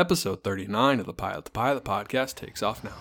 Episode 0.00 0.42
39 0.42 1.00
of 1.00 1.04
the 1.04 1.12
Pilot 1.12 1.44
the 1.44 1.50
Pilot 1.50 1.84
podcast 1.84 2.34
takes 2.34 2.62
off 2.62 2.82
now. 2.82 2.92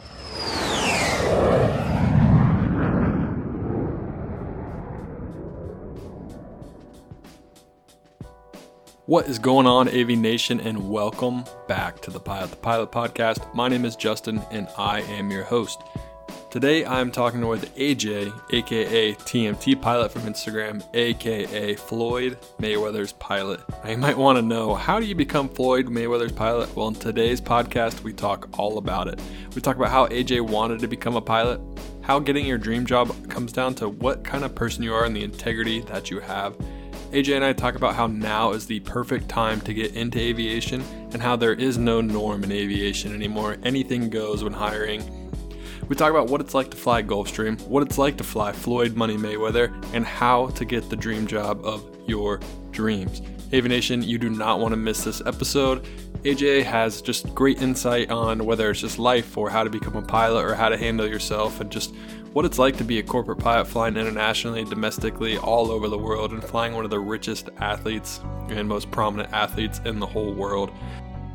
What 9.05 9.29
is 9.29 9.39
going 9.39 9.65
on, 9.65 9.87
AV 9.87 10.09
Nation, 10.09 10.59
and 10.59 10.89
welcome 10.89 11.45
back 11.69 12.01
to 12.01 12.11
the 12.11 12.19
Pilot 12.19 12.49
the 12.49 12.57
Pilot 12.57 12.91
podcast. 12.91 13.55
My 13.55 13.69
name 13.69 13.85
is 13.85 13.95
Justin, 13.95 14.41
and 14.51 14.67
I 14.77 14.99
am 15.03 15.31
your 15.31 15.45
host. 15.45 15.79
Today 16.51 16.83
I'm 16.83 17.11
talking 17.11 17.47
with 17.47 17.75
AJ, 17.75 18.33
aka 18.51 19.13
TMT 19.13 19.79
Pilot 19.79 20.11
from 20.11 20.23
Instagram, 20.23 20.83
aka 20.95 21.75
Floyd 21.75 22.39
Mayweather's 22.59 23.11
Pilot. 23.13 23.61
Now 23.83 23.91
you 23.91 23.97
might 23.99 24.17
want 24.17 24.39
to 24.39 24.41
know 24.41 24.73
how 24.73 24.99
do 24.99 25.05
you 25.05 25.13
become 25.13 25.47
Floyd 25.47 25.85
Mayweather's 25.89 26.31
Pilot? 26.31 26.75
Well, 26.75 26.87
in 26.87 26.95
today's 26.95 27.39
podcast, 27.39 28.01
we 28.01 28.13
talk 28.13 28.49
all 28.57 28.79
about 28.79 29.07
it. 29.07 29.21
We 29.53 29.61
talk 29.61 29.75
about 29.75 29.91
how 29.91 30.07
AJ 30.07 30.41
wanted 30.41 30.79
to 30.79 30.87
become 30.87 31.15
a 31.15 31.21
pilot, 31.21 31.61
how 32.01 32.17
getting 32.17 32.47
your 32.47 32.57
dream 32.57 32.83
job 32.83 33.13
comes 33.29 33.53
down 33.53 33.75
to 33.75 33.87
what 33.87 34.23
kind 34.23 34.43
of 34.43 34.55
person 34.55 34.81
you 34.81 34.91
are 34.91 35.05
and 35.05 35.15
the 35.15 35.23
integrity 35.23 35.81
that 35.81 36.09
you 36.09 36.19
have. 36.19 36.57
AJ 37.11 37.35
and 37.35 37.45
I 37.45 37.53
talk 37.53 37.75
about 37.75 37.93
how 37.93 38.07
now 38.07 38.53
is 38.53 38.65
the 38.65 38.79
perfect 38.79 39.29
time 39.29 39.61
to 39.61 39.73
get 39.73 39.93
into 39.93 40.19
aviation 40.19 40.81
and 41.11 41.21
how 41.21 41.35
there 41.35 41.53
is 41.53 41.77
no 41.77 42.01
norm 42.01 42.43
in 42.43 42.51
aviation 42.51 43.13
anymore. 43.13 43.57
Anything 43.61 44.09
goes 44.09 44.43
when 44.43 44.53
hiring 44.53 45.18
we 45.89 45.95
talk 45.95 46.11
about 46.11 46.29
what 46.29 46.39
it's 46.39 46.53
like 46.53 46.69
to 46.69 46.77
fly 46.77 47.01
Gulfstream, 47.01 47.59
what 47.67 47.81
it's 47.81 47.97
like 47.97 48.15
to 48.17 48.23
fly 48.23 48.51
Floyd 48.51 48.95
Money 48.95 49.17
Mayweather, 49.17 49.73
and 49.93 50.05
how 50.05 50.47
to 50.49 50.63
get 50.63 50.87
the 50.89 50.95
dream 50.95 51.25
job 51.25 51.65
of 51.65 51.83
your 52.07 52.39
dreams. 52.71 53.23
Aviation, 53.51 54.03
you 54.03 54.19
do 54.19 54.29
not 54.29 54.59
want 54.59 54.71
to 54.71 54.77
miss 54.77 55.03
this 55.03 55.21
episode. 55.25 55.83
AJ 56.23 56.63
has 56.63 57.01
just 57.01 57.33
great 57.33 57.59
insight 57.61 58.11
on 58.11 58.45
whether 58.45 58.69
it's 58.69 58.81
just 58.81 58.99
life 58.99 59.35
or 59.35 59.49
how 59.49 59.63
to 59.63 59.69
become 59.69 59.95
a 59.95 60.01
pilot 60.03 60.45
or 60.45 60.53
how 60.53 60.69
to 60.69 60.77
handle 60.77 61.07
yourself 61.07 61.59
and 61.59 61.71
just 61.71 61.95
what 62.33 62.45
it's 62.45 62.59
like 62.59 62.77
to 62.77 62.83
be 62.83 62.99
a 62.99 63.03
corporate 63.03 63.39
pilot 63.39 63.65
flying 63.65 63.97
internationally, 63.97 64.63
domestically, 64.63 65.37
all 65.37 65.71
over 65.71 65.87
the 65.87 65.97
world, 65.97 66.31
and 66.31 66.43
flying 66.43 66.73
one 66.73 66.85
of 66.85 66.91
the 66.91 66.99
richest 66.99 67.49
athletes 67.57 68.21
and 68.49 68.67
most 68.67 68.91
prominent 68.91 69.33
athletes 69.33 69.81
in 69.85 69.99
the 69.99 70.05
whole 70.05 70.33
world. 70.33 70.71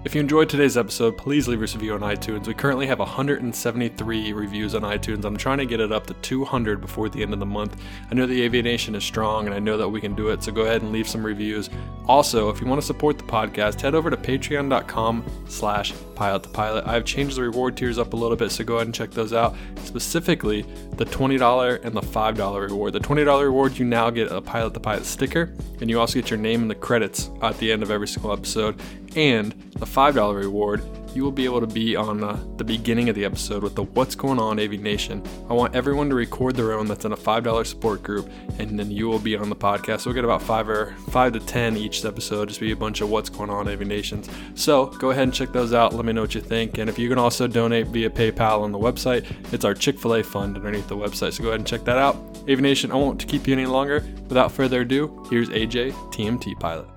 If 0.05 0.15
you 0.15 0.21
enjoyed 0.21 0.51
today's 0.51 0.77
episode, 0.77 1.17
please 1.17 1.49
leave 1.49 1.63
us 1.63 1.75
a 1.75 1.79
review 1.79 1.95
on 1.95 2.01
iTunes. 2.01 2.47
We 2.47 2.53
currently 2.53 2.87
have 2.89 2.99
173 2.99 4.35
reviews 4.35 4.75
on 4.75 4.83
iTunes. 4.83 5.25
I'm 5.25 5.35
trying 5.35 5.57
to 5.57 5.65
get 5.65 5.81
it 5.81 5.93
up 5.93 6.07
to 6.09 6.15
200 6.15 6.83
before 6.83 7.09
the 7.09 7.23
end 7.23 7.33
of 7.33 7.41
the 7.41 7.47
month. 7.47 7.81
I 8.11 8.15
know 8.15 8.27
the 8.27 8.43
Aviation 8.43 8.95
is 8.95 9.03
strong 9.03 9.47
and 9.47 9.55
I 9.55 9.61
know 9.61 9.79
that 9.79 9.89
we 9.89 10.03
can 10.03 10.15
do 10.15 10.29
it, 10.29 10.43
so 10.43 10.53
go 10.53 10.61
ahead 10.61 10.83
and 10.83 10.93
leave 10.93 11.09
some 11.09 11.25
reviews. 11.25 11.71
Also, 12.07 12.51
if 12.51 12.61
you 12.61 12.67
want 12.67 12.83
to 12.83 12.87
support 12.87 13.17
the 13.17 13.25
podcast, 13.25 13.81
head 13.81 13.95
over 13.95 14.11
to 14.11 14.17
patreon.com 14.19 15.25
slash 15.49 15.95
pilot 16.15 16.43
the 16.43 16.51
pilot. 16.51 16.87
I've 16.87 17.07
changed 17.07 17.39
the 17.39 17.43
reward 17.43 17.75
tiers 17.75 17.99
up 17.99 18.13
a 18.13 18.17
little 18.17 18.37
bit, 18.37 18.53
so 18.53 18.63
go 18.63 18.75
ahead 18.75 18.87
and 18.87 18.95
check 18.95 19.11
those 19.11 19.33
out. 19.33 19.57
Specifically, 19.85 20.67
the 20.97 21.07
$20 21.07 21.83
and 21.83 21.97
the 21.97 22.03
$5 22.03 22.61
reward. 22.61 22.93
The 22.93 23.01
$20 23.01 23.43
reward, 23.43 23.79
you 23.79 23.87
now 23.87 24.11
get 24.11 24.31
a 24.31 24.43
Pilot 24.43 24.75
the 24.75 24.81
Pilot 24.81 25.07
sticker, 25.07 25.55
and 25.81 25.89
you 25.89 25.99
also 25.99 26.21
get 26.21 26.29
your 26.29 26.39
name 26.39 26.61
in 26.61 26.69
the 26.69 26.75
credits 26.75 27.31
at 27.41 27.57
the 27.57 27.73
end 27.73 27.83
of 27.83 27.91
every 27.91 28.07
single 28.07 28.35
episode 28.35 28.79
and 29.17 29.53
the 29.75 29.87
$5 29.95 30.35
reward, 30.35 30.83
you 31.15 31.23
will 31.23 31.31
be 31.31 31.45
able 31.45 31.61
to 31.61 31.67
be 31.67 31.95
on 31.95 32.25
uh, 32.25 32.37
the 32.57 32.65
beginning 32.65 33.09
of 33.09 33.15
the 33.15 33.25
episode 33.25 33.63
with 33.63 33.77
the 33.77 33.85
What's 33.85 34.17
Going 34.17 34.41
On 34.41 34.59
AV 34.59 34.73
Nation. 34.73 35.23
I 35.49 35.53
want 35.53 35.77
everyone 35.77 36.09
to 36.09 36.17
record 36.17 36.57
their 36.57 36.73
own 36.73 36.87
that's 36.87 37.05
in 37.05 37.13
a 37.13 37.17
$5 37.17 37.67
support 37.67 38.03
group, 38.03 38.29
and 38.59 38.77
then 38.77 38.91
you 38.91 39.07
will 39.07 39.21
be 39.21 39.37
on 39.37 39.49
the 39.49 39.57
podcast. 39.57 40.01
So 40.01 40.11
we'll 40.11 40.15
get 40.15 40.25
about 40.25 40.43
five 40.43 40.69
or 40.69 40.95
five 41.11 41.33
to 41.35 41.41
10 41.41 41.77
each 41.77 42.05
episode, 42.05 42.49
just 42.49 42.61
be 42.61 42.73
a 42.73 42.77
bunch 42.77 43.01
of 43.01 43.11
What's 43.11 43.31
Going 43.31 43.51
On 43.51 43.69
AV 43.69 43.87
Nations. 43.87 44.29
So 44.57 44.87
go 44.87 45.11
ahead 45.11 45.23
and 45.23 45.33
check 45.33 45.53
those 45.53 45.73
out. 45.73 45.95
Let 45.95 46.05
me 46.05 46.13
know 46.13 46.23
what 46.23 46.35
you 46.35 46.41
think. 46.41 46.79
And 46.79 46.91
if 46.91 46.99
you 46.99 47.09
can 47.09 47.19
also 47.19 47.47
donate 47.47 47.87
via 47.87 48.11
PayPal 48.11 48.63
on 48.63 48.73
the 48.73 48.79
website, 48.79 49.25
it's 49.53 49.65
our 49.65 49.75
Chick 49.75 50.01
fil 50.01 50.15
A 50.15 50.23
fund 50.25 50.57
underneath 50.57 50.89
the 50.89 50.97
website. 50.97 51.35
So 51.35 51.45
go 51.45 51.51
ahead 51.51 51.61
and 51.61 51.67
check 51.67 51.85
that 51.85 51.99
out. 51.99 52.17
AV 52.49 52.61
Nation, 52.61 52.91
I 52.91 52.97
won't 52.97 53.25
keep 53.27 53.47
you 53.47 53.55
any 53.55 53.67
longer. 53.67 54.05
Without 54.29 54.51
further 54.51 54.81
ado, 54.81 55.25
here's 55.31 55.49
AJ, 55.51 55.93
TMT 56.13 56.59
Pilot. 56.59 56.94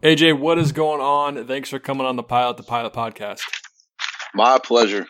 AJ, 0.00 0.38
what 0.38 0.58
is 0.58 0.70
going 0.70 1.00
on? 1.00 1.44
Thanks 1.48 1.70
for 1.70 1.80
coming 1.80 2.06
on 2.06 2.14
the 2.14 2.22
Pilot 2.22 2.56
the 2.56 2.62
Pilot 2.62 2.92
podcast. 2.92 3.40
My 4.32 4.60
pleasure. 4.60 5.08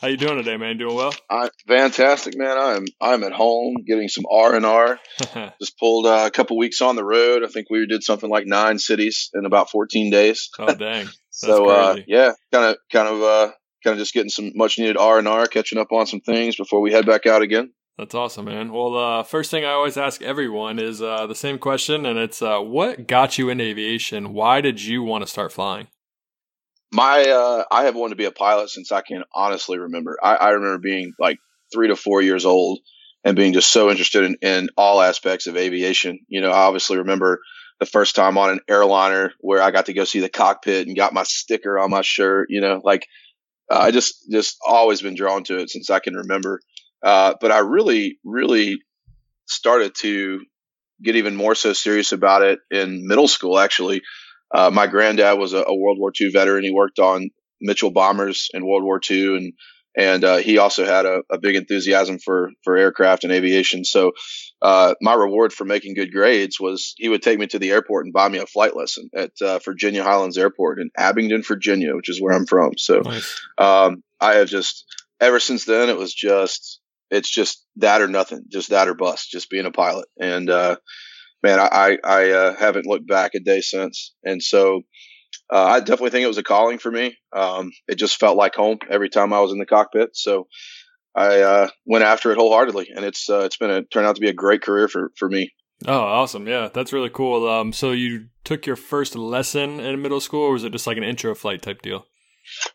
How 0.00 0.08
you 0.08 0.16
doing 0.16 0.38
today, 0.38 0.56
man? 0.56 0.76
Doing 0.76 0.96
well? 0.96 1.14
I 1.30 1.50
fantastic, 1.68 2.36
man. 2.36 2.58
I'm 2.58 2.84
I'm 3.00 3.22
at 3.22 3.30
home 3.30 3.76
getting 3.86 4.08
some 4.08 4.24
R 4.28 4.56
and 4.56 4.66
R. 4.66 4.98
Just 5.60 5.78
pulled 5.78 6.06
uh, 6.06 6.24
a 6.26 6.32
couple 6.32 6.58
weeks 6.58 6.82
on 6.82 6.96
the 6.96 7.04
road. 7.04 7.44
I 7.44 7.46
think 7.46 7.70
we 7.70 7.86
did 7.86 8.02
something 8.02 8.28
like 8.28 8.44
nine 8.44 8.80
cities 8.80 9.30
in 9.34 9.46
about 9.46 9.70
14 9.70 10.10
days. 10.10 10.50
Oh 10.58 10.74
dang! 10.74 11.06
so 11.30 11.70
uh, 11.70 11.96
yeah, 12.08 12.32
kind 12.52 12.72
of 12.72 12.78
kind 12.92 13.06
of 13.06 13.22
uh, 13.22 13.52
kind 13.84 13.94
of 13.94 13.98
just 13.98 14.14
getting 14.14 14.30
some 14.30 14.50
much 14.56 14.80
needed 14.80 14.96
R 14.96 15.20
and 15.20 15.28
R, 15.28 15.46
catching 15.46 15.78
up 15.78 15.92
on 15.92 16.08
some 16.08 16.20
things 16.20 16.56
before 16.56 16.80
we 16.80 16.90
head 16.90 17.06
back 17.06 17.26
out 17.26 17.42
again. 17.42 17.72
That's 17.96 18.14
awesome, 18.14 18.46
man. 18.46 18.72
Well, 18.72 18.96
uh, 18.96 19.22
first 19.22 19.52
thing 19.52 19.64
I 19.64 19.70
always 19.70 19.96
ask 19.96 20.20
everyone 20.20 20.80
is 20.80 21.00
uh, 21.00 21.28
the 21.28 21.34
same 21.34 21.58
question, 21.58 22.04
and 22.04 22.18
it's 22.18 22.42
uh, 22.42 22.58
what 22.58 23.06
got 23.06 23.38
you 23.38 23.50
into 23.50 23.62
aviation? 23.62 24.32
Why 24.32 24.60
did 24.60 24.82
you 24.82 25.04
want 25.04 25.22
to 25.22 25.30
start 25.30 25.52
flying? 25.52 25.86
My, 26.92 27.22
uh, 27.22 27.64
I 27.70 27.84
have 27.84 27.94
wanted 27.94 28.10
to 28.10 28.16
be 28.16 28.24
a 28.24 28.32
pilot 28.32 28.70
since 28.70 28.90
I 28.90 29.02
can 29.02 29.22
honestly 29.32 29.78
remember. 29.78 30.18
I, 30.20 30.34
I, 30.34 30.50
remember 30.50 30.78
being 30.78 31.12
like 31.20 31.38
three 31.72 31.88
to 31.88 31.96
four 31.96 32.20
years 32.20 32.44
old 32.44 32.80
and 33.24 33.36
being 33.36 33.52
just 33.52 33.70
so 33.72 33.90
interested 33.90 34.24
in, 34.24 34.36
in 34.42 34.68
all 34.76 35.00
aspects 35.00 35.46
of 35.46 35.56
aviation. 35.56 36.20
You 36.28 36.40
know, 36.40 36.50
I 36.50 36.66
obviously 36.66 36.98
remember 36.98 37.40
the 37.80 37.86
first 37.86 38.16
time 38.16 38.38
on 38.38 38.50
an 38.50 38.60
airliner 38.68 39.32
where 39.40 39.62
I 39.62 39.70
got 39.70 39.86
to 39.86 39.92
go 39.92 40.04
see 40.04 40.20
the 40.20 40.28
cockpit 40.28 40.86
and 40.86 40.96
got 40.96 41.14
my 41.14 41.24
sticker 41.24 41.78
on 41.78 41.90
my 41.90 42.02
shirt. 42.02 42.46
You 42.50 42.60
know, 42.60 42.80
like 42.84 43.06
I 43.70 43.90
just 43.90 44.30
just 44.30 44.56
always 44.64 45.00
been 45.00 45.16
drawn 45.16 45.44
to 45.44 45.58
it 45.58 45.70
since 45.70 45.90
I 45.90 46.00
can 46.00 46.14
remember. 46.14 46.60
Uh, 47.04 47.34
but 47.40 47.52
I 47.52 47.58
really, 47.58 48.18
really 48.24 48.78
started 49.46 49.94
to 49.96 50.40
get 51.02 51.16
even 51.16 51.36
more 51.36 51.54
so 51.54 51.74
serious 51.74 52.12
about 52.12 52.42
it 52.42 52.60
in 52.70 53.06
middle 53.06 53.28
school. 53.28 53.58
Actually, 53.58 54.02
uh, 54.52 54.70
my 54.72 54.86
granddad 54.86 55.38
was 55.38 55.52
a, 55.52 55.58
a, 55.58 55.74
World 55.74 55.98
War 55.98 56.12
II 56.18 56.30
veteran. 56.30 56.64
He 56.64 56.70
worked 56.70 56.98
on 56.98 57.28
Mitchell 57.60 57.90
bombers 57.90 58.48
in 58.54 58.66
World 58.66 58.84
War 58.84 59.00
II, 59.08 59.36
and 59.36 59.52
and 59.96 60.24
uh, 60.24 60.36
he 60.38 60.58
also 60.58 60.84
had 60.84 61.06
a, 61.06 61.20
a, 61.30 61.38
big 61.38 61.56
enthusiasm 61.56 62.18
for 62.18 62.50
for 62.62 62.76
aircraft 62.76 63.24
and 63.24 63.32
aviation. 63.32 63.84
So 63.84 64.12
uh, 64.62 64.94
my 65.02 65.14
reward 65.14 65.52
for 65.52 65.64
making 65.64 65.94
good 65.94 66.12
grades 66.12 66.58
was 66.58 66.94
he 66.96 67.08
would 67.08 67.22
take 67.22 67.38
me 67.38 67.46
to 67.48 67.58
the 67.58 67.70
airport 67.70 68.06
and 68.06 68.14
buy 68.14 68.28
me 68.28 68.38
a 68.38 68.46
flight 68.46 68.74
lesson 68.74 69.10
at 69.14 69.30
uh, 69.42 69.58
Virginia 69.58 70.02
Highlands 70.02 70.38
Airport 70.38 70.80
in 70.80 70.90
Abingdon, 70.96 71.42
Virginia, 71.42 71.94
which 71.94 72.08
is 72.08 72.20
where 72.20 72.34
I'm 72.34 72.46
from. 72.46 72.72
So 72.78 73.00
nice. 73.00 73.40
um, 73.58 74.02
I 74.20 74.36
have 74.36 74.48
just 74.48 74.84
ever 75.20 75.38
since 75.38 75.64
then 75.64 75.90
it 75.90 75.98
was 75.98 76.14
just 76.14 76.80
it's 77.14 77.30
just 77.30 77.64
that 77.76 78.02
or 78.02 78.08
nothing, 78.08 78.44
just 78.50 78.70
that 78.70 78.88
or 78.88 78.94
bust, 78.94 79.30
just 79.30 79.48
being 79.48 79.66
a 79.66 79.70
pilot. 79.70 80.08
And, 80.20 80.50
uh, 80.50 80.76
man, 81.42 81.60
I, 81.60 81.98
I, 82.02 82.30
uh, 82.30 82.56
haven't 82.56 82.86
looked 82.86 83.06
back 83.06 83.34
a 83.34 83.40
day 83.40 83.60
since. 83.60 84.14
And 84.24 84.42
so, 84.42 84.82
uh, 85.52 85.64
I 85.64 85.80
definitely 85.80 86.10
think 86.10 86.24
it 86.24 86.28
was 86.28 86.38
a 86.38 86.42
calling 86.42 86.78
for 86.78 86.90
me. 86.90 87.16
Um, 87.34 87.70
it 87.86 87.96
just 87.96 88.18
felt 88.18 88.36
like 88.36 88.54
home 88.54 88.78
every 88.90 89.08
time 89.08 89.32
I 89.32 89.40
was 89.40 89.52
in 89.52 89.58
the 89.58 89.66
cockpit. 89.66 90.10
So 90.16 90.48
I, 91.14 91.40
uh, 91.42 91.68
went 91.86 92.04
after 92.04 92.32
it 92.32 92.38
wholeheartedly 92.38 92.88
and 92.94 93.04
it's, 93.04 93.30
uh, 93.30 93.40
it's 93.40 93.58
been 93.58 93.70
a, 93.70 93.82
turned 93.84 94.06
out 94.06 94.16
to 94.16 94.20
be 94.20 94.30
a 94.30 94.34
great 94.34 94.62
career 94.62 94.88
for, 94.88 95.12
for 95.16 95.28
me. 95.28 95.52
Oh, 95.86 96.00
awesome. 96.00 96.48
Yeah, 96.48 96.68
that's 96.72 96.92
really 96.92 97.10
cool. 97.10 97.48
Um, 97.48 97.72
so 97.72 97.92
you 97.92 98.26
took 98.42 98.66
your 98.66 98.76
first 98.76 99.14
lesson 99.14 99.80
in 99.80 100.02
middle 100.02 100.20
school 100.20 100.42
or 100.42 100.52
was 100.52 100.64
it 100.64 100.72
just 100.72 100.86
like 100.86 100.96
an 100.96 101.04
intro 101.04 101.34
flight 101.34 101.62
type 101.62 101.82
deal? 101.82 102.06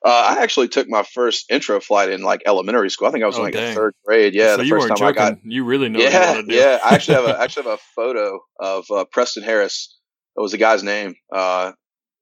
Uh, 0.06 0.36
I 0.38 0.44
actually 0.44 0.68
took 0.68 0.88
my 0.90 1.04
first 1.04 1.46
intro 1.50 1.80
flight 1.80 2.10
in 2.10 2.22
like 2.22 2.42
elementary 2.46 2.90
school. 2.90 3.08
I 3.08 3.12
think 3.12 3.24
I 3.24 3.28
was 3.28 3.36
oh, 3.36 3.40
in 3.40 3.44
like 3.46 3.54
dang. 3.54 3.76
third 3.76 3.94
grade. 4.06 4.34
Yeah, 4.34 4.56
so 4.56 4.64
the 4.64 4.70
first 4.70 4.88
time 4.88 4.98
joking. 4.98 5.22
I 5.22 5.30
got. 5.32 5.40
You 5.44 5.64
really 5.64 5.90
know. 5.90 6.00
Yeah, 6.00 6.42
yeah. 6.46 6.80
I 6.84 6.96
actually 6.96 7.16
have 7.16 7.26
a 7.26 7.40
actually 7.42 7.64
have 7.64 7.80
a 7.80 7.84
photo 7.96 8.40
of 8.60 8.86
uh, 8.92 9.06
Preston 9.12 9.44
Harris. 9.44 9.96
That 10.36 10.42
was 10.42 10.52
the 10.52 10.58
guy's 10.58 10.84
name. 10.84 11.16
Uh, 11.34 11.74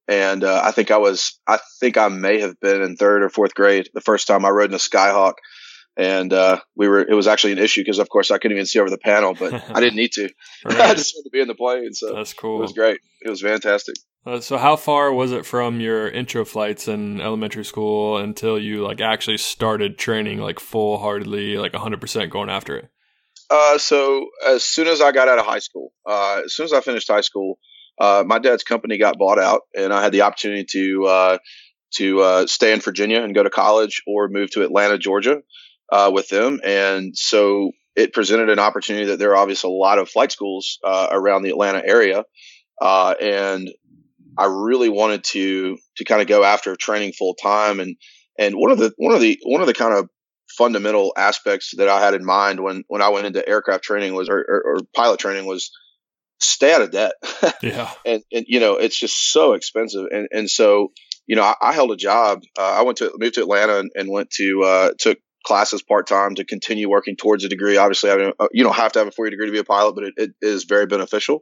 and 0.08 0.44
uh, 0.44 0.62
I 0.64 0.72
think 0.72 0.92
I 0.92 0.98
was. 0.98 1.40
I 1.48 1.60
think 1.80 1.98
I 1.98 2.08
may 2.08 2.40
have 2.40 2.60
been 2.60 2.82
in 2.82 2.96
third 2.96 3.24
or 3.24 3.30
fourth 3.30 3.54
grade 3.54 3.90
the 3.94 4.02
first 4.02 4.28
time 4.28 4.46
I 4.46 4.50
rode 4.50 4.70
in 4.70 4.76
a 4.76 4.78
Skyhawk. 4.78 5.34
And 5.98 6.32
uh, 6.32 6.60
we 6.76 6.88
were. 6.88 7.02
It 7.02 7.14
was 7.14 7.28
actually 7.28 7.54
an 7.54 7.60
issue 7.60 7.82
because, 7.82 8.00
of 8.00 8.08
course, 8.08 8.32
I 8.32 8.38
couldn't 8.38 8.56
even 8.56 8.68
see 8.68 8.80
over 8.80 8.90
the 8.90 9.00
panel, 9.00 9.34
but 9.34 9.54
I 9.54 9.80
didn't 9.80 9.96
need 9.96 10.12
to. 10.14 10.30
I 10.66 10.72
just 10.96 11.16
wanted 11.16 11.24
to 11.24 11.30
be 11.32 11.42
in 11.42 11.48
the 11.48 11.56
plane. 11.56 11.94
So 11.94 12.14
that's 12.14 12.34
cool. 12.34 12.60
It 12.60 12.62
was 12.62 12.74
great. 12.74 13.00
It 13.22 13.30
was 13.30 13.42
fantastic. 13.42 13.96
Uh, 14.28 14.42
so 14.42 14.58
how 14.58 14.76
far 14.76 15.14
was 15.14 15.32
it 15.32 15.46
from 15.46 15.80
your 15.80 16.10
intro 16.10 16.44
flights 16.44 16.90
in 16.90 17.22
elementary 17.22 17.64
school 17.64 18.18
until 18.18 18.60
you 18.60 18.84
like 18.84 19.00
actually 19.00 19.38
started 19.38 19.98
training 19.98 20.38
like 20.40 20.60
full 20.60 20.98
heartedly, 20.98 21.58
like 21.58 21.72
100% 21.72 22.30
going 22.30 22.50
after 22.50 22.76
it? 22.76 22.90
Uh, 23.50 23.78
so 23.78 24.28
as 24.46 24.66
soon 24.66 24.88
as 24.88 25.00
I 25.00 25.14
got 25.14 25.30
out 25.30 25.40
of 25.40 25.46
high 25.46 25.60
school, 25.60 25.94
uh, 26.06 26.42
as 26.44 26.54
soon 26.54 26.66
as 26.66 26.74
I 26.74 26.82
finished 26.82 27.08
high 27.08 27.22
school, 27.22 27.58
uh, 28.02 28.26
my 28.28 28.38
dad's 28.38 28.66
company 28.66 28.98
got 28.98 29.18
bought 29.18 29.40
out, 29.40 29.62
and 29.74 29.94
I 29.94 30.04
had 30.04 30.12
the 30.12 30.24
opportunity 30.24 30.66
to 30.72 31.06
uh, 31.06 31.38
to 31.96 32.20
uh, 32.20 32.48
stay 32.48 32.74
in 32.74 32.82
Virginia 32.82 33.22
and 33.22 33.34
go 33.34 33.44
to 33.44 33.50
college, 33.50 34.04
or 34.06 34.28
move 34.28 34.52
to 34.52 34.64
Atlanta, 34.64 34.98
Georgia, 34.98 35.38
uh, 35.90 36.12
with 36.14 36.28
them. 36.28 36.60
And 36.66 37.18
so 37.18 37.72
it 37.96 38.12
presented 38.12 38.50
an 38.50 38.60
opportunity 38.60 39.06
that 39.06 39.20
there 39.20 39.32
are 39.32 39.38
obviously 39.38 39.70
a 39.70 39.74
lot 39.74 40.00
of 40.00 40.10
flight 40.10 40.34
schools 40.34 40.80
around 40.84 41.44
the 41.44 41.52
Atlanta 41.52 41.82
area, 41.84 42.26
and 42.82 43.70
I 44.38 44.46
really 44.46 44.90
wanted 44.90 45.24
to 45.26 45.78
to 45.98 46.04
kind 46.06 46.22
of 46.22 46.28
go 46.28 46.44
after 46.44 46.76
training 46.76 47.14
full 47.14 47.36
time 47.36 47.80
and 47.80 47.96
and 48.38 48.56
one 48.56 48.72
of 48.72 48.78
the 48.78 48.94
one 48.98 49.14
of 49.14 49.22
the 49.22 49.40
one 49.44 49.62
of 49.62 49.68
the 49.68 49.74
kind 49.74 49.94
of 49.94 50.10
fundamental 50.58 51.14
aspects 51.18 51.74
that 51.78 51.90
I 51.90 52.00
had 52.00 52.14
in 52.14 52.26
mind 52.26 52.62
when 52.62 52.84
when 52.88 53.02
I 53.02 53.10
went 53.10 53.28
into 53.28 53.48
aircraft 53.48 53.84
training 53.84 54.14
was 54.14 54.30
or, 54.30 54.40
or, 54.40 54.64
or 54.66 54.80
pilot 54.96 55.20
training 55.20 55.46
was 55.46 55.72
stay 56.40 56.74
out 56.74 56.82
of 56.82 56.92
debt. 56.92 57.14
yeah. 57.62 57.92
And 58.06 58.24
and 58.32 58.46
you 58.48 58.60
know 58.60 58.78
it's 58.78 59.00
just 59.00 59.32
so 59.32 59.54
expensive 59.54 60.08
and 60.12 60.28
and 60.32 60.50
so 60.50 60.92
you 61.26 61.36
know 61.36 61.44
I, 61.44 61.56
I 61.62 61.74
held 61.74 61.92
a 61.92 61.98
job. 61.98 62.42
Uh, 62.58 62.62
I 62.62 62.82
went 62.84 63.00
to 63.00 63.12
moved 63.18 63.36
to 63.36 63.42
Atlanta 63.42 63.80
and, 63.80 63.92
and 63.96 64.10
went 64.10 64.30
to 64.32 64.64
uh, 64.64 64.92
took 64.98 65.18
classes 65.46 65.82
part 65.82 66.08
time 66.08 66.36
to 66.36 66.44
continue 66.44 66.90
working 66.90 67.16
towards 67.16 67.44
a 67.44 67.50
degree. 67.50 67.78
Obviously, 67.78 68.10
I 68.10 68.32
uh, 68.40 68.48
you 68.52 68.64
don't 68.64 68.76
have 68.76 68.94
to 68.94 69.00
have 69.00 69.08
a 69.08 69.12
four 69.12 69.26
year 69.26 69.32
degree 69.32 69.48
to 69.48 69.52
be 69.52 69.60
a 69.60 69.64
pilot, 69.64 69.96
but 69.96 70.04
it, 70.06 70.14
it 70.18 70.32
is 70.42 70.66
very 70.66 70.86
beneficial 70.86 71.42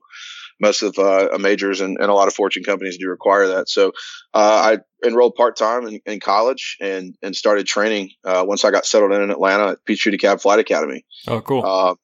most 0.60 0.84
of 0.84 0.98
uh, 0.98 1.38
majors 1.40 1.82
and, 1.82 1.98
and, 2.00 2.10
a 2.10 2.14
lot 2.14 2.28
of 2.28 2.34
Fortune 2.34 2.64
companies 2.64 2.98
do 2.98 3.10
require 3.10 3.48
that. 3.48 3.70
So 3.70 3.90
uh, 4.34 4.78
I 5.04 5.08
enrolled 5.08 5.36
part 5.36 5.58
time 5.58 5.88
in, 5.88 6.00
in, 6.06 6.20
college 6.20 6.78
and 6.80 7.16
and 7.22 7.36
started 7.36 7.68
training 7.68 8.12
uh, 8.24 8.44
once 8.48 8.64
I 8.64 8.72
got 8.72 8.86
settled 8.86 9.12
in 9.12 9.22
in 9.22 9.32
Atlanta 9.32 9.72
at 9.72 9.86
Peachtree 9.86 10.18
DeKalb 10.18 10.42
Flight 10.42 10.60
Academy. 10.60 11.06
Oh, 11.28 11.42
cool. 11.42 11.66
Uh, 11.66 11.96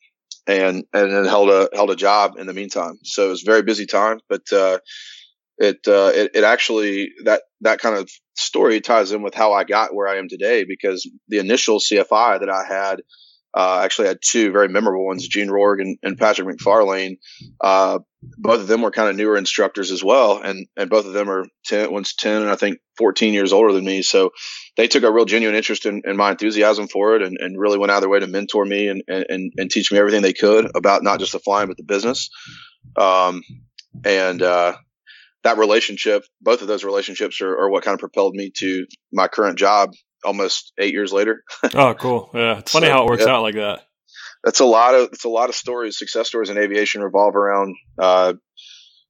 and 0.48 0.83
and 0.94 1.12
then 1.12 1.25
held 1.25 1.50
a 1.50 1.69
held 1.74 1.92
a 1.92 1.95
job 1.95 2.33
in 2.38 2.48
the 2.48 2.53
meantime. 2.53 3.00
So 3.03 3.27
it 3.27 3.30
was 3.30 3.44
a 3.44 3.50
very 3.50 3.62
busy 3.62 3.86
time, 3.86 4.19
but 4.27 4.51
uh, 4.51 4.80
it, 5.57 5.88
uh, 5.88 6.12
it 6.13 6.31
it 6.36 6.44
actually 6.44 7.12
that 7.25 7.44
that 7.62 7.80
kind 7.80 7.95
of 7.95 8.09
story 8.36 8.81
ties 8.81 9.12
in 9.12 9.21
with 9.21 9.36
how 9.36 9.53
I 9.53 9.63
got 9.63 9.94
where 9.94 10.07
I 10.07 10.18
am 10.18 10.27
today 10.27 10.65
because 10.68 11.09
the 11.27 11.38
initial 11.38 11.80
CFI 11.80 12.39
that 12.39 12.50
I 12.50 12.63
had 12.65 13.01
uh, 13.53 13.81
actually 13.83 14.07
had 14.07 14.19
two 14.24 14.51
very 14.51 14.69
memorable 14.69 15.06
ones, 15.06 15.27
Gene 15.27 15.50
Rorg 15.50 15.81
and, 15.81 15.98
and 16.03 16.18
Patrick 16.18 16.48
McFarlane. 16.48 17.18
Uh, 17.59 18.00
both 18.23 18.62
of 18.62 18.68
them 18.68 18.81
were 18.81 18.91
kind 18.91 19.09
of 19.09 19.15
newer 19.15 19.35
instructors 19.35 19.91
as 19.91 20.03
well. 20.03 20.41
And, 20.41 20.68
and 20.77 20.89
both 20.89 21.06
of 21.06 21.13
them 21.13 21.29
are 21.29 21.45
10, 21.65 21.91
one's 21.91 22.13
10 22.15 22.44
and 22.44 22.51
I 22.51 22.56
think 22.56 22.79
14 22.97 23.33
years 23.33 23.51
older 23.51 23.73
than 23.73 23.85
me. 23.85 24.03
So 24.03 24.31
they 24.77 24.88
took 24.88 25.03
a 25.03 25.12
real 25.12 25.25
genuine 25.25 25.56
interest 25.56 25.85
in, 25.85 26.03
in 26.06 26.18
my 26.18 26.31
enthusiasm 26.31 26.88
for 26.88 27.15
it 27.15 27.23
and, 27.23 27.38
and 27.39 27.59
really 27.59 27.79
went 27.79 27.91
out 27.91 27.97
of 27.97 28.01
their 28.01 28.09
way 28.09 28.19
to 28.19 28.27
mentor 28.27 28.63
me 28.63 28.88
and, 28.88 29.03
and, 29.07 29.51
and 29.57 29.71
teach 29.71 29.91
me 29.91 29.97
everything 29.97 30.21
they 30.21 30.33
could 30.33 30.69
about 30.75 31.03
not 31.03 31.19
just 31.19 31.31
the 31.31 31.39
flying, 31.39 31.68
but 31.68 31.77
the 31.77 31.83
business. 31.83 32.29
Um, 32.95 33.44
and, 34.06 34.41
uh, 34.41 34.75
that 35.44 35.57
relationship, 35.57 36.24
both 36.39 36.62
of 36.62 36.67
those 36.67 36.83
relationships 36.83 37.41
are, 37.41 37.51
are 37.51 37.69
what 37.69 37.83
kind 37.83 37.95
of 37.95 38.00
propelled 38.00 38.35
me 38.35 38.51
to 38.57 38.85
my 39.12 39.27
current 39.27 39.57
job 39.57 39.94
almost 40.24 40.71
eight 40.77 40.94
years 40.94 41.12
later. 41.12 41.44
oh, 41.74 41.95
cool. 41.95 42.29
Yeah. 42.35 42.59
It's 42.59 42.71
funny 42.71 42.85
so, 42.85 42.94
how 42.94 43.03
it 43.03 43.09
works 43.09 43.24
yeah. 43.25 43.33
out 43.33 43.41
like 43.41 43.56
that. 43.56 43.81
That's 44.43 44.59
a 44.59 44.65
lot 44.65 44.95
of, 44.95 45.09
it's 45.13 45.25
a 45.25 45.29
lot 45.29 45.49
of 45.49 45.55
stories, 45.55 45.97
success 45.97 46.27
stories 46.27 46.49
in 46.49 46.57
aviation 46.57 47.01
revolve 47.01 47.35
around, 47.35 47.75
uh, 47.97 48.33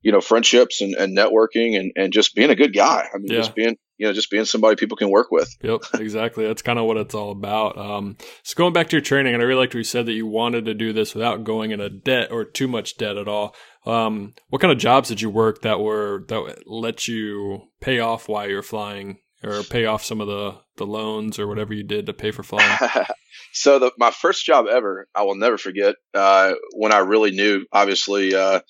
you 0.02 0.12
know, 0.12 0.22
friendships 0.22 0.82
and, 0.82 0.96
and 0.96 1.16
networking 1.16 1.80
and, 1.80 1.92
and 1.96 2.12
just 2.12 2.36
being 2.36 2.50
a 2.50 2.56
good 2.56 2.74
guy. 2.74 3.08
I 3.14 3.18
mean, 3.18 3.32
yeah. 3.32 3.38
just 3.38 3.56
being, 3.56 3.78
you 3.98 4.08
know, 4.08 4.14
just 4.14 4.32
being 4.32 4.46
somebody 4.46 4.76
people 4.76 4.98
can 4.98 5.12
work 5.12 5.28
with. 5.30 5.56
Yep, 5.62 5.82
exactly. 6.00 6.48
That's 6.48 6.64
kind 6.64 6.80
of 6.80 6.86
what 6.86 6.98
it's 6.98 7.14
all 7.14 7.32
about. 7.32 7.78
Um, 7.78 8.18
so 8.44 8.56
going 8.58 8.74
back 8.74 8.90
to 8.90 8.96
your 8.96 9.02
training, 9.02 9.36
and 9.36 9.44
I 9.44 9.46
really 9.46 9.60
liked 9.60 9.76
what 9.76 9.80
you 9.80 9.84
said 9.84 10.08
that 10.08 10.14
you 10.14 10.26
wanted 10.26 10.66
to 10.66 10.74
do 10.74 10.92
this 10.92 11.14
without 11.14 11.44
going 11.44 11.70
into 11.70 11.88
debt 11.90 12.32
or 12.32 12.44
too 12.44 12.68
much 12.68 12.98
debt 12.98 13.16
at 13.16 13.28
all. 13.28 13.56
Um, 13.86 14.34
what 14.50 14.60
kind 14.60 14.72
of 14.72 14.80
jobs 14.80 15.10
did 15.10 15.22
you 15.22 15.30
work 15.30 15.62
that 15.62 15.80
were 15.80 16.26
that 16.30 16.64
let 16.66 17.08
you 17.08 17.68
pay 17.80 18.00
off 18.00 18.28
while 18.28 18.50
you're 18.50 18.64
flying 18.64 19.20
or 19.44 19.64
pay 19.64 19.86
off 19.86 20.04
some 20.04 20.22
of 20.22 20.28
the 20.28 20.56
the 20.78 20.86
loans 20.86 21.40
or 21.40 21.48
whatever 21.48 21.74
you 21.74 21.84
did 21.84 22.06
to 22.06 22.14
pay 22.14 22.32
for 22.32 22.44
flying? 22.44 22.78
so 23.54 23.80
the 23.80 23.92
my 23.98 24.12
first 24.12 24.46
job 24.46 24.68
ever, 24.68 25.08
I 25.16 25.24
will 25.24 25.36
never 25.36 25.58
forget. 25.58 25.96
Uh, 26.14 26.54
when 26.76 26.92
I 26.92 27.00
really 27.00 27.32
knew, 27.32 27.66
obviously, 27.72 28.36
uh, 28.36 28.62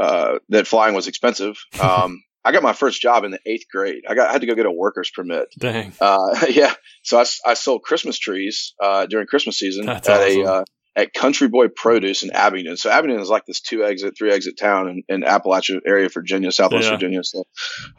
uh, 0.00 0.38
that 0.48 0.66
flying 0.66 0.94
was 0.94 1.08
expensive. 1.08 1.56
Um, 1.80 2.22
I 2.46 2.52
got 2.52 2.62
my 2.62 2.74
first 2.74 3.00
job 3.00 3.24
in 3.24 3.30
the 3.30 3.40
eighth 3.46 3.64
grade. 3.72 4.04
I 4.06 4.14
got 4.14 4.28
I 4.28 4.32
had 4.32 4.42
to 4.42 4.46
go 4.46 4.54
get 4.54 4.66
a 4.66 4.70
worker's 4.70 5.10
permit. 5.10 5.48
Dang. 5.58 5.94
Uh, 5.98 6.44
yeah. 6.50 6.74
So 7.02 7.18
I, 7.18 7.24
I 7.46 7.54
sold 7.54 7.82
Christmas 7.82 8.18
trees 8.18 8.74
uh, 8.82 9.06
during 9.06 9.26
Christmas 9.26 9.58
season 9.58 9.86
That's 9.86 10.08
at 10.08 10.20
awesome. 10.20 10.42
a 10.42 10.44
uh, 10.44 10.64
at 10.96 11.12
Country 11.12 11.48
Boy 11.48 11.68
Produce 11.68 12.22
in 12.22 12.30
Abingdon. 12.30 12.76
So 12.76 12.90
Abingdon 12.90 13.20
is 13.20 13.28
like 13.28 13.46
this 13.46 13.60
two 13.60 13.84
exit, 13.84 14.14
three 14.16 14.32
exit 14.32 14.56
town 14.58 14.88
in, 14.88 15.02
in 15.08 15.22
Appalachia 15.22 15.80
area, 15.86 16.08
Virginia, 16.08 16.52
Southwest 16.52 16.84
yeah. 16.84 16.90
Virginia. 16.90 17.24
So 17.24 17.44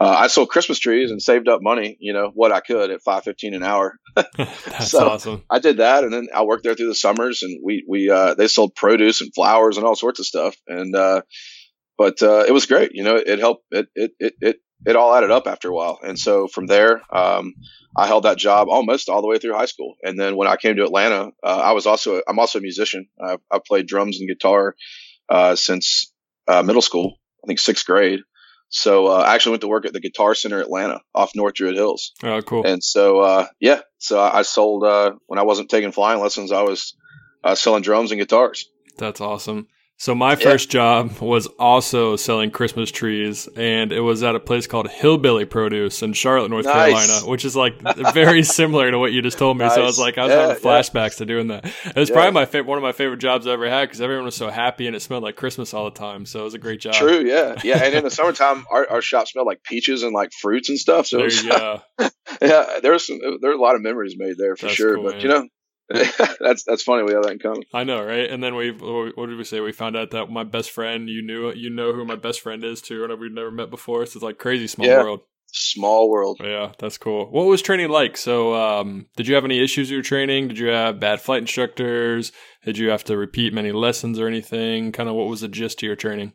uh, 0.00 0.08
I 0.08 0.28
sold 0.28 0.48
Christmas 0.48 0.78
trees 0.78 1.10
and 1.10 1.20
saved 1.20 1.48
up 1.48 1.60
money, 1.62 1.96
you 2.00 2.12
know, 2.12 2.30
what 2.34 2.52
I 2.52 2.60
could 2.60 2.90
at 2.90 3.02
five 3.02 3.24
fifteen 3.24 3.54
an 3.54 3.62
hour. 3.62 3.98
That's 4.36 4.90
so 4.90 5.08
awesome. 5.08 5.44
I 5.50 5.58
did 5.58 5.78
that, 5.78 6.04
and 6.04 6.12
then 6.12 6.28
I 6.34 6.44
worked 6.44 6.64
there 6.64 6.74
through 6.74 6.88
the 6.88 6.94
summers, 6.94 7.42
and 7.42 7.60
we 7.64 7.84
we 7.88 8.10
uh, 8.10 8.34
they 8.34 8.48
sold 8.48 8.74
produce 8.74 9.20
and 9.20 9.34
flowers 9.34 9.76
and 9.76 9.86
all 9.86 9.94
sorts 9.94 10.20
of 10.20 10.26
stuff, 10.26 10.56
and 10.66 10.94
uh, 10.94 11.22
but 11.98 12.22
uh, 12.22 12.44
it 12.46 12.52
was 12.52 12.66
great. 12.66 12.92
You 12.94 13.04
know, 13.04 13.16
it 13.16 13.38
helped. 13.38 13.64
It 13.70 13.88
it 13.94 14.12
it 14.18 14.34
it 14.40 14.56
it 14.84 14.96
all 14.96 15.14
added 15.14 15.30
up 15.30 15.46
after 15.46 15.70
a 15.70 15.74
while. 15.74 15.98
And 16.02 16.18
so 16.18 16.48
from 16.48 16.66
there, 16.66 17.02
um, 17.14 17.54
I 17.96 18.06
held 18.06 18.24
that 18.24 18.36
job 18.36 18.68
almost 18.68 19.08
all 19.08 19.22
the 19.22 19.28
way 19.28 19.38
through 19.38 19.54
high 19.54 19.66
school. 19.66 19.94
And 20.02 20.20
then 20.20 20.36
when 20.36 20.48
I 20.48 20.56
came 20.56 20.76
to 20.76 20.84
Atlanta, 20.84 21.30
uh, 21.42 21.60
I 21.64 21.72
was 21.72 21.86
also, 21.86 22.20
I'm 22.28 22.38
also 22.38 22.58
a 22.58 22.62
musician. 22.62 23.08
I, 23.20 23.38
I 23.50 23.58
played 23.66 23.86
drums 23.86 24.20
and 24.20 24.28
guitar, 24.28 24.76
uh, 25.28 25.56
since, 25.56 26.12
uh, 26.46 26.62
middle 26.62 26.82
school, 26.82 27.16
I 27.42 27.46
think 27.46 27.58
sixth 27.58 27.86
grade. 27.86 28.20
So, 28.68 29.06
uh, 29.06 29.24
I 29.26 29.34
actually 29.34 29.52
went 29.52 29.62
to 29.62 29.68
work 29.68 29.86
at 29.86 29.92
the 29.92 30.00
Guitar 30.00 30.34
Center 30.34 30.60
Atlanta 30.60 31.00
off 31.14 31.34
North 31.34 31.54
Druid 31.54 31.76
Hills. 31.76 32.12
Oh, 32.22 32.42
cool. 32.42 32.66
And 32.66 32.82
so, 32.82 33.20
uh, 33.20 33.46
yeah, 33.60 33.80
so 33.98 34.20
I 34.20 34.42
sold, 34.42 34.84
uh, 34.84 35.12
when 35.26 35.38
I 35.38 35.44
wasn't 35.44 35.70
taking 35.70 35.92
flying 35.92 36.20
lessons, 36.20 36.52
I 36.52 36.62
was, 36.62 36.94
selling 37.54 37.82
drums 37.82 38.10
and 38.10 38.20
guitars. 38.20 38.68
That's 38.98 39.20
awesome. 39.20 39.68
So 39.98 40.14
my 40.14 40.36
first 40.36 40.68
yeah. 40.68 40.80
job 40.80 41.20
was 41.20 41.46
also 41.58 42.16
selling 42.16 42.50
Christmas 42.50 42.90
trees, 42.90 43.48
and 43.56 43.92
it 43.92 44.00
was 44.00 44.22
at 44.22 44.34
a 44.34 44.40
place 44.40 44.66
called 44.66 44.90
Hillbilly 44.90 45.46
Produce 45.46 46.02
in 46.02 46.12
Charlotte, 46.12 46.50
North 46.50 46.66
nice. 46.66 47.06
Carolina, 47.06 47.30
which 47.30 47.46
is 47.46 47.56
like 47.56 47.80
very 48.12 48.42
similar 48.42 48.90
to 48.90 48.98
what 48.98 49.14
you 49.14 49.22
just 49.22 49.38
told 49.38 49.56
me. 49.56 49.64
Nice. 49.64 49.76
So 49.76 49.82
I 49.82 49.86
was 49.86 49.98
like, 49.98 50.18
I 50.18 50.24
was 50.24 50.32
yeah, 50.32 50.40
having 50.48 50.62
flashbacks 50.62 51.12
yeah. 51.12 51.18
to 51.18 51.26
doing 51.26 51.48
that. 51.48 51.64
It 51.86 51.96
was 51.96 52.10
probably 52.10 52.32
my 52.32 52.44
favorite, 52.44 52.68
one 52.68 52.76
of 52.76 52.82
my 52.82 52.92
favorite 52.92 53.20
jobs 53.20 53.46
I 53.46 53.52
ever 53.52 53.70
had 53.70 53.86
because 53.86 54.02
everyone 54.02 54.26
was 54.26 54.36
so 54.36 54.50
happy 54.50 54.86
and 54.86 54.94
it 54.94 55.00
smelled 55.00 55.22
like 55.22 55.36
Christmas 55.36 55.72
all 55.72 55.86
the 55.86 55.98
time. 55.98 56.26
So 56.26 56.40
it 56.40 56.44
was 56.44 56.54
a 56.54 56.58
great 56.58 56.80
job. 56.80 56.92
True, 56.92 57.24
yeah, 57.24 57.58
yeah. 57.64 57.82
And 57.82 57.94
in 57.94 58.04
the 58.04 58.10
summertime, 58.10 58.66
our, 58.70 58.86
our 58.90 59.00
shop 59.00 59.28
smelled 59.28 59.46
like 59.46 59.62
peaches 59.62 60.02
and 60.02 60.12
like 60.12 60.30
fruits 60.32 60.68
and 60.68 60.78
stuff. 60.78 61.06
So 61.06 61.16
there 61.16 61.24
was, 61.24 61.42
yeah, 61.42 61.78
yeah, 62.42 62.80
there 62.82 62.92
was 62.92 63.06
some, 63.06 63.18
there 63.40 63.50
were 63.50 63.56
a 63.56 63.60
lot 63.60 63.76
of 63.76 63.80
memories 63.80 64.14
made 64.18 64.36
there 64.36 64.56
for 64.56 64.66
That's 64.66 64.76
sure. 64.76 64.96
Cool, 64.96 65.04
but 65.04 65.22
you 65.22 65.30
know, 65.30 65.48
that's 66.40 66.64
that's 66.64 66.82
funny. 66.82 67.04
We 67.04 67.12
have 67.12 67.22
that 67.22 67.32
in 67.32 67.38
common. 67.38 67.62
I 67.72 67.84
know, 67.84 68.02
right? 68.02 68.28
And 68.28 68.42
then 68.42 68.56
we, 68.56 68.70
what 68.70 69.28
did 69.28 69.38
we 69.38 69.44
say? 69.44 69.60
We 69.60 69.72
found 69.72 69.96
out 69.96 70.10
that 70.10 70.30
my 70.30 70.42
best 70.42 70.72
friend, 70.72 71.08
you 71.08 71.22
knew, 71.22 71.52
you 71.52 71.70
know 71.70 71.92
who 71.92 72.04
my 72.04 72.16
best 72.16 72.40
friend 72.40 72.64
is 72.64 72.82
too, 72.82 73.04
and 73.04 73.20
we've 73.20 73.32
never 73.32 73.52
met 73.52 73.70
before. 73.70 74.04
So 74.06 74.16
it's 74.16 74.24
like 74.24 74.38
crazy 74.38 74.66
small 74.66 74.88
yeah. 74.88 75.02
world. 75.02 75.20
Small 75.52 76.10
world. 76.10 76.40
Yeah, 76.42 76.72
that's 76.78 76.98
cool. 76.98 77.30
What 77.30 77.46
was 77.46 77.62
training 77.62 77.88
like? 77.88 78.16
So, 78.16 78.54
um, 78.54 79.06
did 79.16 79.28
you 79.28 79.36
have 79.36 79.44
any 79.44 79.62
issues 79.62 79.88
with 79.88 79.94
your 79.94 80.02
training? 80.02 80.48
Did 80.48 80.58
you 80.58 80.66
have 80.68 80.98
bad 80.98 81.20
flight 81.20 81.40
instructors? 81.40 82.32
Did 82.64 82.76
you 82.78 82.90
have 82.90 83.04
to 83.04 83.16
repeat 83.16 83.54
many 83.54 83.70
lessons 83.70 84.18
or 84.18 84.26
anything? 84.26 84.90
Kind 84.90 85.08
of 85.08 85.14
what 85.14 85.28
was 85.28 85.42
the 85.42 85.48
gist 85.48 85.78
of 85.78 85.86
your 85.86 85.96
training? 85.96 86.32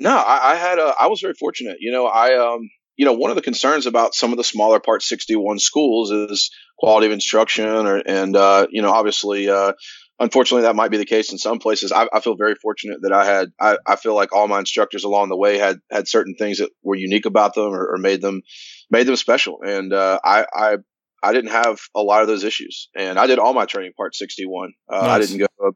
No, 0.00 0.16
I, 0.16 0.52
I 0.52 0.54
had. 0.56 0.78
A, 0.78 0.92
I 0.98 1.06
was 1.06 1.20
very 1.20 1.34
fortunate. 1.34 1.76
You 1.80 1.92
know, 1.92 2.06
I 2.06 2.36
um, 2.36 2.68
you 2.98 3.06
know, 3.06 3.12
one 3.12 3.30
of 3.30 3.36
the 3.36 3.42
concerns 3.42 3.86
about 3.86 4.14
some 4.14 4.32
of 4.32 4.38
the 4.38 4.44
smaller 4.44 4.80
Part 4.80 5.02
61 5.02 5.60
schools 5.60 6.10
is 6.10 6.50
quality 6.78 7.06
of 7.06 7.12
instruction, 7.12 7.64
or, 7.64 8.02
and 8.04 8.36
uh, 8.36 8.66
you 8.70 8.82
know, 8.82 8.90
obviously, 8.90 9.48
uh, 9.48 9.72
unfortunately, 10.18 10.62
that 10.62 10.74
might 10.74 10.90
be 10.90 10.96
the 10.96 11.06
case 11.06 11.30
in 11.30 11.38
some 11.38 11.60
places. 11.60 11.92
I, 11.92 12.08
I 12.12 12.18
feel 12.20 12.36
very 12.36 12.56
fortunate 12.56 12.98
that 13.02 13.12
I 13.12 13.24
had. 13.24 13.50
I, 13.58 13.78
I, 13.86 13.94
feel 13.94 14.16
like 14.16 14.34
all 14.34 14.48
my 14.48 14.58
instructors 14.58 15.04
along 15.04 15.28
the 15.28 15.36
way 15.36 15.58
had 15.58 15.78
had 15.92 16.08
certain 16.08 16.34
things 16.36 16.58
that 16.58 16.70
were 16.82 16.96
unique 16.96 17.24
about 17.24 17.54
them, 17.54 17.72
or, 17.72 17.94
or 17.94 17.98
made 17.98 18.20
them 18.20 18.42
made 18.90 19.06
them 19.06 19.16
special. 19.16 19.60
And 19.62 19.92
uh, 19.92 20.18
I, 20.24 20.44
I 20.52 20.76
I 21.22 21.32
didn't 21.32 21.52
have 21.52 21.78
a 21.94 22.02
lot 22.02 22.22
of 22.22 22.26
those 22.26 22.42
issues, 22.42 22.88
and 22.96 23.16
I 23.16 23.28
did 23.28 23.38
all 23.38 23.54
my 23.54 23.66
training 23.66 23.92
Part 23.96 24.16
61. 24.16 24.72
Uh, 24.92 24.96
nice. 24.96 25.08
I 25.08 25.18
didn't 25.20 25.38
go 25.38 25.72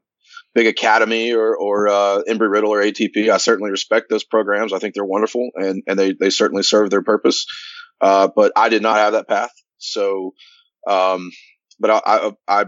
big 0.54 0.66
academy 0.66 1.32
or, 1.32 1.56
or 1.56 1.88
uh, 1.88 2.22
Embry 2.28 2.50
Riddle 2.50 2.72
or 2.72 2.82
ATP. 2.82 3.30
I 3.30 3.38
certainly 3.38 3.70
respect 3.70 4.10
those 4.10 4.24
programs. 4.24 4.72
I 4.72 4.78
think 4.78 4.94
they're 4.94 5.04
wonderful 5.04 5.50
and, 5.54 5.82
and 5.86 5.98
they, 5.98 6.12
they 6.12 6.30
certainly 6.30 6.62
serve 6.62 6.90
their 6.90 7.02
purpose. 7.02 7.46
Uh, 8.00 8.28
but 8.34 8.52
I 8.56 8.68
did 8.68 8.82
not 8.82 8.96
have 8.96 9.12
that 9.12 9.28
path. 9.28 9.52
So, 9.78 10.34
um, 10.88 11.30
but 11.78 11.90
I, 11.90 12.00
I, 12.04 12.32
I 12.48 12.64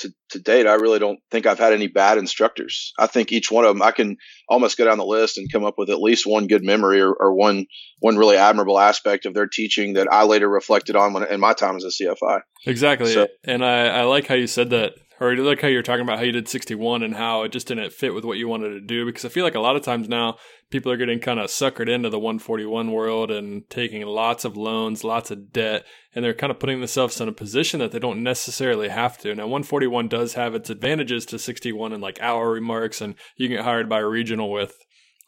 to, 0.00 0.12
to 0.30 0.38
date, 0.38 0.66
I 0.66 0.74
really 0.74 0.98
don't 0.98 1.18
think 1.30 1.46
I've 1.46 1.58
had 1.58 1.72
any 1.72 1.88
bad 1.88 2.18
instructors. 2.18 2.92
I 2.98 3.06
think 3.06 3.32
each 3.32 3.50
one 3.50 3.64
of 3.64 3.74
them, 3.74 3.82
I 3.82 3.90
can 3.90 4.16
almost 4.48 4.78
go 4.78 4.84
down 4.84 4.98
the 4.98 5.04
list 5.04 5.38
and 5.38 5.50
come 5.50 5.64
up 5.64 5.74
with 5.76 5.90
at 5.90 6.00
least 6.00 6.26
one 6.26 6.46
good 6.46 6.64
memory 6.64 7.00
or, 7.00 7.12
or 7.12 7.34
one 7.34 7.66
one 7.98 8.16
really 8.16 8.36
admirable 8.36 8.78
aspect 8.78 9.26
of 9.26 9.34
their 9.34 9.48
teaching 9.48 9.94
that 9.94 10.06
I 10.10 10.24
later 10.24 10.48
reflected 10.48 10.94
on 10.94 11.12
when 11.12 11.24
in 11.24 11.40
my 11.40 11.52
time 11.52 11.76
as 11.76 11.84
a 11.84 11.88
CFI. 11.88 12.40
Exactly, 12.64 13.12
so, 13.12 13.26
and 13.44 13.64
I, 13.64 13.88
I 13.88 14.02
like 14.02 14.28
how 14.28 14.36
you 14.36 14.46
said 14.46 14.70
that 14.70 14.94
or 15.20 15.36
like 15.36 15.60
how 15.60 15.68
you're 15.68 15.82
talking 15.82 16.02
about 16.02 16.18
how 16.18 16.24
you 16.24 16.32
did 16.32 16.48
61 16.48 17.02
and 17.02 17.14
how 17.14 17.42
it 17.42 17.52
just 17.52 17.66
didn't 17.68 17.92
fit 17.92 18.14
with 18.14 18.24
what 18.24 18.38
you 18.38 18.48
wanted 18.48 18.70
to 18.70 18.80
do 18.80 19.04
because 19.04 19.24
i 19.24 19.28
feel 19.28 19.44
like 19.44 19.54
a 19.54 19.60
lot 19.60 19.76
of 19.76 19.82
times 19.82 20.08
now 20.08 20.36
people 20.70 20.90
are 20.92 20.96
getting 20.96 21.18
kind 21.18 21.40
of 21.40 21.48
suckered 21.48 21.88
into 21.88 22.10
the 22.10 22.18
141 22.18 22.92
world 22.92 23.30
and 23.30 23.68
taking 23.70 24.04
lots 24.06 24.44
of 24.44 24.56
loans 24.56 25.04
lots 25.04 25.30
of 25.30 25.52
debt 25.52 25.84
and 26.14 26.24
they're 26.24 26.34
kind 26.34 26.50
of 26.50 26.58
putting 26.58 26.80
themselves 26.80 27.20
in 27.20 27.28
a 27.28 27.32
position 27.32 27.80
that 27.80 27.92
they 27.92 27.98
don't 27.98 28.22
necessarily 28.22 28.88
have 28.88 29.18
to 29.18 29.34
now 29.34 29.44
141 29.44 30.08
does 30.08 30.34
have 30.34 30.54
its 30.54 30.70
advantages 30.70 31.26
to 31.26 31.38
61 31.38 31.92
and 31.92 32.02
like 32.02 32.20
hour 32.20 32.50
remarks 32.50 33.00
and 33.00 33.14
you 33.36 33.48
can 33.48 33.56
get 33.56 33.64
hired 33.64 33.88
by 33.88 34.00
a 34.00 34.06
regional 34.06 34.50
with 34.50 34.74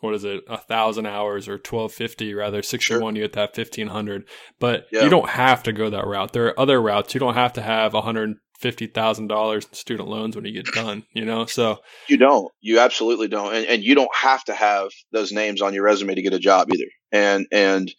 what 0.01 0.15
is 0.15 0.25
it, 0.25 0.43
a 0.49 0.57
thousand 0.57 1.05
hours 1.05 1.47
or 1.47 1.59
twelve 1.59 1.93
fifty 1.93 2.33
rather 2.33 2.63
sixty 2.63 2.95
one, 2.95 3.15
sure. 3.15 3.21
you 3.21 3.29
get 3.29 3.35
that 3.35 3.55
fifteen 3.55 3.89
hundred. 3.89 4.27
But 4.59 4.87
yeah. 4.91 5.05
you 5.05 5.11
don't 5.11 5.29
have 5.29 5.63
to 5.65 5.75
go 5.75 5.91
that 5.91 6.07
route. 6.07 6.33
There 6.33 6.47
are 6.47 6.59
other 6.59 6.81
routes. 6.81 7.13
You 7.13 7.21
don't 7.21 7.35
have 7.35 7.53
to 7.55 7.61
have 7.63 7.93
a 7.93 8.01
hundred 8.01 8.39
fifty 8.61 8.87
thousand 8.87 9.29
dollars 9.29 9.67
in 9.67 9.73
student 9.73 10.09
loans 10.09 10.37
when 10.37 10.45
you 10.45 10.53
get 10.53 10.73
done. 10.73 11.05
You 11.13 11.25
know, 11.25 11.47
so 11.47 11.79
you 12.09 12.17
don't. 12.17 12.51
You 12.61 12.81
absolutely 12.81 13.29
don't, 13.29 13.55
and, 13.55 13.67
and 13.67 13.83
you 13.83 13.95
don't 13.95 14.15
have 14.15 14.45
to 14.45 14.55
have 14.55 14.89
those 15.13 15.33
names 15.33 15.63
on 15.63 15.75
your 15.75 15.85
resume 15.85 16.15
to 16.15 16.23
get 16.23 16.35
a 16.35 16.39
job 16.39 16.69
either. 16.73 16.91
And 17.13 17.47
and 17.51 17.91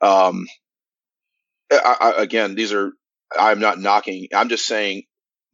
um, 0.00 0.46
I, 1.72 1.96
I, 2.00 2.22
again, 2.22 2.54
these 2.54 2.72
are 2.72 2.92
I'm 3.38 3.60
not 3.60 3.78
knocking. 3.78 4.28
I'm 4.34 4.48
just 4.48 4.66
saying 4.66 5.04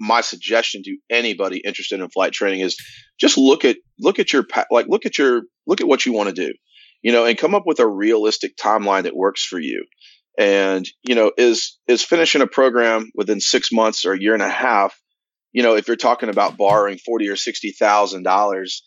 my 0.01 0.21
suggestion 0.21 0.83
to 0.85 0.97
anybody 1.11 1.61
interested 1.65 2.01
in 2.01 2.09
flight 2.11 2.33
training 2.33 2.61
is 2.61 2.77
just 3.19 3.39
look 3.39 3.65
at 3.65 3.77
look 3.99 4.19
at 4.19 4.33
your 4.33 4.45
like 4.71 4.87
look 4.89 5.07
at 5.07 5.19
your 5.19 5.43
look 5.67 5.81
at 5.81 5.87
what 5.87 6.05
you 6.05 6.13
want 6.13 6.29
to 6.29 6.35
do 6.35 6.53
you 7.03 7.13
know 7.13 7.25
and 7.25 7.39
come 7.39 7.55
up 7.55 7.63
with 7.65 7.79
a 7.79 7.87
realistic 7.87 8.57
timeline 8.57 9.05
that 9.05 9.17
works 9.17 9.45
for 9.45 9.59
you 9.59 9.85
and 10.39 10.89
you 11.03 11.15
know 11.15 11.33
is 11.37 11.79
is 11.87 12.03
finishing 12.03 12.43
a 12.43 12.47
program 12.47 13.11
within 13.15 13.41
six 13.41 13.71
months 13.73 14.05
or 14.05 14.13
a 14.13 14.21
year 14.21 14.35
and 14.35 14.43
a 14.43 14.49
half 14.49 14.99
you 15.53 15.63
know 15.63 15.77
if 15.77 15.87
you're 15.87 15.97
talking 15.97 16.29
about 16.29 16.57
borrowing 16.57 16.99
forty 16.99 17.29
or 17.29 17.37
sixty 17.37 17.71
thousand 17.71 18.23
dollars 18.23 18.83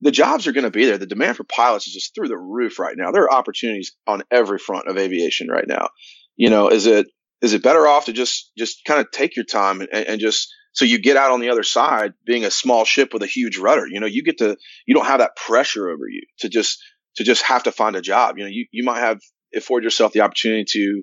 the 0.00 0.10
jobs 0.10 0.46
are 0.46 0.52
going 0.52 0.64
to 0.64 0.70
be 0.70 0.84
there. 0.84 0.98
The 0.98 1.06
demand 1.06 1.36
for 1.36 1.44
pilots 1.44 1.88
is 1.88 1.92
just 1.92 2.14
through 2.14 2.28
the 2.28 2.38
roof 2.38 2.78
right 2.78 2.94
now. 2.96 3.10
There 3.10 3.24
are 3.24 3.32
opportunities 3.32 3.96
on 4.06 4.22
every 4.30 4.58
front 4.58 4.86
of 4.86 4.96
aviation 4.96 5.48
right 5.48 5.66
now. 5.66 5.88
You 6.36 6.50
know 6.50 6.68
is 6.68 6.86
it 6.86 7.08
is 7.42 7.52
it 7.52 7.62
better 7.62 7.86
off 7.86 8.04
to 8.06 8.12
just 8.12 8.52
just 8.56 8.84
kind 8.84 9.00
of 9.00 9.10
take 9.10 9.34
your 9.34 9.44
time 9.44 9.80
and, 9.80 9.90
and 9.92 10.20
just 10.20 10.54
so 10.72 10.84
you 10.84 11.00
get 11.00 11.16
out 11.16 11.32
on 11.32 11.40
the 11.40 11.50
other 11.50 11.64
side 11.64 12.12
being 12.24 12.44
a 12.44 12.50
small 12.50 12.84
ship 12.84 13.12
with 13.12 13.24
a 13.24 13.26
huge 13.26 13.58
rudder 13.58 13.88
you 13.88 13.98
know 13.98 14.06
you 14.06 14.22
get 14.22 14.38
to 14.38 14.56
you 14.86 14.94
don't 14.94 15.06
have 15.06 15.18
that 15.18 15.34
pressure 15.34 15.88
over 15.88 16.08
you 16.08 16.22
to 16.38 16.48
just 16.48 16.78
to 17.16 17.24
just 17.24 17.42
have 17.42 17.64
to 17.64 17.72
find 17.72 17.96
a 17.96 18.00
job. 18.00 18.38
You 18.38 18.44
know 18.44 18.50
you, 18.50 18.66
you 18.70 18.84
might 18.84 19.00
have 19.00 19.20
afford 19.54 19.84
yourself 19.84 20.12
the 20.12 20.20
opportunity 20.20 20.64
to 20.72 21.02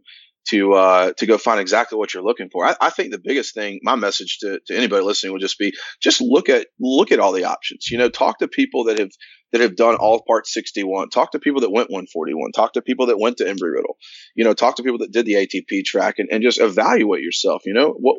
to 0.50 0.74
uh, 0.74 1.12
to 1.14 1.26
go 1.26 1.38
find 1.38 1.60
exactly 1.60 1.98
what 1.98 2.14
you're 2.14 2.24
looking 2.24 2.50
for. 2.52 2.66
I, 2.66 2.76
I, 2.80 2.90
think 2.92 3.12
the 3.12 3.22
biggest 3.24 3.56
thing, 3.56 3.80
my 3.82 3.96
message 3.96 4.40
to, 4.42 4.60
to 4.68 4.76
anybody 4.76 5.04
listening 5.04 5.34
would 5.34 5.42
just 5.42 5.58
be 5.58 5.74
just 6.02 6.22
look 6.22 6.50
at 6.50 6.68
look 6.80 7.12
at 7.12 7.20
all 7.20 7.32
the 7.32 7.46
options. 7.46 7.90
You 7.90 7.98
know, 7.98 8.10
talk 8.10 8.40
to 8.40 8.48
people 8.48 8.86
that 8.86 9.00
have 9.00 9.10
that 9.52 9.62
have 9.62 9.76
done 9.76 9.96
all 9.96 10.24
part 10.28 10.46
61. 10.48 11.10
Talk 11.10 11.32
to 11.32 11.40
people 11.40 11.62
that 11.62 11.72
went 11.72 11.90
141. 11.90 12.52
Talk 12.52 12.74
to 12.74 12.82
people 12.82 13.08
that 13.08 13.20
went 13.20 13.38
to 13.38 13.46
Embry 13.46 13.74
Riddle. 13.74 13.98
You 14.36 14.44
know, 14.44 14.54
talk 14.54 14.76
to 14.76 14.84
people 14.84 15.00
that 15.00 15.12
did 15.12 15.26
the 15.26 15.34
ATP 15.34 15.84
track 15.84 16.16
and, 16.20 16.30
and 16.32 16.44
just 16.44 16.60
evaluate 16.60 17.24
yourself. 17.24 17.64
You 17.66 17.74
know, 17.74 17.96
what 17.98 18.18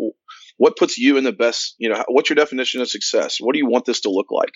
what 0.57 0.77
puts 0.77 0.99
you 0.99 1.19
in 1.19 1.25
the 1.25 1.33
best. 1.33 1.77
You 1.79 1.91
know, 1.91 2.05
what's 2.09 2.29
your 2.29 2.37
definition 2.37 2.81
of 2.81 2.89
success? 2.89 3.37
What 3.39 3.53
do 3.53 3.61
you 3.61 3.69
want 3.69 3.85
this 3.85 4.01
to 4.01 4.11
look 4.11 4.33
like? 4.33 4.53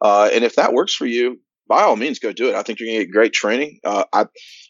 Uh, 0.00 0.28
and 0.32 0.42
if 0.44 0.56
that 0.56 0.72
works 0.72 0.94
for 0.94 1.06
you, 1.06 1.38
by 1.68 1.82
all 1.82 1.96
means, 1.96 2.18
go 2.18 2.32
do 2.32 2.48
it. 2.48 2.54
I 2.54 2.62
think 2.62 2.78
you're 2.78 2.88
going 2.88 3.00
to 3.00 3.06
get 3.06 3.12
great 3.12 3.32
training. 3.32 3.80
Uh, 3.84 4.04
I 4.12 4.26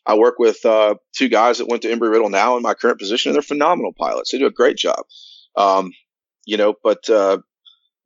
I 0.06 0.16
work 0.16 0.38
with 0.38 0.64
uh, 0.64 0.94
two 1.16 1.28
guys 1.28 1.58
that 1.58 1.68
went 1.68 1.82
to 1.82 1.88
Embry 1.88 2.10
Riddle 2.10 2.30
now 2.30 2.56
in 2.56 2.62
my 2.62 2.74
current 2.74 2.98
position, 2.98 3.30
and 3.30 3.34
they're 3.34 3.42
phenomenal 3.42 3.92
pilots. 3.98 4.30
They 4.30 4.38
do 4.38 4.46
a 4.46 4.52
great 4.52 4.76
job. 4.76 5.04
Um, 5.56 5.92
you 6.44 6.56
know, 6.56 6.74
but 6.82 7.08
uh, 7.08 7.38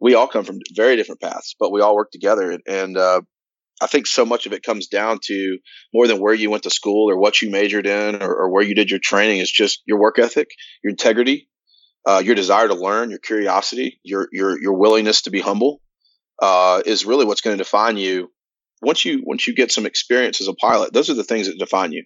we 0.00 0.14
all 0.14 0.28
come 0.28 0.44
from 0.44 0.60
very 0.74 0.96
different 0.96 1.20
paths, 1.20 1.54
but 1.58 1.72
we 1.72 1.80
all 1.80 1.96
work 1.96 2.10
together. 2.10 2.58
And, 2.66 2.96
uh, 2.96 3.22
I 3.80 3.86
think 3.86 4.06
so 4.06 4.24
much 4.24 4.46
of 4.46 4.52
it 4.52 4.62
comes 4.64 4.88
down 4.88 5.20
to 5.26 5.58
more 5.94 6.08
than 6.08 6.20
where 6.20 6.34
you 6.34 6.50
went 6.50 6.64
to 6.64 6.70
school 6.70 7.10
or 7.10 7.18
what 7.18 7.40
you 7.40 7.50
majored 7.50 7.86
in 7.86 8.22
or, 8.22 8.34
or 8.34 8.50
where 8.50 8.64
you 8.64 8.74
did 8.74 8.90
your 8.90 8.98
training. 8.98 9.38
It's 9.38 9.52
just 9.52 9.82
your 9.86 10.00
work 10.00 10.18
ethic, 10.18 10.48
your 10.82 10.90
integrity, 10.90 11.48
uh, 12.04 12.20
your 12.24 12.34
desire 12.34 12.66
to 12.66 12.74
learn, 12.74 13.10
your 13.10 13.20
curiosity, 13.20 14.00
your 14.02 14.28
your 14.32 14.60
your 14.60 14.74
willingness 14.74 15.22
to 15.22 15.30
be 15.30 15.40
humble. 15.40 15.80
Uh, 16.40 16.82
is 16.86 17.04
really 17.04 17.24
what's 17.24 17.40
going 17.40 17.56
to 17.56 17.62
define 17.62 17.96
you 17.96 18.30
once 18.82 19.04
you 19.04 19.22
once 19.24 19.46
you 19.46 19.54
get 19.54 19.72
some 19.72 19.86
experience 19.86 20.40
as 20.40 20.48
a 20.48 20.54
pilot, 20.54 20.92
those 20.92 21.10
are 21.10 21.14
the 21.14 21.24
things 21.24 21.46
that 21.46 21.58
define 21.58 21.92
you 21.92 22.04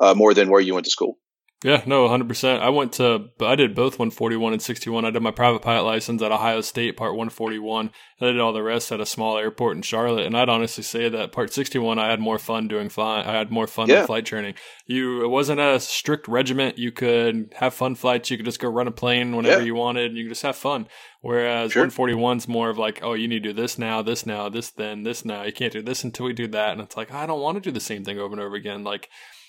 uh, 0.00 0.14
more 0.14 0.34
than 0.34 0.50
where 0.50 0.60
you 0.60 0.74
went 0.74 0.84
to 0.84 0.90
school. 0.90 1.18
Yeah, 1.64 1.82
no, 1.86 2.06
100%. 2.06 2.60
I 2.60 2.68
went 2.68 2.92
to, 2.94 3.30
I 3.40 3.54
did 3.54 3.74
both 3.74 3.98
141 3.98 4.52
and 4.52 4.60
61. 4.60 5.06
I 5.06 5.10
did 5.10 5.22
my 5.22 5.30
private 5.30 5.62
pilot 5.62 5.84
license 5.84 6.20
at 6.20 6.30
Ohio 6.30 6.60
State, 6.60 6.98
part 6.98 7.12
141. 7.12 7.90
And 8.20 8.28
I 8.28 8.32
did 8.32 8.40
all 8.40 8.52
the 8.52 8.62
rest 8.62 8.92
at 8.92 9.00
a 9.00 9.06
small 9.06 9.38
airport 9.38 9.76
in 9.76 9.82
Charlotte. 9.82 10.26
And 10.26 10.36
I'd 10.36 10.50
honestly 10.50 10.84
say 10.84 11.08
that 11.08 11.32
part 11.32 11.54
61, 11.54 11.98
I 11.98 12.10
had 12.10 12.20
more 12.20 12.38
fun 12.38 12.68
doing 12.68 12.90
flying. 12.90 13.26
I 13.26 13.32
had 13.32 13.50
more 13.50 13.66
fun 13.66 13.88
yeah. 13.88 14.04
flight 14.04 14.26
training. 14.26 14.54
You, 14.84 15.24
it 15.24 15.28
wasn't 15.28 15.60
a 15.60 15.80
strict 15.80 16.28
regiment. 16.28 16.76
You 16.76 16.92
could 16.92 17.54
have 17.56 17.72
fun 17.72 17.94
flights. 17.94 18.30
You 18.30 18.36
could 18.36 18.46
just 18.46 18.60
go 18.60 18.68
run 18.68 18.86
a 18.86 18.92
plane 18.92 19.34
whenever 19.34 19.60
yeah. 19.60 19.66
you 19.66 19.74
wanted 19.74 20.10
and 20.10 20.18
you 20.18 20.24
could 20.24 20.32
just 20.32 20.42
have 20.42 20.56
fun. 20.56 20.88
Whereas 21.22 21.72
sure. 21.72 21.86
141's 21.86 22.46
more 22.46 22.68
of 22.68 22.76
like, 22.76 23.00
oh, 23.02 23.14
you 23.14 23.28
need 23.28 23.42
to 23.44 23.48
do 23.48 23.60
this 23.60 23.78
now, 23.78 24.02
this 24.02 24.26
now, 24.26 24.50
this 24.50 24.70
then, 24.70 25.04
this 25.04 25.24
now. 25.24 25.42
You 25.42 25.54
can't 25.54 25.72
do 25.72 25.80
this 25.80 26.04
until 26.04 26.26
we 26.26 26.34
do 26.34 26.48
that. 26.48 26.72
And 26.72 26.82
it's 26.82 26.98
like, 26.98 27.12
I 27.12 27.24
don't 27.24 27.40
want 27.40 27.56
to 27.56 27.62
do 27.62 27.72
the 27.72 27.80
same 27.80 28.04
thing 28.04 28.18
over 28.18 28.34
and 28.34 28.42
over 28.42 28.56
again. 28.56 28.84
Like, 28.84 29.08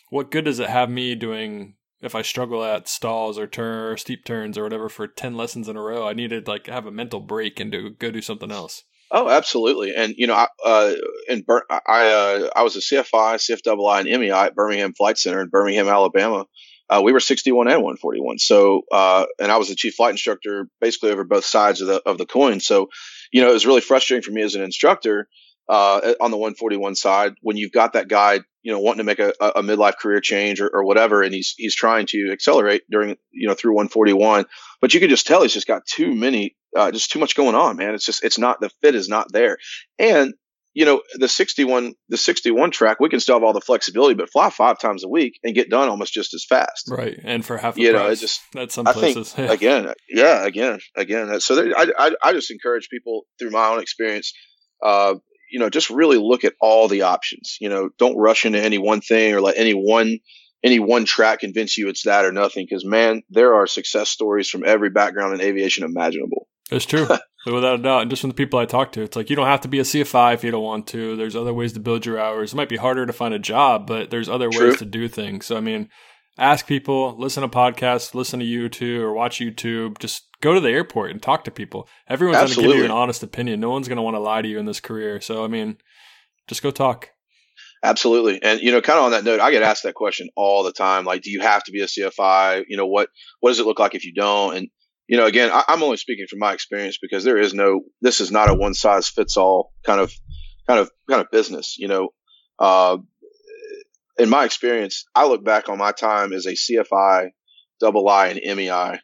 what 0.10 0.32
good 0.32 0.46
does 0.46 0.62
it 0.62 0.70
have 0.70 0.90
me 0.90 1.14
doing 1.14 1.76
if 2.02 2.16
I 2.16 2.22
struggle 2.22 2.64
at 2.64 2.88
stalls 2.88 3.38
or 3.38 3.48
turn 3.48 3.92
or 3.92 3.98
steep 3.98 4.26
turns 4.26 4.58
or 4.58 4.64
whatever 4.64 4.90
for 4.90 5.08
ten 5.08 5.36
lessons 5.36 5.68
in 5.68 5.76
a 5.76 5.82
row, 5.82 6.08
I 6.08 6.14
need 6.14 6.30
to 6.30 6.44
like 6.46 6.68
have 6.68 6.86
a 6.86 6.92
mental 6.92 7.20
break 7.20 7.60
and 7.60 7.72
do 7.72 7.90
go 7.92 8.12
do 8.12 8.22
something 8.22 8.52
else. 8.52 8.84
Oh, 9.10 9.30
absolutely. 9.30 9.96
And 9.96 10.14
you 10.18 10.28
know, 10.28 10.34
I, 10.34 10.48
uh, 10.66 10.94
in 11.30 11.42
Bur- 11.42 11.66
I 11.70 12.08
uh, 12.08 12.50
I 12.56 12.64
was 12.64 12.76
a 12.76 12.80
CFI, 12.80 13.36
CFII, 13.36 14.00
and 14.00 14.22
MEI 14.22 14.32
at 14.32 14.56
Birmingham 14.56 14.94
Flight 14.94 15.18
Center 15.18 15.42
in 15.42 15.50
Birmingham, 15.50 15.88
Alabama. 15.88 16.46
Uh, 16.90 17.02
we 17.04 17.12
were 17.12 17.20
61 17.20 17.68
and 17.68 17.84
141. 17.84 18.40
So, 18.40 18.84
uh, 18.92 19.26
and 19.40 19.52
I 19.52 19.58
was 19.58 19.68
the 19.68 19.76
chief 19.76 19.96
flight 19.96 20.12
instructor 20.12 20.70
basically 20.80 21.12
over 21.12 21.26
both 21.26 21.44
sides 21.44 21.82
of 21.82 21.88
the 21.88 22.02
of 22.06 22.18
the 22.18 22.26
coin. 22.26 22.60
So, 22.60 22.88
you 23.32 23.42
know, 23.42 23.50
it 23.50 23.54
was 23.54 23.66
really 23.66 23.82
frustrating 23.82 24.24
for 24.24 24.32
me 24.32 24.42
as 24.42 24.56
an 24.56 24.64
instructor 24.64 25.28
uh, 25.70 26.14
on 26.22 26.32
the 26.32 26.38
141 26.38 26.96
side 26.96 27.36
when 27.42 27.58
you've 27.58 27.72
got 27.72 27.94
that 27.94 28.08
guy, 28.08 28.40
you 28.62 28.72
know, 28.72 28.80
wanting 28.80 29.00
to 29.00 29.04
make 29.04 29.20
a, 29.20 29.34
a 29.42 29.62
midlife 29.62 29.98
career 29.98 30.22
change 30.22 30.62
or, 30.62 30.70
or 30.70 30.86
whatever, 30.86 31.24
and 31.24 31.34
he's 31.34 31.54
he's 31.58 31.76
trying 31.76 32.06
to 32.08 32.32
accelerate 32.32 32.84
during 32.90 33.18
you 33.32 33.48
know 33.48 33.54
through 33.54 33.74
141, 33.74 34.46
but 34.82 34.94
you 34.94 35.00
can 35.00 35.10
just 35.10 35.28
tell 35.28 35.42
he's 35.42 35.54
just 35.54 35.68
got 35.68 35.86
too 35.86 36.14
many, 36.14 36.56
uh, 36.76 36.92
just 36.92 37.12
too 37.12 37.20
much 37.20 37.36
going 37.36 37.56
on, 37.56 37.78
man. 37.78 37.94
It's 37.94 38.06
just 38.06 38.24
it's 38.24 38.38
not 38.38 38.62
the 38.62 38.70
fit 38.82 38.96
is 38.96 39.10
not 39.10 39.32
there, 39.32 39.58
and 40.00 40.34
you 40.74 40.86
know 40.86 41.02
the 41.16 41.28
61 41.28 41.96
the 42.08 42.18
61 42.18 42.72
track 42.72 43.00
we 43.00 43.10
can 43.10 43.20
still 43.20 43.36
have 43.36 43.44
all 43.44 43.54
the 43.54 43.60
flexibility, 43.60 44.14
but 44.14 44.30
fly 44.30 44.50
five 44.50 44.80
times 44.80 45.04
a 45.04 45.10
week 45.10 45.38
and 45.44 45.54
get 45.54 45.70
done 45.70 45.90
almost 45.90 46.14
just 46.14 46.34
as 46.34 46.46
fast. 46.46 46.88
Right, 46.90 47.20
and 47.24 47.46
for 47.46 47.58
half 47.58 47.78
you 47.78 47.92
know, 47.92 48.08
it 48.08 48.18
just 48.20 48.40
that's 48.54 48.76
some 48.76 48.86
places, 48.86 49.34
I 49.34 49.36
think, 49.36 49.52
again, 49.52 49.94
yeah, 50.08 50.46
again, 50.46 50.80
again. 50.96 51.42
So 51.42 51.56
there, 51.56 51.74
I, 51.78 51.88
I 51.98 52.12
I 52.24 52.34
just 52.34 52.52
encourage 52.52 52.90
people 52.90 53.24
through 53.38 53.52
my 53.52 53.68
own 53.70 53.82
experience. 53.82 54.34
Uh, 54.82 55.16
you 55.50 55.60
know, 55.60 55.70
just 55.70 55.90
really 55.90 56.18
look 56.18 56.44
at 56.44 56.54
all 56.60 56.88
the 56.88 57.04
options. 57.04 57.58
You 57.60 57.70
know, 57.70 57.90
don't 57.98 58.18
rush 58.18 58.46
into 58.46 58.62
any 58.62 58.78
one 58.78 59.02
thing 59.02 59.34
or 59.34 59.42
let 59.42 59.58
any 59.58 59.74
one 59.74 60.20
any 60.64 60.80
one 60.80 61.06
track 61.06 61.42
convince 61.42 61.78
you 61.78 61.88
it's 61.88 62.04
that 62.04 62.26
or 62.26 62.32
nothing. 62.32 62.66
Because 62.68 62.86
man, 62.86 63.24
there 63.30 63.56
are 63.56 63.68
success 63.68 64.10
stories 64.10 64.50
from 64.50 64.64
every 64.66 64.90
background 64.90 65.34
in 65.34 65.42
aviation 65.42 65.84
imaginable. 65.84 66.48
It's 66.70 66.86
true, 66.86 67.08
without 67.46 67.80
a 67.80 67.84
doubt. 67.84 68.02
And 68.02 68.10
just 68.10 68.22
from 68.22 68.30
the 68.30 68.36
people 68.36 68.60
I 68.60 68.66
talk 68.66 68.92
to, 68.94 69.02
it's 69.02 69.16
like 69.16 69.30
you 69.30 69.36
don't 69.36 69.48
have 69.48 69.62
to 69.62 69.68
be 69.68 69.80
a 69.80 69.84
CFI 69.84 70.34
if 70.34 70.44
you 70.44 70.52
don't 70.52 70.64
want 70.64 70.88
to. 70.88 71.16
There's 71.16 71.36
other 71.36 71.54
ways 71.54 71.74
to 71.74 71.80
build 71.80 72.06
your 72.06 72.20
hours. 72.20 72.54
It 72.54 72.58
might 72.58 72.70
be 72.70 72.78
harder 72.78 73.06
to 73.06 73.14
find 73.14 73.34
a 73.34 73.40
job, 73.40 73.88
but 73.88 74.10
there's 74.10 74.30
other 74.30 74.50
true. 74.50 74.70
ways 74.70 74.80
to 74.80 74.86
do 74.86 75.08
things. 75.08 75.46
So 75.46 75.56
I 75.56 75.62
mean, 75.62 75.90
ask 76.38 76.68
people, 76.68 77.16
listen 77.18 77.42
to 77.42 77.50
podcasts, 77.50 78.14
listen 78.14 78.40
to 78.40 78.46
YouTube 78.46 79.00
or 79.00 79.14
watch 79.14 79.40
YouTube. 79.40 79.98
Just 80.00 80.28
go 80.42 80.54
to 80.54 80.60
the 80.60 80.70
airport 80.70 81.12
and 81.12 81.22
talk 81.22 81.44
to 81.46 81.52
people. 81.52 81.88
Everyone's 82.08 82.38
going 82.38 82.50
to 82.50 82.62
give 82.62 82.78
you 82.78 82.86
an 82.86 82.92
honest 82.92 83.24
opinion. 83.24 83.60
No 83.60 83.72
one's 83.72 83.88
going 83.88 83.98
to 83.98 84.04
want 84.04 84.16
to 84.16 84.20
lie 84.20 84.42
to 84.42 84.48
you 84.48 84.60
in 84.60 84.66
this 84.66 84.80
career. 84.80 85.20
So, 85.22 85.44
I 85.44 85.48
mean, 85.48 85.78
just 86.48 86.62
go 86.62 86.72
talk. 86.72 87.10
Absolutely. 87.84 88.42
And, 88.42 88.60
you 88.60 88.72
know, 88.72 88.82
kind 88.82 89.00
of 89.00 89.06
on 89.06 89.12
that 89.12 89.24
note, 89.24 89.40
I 89.40 89.52
get 89.52 89.64
asked 89.64 89.84
that 89.84 89.94
question 89.94 90.30
all 90.36 90.64
the 90.64 90.72
time. 90.72 91.06
Like, 91.06 91.22
do 91.22 91.32
you 91.32 91.42
have 91.42 91.64
to 91.66 91.72
be 91.72 91.82
a 91.82 91.86
CFI? 91.86 92.66
You 92.68 92.78
know, 92.78 92.88
what, 92.88 93.10
what 93.40 93.50
does 93.50 93.60
it 93.60 93.66
look 93.66 93.80
like 93.80 93.96
if 93.96 94.06
you 94.06 94.14
don't? 94.14 94.56
And, 94.56 94.68
you 95.08 95.18
know, 95.18 95.26
again, 95.26 95.52
I, 95.54 95.64
am 95.70 95.84
only 95.84 95.98
speaking 95.98 96.26
from 96.30 96.40
my 96.40 96.54
experience 96.54 96.98
because 97.02 97.24
there 97.24 97.38
is 97.38 97.54
no, 97.54 97.82
this 98.02 98.20
is 98.20 98.32
not 98.32 98.50
a 98.50 98.54
one 98.54 98.74
size 98.74 99.08
fits 99.08 99.38
all 99.38 99.72
kind 99.86 100.02
of, 100.02 100.12
kind 100.68 100.80
of, 100.80 100.92
kind 101.10 101.22
of 101.22 101.32
business. 101.32 101.78
You 101.78 101.88
know, 101.88 102.10
uh, 102.60 102.98
in 104.18 104.30
my 104.30 104.46
experience, 104.46 105.06
I 105.16 105.28
look 105.28 105.44
back 105.44 105.70
on 105.70 105.78
my 105.78 105.92
time 105.92 106.34
as 106.34 106.46
a 106.46 106.54
CFI, 106.54 107.30
double 107.80 108.08
I, 108.10 108.28
and 108.28 108.58
MEI 108.58 109.00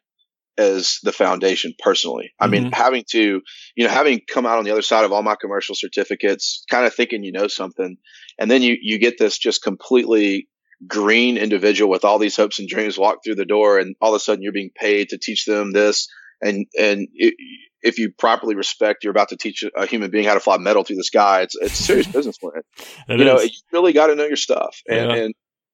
as 0.57 0.99
the 1.03 1.11
foundation 1.11 1.73
personally. 1.79 2.31
I 2.39 2.45
mm-hmm. 2.45 2.51
mean, 2.51 2.71
having 2.71 3.03
to, 3.11 3.41
you 3.75 3.85
know, 3.85 3.89
having 3.89 4.21
come 4.27 4.45
out 4.45 4.57
on 4.57 4.65
the 4.65 4.71
other 4.71 4.81
side 4.81 5.05
of 5.05 5.11
all 5.11 5.23
my 5.23 5.35
commercial 5.39 5.75
certificates, 5.75 6.63
kind 6.69 6.85
of 6.85 6.93
thinking 6.93 7.23
you 7.23 7.31
know 7.31 7.47
something, 7.47 7.97
and 8.39 8.49
then 8.49 8.61
you 8.61 8.77
you 8.81 8.99
get 8.99 9.17
this 9.17 9.37
just 9.37 9.63
completely 9.63 10.47
green 10.85 11.37
individual 11.37 11.89
with 11.89 12.03
all 12.03 12.19
these 12.19 12.35
hopes 12.35 12.59
and 12.59 12.67
dreams 12.67 12.97
walk 12.97 13.19
through 13.23 13.35
the 13.35 13.45
door, 13.45 13.79
and 13.79 13.95
all 14.01 14.13
of 14.13 14.15
a 14.15 14.19
sudden 14.19 14.43
you're 14.43 14.51
being 14.51 14.71
paid 14.75 15.09
to 15.09 15.17
teach 15.17 15.45
them 15.45 15.71
this, 15.71 16.07
and 16.41 16.65
and 16.77 17.07
it, 17.13 17.35
if 17.83 17.97
you 17.97 18.11
properly 18.11 18.55
respect, 18.55 19.03
you're 19.03 19.11
about 19.11 19.29
to 19.29 19.37
teach 19.37 19.63
a 19.75 19.85
human 19.85 20.09
being 20.09 20.25
how 20.25 20.33
to 20.33 20.39
fly 20.39 20.57
metal 20.57 20.83
through 20.83 20.95
the 20.97 21.03
sky. 21.03 21.41
It's 21.41 21.55
it's 21.55 21.73
serious 21.73 22.07
business 22.11 22.37
plan. 22.37 22.61
you 23.09 23.15
is. 23.15 23.25
know, 23.25 23.41
you 23.41 23.49
really 23.71 23.93
got 23.93 24.07
to 24.07 24.15
know 24.15 24.25
your 24.25 24.35
stuff, 24.35 24.79
and 24.87 25.11
yeah. 25.11 25.17
and 25.17 25.33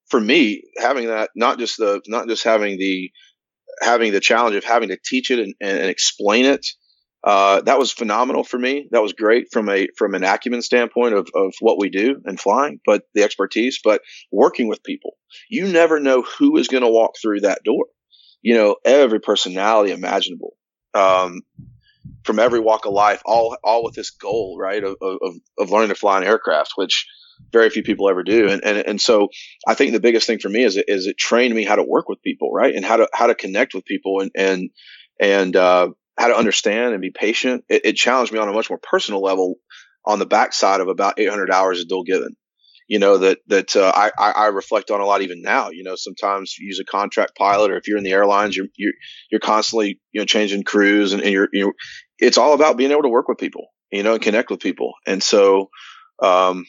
for 0.09 0.19
me, 0.19 0.63
having 0.77 1.07
that, 1.07 1.29
not 1.35 1.59
just 1.59 1.77
the 1.77 2.01
not 2.07 2.27
just 2.27 2.43
having 2.43 2.77
the 2.77 3.11
having 3.81 4.11
the 4.11 4.19
challenge 4.19 4.55
of 4.55 4.63
having 4.63 4.89
to 4.89 4.97
teach 5.03 5.31
it 5.31 5.39
and, 5.39 5.53
and 5.61 5.89
explain 5.89 6.45
it 6.45 6.65
uh, 7.23 7.61
that 7.61 7.77
was 7.77 7.91
phenomenal 7.91 8.43
for 8.43 8.57
me. 8.57 8.87
That 8.91 9.01
was 9.01 9.13
great 9.13 9.47
from 9.51 9.69
a 9.69 9.87
from 9.97 10.15
an 10.15 10.23
acumen 10.23 10.61
standpoint 10.61 11.13
of 11.13 11.29
of 11.35 11.53
what 11.59 11.77
we 11.77 11.89
do 11.89 12.21
and 12.23 12.39
flying, 12.39 12.79
but 12.85 13.03
the 13.13 13.23
expertise, 13.23 13.79
but 13.83 14.01
working 14.31 14.67
with 14.67 14.83
people. 14.83 15.17
You 15.49 15.67
never 15.67 15.99
know 15.99 16.21
who 16.21 16.57
is 16.57 16.69
going 16.69 16.83
to 16.83 16.89
walk 16.89 17.15
through 17.21 17.41
that 17.41 17.63
door. 17.63 17.85
You 18.41 18.53
know, 18.53 18.77
every 18.85 19.19
personality 19.19 19.91
imaginable, 19.91 20.55
um, 20.93 21.41
from 22.29 22.37
every 22.37 22.59
walk 22.59 22.85
of 22.85 22.93
life, 22.93 23.23
all 23.25 23.57
all 23.63 23.83
with 23.83 23.95
this 23.95 24.11
goal, 24.11 24.55
right, 24.59 24.83
of 24.83 24.95
of, 25.01 25.33
of 25.57 25.71
learning 25.71 25.89
to 25.89 25.95
fly 25.95 26.19
an 26.19 26.23
aircraft, 26.23 26.73
which 26.75 27.07
very 27.51 27.69
few 27.69 27.83
people 27.83 28.09
ever 28.09 28.23
do. 28.23 28.49
And, 28.49 28.63
and, 28.63 28.77
and 28.77 29.01
so 29.01 29.29
I 29.67 29.73
think 29.73 29.91
the 29.91 29.99
biggest 29.99 30.27
thing 30.27 30.39
for 30.39 30.49
me 30.49 30.63
is 30.63 30.77
it, 30.77 30.85
is 30.87 31.07
it 31.07 31.17
trained 31.17 31.55
me 31.55 31.63
how 31.63 31.75
to 31.75 31.83
work 31.83 32.09
with 32.09 32.21
people, 32.21 32.51
right. 32.51 32.75
And 32.75 32.85
how 32.85 32.97
to, 32.97 33.09
how 33.13 33.27
to 33.27 33.35
connect 33.35 33.73
with 33.73 33.85
people 33.85 34.21
and, 34.21 34.31
and, 34.35 34.69
and, 35.19 35.55
uh, 35.55 35.89
how 36.17 36.27
to 36.27 36.35
understand 36.35 36.93
and 36.93 37.01
be 37.01 37.11
patient. 37.11 37.63
It, 37.69 37.85
it, 37.85 37.95
challenged 37.95 38.33
me 38.33 38.39
on 38.39 38.49
a 38.49 38.53
much 38.53 38.69
more 38.69 38.79
personal 38.81 39.21
level 39.21 39.55
on 40.05 40.19
the 40.19 40.25
backside 40.25 40.81
of 40.81 40.89
about 40.89 41.17
800 41.17 41.49
hours 41.49 41.79
of 41.79 41.87
dual 41.87 42.03
given. 42.03 42.35
You 42.89 42.97
know 42.97 43.19
that 43.19 43.37
that 43.45 43.75
uh, 43.75 43.91
I, 43.95 44.09
I 44.17 44.47
reflect 44.47 44.89
on 44.89 44.99
a 44.99 45.05
lot 45.05 45.21
even 45.21 45.43
now. 45.43 45.69
You 45.69 45.83
know, 45.83 45.93
sometimes 45.95 46.55
you 46.57 46.65
use 46.65 46.79
a 46.79 46.83
contract 46.83 47.37
pilot, 47.37 47.69
or 47.69 47.77
if 47.77 47.87
you're 47.87 47.99
in 47.99 48.03
the 48.03 48.13
airlines, 48.13 48.57
you're 48.57 48.65
you're, 48.77 48.93
you're 49.29 49.39
constantly 49.39 49.99
you 50.11 50.19
know 50.19 50.25
changing 50.25 50.63
crews, 50.63 51.13
and, 51.13 51.21
and 51.21 51.31
you're 51.31 51.49
you 51.53 51.73
it's 52.19 52.37
all 52.37 52.53
about 52.53 52.77
being 52.77 52.91
able 52.91 53.03
to 53.03 53.09
work 53.09 53.27
with 53.27 53.37
people, 53.37 53.67
you 53.91 54.03
know, 54.03 54.13
and 54.13 54.21
connect 54.21 54.49
with 54.49 54.59
people. 54.59 54.93
And 55.05 55.23
so, 55.23 55.69
um, 56.21 56.65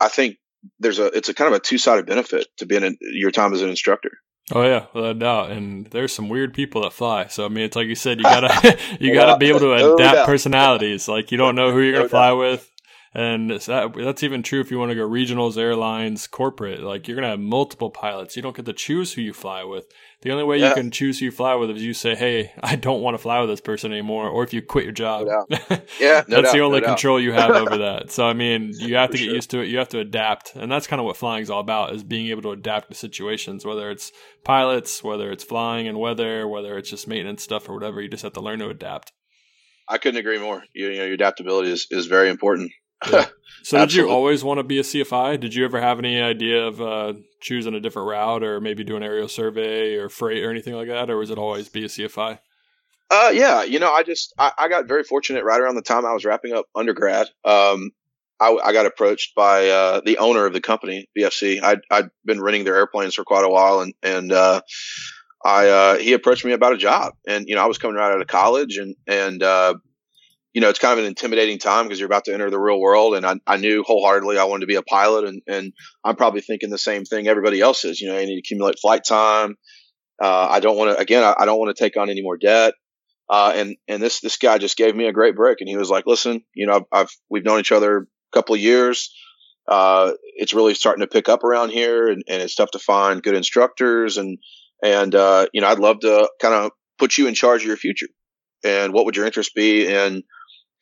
I 0.00 0.08
think 0.08 0.36
there's 0.78 0.98
a 0.98 1.06
it's 1.06 1.28
a 1.28 1.34
kind 1.34 1.52
of 1.52 1.56
a 1.56 1.60
two 1.60 1.78
sided 1.78 2.06
benefit 2.06 2.46
to 2.58 2.66
being 2.66 2.82
in 2.82 2.96
your 3.00 3.30
time 3.30 3.52
as 3.52 3.62
an 3.62 3.68
instructor. 3.68 4.10
Oh 4.52 4.62
yeah, 4.62 4.86
without 4.94 5.18
doubt. 5.18 5.50
And 5.50 5.86
there's 5.86 6.12
some 6.12 6.28
weird 6.28 6.54
people 6.54 6.82
that 6.82 6.92
fly. 6.92 7.26
So 7.26 7.44
I 7.44 7.48
mean, 7.48 7.64
it's 7.64 7.76
like 7.76 7.88
you 7.88 7.96
said, 7.96 8.18
you 8.18 8.24
gotta 8.24 8.78
you 9.00 9.12
gotta 9.12 9.38
be 9.38 9.48
able 9.48 9.60
to 9.60 9.72
adapt 9.94 10.26
personalities. 10.26 11.08
Like 11.08 11.32
you 11.32 11.38
don't 11.38 11.56
know 11.56 11.72
who 11.72 11.80
you're 11.80 11.94
gonna 11.94 12.08
fly 12.08 12.32
with. 12.32 12.70
And 13.16 13.50
that, 13.50 13.94
that's 13.96 14.22
even 14.22 14.42
true 14.42 14.60
if 14.60 14.70
you 14.70 14.78
want 14.78 14.90
to 14.90 14.94
go 14.94 15.08
regionals, 15.08 15.56
airlines, 15.56 16.26
corporate. 16.26 16.82
Like 16.82 17.08
you're 17.08 17.14
going 17.14 17.22
to 17.22 17.30
have 17.30 17.40
multiple 17.40 17.88
pilots. 17.88 18.36
You 18.36 18.42
don't 18.42 18.54
get 18.54 18.66
to 18.66 18.74
choose 18.74 19.14
who 19.14 19.22
you 19.22 19.32
fly 19.32 19.64
with. 19.64 19.86
The 20.20 20.32
only 20.32 20.44
way 20.44 20.58
yeah. 20.58 20.68
you 20.68 20.74
can 20.74 20.90
choose 20.90 21.18
who 21.18 21.24
you 21.24 21.30
fly 21.30 21.54
with 21.54 21.70
is 21.70 21.82
you 21.82 21.94
say, 21.94 22.14
"Hey, 22.14 22.52
I 22.62 22.76
don't 22.76 23.00
want 23.00 23.14
to 23.14 23.18
fly 23.18 23.40
with 23.40 23.48
this 23.48 23.62
person 23.62 23.90
anymore," 23.90 24.28
or 24.28 24.44
if 24.44 24.52
you 24.52 24.60
quit 24.60 24.84
your 24.84 24.92
job. 24.92 25.28
No 25.28 25.46
yeah, 25.98 26.24
no 26.28 26.36
that's 26.36 26.48
doubt, 26.48 26.52
the 26.52 26.60
only 26.60 26.80
no 26.80 26.88
control 26.88 27.18
you 27.18 27.32
have 27.32 27.52
over 27.52 27.78
that. 27.78 28.10
So 28.10 28.26
I 28.26 28.34
mean, 28.34 28.74
you 28.76 28.96
have 28.96 29.10
to 29.12 29.16
get 29.16 29.24
sure. 29.24 29.34
used 29.34 29.50
to 29.52 29.60
it. 29.60 29.68
You 29.68 29.78
have 29.78 29.88
to 29.90 30.00
adapt, 30.00 30.54
and 30.54 30.70
that's 30.70 30.86
kind 30.86 31.00
of 31.00 31.06
what 31.06 31.16
flying 31.16 31.40
is 31.40 31.48
all 31.48 31.60
about: 31.60 31.94
is 31.94 32.04
being 32.04 32.26
able 32.26 32.42
to 32.42 32.50
adapt 32.50 32.90
to 32.90 32.94
situations, 32.94 33.64
whether 33.64 33.90
it's 33.90 34.12
pilots, 34.44 35.02
whether 35.02 35.32
it's 35.32 35.44
flying 35.44 35.88
and 35.88 35.98
weather, 35.98 36.46
whether 36.46 36.76
it's 36.76 36.90
just 36.90 37.08
maintenance 37.08 37.42
stuff 37.42 37.66
or 37.66 37.72
whatever. 37.72 38.02
You 38.02 38.10
just 38.10 38.24
have 38.24 38.34
to 38.34 38.42
learn 38.42 38.58
to 38.58 38.68
adapt. 38.68 39.12
I 39.88 39.96
couldn't 39.96 40.20
agree 40.20 40.38
more. 40.38 40.62
You, 40.74 40.88
you 40.88 40.98
know, 40.98 41.04
your 41.04 41.14
adaptability 41.14 41.70
is, 41.70 41.86
is 41.90 42.06
very 42.06 42.28
important. 42.28 42.72
Yeah. 43.10 43.26
So 43.66 43.78
did 43.78 43.94
you 43.94 44.08
always 44.08 44.44
want 44.44 44.58
to 44.58 44.62
be 44.62 44.78
a 44.78 44.82
CFI? 44.82 45.40
Did 45.40 45.52
you 45.52 45.64
ever 45.64 45.80
have 45.80 45.98
any 45.98 46.20
idea 46.20 46.64
of 46.64 46.80
uh, 46.80 47.14
choosing 47.40 47.74
a 47.74 47.80
different 47.80 48.08
route 48.08 48.44
or 48.44 48.60
maybe 48.60 48.84
do 48.84 48.94
an 48.94 49.02
aerial 49.02 49.26
survey 49.26 49.96
or 49.96 50.08
freight 50.08 50.44
or 50.44 50.50
anything 50.50 50.74
like 50.74 50.86
that? 50.86 51.10
Or 51.10 51.16
was 51.16 51.30
it 51.30 51.38
always 51.38 51.68
be 51.68 51.84
a 51.84 51.88
CFI? 51.88 52.38
Uh, 53.10 53.30
yeah, 53.34 53.64
you 53.64 53.80
know, 53.80 53.92
I 53.92 54.04
just, 54.04 54.32
I, 54.38 54.52
I 54.56 54.68
got 54.68 54.86
very 54.86 55.02
fortunate 55.02 55.42
right 55.42 55.60
around 55.60 55.74
the 55.74 55.82
time 55.82 56.06
I 56.06 56.12
was 56.12 56.24
wrapping 56.24 56.52
up 56.52 56.66
undergrad. 56.76 57.26
Um, 57.44 57.90
I, 58.38 58.56
I 58.64 58.72
got 58.72 58.86
approached 58.86 59.34
by, 59.34 59.68
uh, 59.68 60.00
the 60.04 60.18
owner 60.18 60.46
of 60.46 60.52
the 60.52 60.60
company, 60.60 61.08
BFC. 61.18 61.60
I'd, 61.60 61.80
I'd 61.90 62.10
been 62.24 62.40
renting 62.40 62.62
their 62.62 62.76
airplanes 62.76 63.14
for 63.14 63.24
quite 63.24 63.44
a 63.44 63.48
while 63.48 63.80
and, 63.80 63.94
and, 64.00 64.30
uh, 64.30 64.60
I, 65.44 65.68
uh, 65.68 65.96
he 65.98 66.12
approached 66.12 66.44
me 66.44 66.52
about 66.52 66.72
a 66.72 66.78
job 66.78 67.14
and, 67.26 67.48
you 67.48 67.56
know, 67.56 67.62
I 67.62 67.66
was 67.66 67.78
coming 67.78 67.96
right 67.96 68.12
out 68.12 68.20
of 68.20 68.28
college 68.28 68.76
and, 68.76 68.94
and, 69.08 69.42
uh, 69.42 69.74
you 70.56 70.62
know, 70.62 70.70
it's 70.70 70.78
kind 70.78 70.94
of 70.94 71.00
an 71.00 71.04
intimidating 71.04 71.58
time 71.58 71.84
because 71.84 72.00
you're 72.00 72.06
about 72.06 72.24
to 72.24 72.32
enter 72.32 72.48
the 72.48 72.58
real 72.58 72.80
world. 72.80 73.14
And 73.14 73.26
I, 73.26 73.34
I 73.46 73.58
knew 73.58 73.82
wholeheartedly 73.82 74.38
I 74.38 74.44
wanted 74.44 74.62
to 74.62 74.66
be 74.66 74.76
a 74.76 74.82
pilot. 74.82 75.26
And, 75.28 75.42
and 75.46 75.74
I'm 76.02 76.16
probably 76.16 76.40
thinking 76.40 76.70
the 76.70 76.78
same 76.78 77.04
thing 77.04 77.28
everybody 77.28 77.60
else 77.60 77.84
is. 77.84 78.00
You 78.00 78.08
know, 78.08 78.16
I 78.16 78.24
need 78.24 78.36
to 78.36 78.38
accumulate 78.38 78.78
flight 78.78 79.04
time. 79.04 79.56
Uh, 80.18 80.48
I 80.50 80.60
don't 80.60 80.78
want 80.78 80.92
to, 80.92 80.98
again, 80.98 81.22
I, 81.22 81.34
I 81.40 81.44
don't 81.44 81.58
want 81.58 81.76
to 81.76 81.84
take 81.84 81.98
on 81.98 82.08
any 82.08 82.22
more 82.22 82.38
debt. 82.38 82.72
Uh, 83.28 83.52
and, 83.54 83.76
and 83.86 84.02
this, 84.02 84.20
this 84.20 84.38
guy 84.38 84.56
just 84.56 84.78
gave 84.78 84.96
me 84.96 85.06
a 85.06 85.12
great 85.12 85.36
break. 85.36 85.58
And 85.60 85.68
he 85.68 85.76
was 85.76 85.90
like, 85.90 86.06
listen, 86.06 86.40
you 86.54 86.66
know, 86.66 86.76
I've, 86.76 86.84
I've 86.90 87.10
we've 87.28 87.44
known 87.44 87.60
each 87.60 87.70
other 87.70 87.98
a 87.98 88.06
couple 88.32 88.54
of 88.54 88.60
years. 88.62 89.14
Uh, 89.68 90.12
it's 90.36 90.54
really 90.54 90.72
starting 90.72 91.02
to 91.02 91.06
pick 91.06 91.28
up 91.28 91.44
around 91.44 91.68
here 91.68 92.08
and, 92.08 92.22
and 92.26 92.40
it's 92.40 92.54
tough 92.54 92.70
to 92.70 92.78
find 92.78 93.22
good 93.22 93.34
instructors. 93.34 94.16
And, 94.16 94.38
and, 94.82 95.14
uh, 95.14 95.48
you 95.52 95.60
know, 95.60 95.66
I'd 95.66 95.80
love 95.80 96.00
to 96.00 96.30
kind 96.40 96.54
of 96.54 96.70
put 96.98 97.18
you 97.18 97.26
in 97.26 97.34
charge 97.34 97.60
of 97.60 97.68
your 97.68 97.76
future. 97.76 98.08
And 98.64 98.94
what 98.94 99.04
would 99.04 99.16
your 99.16 99.26
interest 99.26 99.54
be 99.54 99.86
in, 99.86 100.22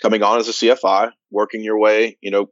coming 0.00 0.22
on 0.22 0.38
as 0.38 0.48
a 0.48 0.52
CFI, 0.52 1.10
working 1.30 1.62
your 1.62 1.78
way, 1.78 2.18
you 2.20 2.30
know, 2.30 2.46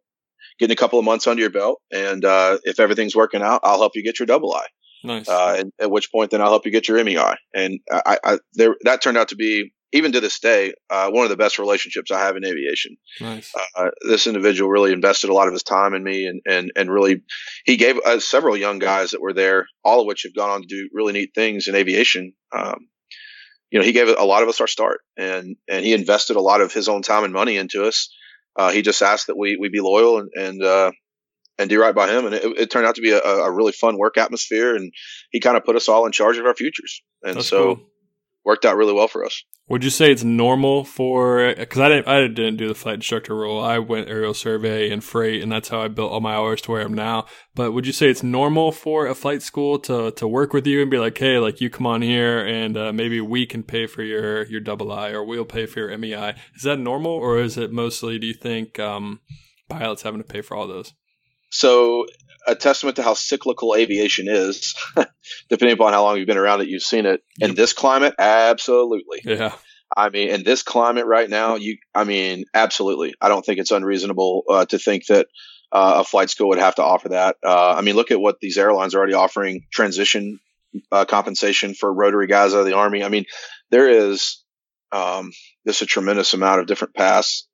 getting 0.59 0.73
a 0.73 0.77
couple 0.77 0.99
of 0.99 1.05
months 1.05 1.27
under 1.27 1.41
your 1.41 1.51
belt. 1.51 1.81
And 1.93 2.25
uh, 2.25 2.59
if 2.65 2.81
everything's 2.81 3.17
working 3.17 3.43
out, 3.43 3.61
I'll 3.65 3.79
help 3.79 3.93
you 3.95 4.05
get 4.05 4.19
your 4.19 4.27
double 4.27 4.55
I. 4.55 4.67
Nice. 5.05 5.29
Uh, 5.29 5.57
and 5.59 5.73
at 5.81 5.91
which 5.91 6.13
point, 6.13 6.31
then 6.31 6.41
I'll 6.41 6.51
help 6.51 6.65
you 6.65 6.73
get 6.73 6.89
your 6.89 7.03
MEI. 7.03 7.35
And 7.55 7.81
I, 7.91 8.19
I 8.25 8.39
there, 8.55 8.77
that 8.85 9.03
turned 9.03 9.17
out 9.17 9.29
to 9.29 9.37
be, 9.37 9.73
even 9.95 10.13
to 10.13 10.21
this 10.21 10.39
day, 10.39 10.73
uh, 10.89 11.11
one 11.11 11.25
of 11.25 11.31
the 11.31 11.37
best 11.37 11.59
relationships 11.59 12.11
I 12.11 12.21
have 12.21 12.37
in 12.37 12.47
aviation. 12.47 12.97
Nice. 13.21 13.53
Uh, 13.77 13.91
this 14.09 14.27
individual 14.27 14.71
really 14.71 14.93
invested 14.93 15.29
a 15.29 15.35
lot 15.35 15.49
of 15.49 15.53
his 15.53 15.65
time 15.65 15.93
in 15.93 16.03
me, 16.03 16.27
and 16.27 16.41
and 16.47 16.73
and 16.77 16.91
really, 16.91 17.23
he 17.67 17.77
gave 17.77 17.99
us 17.99 18.05
uh, 18.07 18.21
several 18.21 18.57
young 18.57 18.79
guys 18.79 19.11
that 19.11 19.21
were 19.21 19.35
there, 19.35 19.67
all 19.85 20.01
of 20.01 20.07
which 20.07 20.23
have 20.23 20.35
gone 20.35 20.49
on 20.49 20.63
to 20.63 20.67
do 20.67 20.89
really 20.95 21.13
neat 21.13 21.33
things 21.35 21.69
in 21.69 21.75
aviation. 21.75 22.33
Um, 22.57 22.89
you 23.73 23.79
know, 23.79 23.85
he 23.85 23.93
gave 23.93 24.09
a 24.09 24.25
lot 24.25 24.43
of 24.43 24.51
us 24.51 24.61
our 24.61 24.67
start 24.67 25.01
and, 25.17 25.57
and 25.67 25.85
he 25.85 25.95
invested 25.95 26.37
a 26.37 26.43
lot 26.43 26.61
of 26.61 26.75
his 26.75 26.89
own 26.89 27.01
time 27.01 27.25
and 27.25 27.33
money 27.33 27.57
into 27.57 27.85
us. 27.85 28.15
Uh, 28.55 28.71
he 28.71 28.83
just 28.83 29.01
asked 29.01 29.29
that 29.29 29.39
we, 29.39 29.57
we 29.57 29.71
be 29.71 29.81
loyal 29.81 30.19
and, 30.19 30.31
and, 30.37 30.63
uh, 30.63 30.93
and 31.59 31.71
do 31.71 31.81
right 31.81 31.95
by 31.95 32.07
him. 32.11 32.27
And 32.27 32.35
it, 32.35 32.45
it 32.45 32.71
turned 32.71 32.87
out 32.87 32.97
to 32.97 33.01
be 33.01 33.13
a, 33.13 33.19
a, 33.19 33.51
really 33.51 33.73
fun 33.73 33.97
work 33.97 34.19
atmosphere. 34.19 34.77
And 34.77 34.93
he 35.31 35.41
kind 35.41 35.57
of 35.57 35.65
put 35.65 35.75
us 35.75 35.89
all 35.89 36.05
in 36.05 36.13
charge 36.13 36.37
of 36.37 36.45
our 36.45 36.55
futures. 36.55 37.03
And 37.23 37.37
That's 37.37 37.49
so 37.49 37.77
cool. 37.77 37.87
worked 38.45 38.67
out 38.67 38.77
really 38.77 38.93
well 38.93 39.09
for 39.09 39.25
us. 39.25 39.43
Would 39.69 39.85
you 39.85 39.91
say 39.91 40.11
it's 40.11 40.25
normal 40.25 40.85
for 40.85 41.55
because 41.57 41.81
I 41.81 41.89
didn't 41.89 42.09
I 42.09 42.21
didn't 42.27 42.57
do 42.57 42.69
the 42.69 42.75
flight 42.75 42.97
instructor 42.97 43.37
role. 43.37 43.63
I 43.63 43.79
went 43.79 44.09
aerial 44.09 44.35
survey 44.35 44.91
and 44.91 45.03
freight, 45.03 45.41
and 45.41 45.53
that's 45.53 45.69
how 45.69 45.81
I 45.81 45.89
built 45.89 46.11
all 46.11 46.21
my 46.21 46.35
hours 46.35 46.61
to 46.63 46.73
where 46.73 46.83
I'm 46.83 46.95
now. 46.95 47.27
But 47.55 47.73
would 47.73 47.87
you 47.87 47.93
say 47.93 48.11
it's 48.11 48.25
normal 48.25 48.73
for 48.73 49.07
a 49.07 49.15
flight 49.15 49.41
school 49.41 49.79
to 49.81 50.11
to 50.11 50.27
work 50.27 50.53
with 50.53 50.67
you 50.67 50.83
and 50.83 50.91
be 50.91 50.99
like, 50.99 51.17
hey, 51.17 51.39
like 51.39 51.61
you 51.61 51.71
come 51.71 51.87
on 51.87 52.03
here, 52.03 52.45
and 52.45 52.77
uh, 52.77 52.93
maybe 52.93 53.21
we 53.21 53.47
can 53.47 53.63
pay 53.63 53.87
for 53.87 54.03
your 54.03 54.45
your 54.47 54.61
double 54.61 54.91
I, 54.91 55.11
or 55.11 55.25
we'll 55.25 55.45
pay 55.45 55.67
for 55.67 55.79
your 55.79 55.97
MEI. 55.97 56.35
Is 56.57 56.63
that 56.63 56.79
normal, 56.79 57.13
or 57.13 57.39
is 57.39 57.57
it 57.57 57.73
mostly? 57.73 58.19
Do 58.19 58.27
you 58.27 58.35
think 58.35 58.81
um, 58.81 59.21
pilots 59.69 60.03
having 60.03 60.21
to 60.21 60.29
pay 60.29 60.41
for 60.41 60.57
all 60.57 60.67
those? 60.67 60.93
So 61.51 62.07
a 62.47 62.55
testament 62.55 62.97
to 62.97 63.03
how 63.03 63.15
cyclical 63.15 63.75
aviation 63.75 64.29
is. 64.29 64.75
Depending 65.49 65.75
upon 65.75 65.93
how 65.93 66.03
long 66.03 66.17
you've 66.17 66.27
been 66.27 66.39
around 66.39 66.61
it, 66.61 66.69
you've 66.69 66.83
seen 66.83 67.07
it. 67.07 67.23
In 67.41 67.55
this 67.55 67.73
climate, 67.73 68.15
absolutely. 68.19 69.21
Yeah. 69.25 69.55
I 69.95 70.09
mean, 70.09 70.31
in 70.31 70.43
this 70.43 70.63
climate 70.63 71.07
right 71.07 71.29
now, 71.29 71.57
you, 71.57 71.77
I 71.95 72.05
mean, 72.05 72.45
absolutely. 72.55 73.15
I 73.21 73.29
don't 73.29 73.45
think 73.45 73.59
it's 73.59 73.71
unreasonable 73.71 74.45
uh, 74.49 74.65
to 74.67 74.79
think 74.79 75.07
that 75.07 75.29
uh, 75.71 75.97
a 75.99 76.05
flight 76.05 76.31
school 76.31 76.49
would 76.49 76.59
have 76.59 76.77
to 76.77 76.83
offer 76.83 77.11
that. 77.11 77.37
Uh, 77.45 77.75
I 77.77 77.83
mean, 77.83 77.95
look 77.95 78.11
at 78.11 78.21
what 78.21 78.39
these 78.41 78.59
airlines 78.59 78.95
are 78.95 78.99
already 78.99 79.15
offering 79.15 79.67
transition 79.71 80.41
uh, 80.91 81.05
compensation 81.05 81.75
for 81.75 81.93
rotary 81.93 82.27
guys 82.27 82.55
out 82.55 82.61
of 82.61 82.67
the 82.67 82.77
army. 82.77 83.05
I 83.05 83.09
mean, 83.09 83.25
there 83.71 83.89
is 83.89 84.43
um, 84.93 85.33
just 85.67 85.83
a 85.83 85.87
tremendous 85.87 86.35
amount 86.35 86.61
of 86.61 86.67
different 86.67 86.95
paths 86.95 87.49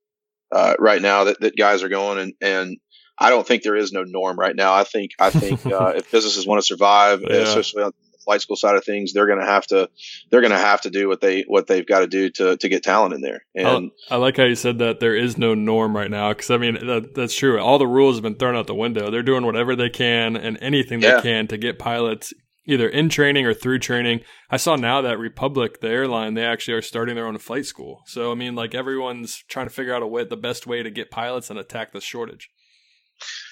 uh, 0.53 0.75
right 0.79 1.03
now 1.03 1.25
that, 1.25 1.41
that 1.41 1.57
guys 1.57 1.83
are 1.83 1.89
going 1.89 2.19
and, 2.19 2.33
and 2.41 2.79
I 3.19 3.31
don't 3.31 3.47
think 3.47 3.63
there 3.63 3.77
is 3.77 3.93
no 3.93 4.05
norm 4.05 4.39
right 4.39 4.55
now. 4.55 4.75
I 4.75 4.85
think 4.85 5.13
I 5.19 5.31
think 5.31 5.67
uh, 5.67 5.95
if 5.97 6.11
businesses 6.11 6.47
want 6.47 6.61
to 6.61 6.67
survive, 6.67 7.23
yeah. 7.23 7.37
especially 7.37 7.83
on 7.83 7.93
the 8.13 8.19
flight 8.19 8.41
school 8.41 8.57
side 8.57 8.77
of 8.77 8.85
things, 8.85 9.13
they're 9.13 9.27
going 9.27 9.41
to 9.41 9.47
have 9.47 9.67
to 9.69 9.89
they're 10.31 10.41
going 10.41 10.53
to 10.53 10.59
have 10.59 10.81
to 10.83 10.91
do 10.91 11.09
what 11.09 11.21
they 11.21 11.43
what 11.43 11.67
they've 11.67 11.87
got 11.87 12.01
to 12.01 12.07
do 12.07 12.31
to 12.31 12.57
to 12.57 12.69
get 12.69 12.83
talent 12.83 13.15
in 13.15 13.21
there. 13.21 13.45
And 13.55 13.91
I, 14.11 14.15
I 14.15 14.19
like 14.19 14.37
how 14.37 14.45
you 14.45 14.55
said 14.55 14.79
that 14.79 15.01
there 15.01 15.17
is 15.17 15.37
no 15.37 15.55
norm 15.55 15.97
right 15.97 16.11
now 16.11 16.33
because 16.33 16.51
I 16.51 16.59
mean 16.59 16.75
that, 16.87 17.15
that's 17.15 17.35
true. 17.35 17.59
All 17.59 17.79
the 17.79 17.87
rules 17.87 18.17
have 18.17 18.23
been 18.23 18.37
thrown 18.37 18.57
out 18.57 18.67
the 18.67 18.75
window. 18.75 19.11
They're 19.11 19.23
doing 19.23 19.45
whatever 19.45 19.75
they 19.75 19.91
can 19.91 20.37
and 20.37 20.59
anything 20.61 21.01
yeah. 21.01 21.17
they 21.17 21.23
can 21.23 21.49
to 21.49 21.59
get 21.59 21.79
pilots 21.79 22.33
either 22.69 22.87
in 22.87 23.09
training 23.09 23.47
or 23.47 23.55
through 23.55 23.79
training. 23.79 24.21
I 24.51 24.59
saw 24.59 24.77
now 24.77 25.01
that 25.01 25.19
Republic, 25.19 25.81
the 25.81 25.89
airline, 25.89 26.35
they 26.35 26.45
actually 26.45 26.75
are 26.75 26.83
starting 26.83 27.15
their 27.17 27.27
own 27.27 27.39
flight 27.39 27.65
school. 27.65 28.03
So 28.07 28.31
I 28.31 28.35
mean, 28.35 28.55
like 28.55 28.75
everyone's 28.75 29.43
trying 29.49 29.67
to 29.67 29.75
figure 29.75 29.95
out 29.95 30.03
a 30.03 30.07
way, 30.07 30.25
the 30.25 30.37
best 30.37 30.67
way 30.67 30.83
to 30.83 30.91
get 30.91 31.11
pilots 31.11 31.51
and 31.51 31.59
attack 31.59 31.93
the 31.93 32.01
shortage. 32.01 32.51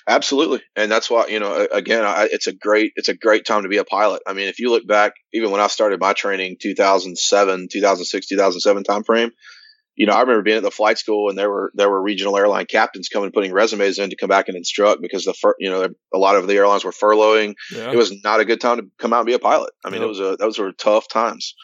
Absolutely, 0.09 0.62
and 0.76 0.90
that's 0.90 1.11
why 1.11 1.26
you 1.26 1.40
know 1.40 1.66
again, 1.72 2.05
I, 2.05 2.29
it's 2.31 2.46
a 2.46 2.52
great 2.52 2.92
it's 2.96 3.09
a 3.09 3.16
great 3.16 3.44
time 3.44 3.62
to 3.62 3.68
be 3.68 3.79
a 3.79 3.85
pilot. 3.85 4.22
I 4.26 4.33
mean, 4.33 4.48
if 4.48 4.61
you 4.61 4.70
look 4.70 4.87
back, 4.87 5.14
even 5.33 5.50
when 5.50 5.61
I 5.61 5.66
started 5.66 6.00
my 6.00 6.12
training, 6.12 6.57
2007, 6.61 7.68
2006, 7.70 8.26
2007 8.26 8.85
time 8.85 9.05
frame, 9.05 9.31
you 9.96 10.07
know, 10.07 10.12
I 10.12 10.20
remember 10.20 10.42
being 10.42 10.59
at 10.59 10.62
the 10.62 10.70
flight 10.70 10.98
school 10.98 11.31
and 11.31 11.38
there 11.38 11.50
were 11.50 11.72
there 11.74 11.90
were 11.90 12.00
regional 12.00 12.37
airline 12.37 12.66
captains 12.66 13.09
coming 13.09 13.33
putting 13.33 13.52
resumes 13.52 13.98
in 13.98 14.11
to 14.11 14.16
come 14.16 14.29
back 14.29 14.48
and 14.48 14.57
instruct 14.57 15.00
because 15.00 15.24
the 15.24 15.35
fir- 15.35 15.57
you 15.59 15.70
know 15.70 15.88
a 16.14 16.18
lot 16.18 16.37
of 16.37 16.46
the 16.46 16.55
airlines 16.55 16.85
were 16.85 16.92
furloughing. 16.92 17.55
Yeah. 17.72 17.90
It 17.90 17.96
was 17.96 18.12
not 18.22 18.40
a 18.40 18.44
good 18.44 18.61
time 18.61 18.76
to 18.76 18.85
come 18.98 19.12
out 19.12 19.20
and 19.20 19.26
be 19.26 19.33
a 19.33 19.38
pilot. 19.38 19.72
I 19.85 19.90
mean, 19.90 20.02
it 20.02 20.07
was 20.07 20.20
a 20.20 20.37
those 20.38 20.59
were 20.59 20.72
tough 20.72 21.09
times. 21.09 21.55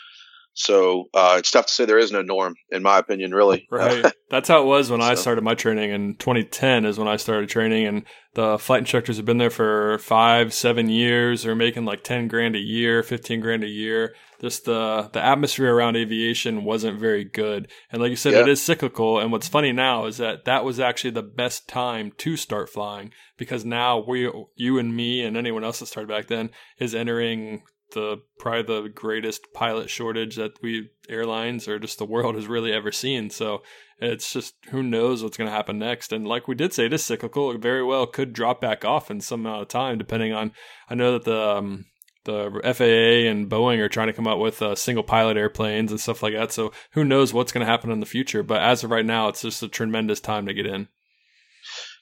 So 0.55 1.05
uh, 1.15 1.37
it's 1.39 1.51
tough 1.51 1.67
to 1.67 1.73
say 1.73 1.85
there 1.85 1.99
is 1.99 2.13
no 2.13 2.21
norm, 2.21 2.55
in 2.71 2.83
my 2.83 2.99
opinion, 2.99 3.33
really. 3.33 3.67
Right. 3.73 4.05
That's 4.29 4.49
how 4.49 4.63
it 4.63 4.67
was 4.67 4.91
when 4.91 5.01
so. 5.01 5.07
I 5.07 5.15
started 5.15 5.43
my 5.45 5.55
training 5.55 5.91
in 5.91 6.15
2010 6.17 6.85
is 6.85 6.99
when 6.99 7.09
I 7.09 7.17
started 7.17 7.49
training 7.49 7.87
and 7.87 8.05
the 8.35 8.59
flight 8.59 8.81
instructors 8.81 9.17
have 9.17 9.25
been 9.25 9.39
there 9.39 9.51
for 9.51 9.99
five, 9.99 10.53
seven 10.53 10.89
years. 10.89 11.43
They're 11.43 11.55
making 11.55 11.87
like 11.87 12.05
10 12.05 12.29
grand 12.29 12.55
a 12.55 12.61
year, 12.61 13.03
15 13.03 13.41
grand 13.41 13.65
a 13.65 13.69
year. 13.69 14.15
Just 14.41 14.67
the, 14.67 15.09
the 15.13 15.25
atmosphere 15.25 15.75
around 15.75 15.97
aviation 15.97 16.65
wasn't 16.65 17.01
very 17.01 17.25
good. 17.25 17.69
And 17.91 18.03
like 18.03 18.11
you 18.11 18.17
said, 18.17 18.35
yeah. 18.35 18.41
it 18.41 18.49
is 18.49 18.63
cyclical. 18.63 19.19
And 19.19 19.33
what's 19.33 19.49
funny 19.49 19.73
now 19.73 20.07
is 20.07 20.19
that 20.19 20.45
that 20.45 20.65
was 20.65 20.79
actually 20.79 21.13
the 21.13 21.23
best 21.23 21.69
time 21.69 22.13
to 22.19 22.37
start 22.37 22.69
flying 22.69 23.13
because 23.39 23.65
now 23.65 24.05
we, 24.07 24.31
you 24.57 24.79
and 24.79 24.95
me 24.95 25.23
and 25.23 25.37
anyone 25.37 25.65
else 25.65 25.79
that 25.81 25.87
started 25.87 26.09
back 26.09 26.27
then 26.27 26.51
is 26.79 26.95
entering 26.95 27.63
the 27.93 28.23
probably 28.39 28.63
the 28.63 28.89
greatest 28.89 29.53
pilot 29.53 29.89
shortage 29.89 30.37
that 30.37 30.61
we 30.63 30.91
airlines 31.09 31.69
or 31.69 31.79
just 31.79 31.99
the 31.99 32.05
world 32.05 32.35
has 32.35 32.47
really 32.47 32.73
ever 32.73 32.93
seen. 32.93 33.31
So 33.31 33.63
it's 33.99 34.33
just 34.33 34.55
who 34.71 34.83
knows 34.83 35.23
what's 35.23 35.37
going 35.37 35.49
to 35.49 35.55
happen 35.55 35.79
next. 35.79 36.13
And 36.13 36.27
like 36.27 36.49
we 36.49 36.55
did 36.55 36.73
say, 36.73 36.87
it 36.87 36.93
is 36.93 37.05
cyclical. 37.05 37.53
It 37.53 37.61
very 37.61 37.85
well 37.85 38.07
could 38.07 38.33
drop 38.33 38.61
back 38.61 38.85
off 38.85 39.11
in 39.11 39.21
some 39.21 39.47
amount 39.47 39.63
of 39.63 39.69
time, 39.69 39.99
depending 39.99 40.33
on. 40.33 40.53
I 40.91 40.95
know 40.95 41.13
that 41.13 41.25
the 41.25 41.41
um, 41.41 41.87
the 42.25 42.61
FAA 42.63 43.29
and 43.31 43.49
Boeing 43.49 43.79
are 43.79 43.89
trying 43.89 44.09
to 44.09 44.13
come 44.13 44.29
out 44.29 44.39
with 44.39 44.63
uh, 44.63 44.75
single 44.75 45.05
pilot 45.05 45.37
airplanes 45.37 45.91
and 45.91 46.01
stuff 46.01 46.23
like 46.23 46.35
that. 46.35 46.53
So 46.53 46.73
who 46.93 47.05
knows 47.05 47.33
what's 47.33 47.53
going 47.53 47.65
to 47.65 47.71
happen 47.71 47.91
in 47.91 48.01
the 48.01 48.07
future? 48.07 48.43
But 48.43 48.63
as 48.63 48.85
of 48.85 48.91
right 48.91 49.07
now, 49.07 49.29
it's 49.29 49.43
just 49.43 49.63
a 49.63 49.69
tremendous 49.69 50.21
time 50.21 50.47
to 50.47 50.55
get 50.55 50.67
in. 50.67 50.89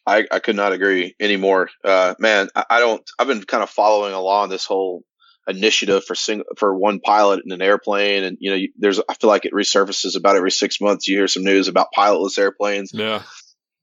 I, 0.06 0.24
I 0.30 0.38
could 0.38 0.56
not 0.56 0.72
agree 0.72 1.14
anymore. 1.20 1.68
Uh, 1.84 2.14
man, 2.18 2.48
I, 2.54 2.64
I 2.70 2.80
don't. 2.80 3.08
I've 3.18 3.26
been 3.26 3.44
kind 3.44 3.62
of 3.62 3.70
following 3.70 4.14
along 4.14 4.48
this 4.48 4.64
whole 4.64 5.04
initiative 5.50 6.04
for 6.04 6.14
single 6.14 6.46
for 6.56 6.76
one 6.76 7.00
pilot 7.00 7.42
in 7.44 7.52
an 7.52 7.62
airplane. 7.62 8.24
And 8.24 8.36
you 8.40 8.50
know 8.50 8.66
there's 8.78 9.00
i 9.08 9.14
feel 9.14 9.28
like 9.28 9.44
it 9.44 9.52
resurfaces 9.52 10.16
about 10.16 10.36
every 10.36 10.50
six 10.50 10.80
months. 10.80 11.06
You 11.06 11.18
hear 11.18 11.28
some 11.28 11.44
news 11.44 11.68
about 11.68 11.88
pilotless 11.96 12.38
airplanes. 12.38 12.92
Yeah. 12.94 13.22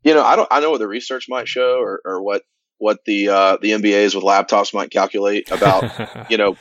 You 0.04 0.14
know 0.14 0.24
i 0.24 0.36
don't 0.36 0.48
i 0.52 0.60
know 0.60 0.72
what 0.72 0.80
the 0.80 0.88
research 0.88 1.26
might 1.28 1.48
show 1.48 1.80
or, 1.80 2.02
or 2.06 2.22
what 2.22 2.44
what 2.78 3.00
the 3.06 3.30
uh 3.30 3.58
the 3.62 3.72
mbas 3.72 4.16
with 4.16 4.24
laptops 4.24 4.74
might 4.74 4.92
calculate 4.92 5.52
about 5.52 6.30
you 6.32 6.38
know 6.38 6.56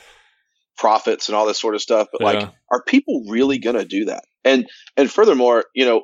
profits 0.77 1.27
and 1.27 1.35
all 1.35 1.45
this 1.45 1.59
sort 1.59 1.75
of 1.75 1.81
stuff. 1.81 2.07
But 2.11 2.21
yeah. 2.21 2.27
like 2.27 2.49
are 2.71 2.83
people 2.83 3.25
really 3.29 3.57
gonna 3.57 3.85
do 3.85 4.05
that? 4.05 4.23
And 4.43 4.67
and 4.95 5.11
furthermore 5.11 5.65
you 5.73 5.85
know 5.85 6.03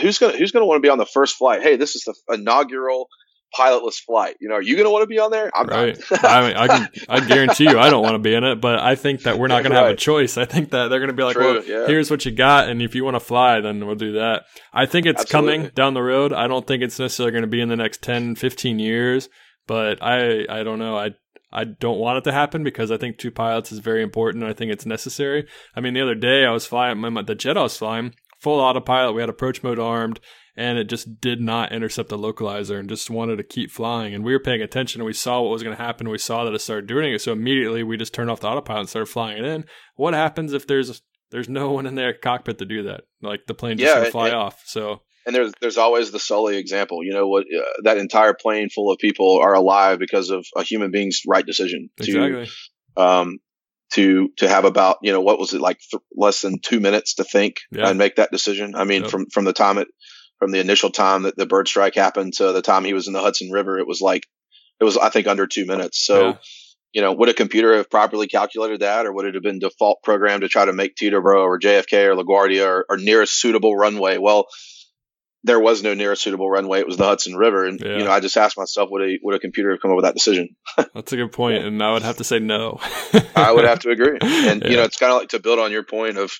who's 0.00 0.18
gonna 0.18 0.36
who's 0.36 0.52
gonna 0.52 0.66
want 0.66 0.78
to 0.78 0.86
be 0.86 0.90
on 0.90 0.98
the 0.98 1.06
first 1.06 1.36
flight? 1.36 1.62
Hey 1.62 1.76
this 1.76 1.96
is 1.96 2.04
the 2.04 2.34
inaugural 2.34 3.08
pilotless 3.56 3.94
flight. 3.94 4.36
You 4.40 4.48
know, 4.48 4.56
are 4.56 4.62
you 4.62 4.74
going 4.74 4.86
to 4.86 4.90
want 4.90 5.02
to 5.02 5.06
be 5.06 5.18
on 5.18 5.30
there? 5.30 5.50
I'm 5.54 5.66
right. 5.66 5.98
I 6.24 6.46
mean, 6.46 6.56
I 6.56 6.66
can, 6.66 6.88
I 7.08 7.20
guarantee 7.20 7.64
you, 7.64 7.78
I 7.78 7.90
don't 7.90 8.02
want 8.02 8.14
to 8.14 8.18
be 8.18 8.34
in 8.34 8.44
it, 8.44 8.60
but 8.60 8.78
I 8.78 8.94
think 8.94 9.22
that 9.22 9.38
we're 9.38 9.48
not 9.48 9.62
going 9.62 9.72
right. 9.72 9.80
to 9.80 9.86
have 9.86 9.94
a 9.94 9.96
choice. 9.96 10.36
I 10.36 10.44
think 10.44 10.70
that 10.70 10.88
they're 10.88 10.98
going 10.98 11.10
to 11.10 11.16
be 11.16 11.22
like, 11.22 11.34
True, 11.34 11.54
well, 11.54 11.64
yeah. 11.64 11.86
here's 11.86 12.10
what 12.10 12.24
you 12.24 12.32
got, 12.32 12.68
and 12.68 12.82
if 12.82 12.94
you 12.94 13.04
want 13.04 13.14
to 13.14 13.20
fly, 13.20 13.60
then 13.60 13.86
we'll 13.86 13.96
do 13.96 14.12
that. 14.12 14.44
I 14.72 14.86
think 14.86 15.06
it's 15.06 15.22
Absolutely. 15.22 15.56
coming 15.56 15.70
down 15.74 15.94
the 15.94 16.02
road. 16.02 16.32
I 16.32 16.46
don't 16.46 16.66
think 16.66 16.82
it's 16.82 16.98
necessarily 16.98 17.32
going 17.32 17.42
to 17.42 17.48
be 17.48 17.60
in 17.60 17.68
the 17.68 17.76
next 17.76 18.02
10, 18.02 18.34
15 18.36 18.78
years, 18.78 19.28
but 19.66 20.02
I, 20.02 20.44
I 20.48 20.62
don't 20.62 20.78
know. 20.78 20.96
I, 20.96 21.10
I 21.52 21.64
don't 21.64 21.98
want 21.98 22.18
it 22.18 22.24
to 22.24 22.32
happen 22.32 22.64
because 22.64 22.90
I 22.90 22.96
think 22.96 23.18
two 23.18 23.30
pilots 23.30 23.72
is 23.72 23.78
very 23.78 24.02
important. 24.02 24.44
And 24.44 24.50
I 24.50 24.54
think 24.54 24.72
it's 24.72 24.84
necessary. 24.84 25.46
I 25.74 25.80
mean, 25.80 25.94
the 25.94 26.02
other 26.02 26.14
day 26.14 26.44
I 26.44 26.50
was 26.50 26.66
flying 26.66 26.98
my, 26.98 27.22
the 27.22 27.34
jet 27.34 27.56
I 27.56 27.62
was 27.62 27.76
flying 27.76 28.14
full 28.40 28.60
autopilot. 28.60 29.14
We 29.14 29.22
had 29.22 29.30
approach 29.30 29.62
mode 29.62 29.78
armed 29.78 30.20
and 30.56 30.78
it 30.78 30.88
just 30.88 31.20
did 31.20 31.40
not 31.40 31.72
intercept 31.72 32.08
the 32.08 32.18
localizer 32.18 32.78
and 32.78 32.88
just 32.88 33.10
wanted 33.10 33.36
to 33.36 33.44
keep 33.44 33.70
flying. 33.70 34.14
And 34.14 34.24
we 34.24 34.32
were 34.32 34.40
paying 34.40 34.62
attention 34.62 35.00
and 35.00 35.06
we 35.06 35.12
saw 35.12 35.42
what 35.42 35.50
was 35.50 35.62
going 35.62 35.76
to 35.76 35.82
happen. 35.82 36.08
We 36.08 36.18
saw 36.18 36.44
that 36.44 36.54
it 36.54 36.60
started 36.60 36.86
doing 36.86 37.12
it. 37.12 37.20
So 37.20 37.32
immediately 37.32 37.82
we 37.82 37.96
just 37.96 38.14
turned 38.14 38.30
off 38.30 38.40
the 38.40 38.48
autopilot 38.48 38.80
and 38.80 38.88
started 38.88 39.10
flying 39.10 39.38
it 39.38 39.44
in. 39.44 39.64
What 39.96 40.14
happens 40.14 40.52
if 40.52 40.66
there's 40.66 41.02
there's 41.30 41.48
no 41.48 41.72
one 41.72 41.86
in 41.86 41.94
their 41.94 42.14
cockpit 42.14 42.58
to 42.58 42.64
do 42.64 42.84
that? 42.84 43.02
Like 43.20 43.46
the 43.46 43.54
plane 43.54 43.76
just 43.76 43.94
yeah, 43.94 44.10
fly 44.10 44.30
off. 44.30 44.62
So 44.64 45.02
and 45.26 45.34
there's 45.34 45.52
there's 45.60 45.76
always 45.76 46.10
the 46.10 46.20
Sully 46.20 46.56
example. 46.56 47.04
You 47.04 47.12
know 47.12 47.28
what? 47.28 47.44
Uh, 47.44 47.82
that 47.82 47.98
entire 47.98 48.32
plane 48.32 48.70
full 48.70 48.90
of 48.90 48.98
people 48.98 49.40
are 49.42 49.54
alive 49.54 49.98
because 49.98 50.30
of 50.30 50.46
a 50.56 50.62
human 50.62 50.90
being's 50.90 51.22
right 51.26 51.44
decision 51.44 51.90
exactly. 51.98 52.48
to 52.96 53.02
um 53.02 53.38
to 53.92 54.30
to 54.38 54.48
have 54.48 54.64
about 54.64 54.98
you 55.02 55.12
know 55.12 55.20
what 55.20 55.38
was 55.38 55.52
it 55.52 55.60
like 55.60 55.78
th- 55.90 56.02
less 56.16 56.40
than 56.40 56.60
two 56.60 56.80
minutes 56.80 57.14
to 57.14 57.24
think 57.24 57.56
yeah. 57.70 57.88
and 57.88 57.98
make 57.98 58.16
that 58.16 58.30
decision. 58.30 58.74
I 58.74 58.84
mean, 58.84 59.02
yep. 59.02 59.10
from 59.10 59.26
from 59.26 59.44
the 59.44 59.52
time 59.52 59.78
it 59.78 59.88
from 60.38 60.50
the 60.50 60.60
initial 60.60 60.90
time 60.90 61.22
that 61.22 61.36
the 61.36 61.46
bird 61.46 61.68
strike 61.68 61.94
happened 61.94 62.34
to 62.34 62.52
the 62.52 62.62
time 62.62 62.84
he 62.84 62.94
was 62.94 63.06
in 63.06 63.12
the 63.12 63.20
Hudson 63.20 63.50
River, 63.50 63.78
it 63.78 63.86
was 63.86 64.00
like 64.00 64.22
it 64.80 64.84
was 64.84 64.96
I 64.96 65.10
think 65.10 65.26
under 65.26 65.46
two 65.46 65.66
minutes. 65.66 66.04
So. 66.04 66.28
Yeah. 66.28 66.36
You 66.92 67.02
know, 67.02 67.12
would 67.12 67.28
a 67.28 67.34
computer 67.34 67.76
have 67.76 67.90
properly 67.90 68.26
calculated 68.26 68.80
that, 68.80 69.04
or 69.04 69.12
would 69.12 69.26
it 69.26 69.34
have 69.34 69.42
been 69.42 69.58
default 69.58 70.02
programmed 70.02 70.40
to 70.40 70.48
try 70.48 70.64
to 70.64 70.72
make 70.72 70.96
Teterboro 70.96 71.42
or 71.42 71.58
JFK 71.58 72.06
or 72.06 72.14
LaGuardia 72.14 72.66
or, 72.66 72.86
or 72.88 72.96
nearest 72.96 73.38
suitable 73.38 73.76
runway? 73.76 74.16
Well, 74.16 74.46
there 75.46 75.60
was 75.60 75.82
no 75.82 75.94
nearest 75.94 76.22
suitable 76.22 76.50
runway. 76.50 76.80
It 76.80 76.86
was 76.86 76.96
the 76.96 77.04
Hudson 77.04 77.36
River, 77.36 77.64
and 77.66 77.80
yeah. 77.80 77.98
you 77.98 78.04
know, 78.04 78.10
I 78.10 78.20
just 78.20 78.36
asked 78.36 78.58
myself, 78.58 78.90
would 78.90 79.02
a 79.02 79.18
would 79.22 79.36
a 79.36 79.38
computer 79.38 79.70
have 79.70 79.80
come 79.80 79.92
up 79.92 79.96
with 79.96 80.04
that 80.04 80.14
decision? 80.14 80.56
That's 80.94 81.12
a 81.12 81.16
good 81.16 81.32
point, 81.32 81.64
and 81.64 81.82
I 81.82 81.92
would 81.92 82.02
have 82.02 82.16
to 82.16 82.24
say 82.24 82.40
no. 82.40 82.80
I 83.34 83.52
would 83.52 83.64
have 83.64 83.78
to 83.80 83.90
agree, 83.90 84.18
and 84.20 84.62
yeah. 84.62 84.68
you 84.68 84.76
know, 84.76 84.82
it's 84.82 84.96
kind 84.96 85.12
of 85.12 85.18
like 85.18 85.28
to 85.30 85.38
build 85.38 85.60
on 85.60 85.70
your 85.70 85.84
point 85.84 86.18
of 86.18 86.32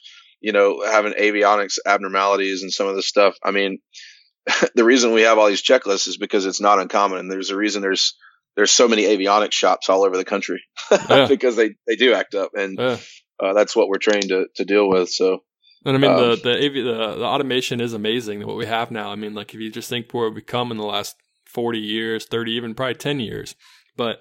you 0.46 0.52
know, 0.52 0.80
having 0.86 1.12
avionics 1.14 1.78
abnormalities 1.84 2.62
and 2.62 2.72
some 2.72 2.86
of 2.86 2.94
this 2.94 3.08
stuff. 3.08 3.36
I 3.42 3.50
mean, 3.50 3.80
the 4.76 4.84
reason 4.84 5.12
we 5.12 5.22
have 5.22 5.38
all 5.38 5.48
these 5.48 5.60
checklists 5.60 6.06
is 6.06 6.18
because 6.18 6.46
it's 6.46 6.60
not 6.60 6.78
uncommon, 6.78 7.18
and 7.18 7.28
there's 7.28 7.50
a 7.50 7.56
reason 7.56 7.82
there's 7.82 8.14
there's 8.54 8.70
so 8.70 8.86
many 8.86 9.02
avionics 9.02 9.54
shops 9.54 9.88
all 9.88 10.04
over 10.04 10.16
the 10.16 10.24
country 10.24 10.62
yeah. 11.10 11.26
because 11.26 11.56
they 11.56 11.74
they 11.88 11.96
do 11.96 12.14
act 12.14 12.36
up, 12.36 12.52
and 12.54 12.78
yeah. 12.78 12.96
uh, 13.40 13.54
that's 13.54 13.74
what 13.74 13.88
we're 13.88 13.98
trained 13.98 14.28
to 14.28 14.46
to 14.54 14.64
deal 14.64 14.88
with. 14.88 15.08
So. 15.10 15.40
And 15.84 15.96
I 15.96 16.00
mean 16.00 16.12
um, 16.12 16.20
the, 16.20 16.36
the 16.36 16.68
the 16.68 17.14
the 17.18 17.24
automation 17.24 17.80
is 17.80 17.92
amazing 17.92 18.46
what 18.46 18.56
we 18.56 18.66
have 18.66 18.92
now. 18.92 19.10
I 19.10 19.16
mean, 19.16 19.34
like 19.34 19.52
if 19.52 19.60
you 19.60 19.70
just 19.70 19.88
think 19.88 20.12
where 20.12 20.30
we've 20.30 20.46
come 20.46 20.70
in 20.70 20.76
the 20.76 20.84
last 20.84 21.16
forty 21.44 21.80
years, 21.80 22.24
thirty, 22.24 22.52
even 22.52 22.74
probably 22.74 22.94
ten 22.94 23.18
years, 23.18 23.56
but 23.96 24.20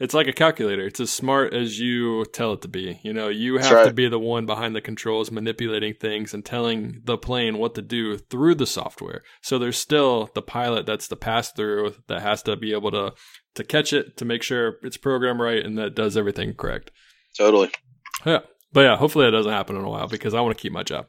it's 0.00 0.14
like 0.14 0.26
a 0.26 0.32
calculator. 0.32 0.86
It's 0.86 0.98
as 0.98 1.10
smart 1.10 1.52
as 1.52 1.78
you 1.78 2.24
tell 2.32 2.54
it 2.54 2.62
to 2.62 2.68
be. 2.68 2.98
You 3.02 3.12
know, 3.12 3.28
you 3.28 3.58
have 3.58 3.70
right. 3.70 3.84
to 3.84 3.92
be 3.92 4.08
the 4.08 4.18
one 4.18 4.46
behind 4.46 4.74
the 4.74 4.80
controls, 4.80 5.30
manipulating 5.30 5.92
things 5.92 6.32
and 6.32 6.42
telling 6.42 7.02
the 7.04 7.18
plane 7.18 7.58
what 7.58 7.74
to 7.74 7.82
do 7.82 8.16
through 8.16 8.54
the 8.54 8.66
software. 8.66 9.22
So 9.42 9.58
there's 9.58 9.76
still 9.76 10.30
the 10.34 10.40
pilot 10.40 10.86
that's 10.86 11.08
the 11.08 11.16
pass 11.16 11.52
through 11.52 11.96
that 12.08 12.22
has 12.22 12.42
to 12.44 12.56
be 12.56 12.72
able 12.72 12.90
to 12.92 13.12
to 13.56 13.64
catch 13.64 13.92
it 13.92 14.16
to 14.16 14.24
make 14.24 14.42
sure 14.42 14.76
it's 14.82 14.96
programmed 14.96 15.40
right 15.40 15.64
and 15.64 15.76
that 15.76 15.94
does 15.94 16.16
everything 16.16 16.54
correct. 16.54 16.90
Totally. 17.36 17.70
Yeah. 18.24 18.40
But 18.72 18.82
yeah, 18.82 18.96
hopefully 18.96 19.26
that 19.26 19.32
doesn't 19.32 19.52
happen 19.52 19.76
in 19.76 19.84
a 19.84 19.90
while 19.90 20.08
because 20.08 20.32
I 20.32 20.40
want 20.40 20.56
to 20.56 20.62
keep 20.62 20.72
my 20.72 20.84
job. 20.84 21.08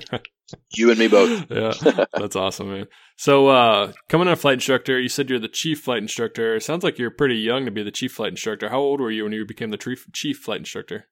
you 0.74 0.90
and 0.90 0.98
me 0.98 1.08
both. 1.08 1.46
yeah. 1.50 1.72
That's 2.12 2.36
awesome, 2.36 2.70
man. 2.70 2.86
So, 3.18 3.48
uh, 3.48 3.94
coming 4.08 4.28
on 4.28 4.36
flight 4.36 4.54
instructor, 4.54 5.00
you 5.00 5.08
said 5.08 5.28
you're 5.28 5.40
the 5.40 5.48
chief 5.48 5.80
flight 5.80 5.98
instructor. 5.98 6.54
It 6.54 6.62
sounds 6.62 6.84
like 6.84 7.00
you're 7.00 7.10
pretty 7.10 7.34
young 7.34 7.64
to 7.64 7.72
be 7.72 7.82
the 7.82 7.90
chief 7.90 8.12
flight 8.12 8.30
instructor. 8.30 8.68
How 8.68 8.78
old 8.78 9.00
were 9.00 9.10
you 9.10 9.24
when 9.24 9.32
you 9.32 9.44
became 9.44 9.70
the 9.70 9.96
chief 10.12 10.38
flight 10.38 10.60
instructor? 10.60 11.08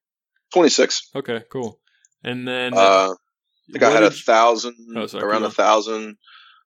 26. 0.53 1.09
Okay, 1.13 1.43
cool. 1.51 1.81
And 2.23 2.47
then, 2.47 2.73
uh, 2.73 3.09
I 3.11 3.15
think 3.73 3.83
I 3.83 3.91
had 3.91 4.03
a 4.03 4.11
thousand, 4.11 4.75
oh, 4.95 5.05
sorry, 5.07 5.25
around 5.25 5.43
a 5.43 5.51
thousand, 5.51 6.15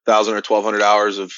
thousand 0.06 0.34
or 0.34 0.42
1200 0.46 0.80
hours 0.80 1.18
of, 1.18 1.32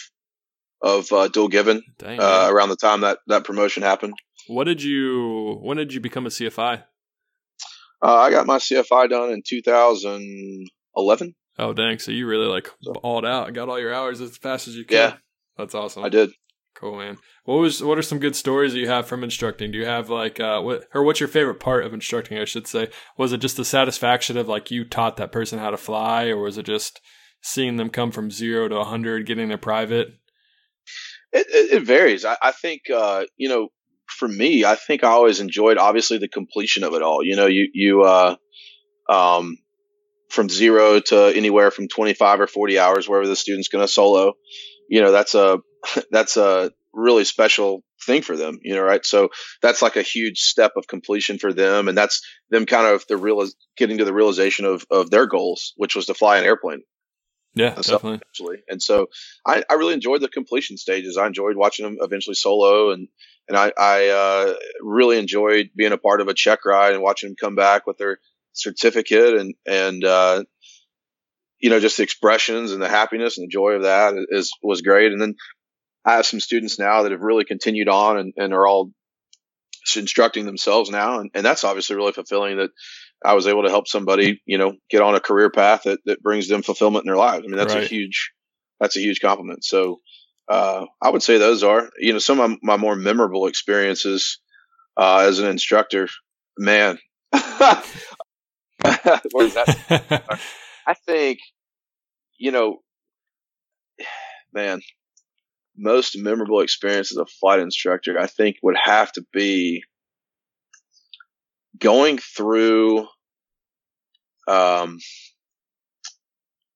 of, 0.83 1.11
uh, 1.11 1.29
dual 1.29 1.49
given, 1.49 1.83
Dang, 1.97 2.21
uh, 2.21 2.49
around 2.51 2.69
the 2.69 2.77
time 2.77 3.01
that, 3.01 3.21
that 3.29 3.45
promotion 3.45 3.83
happened. 3.83 4.13
What 4.49 4.65
did 4.65 4.83
you, 4.83 5.59
when 5.63 5.79
did 5.79 5.95
you 5.95 6.01
become 6.01 6.27
a 6.27 6.29
CFI? 6.29 6.85
Uh, 8.03 8.15
I 8.15 8.31
got 8.31 8.47
my 8.47 8.59
CFI 8.59 9.09
done 9.09 9.31
in 9.31 9.43
2011. 9.49 11.35
Oh 11.59 11.73
dang! 11.73 11.99
So 11.99 12.11
you 12.11 12.27
really 12.27 12.47
like 12.47 12.69
so, 12.83 12.93
balled 12.93 13.25
out, 13.25 13.53
got 13.53 13.69
all 13.69 13.79
your 13.79 13.95
hours 13.95 14.21
as 14.21 14.37
fast 14.37 14.69
as 14.69 14.77
you 14.77 14.85
could. 14.85 14.95
Yeah, 14.95 15.15
that's 15.57 15.75
awesome. 15.75 16.05
I 16.05 16.09
did. 16.09 16.31
Cool, 16.75 16.99
man. 16.99 17.19
What 17.45 17.57
was 17.57 17.83
what 17.83 17.99
are 17.99 18.03
some 18.03 18.19
good 18.19 18.35
stories 18.35 18.75
you 18.75 18.89
have 18.89 19.07
from 19.07 19.23
instructing? 19.23 19.71
Do 19.71 19.79
you 19.79 19.87
have 19.87 20.11
like 20.11 20.41
uh 20.41 20.61
what 20.61 20.85
or 20.93 21.05
what's 21.05 21.21
your 21.21 21.29
favorite 21.29 21.61
part 21.61 21.85
of 21.87 21.95
instructing? 21.95 22.39
I 22.39 22.45
should 22.45 22.67
say. 22.67 22.89
Was 23.17 23.33
it 23.33 23.41
just 23.41 23.57
the 23.57 23.65
satisfaction 23.65 24.37
of 24.37 24.49
like 24.49 24.73
you 24.73 24.85
taught 24.85 25.17
that 25.19 25.31
person 25.31 25.61
how 25.61 25.71
to 25.71 25.77
fly, 25.77 26.27
or 26.27 26.39
was 26.39 26.59
it 26.59 26.67
just 26.67 27.01
seeing 27.41 27.77
them 27.77 27.91
come 27.91 28.11
from 28.11 28.31
zero 28.31 28.67
to 28.69 28.77
a 28.77 28.85
hundred, 28.85 29.27
getting 29.27 29.49
their 29.49 29.59
private? 29.59 30.09
It, 31.33 31.47
it, 31.49 31.73
it 31.75 31.83
varies. 31.85 32.25
I, 32.25 32.37
I 32.43 32.51
think 32.51 32.83
uh, 32.93 33.25
you 33.37 33.49
know 33.49 33.69
for 34.07 34.29
me, 34.29 34.65
I 34.65 34.75
think 34.75 35.05
I 35.05 35.09
always 35.09 35.41
enjoyed 35.41 35.79
obviously 35.79 36.19
the 36.19 36.29
completion 36.29 36.85
of 36.85 36.95
it 36.95 37.03
all. 37.03 37.23
You 37.23 37.37
know, 37.37 37.47
you 37.47 37.69
you 37.73 38.03
uh, 38.03 38.37
um, 39.09 39.57
from 40.35 40.49
zero 40.49 41.01
to 41.01 41.33
anywhere 41.35 41.71
from 41.71 41.89
25 41.89 42.41
or 42.41 42.47
40 42.47 42.79
hours, 42.79 43.09
wherever 43.09 43.27
the 43.27 43.37
student's 43.37 43.69
going 43.69 43.85
to 43.85 43.89
solo. 43.89 44.35
You 44.89 45.01
know, 45.01 45.13
that's 45.13 45.35
a 45.35 45.61
that's 46.11 46.37
a 46.37 46.73
really 46.93 47.25
special 47.25 47.83
thing 48.05 48.23
for 48.23 48.37
them. 48.37 48.59
You 48.63 48.75
know, 48.75 48.83
right? 48.83 49.05
So 49.05 49.31
that's 49.63 49.83
like 49.83 49.97
a 49.97 50.03
huge 50.03 50.41
step 50.41 50.73
of 50.77 50.87
completion 50.87 51.39
for 51.39 51.53
them, 51.53 51.89
and 51.89 51.97
that's 51.97 52.23
them 52.51 52.67
kind 52.67 52.87
of 52.87 53.05
the 53.09 53.17
real 53.17 53.47
getting 53.77 53.99
to 53.99 54.05
the 54.05 54.15
realization 54.15 54.65
of 54.65 54.85
of 54.91 55.11
their 55.11 55.27
goals, 55.27 55.73
which 55.77 55.97
was 55.97 56.07
to 56.07 56.15
fly 56.15 56.39
an 56.39 56.45
airplane. 56.45 56.83
Yeah, 57.57 57.75
definitely. 57.77 58.17
Actually, 58.17 58.57
and 58.69 58.83
so 58.83 59.07
I, 59.47 59.63
I 59.71 59.75
really 59.75 59.95
enjoyed 59.95 60.21
the 60.21 60.29
completion 60.29 60.77
stages. 60.77 61.17
I 61.17 61.29
enjoyed 61.29 61.57
watching 61.57 61.85
them 61.85 61.99
eventually 62.01 62.35
solo, 62.35 62.91
and 62.91 63.07
and 63.49 63.57
I, 63.57 63.73
I 63.79 64.09
uh, 64.09 64.55
really 64.81 65.19
enjoyed 65.19 65.71
being 65.77 65.93
a 65.93 65.99
part 65.99 66.21
of 66.21 66.29
a 66.29 66.35
check 66.35 66.65
ride 66.65 66.95
and 66.95 67.03
watching 67.03 67.31
them 67.31 67.37
come 67.39 67.55
back 67.55 67.87
with 67.87 67.99
their 67.99 68.19
certificate 68.55 69.35
and 69.35 69.55
and 69.67 70.05
uh, 70.05 70.45
you 71.59 71.71
know 71.71 71.81
just 71.81 71.97
the 71.99 72.03
expressions 72.03 72.73
and 72.73 72.83
the 72.83 72.89
happiness 72.89 73.37
and 73.37 73.47
the 73.47 73.53
joy 73.53 73.73
of 73.73 73.83
that 73.83 74.15
is 74.31 74.53
was 74.63 74.83
great. 74.83 75.13
And 75.13 75.21
then 75.21 75.35
I 76.05 76.17
have 76.17 76.27
some 76.27 76.41
students 76.41 76.79
now 76.79 77.03
that 77.03 77.13
have 77.13 77.21
really 77.21 77.45
continued 77.45 77.89
on 77.89 78.19
and, 78.19 78.33
and 78.37 78.53
are 78.55 78.67
all 78.67 78.91
instructing 79.97 80.47
themselves 80.47 80.91
now, 80.91 81.21
and, 81.21 81.31
and 81.35 81.45
that's 81.45 81.65
obviously 81.65 81.97
really 81.97 82.13
fulfilling 82.13 82.59
that 82.59 82.71
I 83.25 83.35
was 83.35 83.47
able 83.47 83.65
to 83.65 83.71
help 83.71 83.89
somebody 83.89 84.41
you 84.47 84.59
know 84.59 84.75
get 84.91 85.03
on 85.03 85.15
a 85.15 85.21
career 85.21 85.51
path 85.51 85.83
that 85.85 86.01
that 86.07 86.23
brings 86.23 86.49
them 86.49 86.63
fulfillment 86.63 87.05
in 87.05 87.09
their 87.09 87.17
lives. 87.17 87.45
I 87.45 87.49
mean 87.49 87.57
that's 87.57 87.75
right. 87.75 87.85
a 87.85 87.89
huge 87.89 88.33
that's 88.81 88.97
a 88.97 89.01
huge 89.01 89.21
compliment. 89.21 89.65
So 89.65 90.01
uh, 90.49 90.85
I 91.01 91.11
would 91.11 91.23
say 91.23 91.39
those 91.39 91.63
are 91.63 91.89
you 91.99 92.13
know 92.13 92.19
some 92.19 92.41
of 92.41 92.59
my 92.63 92.77
more 92.77 92.97
memorable 92.97 93.47
experiences 93.47 94.41
uh, 94.97 95.25
as 95.29 95.39
an 95.39 95.47
instructor. 95.47 96.09
Man, 96.59 96.99
what 97.31 97.43
is 97.43 97.59
that? 97.59 97.87
I 100.87 100.95
think, 101.07 101.39
you 102.39 102.53
know, 102.53 102.79
man, 104.53 104.81
most 105.77 106.17
memorable 106.17 106.61
experience 106.61 107.11
as 107.13 107.19
a 107.19 107.27
flight 107.27 107.61
instructor, 107.61 108.19
I 108.19 108.27
think 108.27 108.57
would 108.63 108.77
have 108.77 109.11
to 109.13 109.25
be 109.33 109.83
going 111.79 112.19
through, 112.19 113.07
um, 114.47 114.99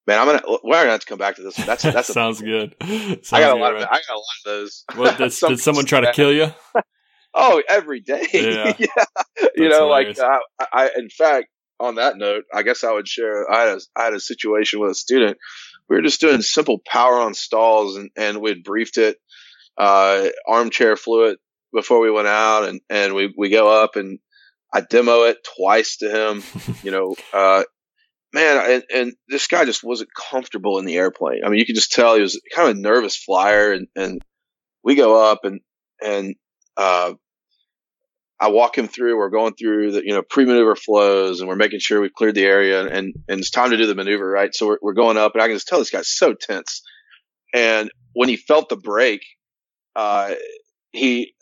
Man, 0.09 0.19
I'm 0.19 0.25
gonna 0.27 0.59
we're 0.65 0.73
gonna 0.73 0.93
have 0.93 1.01
to 1.01 1.07
come 1.07 1.19
back 1.19 1.37
to 1.37 1.43
this. 1.43 1.55
That's 1.55 1.83
that's 1.83 2.09
sounds 2.15 2.41
a, 2.41 2.45
good. 2.47 2.75
Sounds 2.81 3.31
I 3.31 3.41
got 3.41 3.55
a 3.55 3.61
lot 3.61 3.77
of 3.77 3.83
I 3.83 3.85
got 3.85 4.09
a 4.09 4.15
lot 4.15 4.23
of 4.39 4.45
those. 4.47 4.85
What, 4.95 5.19
did, 5.19 5.31
did 5.31 5.61
someone 5.61 5.85
try 5.85 6.01
to 6.01 6.13
kill 6.13 6.33
you? 6.33 6.47
Oh, 7.35 7.63
every 7.69 8.01
day. 8.01 8.27
Yeah. 8.33 8.75
yeah. 8.79 8.87
You 9.55 9.69
know, 9.69 9.85
hilarious. 9.85 10.19
like 10.19 10.41
I, 10.59 10.67
I, 10.73 10.91
in 10.97 11.11
fact, 11.11 11.49
on 11.81 11.97
that 11.97 12.17
note, 12.17 12.45
I 12.53 12.63
guess 12.63 12.85
I 12.85 12.93
would 12.93 13.09
share. 13.09 13.51
I 13.51 13.61
had 13.61 13.69
a, 13.77 13.81
I 13.97 14.05
had 14.05 14.15
a 14.15 14.21
situation 14.21 14.81
with 14.81 14.91
a 14.91 14.95
student. 14.95 15.39
We 15.89 15.97
were 15.97 16.03
just 16.03 16.21
doing 16.21 16.43
simple 16.43 16.81
power 16.87 17.21
on 17.21 17.35
stalls, 17.35 17.97
and 17.97 18.11
and 18.17 18.41
we'd 18.41 18.65
briefed 18.65 18.99
it, 18.99 19.17
uh, 19.77 20.29
armchair 20.47 20.97
flew 20.97 21.27
it 21.27 21.39
before 21.73 22.01
we 22.01 22.11
went 22.11 22.29
out, 22.29 22.69
and 22.69 22.81
and 22.91 23.15
we 23.15 23.33
we 23.37 23.49
go 23.49 23.83
up 23.83 23.97
and 23.97 24.19
I 24.73 24.81
demo 24.83 25.25
it 25.25 25.39
twice 25.57 25.99
to 25.99 26.11
him. 26.11 26.43
you 26.83 26.91
know, 26.91 27.15
uh, 27.33 27.65
man, 28.33 28.71
and, 28.71 28.85
and 28.95 29.13
this 29.29 29.47
guy 29.47 29.65
just 29.65 29.85
wasn't 29.85 30.11
comfortable 30.15 30.79
in 30.79 30.85
the 30.85 30.97
airplane. 30.97 31.43
I 31.45 31.49
mean, 31.49 31.59
you 31.59 31.67
could 31.67 31.75
just 31.75 31.93
tell 31.93 32.15
he 32.15 32.21
was 32.21 32.41
kind 32.55 32.71
of 32.71 32.77
a 32.77 32.81
nervous 32.81 33.17
flyer, 33.17 33.73
and 33.73 33.87
and 33.97 34.23
we 34.83 34.95
go 34.95 35.31
up 35.31 35.45
and 35.45 35.61
and 36.03 36.35
uh, 36.77 37.15
I 38.41 38.49
walk 38.49 38.79
him 38.79 38.87
through. 38.87 39.19
We're 39.19 39.31
going 39.31 39.55
through 39.55 39.93
the 39.93 40.05
you 40.05 40.13
know 40.13 40.23
pre-maneuver 40.23 40.77
flows, 40.77 41.41
and 41.41 41.49
we're 41.49 41.57
making 41.57 41.81
sure 41.81 42.01
we've 42.01 42.13
cleared 42.13 42.35
the 42.35 42.45
area, 42.45 42.87
and 42.87 43.15
and 43.29 43.41
it's 43.41 43.51
time 43.51 43.71
to 43.71 43.77
do 43.77 43.87
the 43.87 43.95
maneuver, 43.95 44.29
right? 44.29 44.55
So 44.55 44.69
we're, 44.69 44.79
we're 44.81 44.93
going 44.95 45.17
up, 45.17 45.35
and 45.35 45.43
I 45.43 45.49
can 45.49 45.57
just 45.57 45.69
tell 45.69 45.79
this 45.79 45.91
guy's 45.91 46.09
so 46.09 46.35
tense. 46.35 46.83
And 47.53 47.91
when 48.13 48.29
he 48.29 48.37
felt 48.37 48.69
the 48.69 48.77
break, 48.77 49.23
uh, 49.97 50.35
he 50.93 51.35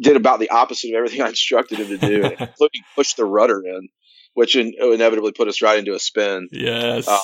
did 0.00 0.16
about 0.16 0.40
the 0.40 0.50
opposite 0.50 0.90
of 0.90 0.96
everything 0.96 1.22
I 1.22 1.28
instructed 1.28 1.78
him 1.78 1.88
to 1.88 1.98
do, 1.98 2.24
including 2.24 2.82
push 2.94 3.14
the 3.14 3.26
rudder 3.26 3.62
in, 3.64 3.88
which 4.32 4.56
in, 4.56 4.72
inevitably 4.80 5.32
put 5.32 5.48
us 5.48 5.60
right 5.60 5.78
into 5.78 5.94
a 5.94 5.98
spin. 5.98 6.48
Yes, 6.52 7.06
uh, 7.06 7.20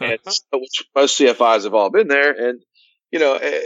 and, 0.00 0.18
which 0.52 0.84
most 0.94 1.18
CFIs 1.18 1.64
have 1.64 1.74
all 1.74 1.90
been 1.90 2.08
there, 2.08 2.30
and 2.30 2.62
you 3.10 3.18
know. 3.18 3.34
Eh, 3.34 3.60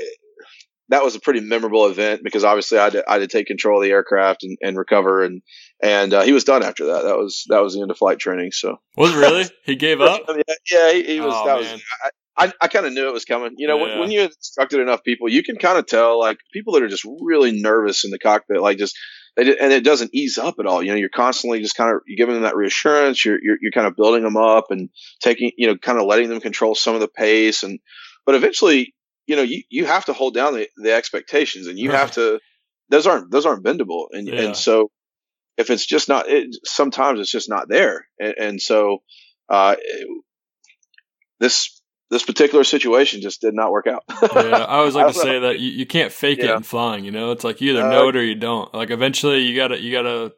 that 0.89 1.05
was 1.05 1.15
a 1.15 1.21
pretty 1.21 1.41
memorable 1.41 1.87
event 1.87 2.23
because 2.25 2.45
obviously 2.45 2.79
I 2.79 2.85
had 2.85 2.93
to, 2.95 3.05
I 3.09 3.13
had 3.15 3.19
to 3.19 3.27
take 3.27 3.47
control 3.47 3.79
of 3.79 3.85
the 3.85 3.91
aircraft 3.91 4.43
and, 4.43 4.57
and 4.63 4.77
recover 4.77 5.23
and 5.23 5.43
and 5.83 6.13
uh, 6.13 6.23
he 6.23 6.33
was 6.33 6.45
done 6.45 6.63
after 6.63 6.87
that. 6.87 7.05
That 7.05 7.17
was 7.17 7.45
that 7.49 7.63
was 7.63 7.75
the 7.75 7.83
end 7.83 7.91
of 7.91 7.99
flight 7.99 8.19
training. 8.19 8.53
So 8.53 8.81
was 8.97 9.15
really 9.15 9.45
he 9.65 9.77
gave 9.77 10.01
up? 10.01 10.23
yeah, 10.29 10.55
yeah, 10.71 10.93
he, 10.93 11.03
he 11.05 11.21
was. 11.21 11.35
Oh, 11.37 11.47
that 11.47 11.61
man. 11.61 11.73
was. 11.73 11.83
I, 12.03 12.11
I, 12.39 12.53
I 12.63 12.69
kind 12.69 12.87
of 12.87 12.93
knew 12.93 13.09
it 13.09 13.13
was 13.13 13.25
coming. 13.25 13.55
You 13.57 13.69
know, 13.69 13.79
yeah. 13.79 13.83
when, 13.83 13.99
when 14.01 14.11
you 14.11 14.23
instructed 14.23 14.81
enough 14.81 15.03
people, 15.05 15.29
you 15.29 15.43
can 15.43 15.57
kind 15.57 15.79
of 15.79 15.87
tell 15.87 16.19
like 16.19 16.39
people 16.53 16.75
that 16.75 16.83
are 16.83 16.89
just 16.89 17.07
really 17.21 17.61
nervous 17.61 18.05
in 18.05 18.11
the 18.11 18.19
cockpit, 18.19 18.61
like 18.61 18.79
just 18.79 18.97
they 19.37 19.57
and 19.57 19.73
it 19.73 19.85
doesn't 19.85 20.15
ease 20.15 20.37
up 20.37 20.57
at 20.59 20.67
all. 20.67 20.83
You 20.83 20.91
know, 20.91 20.97
you're 20.97 21.11
constantly 21.11 21.61
just 21.61 21.77
kind 21.77 21.95
of 21.95 22.03
giving 22.17 22.35
them 22.35 22.43
that 22.43 22.57
reassurance. 22.57 23.25
You're, 23.25 23.39
you're 23.41 23.57
you're 23.61 23.73
kind 23.73 23.87
of 23.87 23.95
building 23.97 24.25
them 24.25 24.37
up 24.37 24.67
and 24.71 24.89
taking 25.21 25.53
you 25.57 25.69
know 25.69 25.77
kind 25.77 25.99
of 25.99 26.07
letting 26.07 26.29
them 26.29 26.41
control 26.41 26.75
some 26.75 26.95
of 26.95 27.01
the 27.01 27.09
pace 27.09 27.63
and 27.63 27.79
but 28.27 28.35
eventually 28.35 28.95
you 29.29 29.37
know, 29.37 29.43
you, 29.43 29.63
you 29.69 29.85
have 29.85 30.07
to 30.07 30.13
hold 30.13 30.35
down 30.35 30.55
the, 30.55 30.69
the 30.79 30.93
expectations 30.93 31.69
and 31.69 31.79
you 31.79 31.91
right. 31.91 31.99
have 31.99 32.13
to, 32.13 32.41
those 32.89 33.07
aren't, 33.07 33.31
those 33.31 33.47
aren't 33.47 33.63
bendable. 33.63 34.07
And, 34.11 34.27
yeah. 34.27 34.41
and 34.41 34.57
so 34.57 34.91
if 35.57 35.71
it's 35.71 35.87
just 35.87 36.09
not, 36.09 36.29
it, 36.29 36.57
sometimes 36.65 37.21
it's 37.21 37.31
just 37.31 37.49
not 37.49 37.69
there. 37.69 38.09
And, 38.19 38.35
and 38.39 38.61
so, 38.61 38.99
uh, 39.51 39.77
this, 41.39 41.81
this 42.11 42.25
particular 42.25 42.65
situation 42.65 43.21
just 43.21 43.43
did 43.43 43.53
not 43.53 43.71
work 43.71 43.87
out. 43.87 44.03
yeah, 44.23 44.65
I 44.65 44.79
always 44.79 44.95
like 44.95 45.09
to 45.13 45.13
say 45.13 45.39
that 45.41 45.61
you, 45.61 45.71
you 45.71 45.87
can't 45.87 46.11
fake 46.11 46.39
yeah. 46.39 46.53
it 46.53 46.57
in 46.57 46.63
flying. 46.63 47.05
You 47.05 47.11
know, 47.11 47.33
it's 47.33 47.45
like 47.45 47.61
you 47.61 47.73
either 47.73 47.87
uh, 47.87 47.91
know 47.91 48.09
it 48.09 48.17
or 48.17 48.25
you 48.25 48.35
don't. 48.35 48.73
Like 48.73 48.91
eventually, 48.91 49.43
you 49.43 49.55
gotta 49.55 49.79
you 49.79 49.93
gotta 49.93 50.33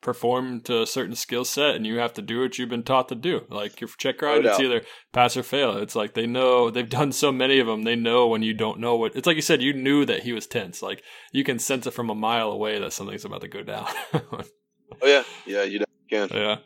perform 0.00 0.60
to 0.60 0.82
a 0.82 0.86
certain 0.86 1.16
skill 1.16 1.44
set 1.44 1.74
and 1.74 1.86
you 1.86 1.98
have 1.98 2.12
to 2.14 2.22
do 2.22 2.40
what 2.40 2.58
you've 2.58 2.68
been 2.68 2.82
taught 2.82 3.08
to 3.08 3.14
do. 3.14 3.42
Like 3.48 3.80
your 3.80 3.88
check 3.98 4.22
ride, 4.22 4.44
no 4.44 4.50
it's 4.50 4.60
either 4.60 4.82
pass 5.12 5.36
or 5.36 5.42
fail. 5.42 5.76
It's 5.76 5.96
like 5.96 6.14
they 6.14 6.26
know 6.26 6.70
they've 6.70 6.88
done 6.88 7.12
so 7.12 7.32
many 7.32 7.58
of 7.58 7.66
them. 7.66 7.82
They 7.82 7.96
know 7.96 8.26
when 8.28 8.42
you 8.42 8.54
don't 8.54 8.80
know 8.80 8.96
what 8.96 9.16
it's 9.16 9.26
like 9.26 9.36
you 9.36 9.42
said, 9.42 9.62
you 9.62 9.72
knew 9.72 10.04
that 10.04 10.22
he 10.22 10.32
was 10.32 10.46
tense. 10.46 10.82
Like 10.82 11.02
you 11.32 11.44
can 11.44 11.58
sense 11.58 11.86
it 11.86 11.92
from 11.92 12.10
a 12.10 12.14
mile 12.14 12.50
away 12.50 12.78
that 12.78 12.92
something's 12.92 13.24
about 13.24 13.40
to 13.40 13.48
go 13.48 13.62
down. 13.62 13.86
oh 14.14 14.42
yeah. 15.04 15.24
Yeah, 15.46 15.62
you 15.64 15.84
can. 16.10 16.28
Yeah. 16.32 16.56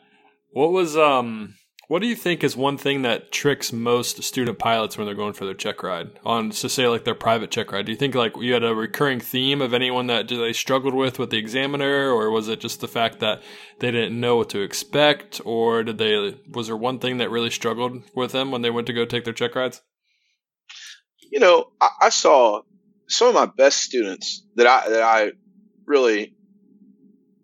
What 0.53 0.73
was 0.73 0.97
um 0.97 1.55
what 1.90 2.00
do 2.00 2.07
you 2.07 2.14
think 2.14 2.44
is 2.44 2.57
one 2.57 2.79
thing 2.79 3.03
that 3.03 3.33
tricks 3.33 3.72
most 3.72 4.22
student 4.22 4.61
pilots 4.61 4.96
when 4.96 5.07
they're 5.07 5.14
going 5.16 5.33
for 5.33 5.44
their 5.44 5.55
check 5.55 5.83
ride 5.83 6.09
on, 6.24 6.50
to 6.50 6.68
say 6.68 6.87
like 6.87 7.03
their 7.03 7.16
private 7.16 7.50
check 7.50 7.72
ride? 7.72 7.87
Do 7.87 7.90
you 7.90 7.98
think 7.98 8.14
like 8.14 8.37
you 8.37 8.53
had 8.53 8.62
a 8.62 8.76
recurring 8.76 9.18
theme 9.18 9.61
of 9.61 9.74
anyone 9.74 10.07
that 10.07 10.29
they 10.29 10.53
struggled 10.53 10.94
with 10.94 11.18
with 11.18 11.31
the 11.31 11.38
examiner, 11.38 12.12
or 12.12 12.31
was 12.31 12.46
it 12.46 12.61
just 12.61 12.81
the 12.81 12.87
fact 12.87 13.18
that 13.18 13.42
they 13.81 13.90
didn't 13.90 14.20
know 14.20 14.37
what 14.37 14.50
to 14.50 14.61
expect, 14.61 15.40
or 15.44 15.83
did 15.83 15.98
they 15.98 16.37
was 16.53 16.68
there 16.68 16.76
one 16.76 17.00
thing 17.00 17.18
that 17.18 17.29
really 17.29 17.50
struggled 17.50 18.05
with 18.14 18.31
them 18.31 18.53
when 18.53 18.62
they 18.62 18.70
went 18.70 18.87
to 18.87 18.92
go 18.92 19.05
take 19.05 19.24
their 19.24 19.35
check 19.35 19.57
rides? 19.57 19.83
You 21.33 21.40
know, 21.40 21.72
I, 21.81 21.88
I 22.03 22.09
saw 22.11 22.62
some 23.09 23.26
of 23.26 23.35
my 23.35 23.46
best 23.46 23.81
students 23.81 24.46
that 24.55 24.68
I 24.68 24.90
that 24.90 25.03
I 25.03 25.33
really, 25.87 26.37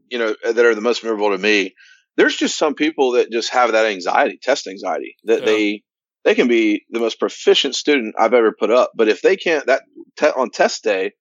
you 0.09 0.21
know, 0.21 0.37
that 0.45 0.65
are 0.65 0.77
the 0.77 0.81
most 0.81 1.03
memorable 1.03 1.33
to 1.33 1.39
me 1.39 1.75
there's 2.17 2.37
just 2.37 2.59
some 2.59 2.75
people 2.75 3.13
that 3.13 3.31
just 3.31 3.53
have 3.53 3.73
that 3.73 3.87
anxiety, 3.87 4.39
test 4.43 4.67
anxiety, 4.67 5.17
that 5.25 5.41
yeah. 5.41 5.47
they 5.47 5.83
they 6.25 6.35
can 6.35 6.49
be 6.49 6.85
the 6.91 6.99
most 6.99 7.21
proficient 7.21 7.75
student 7.75 8.17
I've 8.19 8.35
ever 8.35 8.53
put 8.59 8.71
up, 8.71 8.93
but 8.97 9.09
if 9.09 9.23
they 9.23 9.37
can't 9.37 9.67
that 9.67 9.83
te- 10.17 10.27
on 10.27 10.51
test 10.51 10.83
day, 10.83 11.13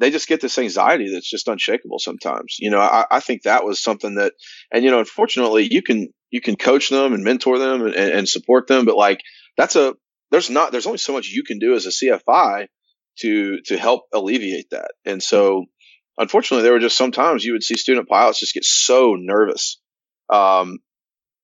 they 0.00 0.10
just 0.10 0.26
get 0.26 0.40
this 0.40 0.58
anxiety 0.58 1.12
that's 1.12 1.30
just 1.30 1.46
unshakable 1.46 1.98
sometimes. 1.98 2.56
You 2.58 2.70
know, 2.70 2.80
I, 2.80 3.04
I, 3.10 3.20
think 3.20 3.42
that 3.42 3.64
was 3.64 3.80
something 3.80 4.16
that, 4.16 4.32
and 4.72 4.82
you 4.82 4.90
know, 4.90 4.98
unfortunately, 4.98 5.68
you 5.70 5.82
can 5.82 6.08
you 6.30 6.40
can 6.40 6.56
coach 6.56 6.88
them 6.88 7.12
and 7.12 7.22
mentor 7.22 7.58
them 7.58 7.86
and, 7.86 7.94
and 7.94 8.28
support 8.28 8.66
them, 8.66 8.86
but 8.86 8.96
like 8.96 9.20
that's 9.56 9.76
a 9.76 9.94
there's 10.30 10.50
not 10.50 10.72
there's 10.72 10.86
only 10.86 10.98
so 10.98 11.12
much 11.12 11.28
you 11.28 11.44
can 11.44 11.60
do 11.60 11.74
as 11.74 11.86
a 11.86 11.90
CFI 11.90 12.66
to 13.20 13.60
to 13.66 13.76
help 13.78 14.02
alleviate 14.12 14.70
that. 14.70 14.92
And 15.04 15.22
so, 15.22 15.66
unfortunately, 16.18 16.64
there 16.64 16.72
were 16.72 16.80
just 16.80 16.96
sometimes 16.96 17.44
you 17.44 17.52
would 17.52 17.62
see 17.62 17.76
student 17.76 18.08
pilots 18.08 18.40
just 18.40 18.54
get 18.54 18.64
so 18.64 19.14
nervous 19.16 19.80
um, 20.30 20.78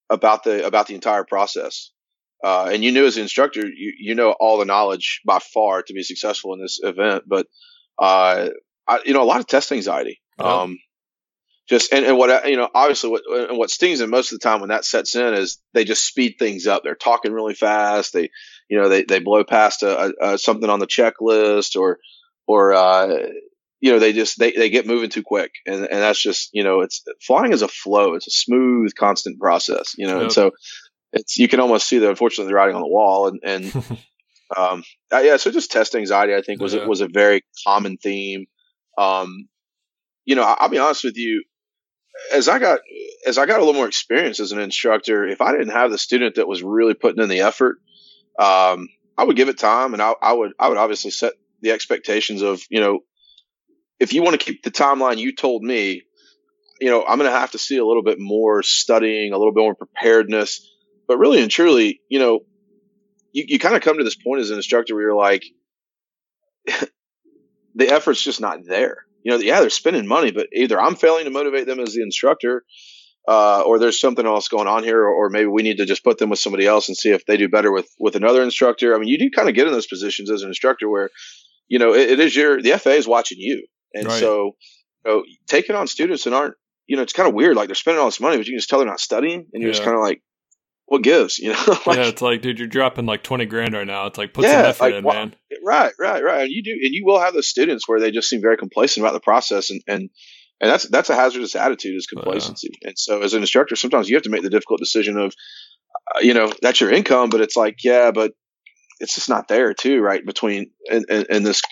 about 0.09 0.45
the 0.45 0.67
about 0.67 0.87
the 0.87 0.95
entire 0.95 1.25
process. 1.25 1.91
Uh, 2.43 2.71
and 2.73 2.83
you 2.83 2.91
knew 2.91 3.05
as 3.05 3.17
an 3.17 3.23
instructor, 3.23 3.67
you 3.67 3.93
you 3.99 4.15
know 4.15 4.35
all 4.39 4.59
the 4.59 4.65
knowledge 4.65 5.21
by 5.27 5.39
far 5.39 5.83
to 5.83 5.93
be 5.93 6.03
successful 6.03 6.55
in 6.55 6.61
this 6.61 6.81
event. 6.83 7.25
But 7.27 7.47
uh, 7.99 8.49
I, 8.89 9.01
you 9.05 9.13
know, 9.13 9.23
a 9.23 9.25
lot 9.25 9.41
of 9.41 9.47
test 9.47 9.73
anxiety. 9.73 10.21
Um, 10.39 10.79
just 11.69 11.93
and, 11.93 12.05
and 12.05 12.19
what 12.19 12.49
you 12.49 12.57
know, 12.57 12.69
obviously, 12.75 13.11
what 13.11 13.23
and 13.49 13.57
what 13.57 13.71
stings 13.71 14.01
them 14.01 14.11
most 14.11 14.33
of 14.33 14.41
the 14.41 14.43
time 14.43 14.61
when 14.61 14.71
that 14.71 14.85
sets 14.85 15.15
in 15.15 15.35
is 15.35 15.59
they 15.73 15.85
just 15.85 16.05
speed 16.05 16.35
things 16.39 16.67
up. 16.67 16.83
They're 16.83 16.97
talking 16.97 17.33
really 17.33 17.55
fast. 17.55 18.13
They, 18.13 18.31
you 18.69 18.81
know, 18.81 18.89
they 18.89 19.05
they 19.05 19.21
blow 19.21 19.45
past 19.45 19.85
a, 19.85 20.07
a, 20.07 20.33
a 20.33 20.39
something 20.39 20.69
on 20.69 20.81
the 20.81 20.89
checklist 20.89 21.79
or 21.79 21.99
or 22.49 22.73
uh, 22.73 23.17
you 23.81 23.93
know, 23.93 23.99
they 23.99 24.13
just, 24.13 24.39
they, 24.39 24.53
they 24.53 24.69
get 24.69 24.87
moving 24.87 25.11
too 25.11 25.23
quick. 25.23 25.53
And, 25.67 25.77
and 25.77 26.01
that's 26.03 26.21
just, 26.21 26.51
you 26.53 26.63
know, 26.63 26.81
it's 26.81 27.03
flying 27.27 27.53
is 27.53 27.63
a 27.63 27.69
flow. 27.69 28.15
It's 28.15 28.27
a 28.27 28.31
smooth, 28.31 28.95
constant 28.95 29.39
process, 29.41 29.95
you 29.97 30.07
know, 30.07 30.17
yep. 30.17 30.23
and 30.25 30.33
so 30.33 30.51
it's, 31.13 31.39
you 31.39 31.49
can 31.49 31.61
almost 31.61 31.89
see 31.89 31.99
the, 31.99 32.11
unfortunately, 32.11 32.51
the 32.51 32.55
writing 32.55 32.77
on 32.77 32.83
the 32.83 32.89
wall 32.89 33.29
and, 33.29 33.41
and, 33.43 33.75
um, 34.57 34.85
uh, 35.13 35.19
yeah, 35.19 35.39
so 35.39 35.51
just 35.51 35.73
test 35.73 35.95
anxiety, 35.95 36.35
I 36.35 36.43
think 36.43 36.61
was, 36.61 36.75
yeah. 36.75 36.85
was 36.85 37.01
a 37.01 37.09
very 37.09 37.43
common 37.67 37.97
theme. 37.97 38.47
Um, 38.99 39.49
you 40.27 40.37
know, 40.37 40.43
I, 40.43 40.65
will 40.65 40.71
be 40.71 40.79
honest 40.79 41.05
with 41.05 41.17
you, 41.17 41.43
as 42.35 42.49
I 42.49 42.59
got, 42.59 42.81
as 43.27 43.39
I 43.39 43.47
got 43.47 43.61
a 43.61 43.65
little 43.65 43.75
more 43.75 43.89
experience 43.89 44.41
as 44.41 44.53
an 44.53 44.61
instructor, 44.61 45.27
if 45.27 45.41
I 45.41 45.53
didn't 45.53 45.71
have 45.71 45.91
the 45.91 45.99
student 45.99 46.35
that 46.35 46.49
was 46.49 46.63
really 46.63 46.95
putting 46.95 47.23
in 47.23 47.31
the 47.31 47.41
effort, 47.41 47.79
um, 48.39 48.89
I 49.17 49.25
would 49.25 49.37
give 49.37 49.49
it 49.49 49.59
time 49.59 49.95
and 49.95 50.03
I, 50.03 50.15
I 50.21 50.35
would, 50.35 50.53
I 50.59 50.69
would 50.69 50.79
obviously 50.79 51.11
set 51.13 51.33
the 51.63 51.71
expectations 51.71 52.43
of, 52.43 52.63
you 52.69 52.81
know, 52.81 53.01
if 54.01 54.13
you 54.13 54.23
want 54.23 54.41
to 54.41 54.45
keep 54.45 54.63
the 54.63 54.71
timeline 54.71 55.19
you 55.19 55.35
told 55.35 55.63
me, 55.63 56.03
you 56.81 56.89
know, 56.89 57.05
I'm 57.07 57.19
going 57.19 57.31
to 57.31 57.39
have 57.39 57.51
to 57.53 57.59
see 57.59 57.77
a 57.77 57.85
little 57.85 58.03
bit 58.03 58.19
more 58.19 58.63
studying, 58.63 59.33
a 59.33 59.39
little 59.39 59.53
bit 59.53 59.61
more 59.61 59.75
preparedness. 59.75 60.67
But 61.07 61.19
really 61.19 61.43
and 61.43 61.51
truly, 61.51 62.01
you 62.09 62.19
know, 62.19 62.41
you, 63.33 63.45
you 63.47 63.59
kind 63.59 63.77
of 63.77 63.83
come 63.83 63.99
to 63.99 64.05
this 64.05 64.17
point 64.17 64.41
as 64.41 64.51
an 64.51 64.57
instructor 64.57 64.95
where 64.95 65.05
you're 65.05 65.15
like, 65.15 65.45
the 67.75 67.89
effort's 67.89 68.23
just 68.23 68.41
not 68.41 68.65
there. 68.65 69.05
You 69.23 69.33
know, 69.33 69.39
yeah, 69.39 69.61
they're 69.61 69.71
spending 69.71 70.07
money, 70.07 70.31
but 70.31 70.49
either 70.53 70.81
I'm 70.81 70.97
failing 70.97 71.25
to 71.25 71.31
motivate 71.31 71.67
them 71.67 71.81
as 71.81 71.93
the 71.93 72.03
instructor, 72.03 72.65
uh, 73.29 73.61
or 73.61 73.79
there's 73.79 74.01
something 74.01 74.25
else 74.25 74.49
going 74.49 74.67
on 74.67 74.83
here, 74.83 74.99
or, 74.99 75.27
or, 75.27 75.29
maybe 75.29 75.47
we 75.47 75.63
need 75.63 75.77
to 75.77 75.85
just 75.85 76.03
put 76.03 76.17
them 76.17 76.31
with 76.31 76.39
somebody 76.39 76.67
else 76.67 76.89
and 76.89 76.97
see 76.97 77.11
if 77.11 77.27
they 77.27 77.37
do 77.37 77.49
better 77.49 77.71
with 77.71 77.87
with 77.99 78.17
another 78.17 78.43
instructor. 78.43 78.95
I 78.95 78.99
mean, 78.99 79.09
you 79.09 79.19
do 79.19 79.31
kind 79.31 79.49
of 79.49 79.55
get 79.55 79.67
in 79.67 79.75
those 79.75 79.87
positions 79.87 80.31
as 80.31 80.43
an 80.43 80.49
instructor 80.49 80.89
where, 80.89 81.11
you 81.69 81.79
know, 81.79 81.93
it, 81.93 82.13
it 82.13 82.21
is 82.21 82.35
your 82.35 82.63
the 82.63 82.79
FA 82.79 82.93
is 82.93 83.07
watching 83.07 83.39
you, 83.39 83.67
and 83.95 84.07
right. 84.07 84.21
so 84.21 84.57
you 85.05 85.11
know, 85.11 85.25
taking 85.47 85.77
on 85.77 85.87
students 85.87 86.25
that 86.25 86.33
aren't, 86.33 86.55
you 86.87 86.97
know, 86.97 87.03
it's 87.03 87.13
kind 87.13 87.29
of 87.29 87.35
weird. 87.35 87.57
Like 87.57 87.69
they're 87.69 87.75
spending 87.75 88.01
all 88.01 88.07
this 88.07 88.21
money, 88.21 88.37
but 88.37 88.47
you 88.47 88.53
can 88.53 88.59
just 88.59 88.69
tell 88.69 88.79
they're 88.79 88.89
not 88.89 89.01
studying, 89.01 89.47
and 89.53 89.63
you're 89.63 89.71
yeah. 89.71 89.77
just 89.77 89.85
kind 89.85 89.97
of 89.97 90.03
like, 90.03 90.23
what 90.87 91.03
gives, 91.03 91.39
you 91.39 91.53
know? 91.53 91.79
like, 91.87 91.99
yeah, 91.99 92.07
it's 92.07 92.23
like, 92.23 92.43
dude, 92.43 92.59
you're 92.59 92.69
dropping 92.69 93.07
like 93.07 93.23
twenty 93.23 93.47
grand 93.47 93.75
right 93.75 93.87
now. 93.87 94.07
It's 94.07 94.19
like 94.19 94.35
put 94.35 94.45
yeah, 94.45 94.51
some 94.53 94.67
effort 94.67 94.85
like, 94.85 94.95
in, 94.95 95.05
well, 95.05 95.15
man. 95.15 95.35
Right, 95.65 95.93
right, 95.99 96.23
right. 96.23 96.43
And 96.43 96.51
you 96.51 96.63
do, 96.63 96.73
and 96.73 96.95
you 96.95 97.05
will 97.05 97.21
have 97.21 97.35
those 97.35 97.49
students 97.49 97.89
where 97.89 98.01
they 98.01 98.11
just 98.11 98.29
seem 98.29 98.41
very 98.41 98.57
complacent 98.57 99.05
about 99.05 99.13
the 99.13 99.21
process, 99.21 99.71
and 99.71 99.83
and 99.87 100.11
and 100.61 100.71
that's 100.71 100.89
that's 100.89 101.11
a 101.11 101.15
hazardous 101.15 101.55
attitude 101.57 101.97
is 101.97 102.07
complacency. 102.07 102.71
And 102.83 102.99
so, 102.99 103.23
as 103.23 103.35
an 103.35 103.41
instructor, 103.41 103.77
sometimes 103.77 104.09
you 104.09 104.17
have 104.17 104.25
to 104.25 104.31
make 104.31 104.43
the 104.43 104.51
difficult 104.51 104.81
decision 104.81 105.17
of, 105.17 105.35
uh, 106.15 106.21
you 106.21 106.35
know, 106.35 106.53
that's 106.61 106.81
your 106.81 106.91
income, 106.91 107.31
but 107.31 107.41
it's 107.41 107.57
like, 107.57 107.83
yeah, 107.83 108.11
but 108.11 108.33
it's 109.01 109.15
just 109.15 109.31
not 109.31 109.49
there 109.49 109.73
too, 109.73 110.01
right? 110.01 110.25
Between 110.25 110.73
and, 110.91 111.05
and 111.09 111.47
this 111.47 111.63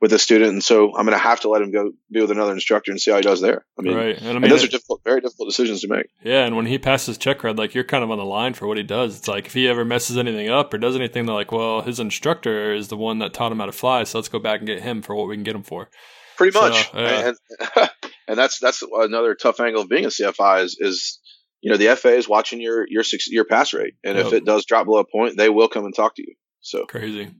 with 0.00 0.12
a 0.12 0.18
student, 0.18 0.52
and 0.52 0.64
so 0.64 0.96
I'm 0.96 1.06
going 1.06 1.16
to 1.16 1.22
have 1.22 1.40
to 1.40 1.48
let 1.48 1.62
him 1.62 1.72
go 1.72 1.92
be 2.10 2.20
with 2.20 2.30
another 2.30 2.52
instructor 2.52 2.90
and 2.90 3.00
see 3.00 3.10
how 3.10 3.18
he 3.18 3.22
does 3.22 3.40
there. 3.40 3.64
I 3.78 3.82
mean, 3.82 3.96
right. 3.96 4.16
and, 4.18 4.28
I 4.28 4.32
mean, 4.32 4.44
and 4.44 4.52
those 4.52 4.62
it, 4.62 4.68
are 4.68 4.72
difficult, 4.72 5.02
very 5.04 5.20
difficult 5.20 5.48
decisions 5.48 5.80
to 5.82 5.88
make. 5.88 6.06
Yeah, 6.22 6.44
and 6.44 6.56
when 6.56 6.66
he 6.66 6.78
passes 6.78 7.18
check 7.18 7.42
ride, 7.44 7.58
like 7.58 7.74
you're 7.74 7.84
kind 7.84 8.04
of 8.04 8.10
on 8.10 8.18
the 8.18 8.24
line 8.24 8.54
for 8.54 8.66
what 8.66 8.76
he 8.76 8.82
does. 8.82 9.18
It's 9.18 9.28
like 9.28 9.46
if 9.46 9.54
he 9.54 9.68
ever 9.68 9.84
messes 9.84 10.18
anything 10.18 10.48
up 10.48 10.72
or 10.72 10.78
does 10.78 10.96
anything, 10.96 11.26
they're 11.26 11.34
like, 11.34 11.52
well, 11.52 11.82
his 11.82 12.00
instructor 12.00 12.74
is 12.74 12.88
the 12.88 12.96
one 12.96 13.18
that 13.20 13.32
taught 13.32 13.52
him 13.52 13.58
how 13.58 13.66
to 13.66 13.72
fly, 13.72 14.04
so 14.04 14.18
let's 14.18 14.28
go 14.28 14.38
back 14.38 14.60
and 14.60 14.66
get 14.66 14.82
him 14.82 15.02
for 15.02 15.14
what 15.14 15.28
we 15.28 15.36
can 15.36 15.44
get 15.44 15.56
him 15.56 15.62
for. 15.62 15.88
Pretty 16.36 16.58
much, 16.58 16.90
so, 16.90 16.98
yeah. 16.98 17.32
and, 17.76 17.90
and 18.28 18.38
that's 18.38 18.58
that's 18.58 18.82
another 18.82 19.34
tough 19.34 19.60
angle 19.60 19.82
of 19.82 19.88
being 19.88 20.04
a 20.04 20.08
CFI 20.08 20.64
is 20.64 20.76
is 20.80 21.20
you 21.60 21.70
know 21.70 21.76
the 21.76 21.94
FAA 21.96 22.10
is 22.10 22.28
watching 22.28 22.60
your 22.60 22.86
your 22.88 23.04
your 23.28 23.44
pass 23.44 23.72
rate, 23.72 23.94
and 24.02 24.16
yep. 24.16 24.26
if 24.26 24.32
it 24.32 24.44
does 24.44 24.66
drop 24.66 24.86
below 24.86 25.00
a 25.00 25.04
point, 25.04 25.36
they 25.36 25.48
will 25.48 25.68
come 25.68 25.84
and 25.84 25.94
talk 25.94 26.16
to 26.16 26.22
you. 26.22 26.34
So 26.60 26.86
crazy. 26.86 27.30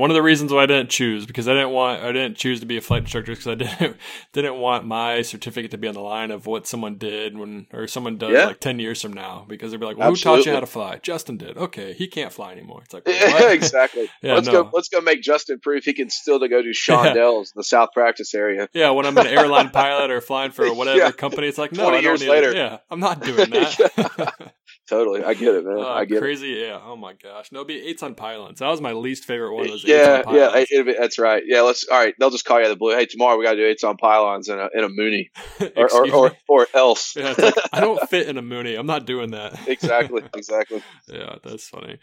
One 0.00 0.08
of 0.08 0.14
the 0.14 0.22
reasons 0.22 0.50
why 0.50 0.62
I 0.62 0.66
didn't 0.66 0.88
choose 0.88 1.26
because 1.26 1.46
I 1.46 1.52
didn't 1.52 1.72
want 1.72 2.02
I 2.02 2.10
didn't 2.10 2.38
choose 2.38 2.60
to 2.60 2.66
be 2.66 2.78
a 2.78 2.80
flight 2.80 3.02
instructor 3.02 3.32
because 3.32 3.46
I 3.46 3.54
didn't 3.56 3.98
didn't 4.32 4.56
want 4.56 4.86
my 4.86 5.20
certificate 5.20 5.72
to 5.72 5.76
be 5.76 5.88
on 5.88 5.92
the 5.92 6.00
line 6.00 6.30
of 6.30 6.46
what 6.46 6.66
someone 6.66 6.96
did 6.96 7.36
when 7.36 7.66
or 7.70 7.86
someone 7.86 8.16
does 8.16 8.30
yeah. 8.30 8.46
like 8.46 8.60
ten 8.60 8.78
years 8.78 9.02
from 9.02 9.12
now 9.12 9.44
because 9.46 9.72
they'd 9.72 9.76
be 9.78 9.84
like, 9.84 9.98
well, 9.98 10.08
"Who 10.08 10.16
taught 10.16 10.46
you 10.46 10.52
how 10.54 10.60
to 10.60 10.66
fly?" 10.66 10.96
Justin 11.02 11.36
did. 11.36 11.58
Okay, 11.58 11.92
he 11.92 12.08
can't 12.08 12.32
fly 12.32 12.50
anymore. 12.52 12.80
It's 12.82 12.94
like 12.94 13.02
yeah, 13.06 13.50
exactly. 13.50 14.08
yeah, 14.22 14.36
let's 14.36 14.46
no. 14.46 14.64
go. 14.64 14.70
Let's 14.72 14.88
go 14.88 15.02
make 15.02 15.20
Justin 15.20 15.60
prove 15.60 15.84
he 15.84 15.92
can 15.92 16.08
still 16.08 16.40
to 16.40 16.48
go 16.48 16.62
to 16.62 16.70
Shondells, 16.70 17.52
the 17.54 17.62
South 17.62 17.90
practice 17.92 18.32
area. 18.34 18.70
Yeah, 18.72 18.92
when 18.92 19.04
I'm 19.04 19.18
an 19.18 19.26
airline 19.26 19.68
pilot 19.68 20.10
or 20.10 20.22
flying 20.22 20.52
for 20.52 20.72
whatever 20.72 21.12
company, 21.12 21.46
it's 21.46 21.58
like 21.58 21.72
no, 21.72 21.88
I 21.88 21.90
don't 21.90 22.04
years 22.04 22.26
later. 22.26 22.52
It. 22.52 22.56
Yeah, 22.56 22.78
I'm 22.90 23.00
not 23.00 23.22
doing 23.22 23.50
that. 23.50 24.52
Totally. 24.90 25.24
I 25.24 25.34
get 25.34 25.54
it, 25.54 25.64
man. 25.64 25.78
Uh, 25.78 25.86
I 25.86 26.04
get 26.04 26.20
crazy. 26.20 26.52
It. 26.52 26.66
Yeah. 26.66 26.80
Oh 26.84 26.96
my 26.96 27.14
gosh. 27.14 27.50
No, 27.52 27.64
be 27.64 27.80
eights 27.80 28.02
on 28.02 28.14
pylons. 28.14 28.58
That 28.58 28.68
was 28.68 28.80
my 28.80 28.92
least 28.92 29.24
favorite 29.24 29.54
one. 29.54 29.70
Was 29.70 29.84
yeah, 29.84 30.22
yeah. 30.30 30.64
Be, 30.82 30.94
that's 30.98 31.18
right. 31.18 31.42
Yeah. 31.46 31.62
Let's. 31.62 31.86
All 31.88 31.98
right. 31.98 32.14
They'll 32.18 32.30
just 32.30 32.44
call 32.44 32.60
you 32.60 32.68
the 32.68 32.76
blue. 32.76 32.94
Hey, 32.94 33.06
tomorrow 33.06 33.38
we 33.38 33.44
got 33.44 33.52
to 33.52 33.56
do 33.56 33.66
eights 33.66 33.84
on 33.84 33.96
pylons 33.96 34.48
in 34.48 34.58
a 34.58 34.68
in 34.74 34.84
a 34.84 34.88
Mooney, 34.88 35.30
or 35.76 35.88
or, 35.92 36.12
or, 36.12 36.32
or, 36.48 36.66
else. 36.74 37.14
yeah, 37.16 37.34
like, 37.38 37.54
I 37.72 37.80
don't 37.80 38.00
fit 38.10 38.28
in 38.28 38.36
a 38.36 38.42
Mooney. 38.42 38.74
I'm 38.74 38.86
not 38.86 39.06
doing 39.06 39.30
that. 39.30 39.68
exactly. 39.68 40.22
Exactly. 40.34 40.82
yeah, 41.08 41.36
that's 41.44 41.68
funny. 41.68 41.98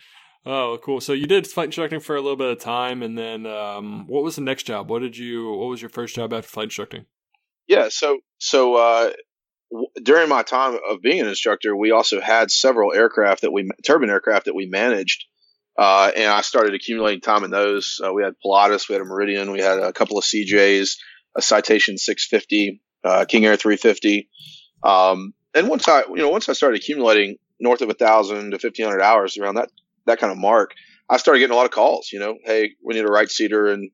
Oh, 0.45 0.78
cool. 0.84 1.02
So 1.02 1.13
you 1.13 1.28
did 1.28 1.47
flight 1.47 1.67
instructing 1.67 2.00
for 2.00 2.15
a 2.15 2.21
little 2.21 2.38
bit 2.38 2.52
of 2.52 2.60
time, 2.60 3.02
and 3.02 3.17
then 3.17 3.45
um, 3.45 4.06
what 4.08 4.23
was 4.23 4.36
the 4.36 4.41
next 4.41 4.63
job? 4.63 4.89
What 4.89 5.02
did 5.02 5.17
you? 5.17 5.52
What 5.52 5.67
was 5.67 5.82
your 5.82 5.89
first 5.89 6.15
job 6.15 6.34
after 6.34 6.47
flight 6.47 6.65
instructing? 6.65 7.06
Yeah. 7.67 7.89
So 7.89 8.19
so 8.38 8.76
uh, 8.76 9.12
during 10.01 10.30
my 10.30 10.43
time 10.43 10.77
of 10.89 11.01
being 11.01 11.21
an 11.21 11.27
instructor, 11.27 11.75
we 11.75 11.91
also 11.91 12.21
had 12.21 12.51
several 12.51 12.93
aircraft 12.93 13.41
that 13.41 13.51
we 13.51 13.69
turbine 13.86 14.10
aircraft 14.10 14.45
that 14.45 14.56
we 14.56 14.65
managed, 14.65 15.25
uh, 15.77 16.12
and 16.15 16.30
I 16.30 16.41
started 16.41 16.73
accumulating 16.73 17.21
time 17.21 17.43
in 17.43 17.51
those. 17.51 17.99
Uh, 18.03 18.13
we 18.13 18.23
had 18.23 18.34
Pilatus, 18.43 18.88
we 18.88 18.93
had 18.93 19.01
a 19.01 19.06
Meridian, 19.06 19.51
we 19.51 19.62
had 19.62 19.80
a 19.80 19.93
couple 19.93 20.17
of 20.17 20.23
CJs, 20.23 20.97
a 21.36 21.41
Citation 21.41 21.97
650, 21.97 22.82
uh, 23.03 23.25
King 23.25 23.45
Air 23.45 23.58
350, 23.58 24.30
um, 24.84 25.34
and 25.53 25.67
once 25.67 25.88
I, 25.88 26.03
you 26.08 26.17
know, 26.17 26.30
once 26.30 26.49
I 26.49 26.53
started 26.53 26.80
accumulating 26.80 27.38
north 27.60 27.82
of 27.82 27.89
a 27.89 27.93
thousand 27.93 28.51
to 28.51 28.60
fifteen 28.60 28.86
hundred 28.86 29.01
hours 29.01 29.38
around 29.38 29.56
that 29.56 29.69
that 30.06 30.19
kind 30.19 30.32
of 30.32 30.38
mark, 30.38 30.73
I 31.10 31.17
started 31.17 31.39
getting 31.39 31.53
a 31.53 31.58
lot 31.58 31.65
of 31.65 31.71
calls. 31.71 32.10
You 32.12 32.19
know, 32.19 32.38
hey, 32.43 32.71
we 32.84 32.93
need 32.93 33.06
a 33.06 33.12
right 33.12 33.30
seater 33.30 33.67
and 33.67 33.89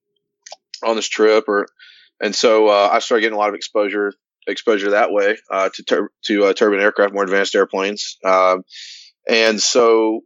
on 0.83 0.95
this 0.95 1.07
trip, 1.07 1.45
or 1.47 1.67
and 2.21 2.35
so 2.35 2.67
uh, 2.67 2.89
I 2.91 2.99
started 2.99 3.21
getting 3.21 3.35
a 3.35 3.39
lot 3.39 3.49
of 3.49 3.55
exposure 3.55 4.13
exposure 4.47 4.91
that 4.91 5.11
way 5.11 5.37
uh, 5.51 5.69
to 5.73 5.83
tur- 5.83 6.11
to 6.25 6.45
uh, 6.45 6.53
turbine 6.53 6.79
aircraft, 6.79 7.13
more 7.13 7.23
advanced 7.23 7.55
airplanes. 7.55 8.17
Um, 8.23 8.63
and 9.29 9.61
so 9.61 10.21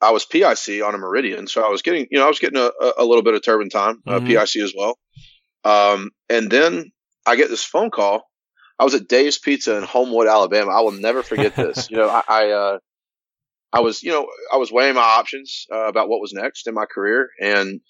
I 0.00 0.10
was 0.12 0.24
PIC 0.24 0.82
on 0.82 0.94
a 0.94 0.98
Meridian, 0.98 1.46
so 1.46 1.64
I 1.64 1.68
was 1.68 1.82
getting 1.82 2.06
you 2.10 2.18
know 2.18 2.24
I 2.24 2.28
was 2.28 2.38
getting 2.38 2.58
a, 2.58 2.70
a 2.98 3.04
little 3.04 3.22
bit 3.22 3.34
of 3.34 3.42
turbine 3.42 3.70
time, 3.70 4.02
uh, 4.06 4.20
mm-hmm. 4.20 4.26
PIC 4.26 4.62
as 4.62 4.74
well. 4.76 4.98
Um, 5.64 6.10
and 6.28 6.50
then 6.50 6.90
I 7.26 7.36
get 7.36 7.50
this 7.50 7.64
phone 7.64 7.90
call. 7.90 8.22
I 8.78 8.84
was 8.84 8.94
at 8.94 9.08
Dave's 9.08 9.38
Pizza 9.38 9.76
in 9.76 9.82
Homewood, 9.82 10.26
Alabama. 10.26 10.70
I 10.70 10.80
will 10.80 10.92
never 10.92 11.22
forget 11.22 11.54
this. 11.54 11.90
you 11.90 11.98
know, 11.98 12.08
I, 12.08 12.22
I, 12.26 12.50
uh, 12.50 12.78
I 13.74 13.80
was, 13.80 14.02
you 14.02 14.10
know, 14.10 14.26
I 14.50 14.56
was 14.56 14.72
weighing 14.72 14.94
my 14.94 15.02
options 15.02 15.66
uh, 15.70 15.86
about 15.86 16.08
what 16.08 16.22
was 16.22 16.32
next 16.32 16.66
in 16.66 16.72
my 16.72 16.86
career, 16.86 17.28
and 17.40 17.80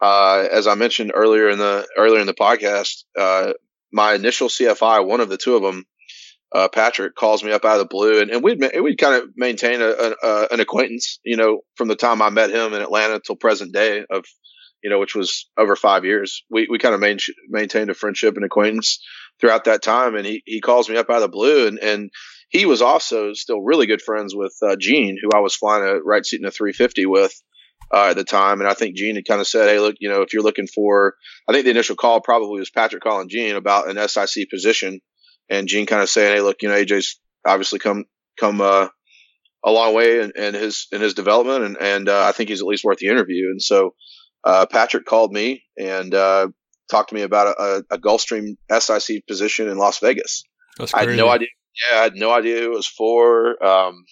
uh, 0.00 0.46
as 0.50 0.66
I 0.66 0.76
mentioned 0.76 1.12
earlier 1.14 1.50
in 1.50 1.58
the 1.58 1.86
earlier 1.96 2.20
in 2.20 2.26
the 2.26 2.34
podcast, 2.34 3.04
uh, 3.18 3.52
my 3.92 4.14
initial 4.14 4.48
CFI, 4.48 5.06
one 5.06 5.20
of 5.20 5.28
the 5.28 5.36
two 5.36 5.56
of 5.56 5.62
them, 5.62 5.84
uh, 6.52 6.68
Patrick, 6.68 7.14
calls 7.14 7.44
me 7.44 7.52
up 7.52 7.64
out 7.64 7.74
of 7.74 7.80
the 7.80 7.84
blue, 7.86 8.20
and, 8.20 8.30
and 8.30 8.42
we'd 8.42 8.60
we'd 8.80 8.98
kind 8.98 9.22
of 9.22 9.30
maintain 9.36 9.80
a, 9.80 10.14
a, 10.22 10.48
an 10.50 10.60
acquaintance, 10.60 11.20
you 11.24 11.36
know, 11.36 11.60
from 11.76 11.88
the 11.88 11.96
time 11.96 12.22
I 12.22 12.30
met 12.30 12.50
him 12.50 12.72
in 12.74 12.82
Atlanta 12.82 13.20
till 13.20 13.36
present 13.36 13.72
day 13.72 14.04
of, 14.10 14.24
you 14.82 14.90
know, 14.90 14.98
which 14.98 15.14
was 15.14 15.48
over 15.56 15.76
five 15.76 16.04
years. 16.04 16.44
We 16.50 16.66
we 16.68 16.78
kind 16.78 16.94
of 16.94 17.00
main, 17.00 17.18
maintained 17.48 17.90
a 17.90 17.94
friendship 17.94 18.36
and 18.36 18.44
acquaintance 18.44 19.00
throughout 19.40 19.64
that 19.64 19.82
time, 19.82 20.16
and 20.16 20.26
he 20.26 20.42
he 20.44 20.60
calls 20.60 20.88
me 20.88 20.96
up 20.96 21.08
out 21.08 21.16
of 21.16 21.22
the 21.22 21.28
blue, 21.28 21.68
and 21.68 21.78
and 21.78 22.10
he 22.48 22.66
was 22.66 22.82
also 22.82 23.32
still 23.32 23.60
really 23.60 23.86
good 23.86 24.02
friends 24.02 24.34
with 24.34 24.56
uh, 24.60 24.74
Gene, 24.76 25.18
who 25.22 25.30
I 25.32 25.40
was 25.40 25.54
flying 25.54 25.84
a 25.84 26.00
right 26.00 26.26
seat 26.26 26.40
in 26.40 26.46
a 26.46 26.50
350 26.50 27.06
with 27.06 27.32
uh, 27.92 28.08
at 28.10 28.16
the 28.16 28.24
time. 28.24 28.60
And 28.60 28.68
I 28.68 28.74
think 28.74 28.96
Gene 28.96 29.16
had 29.16 29.26
kind 29.26 29.40
of 29.40 29.46
said, 29.46 29.68
Hey, 29.68 29.78
look, 29.78 29.96
you 30.00 30.08
know, 30.08 30.22
if 30.22 30.32
you're 30.32 30.42
looking 30.42 30.66
for, 30.66 31.14
I 31.48 31.52
think 31.52 31.64
the 31.64 31.70
initial 31.70 31.96
call 31.96 32.20
probably 32.20 32.58
was 32.58 32.70
Patrick 32.70 33.02
calling 33.02 33.28
Gene 33.28 33.56
about 33.56 33.88
an 33.88 34.08
SIC 34.08 34.50
position. 34.50 35.00
And 35.48 35.68
Gene 35.68 35.86
kind 35.86 36.02
of 36.02 36.08
saying, 36.08 36.36
Hey, 36.36 36.42
look, 36.42 36.62
you 36.62 36.68
know, 36.68 36.74
AJ's 36.74 37.18
obviously 37.46 37.78
come, 37.78 38.04
come, 38.38 38.60
uh, 38.60 38.88
a 39.62 39.70
long 39.70 39.94
way 39.94 40.20
in, 40.20 40.32
in 40.36 40.54
his, 40.54 40.86
in 40.92 41.00
his 41.00 41.14
development. 41.14 41.64
And, 41.64 41.76
and, 41.80 42.08
uh, 42.08 42.24
I 42.24 42.32
think 42.32 42.48
he's 42.48 42.60
at 42.60 42.66
least 42.66 42.84
worth 42.84 42.98
the 42.98 43.08
interview. 43.08 43.50
And 43.50 43.60
so, 43.60 43.94
uh, 44.44 44.66
Patrick 44.70 45.04
called 45.04 45.32
me 45.32 45.64
and, 45.76 46.14
uh, 46.14 46.48
talked 46.90 47.10
to 47.10 47.14
me 47.14 47.22
about 47.22 47.54
a, 47.58 47.84
a 47.90 47.98
Gulfstream 47.98 48.56
SIC 48.70 49.26
position 49.26 49.68
in 49.68 49.78
Las 49.78 49.98
Vegas. 49.98 50.44
I 50.94 51.00
had 51.00 51.16
no 51.16 51.28
idea. 51.28 51.48
Yeah, 51.90 51.98
I 51.98 52.02
had 52.04 52.16
no 52.16 52.32
idea 52.32 52.60
who 52.60 52.72
it 52.72 52.76
was 52.76 52.86
for. 52.86 53.62
Um, 53.64 54.04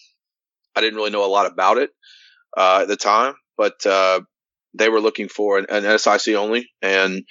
I 0.76 0.80
didn't 0.80 0.96
really 0.96 1.10
know 1.10 1.24
a 1.24 1.26
lot 1.26 1.50
about 1.50 1.78
it 1.78 1.90
uh, 2.56 2.80
at 2.82 2.88
the 2.88 2.96
time, 2.96 3.34
but 3.58 3.84
uh, 3.84 4.20
they 4.72 4.88
were 4.88 5.00
looking 5.00 5.28
for 5.28 5.58
an, 5.58 5.66
an, 5.68 5.98
SIC 5.98 6.34
only, 6.34 6.70
and 6.80 7.24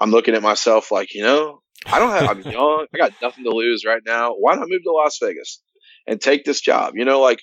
I'm 0.00 0.10
looking 0.10 0.34
at 0.34 0.42
myself 0.42 0.90
like, 0.90 1.14
you 1.14 1.22
know, 1.22 1.60
I 1.86 2.00
don't 2.00 2.10
have, 2.10 2.30
I'm 2.30 2.40
young, 2.52 2.86
I 2.92 2.98
got 2.98 3.12
nothing 3.22 3.44
to 3.44 3.50
lose 3.50 3.84
right 3.86 4.02
now. 4.04 4.32
Why 4.32 4.54
not 4.54 4.68
move 4.68 4.82
to 4.82 4.90
Las 4.90 5.18
Vegas 5.22 5.60
and 6.06 6.20
take 6.20 6.44
this 6.44 6.60
job? 6.60 6.94
You 6.96 7.04
know, 7.04 7.20
like 7.20 7.40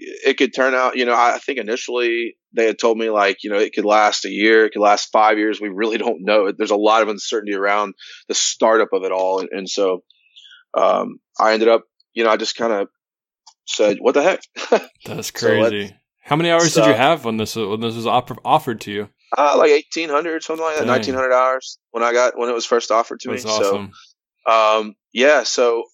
it 0.00 0.36
could 0.36 0.54
turn 0.54 0.74
out, 0.74 0.96
you 0.96 1.04
know, 1.04 1.14
I 1.14 1.38
think 1.38 1.58
initially 1.58 2.36
they 2.52 2.66
had 2.66 2.78
told 2.78 2.98
me 2.98 3.10
like, 3.10 3.42
you 3.42 3.50
know, 3.50 3.58
it 3.58 3.72
could 3.72 3.84
last 3.84 4.24
a 4.24 4.30
year, 4.30 4.64
it 4.64 4.72
could 4.72 4.82
last 4.82 5.10
five 5.12 5.38
years. 5.38 5.60
We 5.60 5.68
really 5.68 5.98
don't 5.98 6.24
know. 6.24 6.52
There's 6.52 6.70
a 6.70 6.76
lot 6.76 7.02
of 7.02 7.08
uncertainty 7.08 7.54
around 7.54 7.94
the 8.28 8.34
startup 8.34 8.92
of 8.92 9.04
it 9.04 9.12
all, 9.12 9.40
and, 9.40 9.48
and 9.52 9.68
so 9.68 10.02
um, 10.74 11.18
I 11.38 11.54
ended 11.54 11.68
up, 11.68 11.84
you 12.12 12.24
know, 12.24 12.30
I 12.30 12.36
just 12.36 12.56
kind 12.56 12.72
of 12.72 12.88
said, 13.66 13.98
"What 14.00 14.14
the 14.14 14.22
heck?" 14.22 14.42
That's 15.04 15.30
crazy. 15.30 15.88
so 15.88 15.94
how 16.28 16.36
many 16.36 16.50
hours 16.50 16.74
so, 16.74 16.82
did 16.82 16.90
you 16.90 16.94
have 16.94 17.24
when 17.24 17.38
this 17.38 17.56
when 17.56 17.80
this 17.80 17.94
was 17.94 18.06
offered 18.06 18.80
to 18.82 18.92
you? 18.92 19.08
Uh, 19.36 19.56
like 19.56 19.70
eighteen 19.70 20.10
hundred, 20.10 20.42
something 20.42 20.64
like 20.64 20.78
that, 20.78 20.86
nineteen 20.86 21.14
hundred 21.14 21.32
hours 21.32 21.78
when 21.90 22.02
I 22.02 22.12
got 22.12 22.38
when 22.38 22.50
it 22.50 22.54
was 22.54 22.66
first 22.66 22.90
offered 22.90 23.20
to 23.20 23.30
That's 23.30 23.44
me. 23.44 23.50
Awesome. 23.50 23.92
So, 24.46 24.52
um, 24.52 24.94
yeah, 25.12 25.42
so 25.42 25.84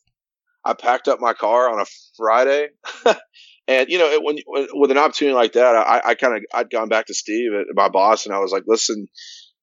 I 0.64 0.74
packed 0.74 1.07
up 1.07 1.20
my 1.20 1.35
car 1.35 1.72
on 1.72 1.80
a 1.80 1.87
Friday, 2.16 2.68
and 3.68 3.89
you 3.89 3.99
know, 3.99 4.11
it, 4.11 4.22
when, 4.24 4.39
when, 4.47 4.66
with 4.72 4.91
an 4.91 4.99
opportunity 4.99 5.35
like 5.35 5.53
that, 5.53 5.76
I, 5.76 6.01
I 6.05 6.14
kind 6.16 6.37
of 6.37 6.43
I'd 6.53 6.70
gone 6.70 6.89
back 6.89 7.07
to 7.07 7.14
Steve, 7.14 7.53
my 7.74 7.89
boss, 7.89 8.26
and 8.26 8.35
I 8.35 8.41
was 8.41 8.51
like, 8.51 8.64
listen, 8.66 9.07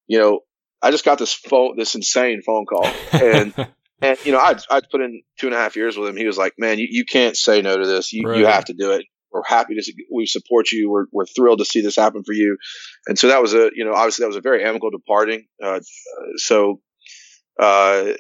you 0.08 0.20
know, 0.20 0.40
I 0.82 0.92
just 0.92 1.06
got 1.06 1.18
this 1.18 1.34
phone, 1.34 1.76
this 1.78 1.96
insane 1.96 2.42
phone 2.46 2.66
call, 2.66 2.88
and 3.12 3.54
and 4.02 4.26
you 4.26 4.32
know, 4.32 4.40
I'd, 4.40 4.62
I'd 4.70 4.90
put 4.90 5.02
in 5.02 5.22
two 5.40 5.48
and 5.48 5.56
a 5.56 5.60
half 5.60 5.76
years 5.76 5.98
with 5.98 6.10
him. 6.10 6.18
He 6.18 6.26
was 6.26 6.38
like, 6.38 6.54
man, 6.58 6.80
you, 6.80 6.88
you 6.90 7.06
can't 7.06 7.38
say 7.38 7.62
no 7.62 7.78
to 7.78 7.86
this. 7.86 8.14
You, 8.14 8.28
right. 8.28 8.40
you 8.40 8.46
have 8.46 8.66
to 8.66 8.74
do 8.74 8.92
it. 8.92 9.06
We're 9.32 9.44
happy 9.46 9.76
to, 9.76 9.94
we 10.14 10.26
support 10.26 10.72
you. 10.72 10.90
We're, 10.90 11.06
we're 11.12 11.26
thrilled 11.26 11.60
to 11.60 11.66
see 11.66 11.82
this 11.82 11.96
happen 11.96 12.24
for 12.24 12.34
you. 12.34 12.58
And 13.08 13.18
so 13.18 13.28
that 13.28 13.42
was 13.42 13.54
a, 13.54 13.70
you 13.74 13.86
know, 13.86 13.94
obviously 13.94 14.24
that 14.24 14.28
was 14.28 14.38
a 14.38 14.42
very 14.42 14.64
amicable 14.64 14.92
departing. 14.92 15.46
Uh, 15.64 15.80
so, 16.36 16.82
uh, 17.60 18.14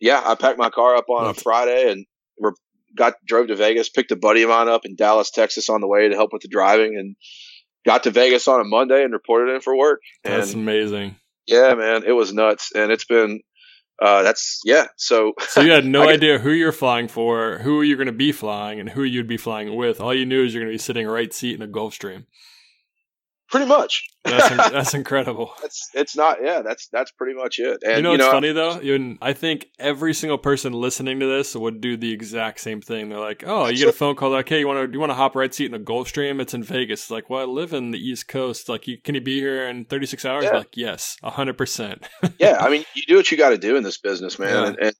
yeah, 0.00 0.22
I 0.24 0.34
packed 0.34 0.58
my 0.58 0.70
car 0.70 0.96
up 0.96 1.08
on 1.08 1.30
a 1.30 1.34
Friday 1.34 1.90
and 1.90 2.06
got 2.96 3.14
drove 3.26 3.48
to 3.48 3.56
Vegas, 3.56 3.88
picked 3.88 4.12
a 4.12 4.16
buddy 4.16 4.42
of 4.42 4.50
mine 4.50 4.68
up 4.68 4.84
in 4.84 4.96
Dallas, 4.96 5.30
Texas 5.30 5.68
on 5.68 5.80
the 5.80 5.88
way 5.88 6.08
to 6.08 6.14
help 6.14 6.32
with 6.32 6.42
the 6.42 6.48
driving 6.48 6.96
and 6.96 7.16
got 7.84 8.04
to 8.04 8.10
Vegas 8.10 8.46
on 8.48 8.60
a 8.60 8.64
Monday 8.64 9.02
and 9.02 9.12
reported 9.12 9.54
in 9.54 9.60
for 9.60 9.76
work. 9.76 10.00
That's 10.22 10.52
and, 10.52 10.62
amazing. 10.62 11.16
Yeah, 11.46 11.74
man, 11.74 12.04
it 12.06 12.12
was 12.12 12.32
nuts. 12.32 12.72
And 12.74 12.90
it's 12.90 13.04
been 13.04 13.40
uh, 14.00 14.22
that's 14.22 14.60
yeah. 14.64 14.86
So 14.96 15.34
so 15.48 15.60
you 15.60 15.72
had 15.72 15.84
no 15.86 16.08
idea 16.08 16.38
who 16.38 16.50
you're 16.50 16.72
flying 16.72 17.08
for, 17.08 17.58
who 17.58 17.82
you're 17.82 17.96
going 17.96 18.06
to 18.06 18.12
be 18.12 18.32
flying, 18.32 18.80
and 18.80 18.90
who 18.90 19.02
you'd 19.02 19.28
be 19.28 19.36
flying 19.36 19.76
with. 19.76 20.00
All 20.00 20.14
you 20.14 20.26
knew 20.26 20.44
is 20.44 20.54
you're 20.54 20.62
going 20.62 20.72
to 20.72 20.74
be 20.74 20.82
sitting 20.82 21.06
right 21.06 21.32
seat 21.32 21.54
in 21.54 21.62
a 21.62 21.68
Gulfstream. 21.70 22.26
Pretty 23.50 23.66
much. 23.66 24.06
That's 24.24 24.48
that's 24.72 24.94
incredible. 24.94 25.52
It's 25.62 25.90
it's 25.94 26.16
not 26.16 26.38
yeah. 26.42 26.62
That's 26.62 26.88
that's 26.88 27.10
pretty 27.12 27.34
much 27.34 27.58
it. 27.58 27.82
And 27.84 27.98
you 27.98 28.02
know, 28.02 28.12
you 28.12 28.18
know 28.18 28.30
funny 28.30 28.52
though. 28.52 28.80
Even 28.80 29.18
I 29.20 29.32
think 29.32 29.66
every 29.78 30.14
single 30.14 30.38
person 30.38 30.72
listening 30.72 31.20
to 31.20 31.26
this 31.26 31.54
would 31.54 31.80
do 31.80 31.96
the 31.96 32.12
exact 32.12 32.60
same 32.60 32.80
thing. 32.80 33.10
They're 33.10 33.20
like, 33.20 33.44
"Oh, 33.46 33.66
you 33.66 33.76
get 33.76 33.88
a 33.88 33.92
phone 33.92 34.16
call 34.16 34.30
like, 34.30 34.48
hey, 34.48 34.60
you 34.60 34.66
want 34.66 34.86
to 34.86 34.92
you 34.92 34.98
want 34.98 35.10
to 35.10 35.14
hop 35.14 35.36
right 35.36 35.54
seat 35.54 35.66
in 35.66 35.74
a 35.74 35.78
Gulfstream? 35.78 36.40
It's 36.40 36.54
in 36.54 36.62
Vegas." 36.62 37.02
It's 37.02 37.10
like, 37.10 37.28
well, 37.28 37.42
I 37.42 37.44
live 37.44 37.74
in 37.74 37.90
the 37.90 37.98
East 37.98 38.28
Coast. 38.28 38.68
Like, 38.68 38.86
you, 38.88 38.98
can 38.98 39.14
you 39.14 39.20
be 39.20 39.38
here 39.38 39.68
in 39.68 39.84
36 39.84 40.24
hours? 40.24 40.44
Yeah. 40.44 40.56
Like, 40.56 40.76
yes, 40.76 41.16
hundred 41.22 41.58
percent. 41.58 42.08
Yeah, 42.38 42.56
I 42.58 42.68
mean, 42.68 42.84
you 42.94 43.02
do 43.06 43.16
what 43.16 43.30
you 43.30 43.38
got 43.38 43.50
to 43.50 43.58
do 43.58 43.76
in 43.76 43.84
this 43.84 43.98
business, 43.98 44.38
man. 44.38 44.50
Yeah. 44.50 44.66
And 44.66 44.78
and, 44.78 44.96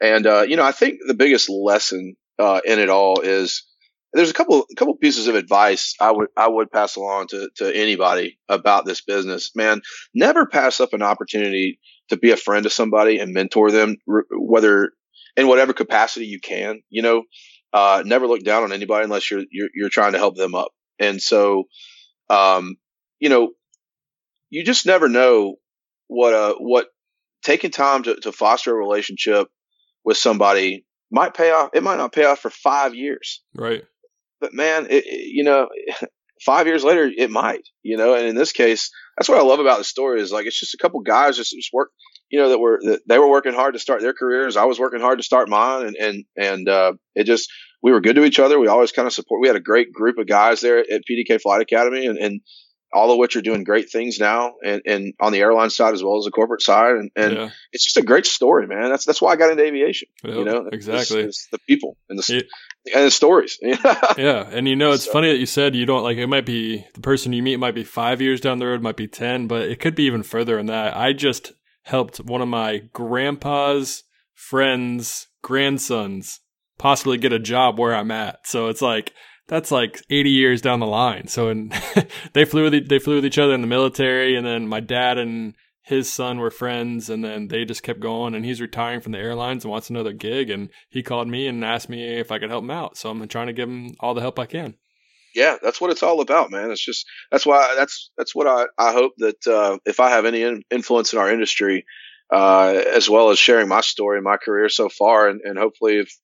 and 0.00 0.26
uh, 0.26 0.42
you 0.42 0.56
know, 0.56 0.64
I 0.64 0.72
think 0.72 1.00
the 1.04 1.14
biggest 1.14 1.50
lesson 1.50 2.14
uh, 2.38 2.60
in 2.64 2.78
it 2.78 2.88
all 2.88 3.20
is 3.20 3.64
there's 4.12 4.30
a 4.30 4.34
couple 4.34 4.66
a 4.70 4.74
couple 4.74 4.94
pieces 4.96 5.28
of 5.28 5.34
advice 5.34 5.94
I 6.00 6.10
would 6.10 6.28
I 6.36 6.48
would 6.48 6.70
pass 6.70 6.96
along 6.96 7.28
to 7.28 7.50
to 7.56 7.74
anybody 7.74 8.38
about 8.48 8.84
this 8.84 9.02
business. 9.02 9.52
Man, 9.54 9.82
never 10.14 10.46
pass 10.46 10.80
up 10.80 10.92
an 10.92 11.02
opportunity 11.02 11.78
to 12.08 12.16
be 12.16 12.32
a 12.32 12.36
friend 12.36 12.64
to 12.64 12.70
somebody 12.70 13.18
and 13.18 13.32
mentor 13.32 13.70
them, 13.70 13.96
whether 14.06 14.92
in 15.36 15.46
whatever 15.46 15.72
capacity 15.72 16.26
you 16.26 16.40
can. 16.40 16.82
You 16.90 17.02
know, 17.02 17.22
uh, 17.72 18.02
never 18.04 18.26
look 18.26 18.42
down 18.42 18.64
on 18.64 18.72
anybody 18.72 19.04
unless 19.04 19.30
you're, 19.30 19.44
you're 19.50 19.70
you're 19.74 19.88
trying 19.88 20.12
to 20.12 20.18
help 20.18 20.36
them 20.36 20.54
up. 20.54 20.72
And 20.98 21.22
so, 21.22 21.64
um, 22.28 22.76
you 23.20 23.28
know, 23.28 23.52
you 24.50 24.64
just 24.64 24.86
never 24.86 25.08
know 25.08 25.56
what 26.08 26.34
uh 26.34 26.54
what 26.58 26.88
taking 27.44 27.70
time 27.70 28.02
to, 28.02 28.16
to 28.16 28.32
foster 28.32 28.72
a 28.72 28.78
relationship 28.78 29.46
with 30.04 30.16
somebody 30.16 30.84
might 31.12 31.34
pay 31.34 31.52
off. 31.52 31.70
It 31.74 31.84
might 31.84 31.98
not 31.98 32.12
pay 32.12 32.24
off 32.24 32.40
for 32.40 32.50
five 32.50 32.96
years. 32.96 33.42
Right 33.54 33.84
but 34.40 34.54
man, 34.54 34.86
it, 34.90 35.04
it, 35.06 35.28
you 35.32 35.44
know, 35.44 35.68
five 36.44 36.66
years 36.66 36.84
later, 36.84 37.10
it 37.14 37.30
might, 37.30 37.62
you 37.82 37.96
know, 37.96 38.14
and 38.14 38.26
in 38.26 38.34
this 38.34 38.52
case, 38.52 38.90
that's 39.16 39.28
what 39.28 39.38
I 39.38 39.42
love 39.42 39.60
about 39.60 39.78
the 39.78 39.84
story 39.84 40.20
is 40.20 40.32
like, 40.32 40.46
it's 40.46 40.58
just 40.58 40.74
a 40.74 40.78
couple 40.78 41.00
guys 41.00 41.36
just, 41.36 41.52
just 41.52 41.70
work, 41.72 41.90
you 42.30 42.40
know, 42.40 42.48
that 42.48 42.58
were, 42.58 42.78
that 42.82 43.00
they 43.06 43.18
were 43.18 43.30
working 43.30 43.52
hard 43.52 43.74
to 43.74 43.80
start 43.80 44.00
their 44.00 44.14
careers. 44.14 44.56
I 44.56 44.64
was 44.64 44.78
working 44.78 45.00
hard 45.00 45.18
to 45.18 45.24
start 45.24 45.48
mine. 45.48 45.86
And, 45.86 45.96
and, 45.96 46.24
and, 46.36 46.68
uh, 46.68 46.92
it 47.14 47.24
just, 47.24 47.50
we 47.82 47.92
were 47.92 48.00
good 48.00 48.16
to 48.16 48.24
each 48.24 48.38
other. 48.38 48.58
We 48.58 48.68
always 48.68 48.92
kind 48.92 49.06
of 49.06 49.12
support, 49.12 49.40
we 49.42 49.48
had 49.48 49.56
a 49.56 49.60
great 49.60 49.92
group 49.92 50.18
of 50.18 50.26
guys 50.26 50.60
there 50.60 50.78
at 50.78 51.02
PDK 51.10 51.40
Flight 51.40 51.60
Academy 51.60 52.06
and, 52.06 52.18
and, 52.18 52.40
all 52.92 53.12
of 53.12 53.18
which 53.18 53.36
are 53.36 53.42
doing 53.42 53.62
great 53.62 53.90
things 53.90 54.18
now 54.18 54.54
and, 54.64 54.82
and 54.84 55.14
on 55.20 55.32
the 55.32 55.40
airline 55.40 55.70
side 55.70 55.94
as 55.94 56.02
well 56.02 56.18
as 56.18 56.24
the 56.24 56.30
corporate 56.30 56.62
side. 56.62 56.96
And, 56.96 57.10
and 57.14 57.32
yeah. 57.34 57.50
it's 57.72 57.84
just 57.84 57.96
a 57.96 58.02
great 58.02 58.26
story, 58.26 58.66
man. 58.66 58.90
That's, 58.90 59.04
that's 59.04 59.22
why 59.22 59.32
I 59.32 59.36
got 59.36 59.50
into 59.50 59.64
aviation, 59.64 60.08
yep, 60.24 60.34
you 60.34 60.44
know, 60.44 60.68
exactly. 60.72 61.20
It's, 61.20 61.42
it's 61.42 61.48
the 61.52 61.58
people 61.68 61.96
and 62.08 62.18
the, 62.18 62.44
and 62.94 63.06
the 63.06 63.10
stories. 63.10 63.58
yeah. 63.62 64.48
And 64.50 64.66
you 64.66 64.76
know, 64.76 64.92
it's 64.92 65.04
so. 65.04 65.12
funny 65.12 65.30
that 65.30 65.38
you 65.38 65.46
said 65.46 65.76
you 65.76 65.86
don't 65.86 66.02
like, 66.02 66.18
it 66.18 66.26
might 66.26 66.46
be 66.46 66.84
the 66.94 67.00
person 67.00 67.32
you 67.32 67.42
meet 67.42 67.56
might 67.56 67.74
be 67.74 67.84
five 67.84 68.20
years 68.20 68.40
down 68.40 68.58
the 68.58 68.66
road, 68.66 68.82
might 68.82 68.96
be 68.96 69.08
10, 69.08 69.46
but 69.46 69.62
it 69.62 69.80
could 69.80 69.94
be 69.94 70.04
even 70.04 70.22
further 70.22 70.56
than 70.56 70.66
that. 70.66 70.96
I 70.96 71.12
just 71.12 71.52
helped 71.82 72.18
one 72.18 72.42
of 72.42 72.48
my 72.48 72.82
grandpa's 72.92 74.02
friends, 74.34 75.28
grandsons 75.42 76.40
possibly 76.80 77.18
get 77.18 77.32
a 77.32 77.38
job 77.38 77.78
where 77.78 77.94
I'm 77.94 78.10
at. 78.10 78.46
So 78.46 78.68
it's 78.68 78.80
like, 78.80 79.12
that's 79.50 79.72
like 79.72 80.00
80 80.08 80.30
years 80.30 80.62
down 80.62 80.78
the 80.78 80.86
line. 80.86 81.26
So 81.26 81.48
and 81.48 81.74
they 82.32 82.44
flew 82.44 82.70
with 82.70 82.88
they 82.88 83.00
flew 83.00 83.16
with 83.16 83.26
each 83.26 83.38
other 83.38 83.52
in 83.52 83.60
the 83.60 83.66
military, 83.66 84.36
and 84.36 84.46
then 84.46 84.68
my 84.68 84.80
dad 84.80 85.18
and 85.18 85.54
his 85.82 86.10
son 86.10 86.38
were 86.38 86.52
friends, 86.52 87.10
and 87.10 87.24
then 87.24 87.48
they 87.48 87.64
just 87.64 87.82
kept 87.82 87.98
going. 87.98 88.34
And 88.34 88.44
he's 88.44 88.60
retiring 88.60 89.00
from 89.00 89.12
the 89.12 89.18
airlines 89.18 89.64
and 89.64 89.70
wants 89.72 89.90
another 89.90 90.12
gig, 90.12 90.50
and 90.50 90.70
he 90.88 91.02
called 91.02 91.26
me 91.26 91.48
and 91.48 91.64
asked 91.64 91.88
me 91.88 92.18
if 92.18 92.30
I 92.30 92.38
could 92.38 92.50
help 92.50 92.62
him 92.62 92.70
out. 92.70 92.96
So 92.96 93.10
I'm 93.10 93.26
trying 93.26 93.48
to 93.48 93.52
give 93.52 93.68
him 93.68 93.94
all 93.98 94.14
the 94.14 94.20
help 94.20 94.38
I 94.38 94.46
can. 94.46 94.76
Yeah, 95.34 95.56
that's 95.60 95.80
what 95.80 95.90
it's 95.90 96.02
all 96.02 96.20
about, 96.20 96.50
man. 96.50 96.70
It's 96.70 96.84
just 96.84 97.06
that's 97.32 97.44
why 97.44 97.74
that's 97.76 98.10
that's 98.16 98.34
what 98.34 98.46
I 98.46 98.66
I 98.78 98.92
hope 98.92 99.12
that 99.18 99.46
uh, 99.46 99.78
if 99.84 99.98
I 99.98 100.10
have 100.10 100.26
any 100.26 100.42
in, 100.42 100.62
influence 100.70 101.12
in 101.12 101.18
our 101.18 101.30
industry, 101.30 101.86
uh, 102.32 102.82
as 102.94 103.10
well 103.10 103.30
as 103.30 103.38
sharing 103.40 103.68
my 103.68 103.80
story 103.80 104.18
and 104.18 104.24
my 104.24 104.36
career 104.36 104.68
so 104.68 104.88
far, 104.88 105.28
and, 105.28 105.40
and 105.42 105.58
hopefully 105.58 105.98
if 105.98 106.16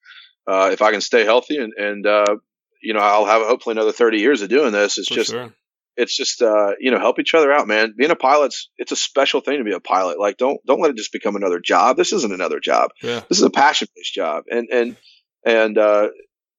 uh, 0.46 0.70
if 0.72 0.80
I 0.80 0.92
can 0.92 1.00
stay 1.00 1.24
healthy 1.24 1.56
and 1.58 1.72
and 1.76 2.06
uh, 2.06 2.36
you 2.82 2.94
know, 2.94 3.00
I'll 3.00 3.26
have 3.26 3.42
hopefully 3.42 3.74
another 3.74 3.92
30 3.92 4.18
years 4.18 4.42
of 4.42 4.48
doing 4.48 4.72
this. 4.72 4.98
It's 4.98 5.08
For 5.08 5.14
just, 5.14 5.30
sure. 5.30 5.52
it's 5.96 6.16
just, 6.16 6.42
uh, 6.42 6.72
you 6.78 6.90
know, 6.90 6.98
help 6.98 7.18
each 7.18 7.34
other 7.34 7.52
out, 7.52 7.66
man. 7.66 7.94
Being 7.96 8.10
a 8.10 8.16
pilot's, 8.16 8.70
it's 8.78 8.92
a 8.92 8.96
special 8.96 9.40
thing 9.40 9.58
to 9.58 9.64
be 9.64 9.72
a 9.72 9.80
pilot. 9.80 10.18
Like, 10.18 10.36
don't, 10.36 10.58
don't 10.66 10.80
let 10.80 10.90
it 10.90 10.96
just 10.96 11.12
become 11.12 11.36
another 11.36 11.60
job. 11.60 11.96
This 11.96 12.12
isn't 12.12 12.32
another 12.32 12.60
job. 12.60 12.90
Yeah. 13.02 13.20
This 13.28 13.38
is 13.38 13.44
a 13.44 13.50
passion 13.50 13.88
based 13.94 14.14
job. 14.14 14.44
And, 14.50 14.68
and, 14.70 14.96
and, 15.44 15.78
uh, 15.78 16.08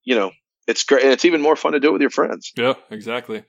you 0.04 0.16
know, 0.16 0.32
it's 0.68 0.84
great. 0.84 1.04
And 1.04 1.14
it's 1.14 1.26
even 1.26 1.42
more 1.42 1.56
fun 1.56 1.74
to 1.74 1.80
do 1.80 1.90
it 1.90 1.94
with 1.94 2.02
your 2.02 2.10
friends. 2.10 2.52
Yeah, 2.58 2.74
exactly. 2.90 3.44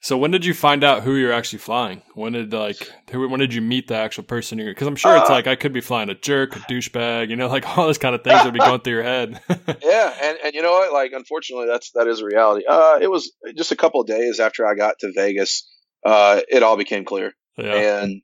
So 0.00 0.16
when 0.16 0.30
did 0.30 0.44
you 0.44 0.54
find 0.54 0.84
out 0.84 1.02
who 1.02 1.16
you're 1.16 1.32
actually 1.32 1.58
flying? 1.58 2.02
When 2.14 2.32
did 2.32 2.52
like 2.52 2.90
when 3.12 3.40
did 3.40 3.52
you 3.52 3.60
meet 3.60 3.88
the 3.88 3.96
actual 3.96 4.24
person 4.24 4.58
you're? 4.58 4.70
Because 4.70 4.86
I'm 4.86 4.96
sure 4.96 5.16
it's 5.16 5.30
uh, 5.30 5.32
like 5.32 5.46
I 5.46 5.56
could 5.56 5.72
be 5.72 5.80
flying 5.80 6.08
a 6.08 6.14
jerk, 6.14 6.56
a 6.56 6.60
douchebag, 6.60 7.28
you 7.28 7.36
know, 7.36 7.48
like 7.56 7.66
all 7.76 7.86
those 7.86 7.98
kind 7.98 8.14
of 8.14 8.22
things 8.22 8.44
would 8.44 8.54
be 8.54 8.60
going 8.60 8.80
through 8.80 8.94
your 8.94 9.02
head. 9.02 9.40
yeah, 9.82 10.14
and 10.22 10.38
and 10.44 10.54
you 10.54 10.62
know 10.62 10.72
what? 10.72 10.92
Like 10.92 11.12
unfortunately, 11.12 11.66
that's 11.66 11.90
that 11.92 12.06
is 12.06 12.20
a 12.20 12.24
reality. 12.24 12.64
Uh, 12.66 12.98
it 13.00 13.10
was 13.10 13.32
just 13.56 13.72
a 13.72 13.76
couple 13.76 14.00
of 14.00 14.06
days 14.06 14.40
after 14.40 14.66
I 14.66 14.74
got 14.74 14.98
to 15.00 15.12
Vegas, 15.14 15.68
uh, 16.04 16.40
it 16.48 16.62
all 16.62 16.76
became 16.76 17.04
clear, 17.04 17.32
yeah. 17.56 18.02
and 18.02 18.22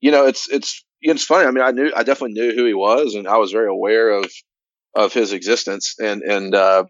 you 0.00 0.10
know, 0.10 0.26
it's 0.26 0.48
it's 0.50 0.84
it's 1.00 1.24
funny. 1.24 1.46
I 1.46 1.50
mean, 1.50 1.64
I 1.64 1.70
knew 1.70 1.92
I 1.94 2.02
definitely 2.02 2.34
knew 2.34 2.54
who 2.54 2.66
he 2.66 2.74
was, 2.74 3.14
and 3.14 3.26
I 3.26 3.38
was 3.38 3.52
very 3.52 3.68
aware 3.68 4.10
of 4.10 4.30
of 4.94 5.12
his 5.12 5.32
existence, 5.32 5.94
and 5.98 6.22
and 6.22 6.54
uh, 6.54 6.84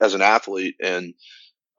as 0.00 0.14
an 0.14 0.22
athlete, 0.22 0.76
and 0.82 1.14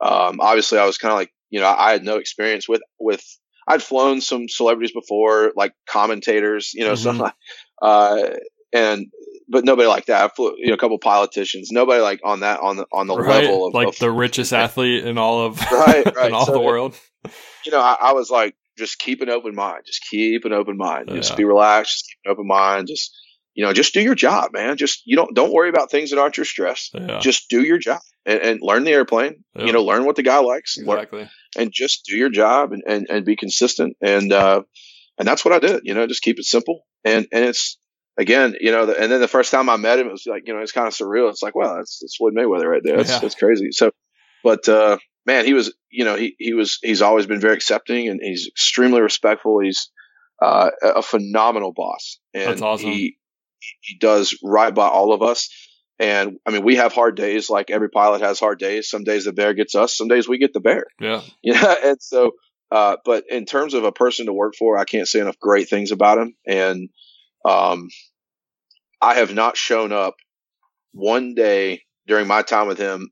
um, 0.01 0.39
obviously 0.39 0.77
I 0.77 0.85
was 0.85 0.97
kind 0.97 1.11
of 1.11 1.17
like 1.17 1.31
you 1.49 1.59
know, 1.59 1.67
I 1.67 1.91
had 1.91 2.03
no 2.03 2.17
experience 2.17 2.67
with, 2.67 2.81
with, 2.99 3.23
I'd 3.67 3.83
flown 3.83 4.21
some 4.21 4.47
celebrities 4.47 4.93
before, 4.93 5.51
like 5.55 5.73
commentators, 5.87 6.71
you 6.73 6.85
know, 6.85 6.93
mm-hmm. 6.93 7.19
some, 7.19 7.31
uh, 7.81 8.29
and, 8.73 9.07
but 9.51 9.65
nobody 9.65 9.87
like 9.87 10.05
that. 10.05 10.23
I 10.23 10.27
flew, 10.33 10.53
you 10.57 10.67
know, 10.67 10.75
a 10.75 10.77
couple 10.77 10.97
politicians, 10.99 11.69
nobody 11.71 12.01
like 12.01 12.19
on 12.23 12.41
that, 12.41 12.59
on 12.59 12.77
the, 12.77 12.85
on 12.91 13.07
the 13.07 13.17
right. 13.17 13.43
level 13.43 13.67
of 13.67 13.73
like 13.73 13.87
of, 13.87 13.99
the 13.99 14.11
richest 14.11 14.53
athlete 14.53 15.05
in 15.05 15.17
all 15.17 15.45
of, 15.45 15.59
right, 15.71 16.05
right. 16.15 16.27
in 16.27 16.33
all 16.33 16.45
so, 16.45 16.53
the 16.53 16.59
world. 16.59 16.95
You 17.65 17.71
know, 17.71 17.81
I, 17.81 17.97
I, 17.99 18.13
was 18.13 18.29
like, 18.29 18.55
just 18.77 18.99
keep 18.99 19.21
an 19.21 19.29
open 19.29 19.55
mind, 19.55 19.81
just 19.85 20.05
keep 20.09 20.45
an 20.45 20.53
open 20.53 20.77
mind, 20.77 21.05
yeah. 21.09 21.15
just 21.15 21.35
be 21.35 21.43
relaxed, 21.43 21.93
just 21.93 22.05
keep 22.05 22.19
an 22.25 22.31
open 22.31 22.47
mind, 22.47 22.87
just, 22.87 23.11
you 23.55 23.65
know, 23.65 23.73
just 23.73 23.93
do 23.93 24.01
your 24.01 24.15
job, 24.15 24.51
man. 24.53 24.77
Just, 24.77 25.01
you 25.05 25.15
don't, 25.15 25.35
don't 25.35 25.51
worry 25.51 25.69
about 25.69 25.91
things 25.91 26.11
that 26.11 26.19
aren't 26.19 26.37
your 26.37 26.45
stress. 26.45 26.91
Yeah. 26.93 27.19
Just 27.19 27.49
do 27.49 27.63
your 27.63 27.79
job 27.79 27.99
and, 28.25 28.39
and 28.41 28.59
learn 28.61 28.83
the 28.83 28.91
airplane, 28.91 29.43
yeah. 29.55 29.65
you 29.65 29.73
know, 29.73 29.83
learn 29.83 30.05
what 30.05 30.15
the 30.15 30.23
guy 30.23 30.39
likes. 30.39 30.77
Exactly. 30.77 31.19
Learn, 31.19 31.29
and 31.57 31.71
just 31.73 32.05
do 32.05 32.15
your 32.15 32.29
job 32.29 32.71
and, 32.71 32.83
and, 32.87 33.07
and 33.09 33.25
be 33.25 33.35
consistent. 33.35 33.97
And, 34.01 34.31
uh, 34.31 34.63
and 35.17 35.27
that's 35.27 35.43
what 35.43 35.53
I 35.53 35.59
did, 35.59 35.81
you 35.83 35.93
know, 35.93 36.07
just 36.07 36.21
keep 36.21 36.39
it 36.39 36.45
simple. 36.45 36.81
And, 37.03 37.27
and 37.31 37.45
it's, 37.45 37.77
again, 38.17 38.55
you 38.59 38.71
know, 38.71 38.85
the, 38.85 39.01
and 39.01 39.11
then 39.11 39.21
the 39.21 39.27
first 39.27 39.51
time 39.51 39.69
I 39.69 39.77
met 39.77 39.99
him, 39.99 40.07
it 40.07 40.11
was 40.11 40.25
like, 40.27 40.43
you 40.45 40.53
know, 40.53 40.59
it's 40.59 40.71
kind 40.71 40.87
of 40.87 40.93
surreal. 40.93 41.29
It's 41.29 41.41
like, 41.41 41.55
well, 41.55 41.75
that's, 41.77 41.99
that's 41.99 42.15
Floyd 42.17 42.33
Mayweather 42.35 42.65
right 42.65 42.81
there. 42.83 42.97
That's, 42.97 43.09
yeah. 43.09 43.19
that's 43.19 43.35
crazy. 43.35 43.71
So, 43.71 43.91
but, 44.43 44.67
uh, 44.69 44.97
man, 45.25 45.45
he 45.45 45.53
was, 45.53 45.73
you 45.89 46.05
know, 46.05 46.15
he, 46.15 46.35
he 46.37 46.53
was, 46.53 46.79
he's 46.81 47.01
always 47.01 47.25
been 47.25 47.41
very 47.41 47.55
accepting 47.55 48.07
and 48.07 48.19
he's 48.21 48.47
extremely 48.47 49.01
respectful. 49.01 49.59
He's, 49.59 49.89
uh, 50.41 50.69
a 50.81 51.01
phenomenal 51.01 51.73
boss. 51.73 52.19
And 52.33 52.51
that's 52.51 52.61
awesome. 52.61 52.89
he, 52.89 53.17
he 53.81 53.97
does 53.97 54.37
right 54.43 54.73
by 54.73 54.87
all 54.87 55.13
of 55.13 55.21
us. 55.21 55.49
And 55.99 56.37
I 56.45 56.51
mean, 56.51 56.63
we 56.63 56.77
have 56.77 56.93
hard 56.93 57.15
days 57.15 57.49
like 57.49 57.69
every 57.69 57.89
pilot 57.89 58.21
has 58.21 58.39
hard 58.39 58.57
days. 58.57 58.89
Some 58.89 59.03
days 59.03 59.25
the 59.25 59.33
bear 59.33 59.53
gets 59.53 59.75
us, 59.75 59.97
some 59.97 60.07
days 60.07 60.29
we 60.29 60.37
get 60.37 60.53
the 60.53 60.61
bear. 60.61 60.85
Yeah. 60.99 61.21
Yeah. 61.43 61.75
And 61.83 62.01
so, 62.01 62.31
uh, 62.71 62.97
but 63.03 63.25
in 63.29 63.45
terms 63.45 63.73
of 63.73 63.83
a 63.83 63.91
person 63.91 64.27
to 64.27 64.33
work 64.33 64.53
for, 64.57 64.77
I 64.77 64.85
can't 64.85 65.07
say 65.07 65.19
enough 65.19 65.39
great 65.39 65.69
things 65.69 65.91
about 65.91 66.19
him. 66.19 66.35
And, 66.45 66.89
um, 67.43 67.89
I 69.01 69.15
have 69.15 69.33
not 69.33 69.57
shown 69.57 69.91
up 69.91 70.15
one 70.91 71.33
day 71.33 71.83
during 72.07 72.27
my 72.27 72.41
time 72.41 72.67
with 72.67 72.77
him 72.77 73.09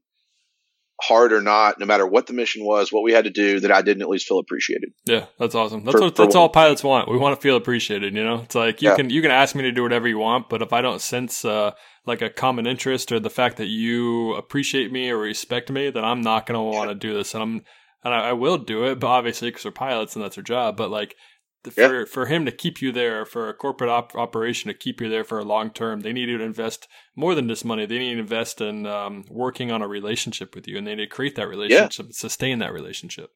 hard 1.02 1.32
or 1.32 1.42
not, 1.42 1.80
no 1.80 1.86
matter 1.86 2.06
what 2.06 2.28
the 2.28 2.34
mission 2.34 2.66
was, 2.66 2.92
what 2.92 3.04
we 3.04 3.14
had 3.14 3.26
to 3.26 3.30
do, 3.30 3.60
that 3.60 3.72
I 3.72 3.82
didn't 3.82 4.02
at 4.02 4.10
least 4.10 4.28
feel 4.28 4.40
appreciated. 4.40 4.90
Yeah, 5.06 5.26
that's 5.40 5.56
awesome. 5.56 5.84
That's 5.84 5.98
for, 5.98 6.06
what 6.06 6.16
that's 6.16 6.36
all 6.36 6.50
pilots 6.50 6.84
want. 6.84 7.10
We 7.10 7.18
want 7.18 7.36
to 7.36 7.42
feel 7.42 7.56
appreciated. 7.56 8.16
You 8.16 8.24
know, 8.24 8.42
it's 8.42 8.56
like 8.56 8.82
you 8.82 8.90
yeah. 8.90 8.96
can 8.96 9.10
you 9.10 9.22
can 9.22 9.32
ask 9.32 9.56
me 9.56 9.64
to 9.64 9.72
do 9.72 9.84
whatever 9.84 10.08
you 10.08 10.18
want, 10.18 10.50
but 10.50 10.62
if 10.62 10.74
I 10.74 10.82
don't 10.82 11.02
sense 11.02 11.46
uh, 11.46 11.72
like 12.08 12.22
a 12.22 12.30
common 12.30 12.66
interest 12.66 13.12
or 13.12 13.20
the 13.20 13.30
fact 13.30 13.58
that 13.58 13.68
you 13.68 14.34
appreciate 14.34 14.92
me 14.92 15.10
or 15.10 15.18
respect 15.18 15.70
me, 15.70 15.90
then 15.90 16.06
I'm 16.06 16.22
not 16.22 16.46
going 16.46 16.58
to 16.58 16.78
want 16.78 16.90
to 16.90 16.96
do 16.96 17.14
this. 17.14 17.34
And 17.34 17.44
I'm 17.44 17.62
and 18.04 18.14
I, 18.14 18.30
I 18.30 18.34
will 18.34 18.58
do 18.58 18.86
it, 18.86 19.00
but 19.00 19.08
obviously 19.08 19.50
because 19.50 19.66
we're 19.66 19.72
pilots 19.72 20.16
and 20.16 20.24
that's 20.24 20.38
our 20.38 20.44
job. 20.44 20.78
But 20.78 20.90
like 20.90 21.16
for 21.72 22.00
yeah. 22.00 22.06
for 22.06 22.26
him 22.28 22.46
to 22.46 22.52
keep 22.52 22.82
you 22.82 22.92
there, 22.92 23.26
for 23.26 23.50
a 23.50 23.54
corporate 23.54 23.90
op- 23.90 24.16
operation 24.16 24.70
to 24.70 24.74
keep 24.74 25.02
you 25.02 25.10
there 25.10 25.24
for 25.24 25.40
a 25.40 25.44
long 25.44 25.72
term, 25.72 26.02
they 26.02 26.14
need 26.14 26.28
to 26.28 26.42
invest 26.42 26.88
more 27.16 27.36
than 27.36 27.48
just 27.48 27.66
money. 27.66 27.86
They 27.86 28.00
need 28.00 28.14
to 28.14 28.20
invest 28.20 28.62
in 28.62 28.86
um, 28.86 29.26
working 29.30 29.72
on 29.72 29.82
a 29.82 29.88
relationship 29.88 30.56
with 30.56 30.68
you, 30.68 30.78
and 30.78 30.88
they 30.88 30.96
need 30.96 31.10
to 31.10 31.16
create 31.16 31.36
that 31.36 31.48
relationship, 31.48 32.06
yeah. 32.06 32.12
sustain 32.12 32.60
that 32.60 32.74
relationship. 32.74 33.32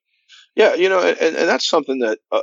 Yeah, 0.56 0.76
you 0.76 0.90
know, 0.90 1.00
and, 1.00 1.36
and 1.36 1.50
that's 1.50 1.68
something 1.68 2.00
that 2.00 2.20
uh, 2.32 2.42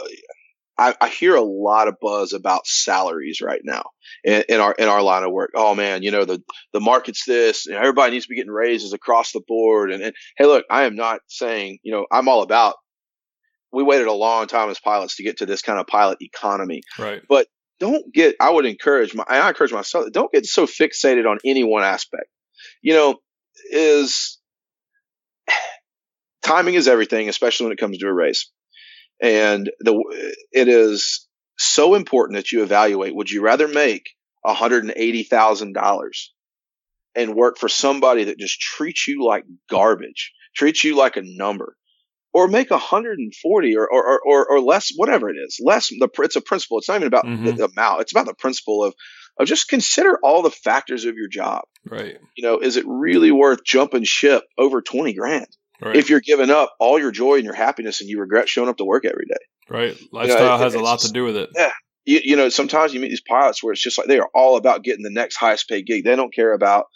I, 0.78 0.94
I, 1.00 1.08
hear 1.08 1.34
a 1.34 1.42
lot 1.42 1.88
of 1.88 1.96
buzz 2.00 2.32
about 2.32 2.66
salaries 2.66 3.40
right 3.42 3.60
now 3.64 3.82
in, 4.22 4.44
in, 4.48 4.60
our 4.60 4.72
in 4.72 4.88
our 4.88 5.02
line 5.02 5.24
of 5.24 5.32
work. 5.32 5.50
Oh 5.54 5.74
man, 5.74 6.02
you 6.02 6.10
know 6.10 6.24
the 6.24 6.42
the 6.72 6.80
market's 6.80 7.24
this, 7.24 7.66
and 7.66 7.76
everybody 7.76 8.12
needs 8.12 8.26
to 8.26 8.30
be 8.30 8.36
getting 8.36 8.52
raises 8.52 8.92
across 8.92 9.32
the 9.32 9.42
board. 9.46 9.90
And, 9.90 10.02
and 10.02 10.14
hey, 10.36 10.46
look, 10.46 10.64
I 10.70 10.84
am 10.84 10.94
not 10.94 11.20
saying 11.26 11.78
you 11.82 11.92
know 11.92 12.06
I'm 12.12 12.28
all 12.28 12.42
about 12.42 12.76
we 13.72 13.82
waited 13.82 14.06
a 14.06 14.12
long 14.12 14.46
time 14.46 14.70
as 14.70 14.80
pilots 14.80 15.16
to 15.16 15.22
get 15.22 15.38
to 15.38 15.46
this 15.46 15.62
kind 15.62 15.78
of 15.78 15.86
pilot 15.86 16.18
economy. 16.20 16.82
Right. 16.98 17.22
But 17.28 17.46
don't 17.78 18.12
get, 18.12 18.36
I 18.40 18.50
would 18.50 18.66
encourage 18.66 19.14
my, 19.14 19.24
I 19.28 19.46
encourage 19.48 19.72
myself, 19.72 20.06
don't 20.12 20.32
get 20.32 20.46
so 20.46 20.66
fixated 20.66 21.30
on 21.30 21.38
any 21.44 21.64
one 21.64 21.84
aspect. 21.84 22.26
You 22.82 22.94
know, 22.94 23.16
is 23.70 24.38
timing 26.42 26.74
is 26.74 26.88
everything, 26.88 27.28
especially 27.28 27.66
when 27.66 27.72
it 27.72 27.78
comes 27.78 27.98
to 27.98 28.06
a 28.06 28.12
race. 28.12 28.50
And 29.20 29.70
the, 29.80 30.02
it 30.52 30.68
is 30.68 31.26
so 31.58 31.94
important 31.94 32.36
that 32.36 32.52
you 32.52 32.62
evaluate, 32.62 33.14
would 33.14 33.30
you 33.30 33.42
rather 33.42 33.68
make 33.68 34.10
$180,000 34.46 36.10
and 37.14 37.34
work 37.34 37.58
for 37.58 37.68
somebody 37.68 38.24
that 38.24 38.38
just 38.38 38.60
treats 38.60 39.08
you 39.08 39.24
like 39.24 39.44
garbage, 39.68 40.32
treats 40.54 40.84
you 40.84 40.96
like 40.96 41.16
a 41.16 41.22
number, 41.24 41.76
or 42.32 42.46
make 42.46 42.70
140 42.70 43.76
or, 43.76 43.88
or, 43.90 44.20
or, 44.20 44.46
or 44.50 44.60
less, 44.60 44.92
whatever 44.94 45.28
it 45.30 45.36
is. 45.36 45.58
Less, 45.60 45.88
the, 45.88 46.08
it's 46.20 46.36
a 46.36 46.40
principle. 46.40 46.78
It's 46.78 46.88
not 46.88 46.96
even 46.96 47.08
about 47.08 47.24
mm-hmm. 47.24 47.56
the, 47.56 47.64
amount. 47.64 48.02
It's 48.02 48.12
about 48.12 48.26
the 48.26 48.34
principle 48.34 48.84
of, 48.84 48.94
of 49.38 49.48
just 49.48 49.68
consider 49.68 50.18
all 50.22 50.42
the 50.42 50.50
factors 50.50 51.04
of 51.04 51.16
your 51.16 51.28
job. 51.28 51.62
Right. 51.84 52.18
You 52.36 52.42
know, 52.44 52.58
is 52.58 52.76
it 52.76 52.84
really 52.86 53.32
worth 53.32 53.64
jumping 53.64 54.04
ship 54.04 54.44
over 54.56 54.82
20 54.82 55.14
grand? 55.14 55.48
Right. 55.80 55.96
If 55.96 56.10
you're 56.10 56.20
giving 56.20 56.50
up 56.50 56.74
all 56.80 56.98
your 56.98 57.12
joy 57.12 57.36
and 57.36 57.44
your 57.44 57.54
happiness 57.54 58.00
and 58.00 58.10
you 58.10 58.20
regret 58.20 58.48
showing 58.48 58.68
up 58.68 58.76
to 58.78 58.84
work 58.84 59.04
every 59.04 59.26
day. 59.26 59.38
Right. 59.68 59.98
Lifestyle 60.12 60.38
you 60.38 60.44
know, 60.44 60.54
it, 60.56 60.58
has 60.58 60.74
a 60.74 60.80
lot 60.80 61.00
to 61.00 61.12
do 61.12 61.24
with 61.24 61.36
it. 61.36 61.50
Yeah. 61.54 61.72
You, 62.04 62.20
you 62.24 62.36
know, 62.36 62.48
sometimes 62.48 62.94
you 62.94 63.00
meet 63.00 63.10
these 63.10 63.20
pilots 63.20 63.62
where 63.62 63.72
it's 63.72 63.82
just 63.82 63.98
like 63.98 64.08
they 64.08 64.18
are 64.18 64.30
all 64.34 64.56
about 64.56 64.82
getting 64.82 65.02
the 65.02 65.10
next 65.10 65.36
highest 65.36 65.68
paid 65.68 65.86
gig. 65.86 66.04
They 66.04 66.16
don't 66.16 66.34
care 66.34 66.52
about 66.52 66.86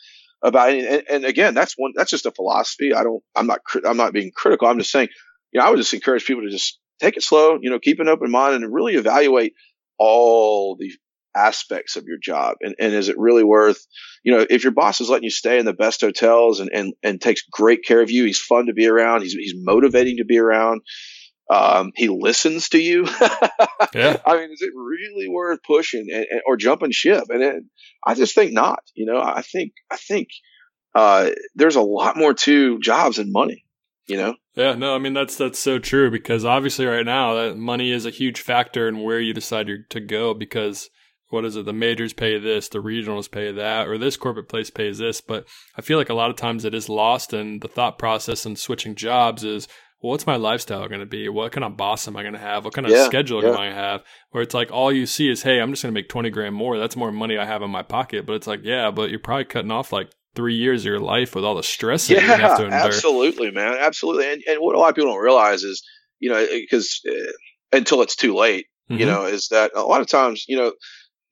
about 0.43 0.71
any, 0.71 0.85
and, 0.87 1.05
and, 1.09 1.25
again, 1.25 1.55
that's 1.55 1.75
one, 1.77 1.93
that's 1.95 2.11
just 2.11 2.27
a 2.27 2.33
philosophy. 2.33 2.93
I 2.93 3.05
don't, 3.05 3.23
I'm 3.37 3.47
not, 3.47 3.61
I'm 3.85 3.97
not 3.97 4.13
being 4.13 4.33
critical. 4.35 4.67
I'm 4.67 4.79
just 4.79 4.91
saying, 4.91 5.09
you 5.53 5.61
know, 5.61 5.67
I 5.67 5.71
would 5.71 5.77
just 5.77 5.95
encourage 5.95 6.25
people 6.25 6.43
to 6.43 6.51
just 6.51 6.81
take 7.01 7.17
it 7.17 7.23
slow, 7.23 7.59
you 7.61 7.71
know, 7.71 7.79
keep 7.79 8.01
an 8.01 8.09
open 8.09 8.31
mind 8.31 8.57
and 8.57 8.75
really 8.75 8.95
evaluate 8.95 9.55
all 9.99 10.77
the 10.77 10.91
aspects 11.35 11.97
of 11.97 12.05
your 12.07 12.19
job. 12.23 12.57
And, 12.61 12.75
and 12.79 12.93
is 12.93 13.09
it 13.09 13.19
really 13.19 13.45
worth, 13.45 13.85
you 14.23 14.33
know, 14.33 14.47
if 14.49 14.65
your 14.65 14.73
boss 14.73 15.01
is 15.01 15.09
letting 15.09 15.25
you 15.25 15.31
stay 15.31 15.59
in 15.59 15.67
the 15.67 15.73
best 15.73 16.01
hotels 16.01 16.61
and, 16.61 16.71
and, 16.73 16.95
and 17.03 17.21
takes 17.21 17.43
great 17.51 17.85
care 17.85 18.01
of 18.01 18.11
you, 18.11 18.25
he's 18.25 18.41
fun 18.41 18.67
to 18.67 18.73
be 18.73 18.87
around. 18.87 19.23
He's, 19.23 19.33
he's 19.33 19.55
motivating 19.57 20.19
to 20.19 20.25
be 20.25 20.39
around. 20.39 20.83
Um, 21.53 21.93
he 21.95 22.09
listens 22.09 22.71
to 22.71 22.81
you. 22.81 23.05
yeah. 23.95 24.17
I 24.25 24.37
mean, 24.37 24.53
is 24.53 24.63
it 24.63 24.73
really 24.75 25.29
worth 25.29 25.63
pushing 25.67 26.07
and, 26.11 26.27
and, 26.31 26.41
or 26.47 26.57
jumping 26.57 26.93
ship? 26.93 27.25
And 27.29 27.43
it, 27.43 27.65
I 28.07 28.15
just 28.15 28.35
think 28.35 28.53
not. 28.53 28.81
You 28.95 29.07
know, 29.07 29.21
I 29.21 29.43
think 29.43 29.73
I 29.91 29.97
think 29.97 30.29
uh, 30.95 31.31
there's 31.55 31.77
a 31.77 31.83
lot 31.83 32.17
more 32.17 32.33
to 32.33 32.79
jobs 32.79 33.19
and 33.19 33.33
money. 33.33 33.65
You 34.07 34.17
know. 34.17 34.35
Yeah. 34.55 34.75
No. 34.75 34.95
I 34.95 34.99
mean, 34.99 35.13
that's 35.13 35.37
that's 35.37 35.59
so 35.59 35.79
true 35.79 36.11
because 36.11 36.45
obviously 36.45 36.87
right 36.87 37.07
now 37.07 37.35
that 37.35 37.57
money 37.57 37.91
is 37.91 38.07
a 38.07 38.11
huge 38.11 38.41
factor 38.41 38.89
in 38.89 39.01
where 39.01 39.21
you 39.21 39.35
decide 39.35 39.69
to 39.91 40.01
go 40.01 40.35
because 40.35 40.91
what 41.33 41.45
is 41.45 41.57
it? 41.57 41.65
The 41.65 41.73
majors 41.73 42.13
pay 42.13 42.39
this, 42.39 42.69
the 42.69 42.83
regionals 42.83 43.31
pay 43.31 43.51
that, 43.53 43.89
or 43.89 43.99
this 43.99 44.17
corporate 44.17 44.49
place 44.49 44.71
pays 44.71 44.99
this. 44.99 45.21
But 45.21 45.47
I 45.77 45.81
feel 45.81 45.99
like 45.99 46.11
a 46.11 46.15
lot 46.15 46.31
of 46.31 46.37
times 46.37 46.65
it 46.65 46.75
is 46.75 46.89
lost, 46.89 47.33
and 47.33 47.61
the 47.61 47.69
thought 47.69 47.99
process 47.99 48.45
and 48.45 48.59
switching 48.59 48.95
jobs 48.95 49.43
is 49.45 49.69
well, 50.03 50.11
what's 50.11 50.27
my 50.27 50.37
lifestyle 50.37 50.89
going 50.89 51.01
to 51.01 51.07
be? 51.07 51.29
What 51.29 51.53
kind 51.53 51.65
of 51.65 51.77
boss 51.77 52.09
am 52.09 52.17
I 52.17 52.23
going 52.23 52.35
to 52.35 52.41
have? 52.41 52.65
What 52.65 52.75
kind 52.75 52.87
of 52.87 52.93
yeah, 52.93 53.07
schedule 53.07 53.41
yeah. 53.41 53.51
am 53.51 53.55
I 53.55 53.59
going 53.59 53.71
to 53.71 53.77
have? 53.77 54.03
Where 54.31 54.43
it's 54.43 54.55
like 54.55 54.73
all 54.73 54.93
you 54.93 55.07
see 55.07 55.31
is, 55.31 55.45
hey, 55.45 55.61
I'm 55.61 55.71
just 55.71 55.83
going 55.83 55.95
to 55.95 55.99
make 55.99 56.09
20 56.09 56.29
grand 56.31 56.57
more. 56.57 56.77
That's 56.77 56.97
more 56.97 57.13
money 57.13 57.39
I 57.39 57.45
have 57.45 57.63
in 57.63 57.71
my 57.71 57.83
pocket. 57.83 58.27
But 58.27 58.35
it's 58.35 58.49
like, 58.49 58.61
yeah, 58.65 58.91
but 58.91 59.11
you're 59.11 59.21
probably 59.21 59.45
cutting 59.45 59.71
off 59.71 59.93
like 59.93 60.11
three 60.35 60.57
years 60.57 60.83
of 60.83 60.87
your 60.87 60.99
life 60.99 61.37
with 61.37 61.45
all 61.45 61.55
the 61.55 61.63
stress 61.63 62.09
that 62.09 62.15
yeah, 62.15 62.21
you 62.21 62.43
have 62.43 62.59
to 62.59 62.65
endure. 62.65 62.81
Absolutely, 62.81 63.53
man. 63.53 63.77
Absolutely. 63.79 64.33
And, 64.33 64.43
and 64.49 64.61
what 64.61 64.75
a 64.75 64.79
lot 64.81 64.91
of 64.91 64.97
people 64.97 65.13
don't 65.13 65.23
realize 65.23 65.63
is, 65.63 65.85
you 66.19 66.31
know, 66.31 66.45
because 66.51 67.01
uh, 67.09 67.33
until 67.71 68.03
it's 68.03 68.17
too 68.17 68.35
late, 68.35 68.67
mm-hmm. 68.91 69.01
you 69.01 69.07
know, 69.07 69.27
is 69.27 69.49
that 69.49 69.71
a 69.77 69.83
lot 69.83 70.01
of 70.01 70.09
times, 70.09 70.47
you 70.49 70.57
know, 70.57 70.73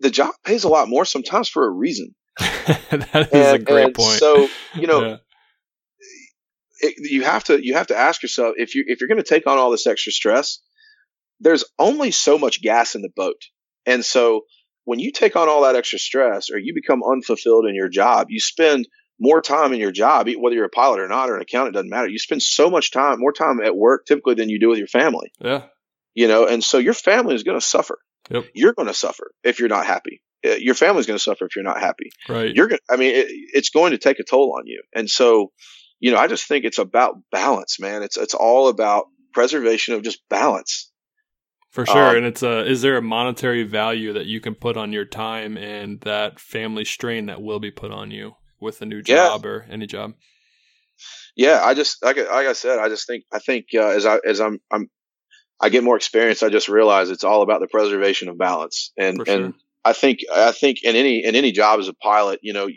the 0.01 0.11
job 0.11 0.35
pays 0.45 0.65
a 0.65 0.69
lot 0.69 0.89
more 0.89 1.05
sometimes 1.05 1.49
for 1.49 1.67
a 1.67 1.71
reason. 1.71 2.15
that 2.39 3.29
is 3.33 3.47
and, 3.47 3.57
a 3.57 3.59
great 3.59 3.95
point. 3.95 4.19
So, 4.19 4.49
you 4.75 4.87
know, 4.87 5.03
yeah 5.03 5.17
it, 6.81 7.11
you 7.11 7.23
have 7.25 7.45
to 7.45 7.65
you 7.65 7.75
have 7.75 7.89
to 7.89 7.97
ask 7.97 8.23
yourself 8.23 8.55
if 8.57 8.75
you 8.75 8.85
if 8.87 9.01
you're 9.01 9.09
going 9.09 9.23
to 9.23 9.29
take 9.29 9.47
on 9.47 9.59
all 9.59 9.71
this 9.71 9.87
extra 9.87 10.13
stress, 10.13 10.61
there's 11.39 11.65
only 11.79 12.11
so 12.11 12.39
much 12.39 12.63
gas 12.63 12.95
in 12.95 13.03
the 13.03 13.11
boat, 13.15 13.43
and 13.87 14.05
so 14.05 14.43
when 14.85 14.99
you 14.99 15.13
take 15.13 15.37
on 15.37 15.49
all 15.49 15.63
that 15.63 15.77
extra 15.77 15.99
stress 15.99 16.51
or 16.51 16.59
you 16.59 16.75
become 16.75 17.03
unfulfilled 17.03 17.67
in 17.67 17.75
your 17.75 17.89
job, 17.89 18.29
you 18.31 18.41
spend 18.41 18.89
more 19.21 19.43
time 19.43 19.75
in 19.75 19.79
your 19.79 19.93
job, 19.93 20.27
whether 20.39 20.57
you're 20.57 20.65
a 20.65 20.71
pilot 20.71 21.01
or 21.01 21.09
not 21.09 21.29
or 21.29 21.37
an 21.37 21.43
accountant, 21.43 21.75
doesn't 21.75 21.91
matter. 21.91 22.09
You 22.09 22.19
spend 22.19 22.43
so 22.43 22.71
much 22.71 22.91
time, 22.91 23.21
more 23.21 23.33
time 23.33 23.61
at 23.61 23.77
work 23.77 24.07
typically 24.07 24.35
than 24.35 24.49
you 24.49 24.59
do 24.59 24.71
with 24.71 24.79
your 24.79 24.87
family. 24.87 25.31
Yeah. 25.39 25.65
You 26.15 26.27
know, 26.27 26.47
and 26.47 26.65
so 26.65 26.79
your 26.79 26.95
family 26.95 27.35
is 27.35 27.43
going 27.43 27.61
to 27.61 27.65
suffer. 27.65 27.99
Yep. 28.29 28.45
You're 28.55 28.75
going 28.75 28.89
to 28.89 28.95
suffer 28.95 29.33
if 29.43 29.59
you're 29.59 29.69
not 29.69 29.87
happy. 29.87 30.23
Uh, 30.45 30.51
your 30.53 30.75
family's 30.75 31.07
going 31.07 31.19
to 31.19 31.23
suffer 31.23 31.47
if 31.47 31.57
you're 31.57 31.65
not 31.65 31.81
happy. 31.81 32.11
Right. 32.29 32.55
You're 32.55 32.69
going. 32.69 32.79
To, 32.79 32.95
I 32.95 32.97
mean, 32.97 33.15
it, 33.15 33.27
it's 33.31 33.71
going 33.71 33.93
to 33.93 33.99
take 33.99 34.19
a 34.19 34.25
toll 34.25 34.55
on 34.57 34.67
you, 34.67 34.83
and 34.95 35.09
so 35.09 35.53
you 36.01 36.11
know, 36.11 36.19
I 36.19 36.27
just 36.27 36.49
think 36.49 36.65
it's 36.65 36.79
about 36.79 37.19
balance, 37.31 37.79
man. 37.79 38.03
It's 38.03 38.17
it's 38.17 38.35
all 38.35 38.69
about 38.69 39.07
preservation 39.33 39.95
of 39.95 40.03
just 40.03 40.27
balance. 40.29 40.91
For 41.71 41.87
sure, 41.87 42.11
um, 42.11 42.17
and 42.17 42.27
it's 42.27 42.43
a 42.43 42.67
is 42.67 42.83
there 42.83 42.97
a 42.97 43.03
monetary 43.03 43.63
value 43.63 44.15
that 44.15 44.27
you 44.27 44.41
can 44.41 44.55
put 44.55 44.77
on 44.77 44.93
your 44.93 45.05
time 45.05 45.57
and 45.57 46.01
that 46.01 46.41
family 46.41 46.85
strain 46.85 47.27
that 47.27 47.43
will 47.43 47.61
be 47.61 47.71
put 47.71 47.93
on 47.93 48.11
you 48.11 48.33
with 48.61 48.83
a 48.83 48.87
new 48.87 49.03
job 49.03 49.45
yeah. 49.45 49.51
or 49.51 49.67
any 49.71 49.87
job? 49.87 50.15
Yeah, 51.37 51.61
I 51.63 51.75
just 51.75 52.03
like 52.03 52.17
like 52.17 52.47
I 52.47 52.55
said, 52.55 52.79
I 52.79 52.89
just 52.89 53.07
think 53.07 53.25
I 53.33 53.39
think 53.39 53.67
uh, 53.75 53.87
as 53.87 54.05
I 54.05 54.19
as 54.27 54.41
I'm 54.41 54.59
I'm 54.73 54.91
I 55.61 55.69
get 55.69 55.85
more 55.85 55.97
experience, 55.97 56.43
I 56.43 56.49
just 56.49 56.69
realize 56.69 57.11
it's 57.11 57.25
all 57.25 57.43
about 57.43 57.61
the 57.61 57.69
preservation 57.69 58.29
of 58.29 58.39
balance, 58.39 58.93
and 58.97 59.17
sure. 59.25 59.35
and 59.35 59.55
I 59.85 59.93
think 59.93 60.21
I 60.35 60.53
think 60.53 60.83
in 60.83 60.97
any 60.97 61.25
in 61.25 61.37
any 61.37 61.53
job 61.53 61.81
as 61.81 61.89
a 61.89 61.95
pilot, 61.95 62.41
you 62.43 62.53
know, 62.53 62.69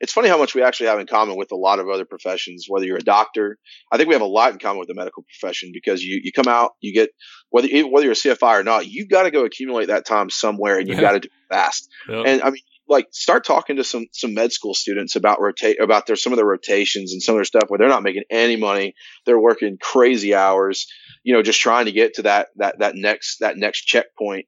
it's 0.00 0.12
funny 0.12 0.28
how 0.28 0.38
much 0.38 0.54
we 0.54 0.62
actually 0.62 0.86
have 0.86 0.98
in 0.98 1.06
common 1.06 1.36
with 1.36 1.52
a 1.52 1.56
lot 1.56 1.78
of 1.78 1.88
other 1.88 2.04
professions. 2.04 2.64
Whether 2.68 2.86
you're 2.86 2.96
a 2.96 3.02
doctor, 3.02 3.58
I 3.92 3.96
think 3.96 4.08
we 4.08 4.14
have 4.14 4.22
a 4.22 4.26
lot 4.26 4.52
in 4.52 4.58
common 4.58 4.78
with 4.78 4.88
the 4.88 4.94
medical 4.94 5.22
profession 5.22 5.70
because 5.72 6.02
you, 6.02 6.20
you 6.22 6.32
come 6.32 6.48
out, 6.48 6.72
you 6.80 6.94
get 6.94 7.10
whether 7.50 7.68
whether 7.68 8.04
you're 8.04 8.12
a 8.12 8.16
CFI 8.16 8.60
or 8.60 8.64
not, 8.64 8.86
you've 8.86 9.10
got 9.10 9.24
to 9.24 9.30
go 9.30 9.44
accumulate 9.44 9.86
that 9.86 10.06
time 10.06 10.30
somewhere, 10.30 10.78
and 10.78 10.88
you've 10.88 10.98
yeah. 10.98 11.02
got 11.02 11.12
to 11.12 11.20
do 11.20 11.28
it 11.28 11.54
fast. 11.54 11.90
And 12.26 12.42
I 12.42 12.50
mean, 12.50 12.62
like 12.90 13.06
start 13.12 13.44
talking 13.44 13.76
to 13.76 13.84
some 13.84 14.06
some 14.12 14.34
med 14.34 14.52
school 14.52 14.74
students 14.74 15.16
about 15.16 15.40
rotate 15.40 15.80
about 15.80 16.06
their 16.06 16.16
some 16.16 16.32
of 16.32 16.36
their 16.36 16.46
rotations 16.46 17.12
and 17.12 17.22
some 17.22 17.34
of 17.34 17.38
their 17.38 17.44
stuff 17.44 17.64
where 17.68 17.78
they're 17.78 17.88
not 17.88 18.02
making 18.02 18.24
any 18.30 18.56
money, 18.56 18.94
they're 19.24 19.40
working 19.40 19.78
crazy 19.80 20.34
hours, 20.34 20.86
you 21.22 21.32
know, 21.32 21.42
just 21.42 21.60
trying 21.60 21.86
to 21.86 21.92
get 21.92 22.14
to 22.14 22.22
that 22.22 22.48
that 22.56 22.80
that 22.80 22.96
next 22.96 23.38
that 23.38 23.56
next 23.56 23.82
checkpoint 23.84 24.46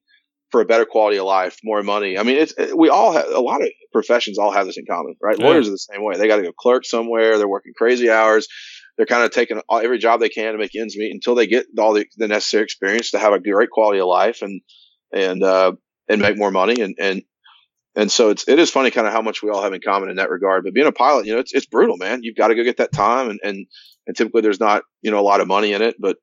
for 0.51 0.61
a 0.61 0.67
better 0.67 0.85
quality 0.85 1.19
of 1.19 1.25
life, 1.25 1.59
more 1.65 1.83
money. 1.83 2.19
I 2.19 2.25
mean, 2.25 2.37
it's 2.37 2.55
we 2.75 2.91
all 2.91 3.13
have 3.13 3.27
a 3.33 3.41
lot 3.41 3.63
of 3.63 3.69
professions 3.93 4.39
all 4.39 4.51
have 4.51 4.67
this 4.67 4.77
in 4.77 4.85
common, 4.91 5.15
right? 5.23 5.39
Yeah. 5.39 5.47
Lawyers 5.47 5.69
are 5.69 5.71
the 5.73 5.79
same 5.79 6.05
way. 6.05 6.17
They 6.17 6.29
got 6.29 6.37
to 6.37 6.43
go 6.43 6.53
clerk 6.53 6.85
somewhere. 6.85 7.39
They're 7.39 7.49
working 7.49 7.73
crazy 7.77 8.11
hours. 8.11 8.49
They're 8.97 9.07
kind 9.07 9.25
of 9.25 9.31
taking 9.31 9.63
every 9.71 9.99
job 9.99 10.21
they 10.21 10.29
can 10.29 10.53
to 10.53 10.59
make 10.59 10.77
ends 10.77 10.97
meet 10.97 11.15
until 11.15 11.35
they 11.35 11.47
get 11.47 11.67
all 11.79 11.95
the, 11.95 12.07
the 12.17 12.29
necessary 12.29 12.65
experience 12.65 13.13
to 13.13 13.19
have 13.19 13.33
a 13.33 13.41
great 13.41 13.71
quality 13.71 14.01
of 14.01 14.09
life 14.09 14.43
and 14.43 14.61
and 15.13 15.43
uh, 15.43 15.73
and 16.09 16.21
make 16.21 16.37
more 16.37 16.51
money. 16.51 16.83
And 16.83 16.97
and 16.99 17.23
and 17.95 18.11
so 18.11 18.31
it's 18.31 18.49
it 18.49 18.59
is 18.59 18.71
funny 18.71 18.91
kind 18.91 19.07
of 19.07 19.13
how 19.13 19.23
much 19.23 19.43
we 19.43 19.51
all 19.51 19.63
have 19.63 19.73
in 19.73 19.81
common 19.81 20.11
in 20.11 20.17
that 20.17 20.31
regard. 20.31 20.65
But 20.65 20.75
being 20.75 20.87
a 20.87 20.93
pilot, 20.93 21.27
you 21.27 21.35
know, 21.35 21.41
it's 21.41 21.53
it's 21.53 21.67
brutal, 21.67 21.97
man. 21.97 22.23
You've 22.23 22.37
got 22.37 22.49
to 22.49 22.55
go 22.55 22.65
get 22.65 22.79
that 22.79 22.93
time, 22.93 23.31
and 23.31 23.41
and 23.43 23.67
and 24.07 24.17
typically 24.17 24.43
there's 24.43 24.61
not 24.61 24.83
you 25.03 25.11
know 25.11 25.21
a 25.21 25.23
lot 25.23 25.41
of 25.41 25.49
money 25.49 25.73
in 25.73 25.83
it, 25.83 25.97
but 25.99 26.17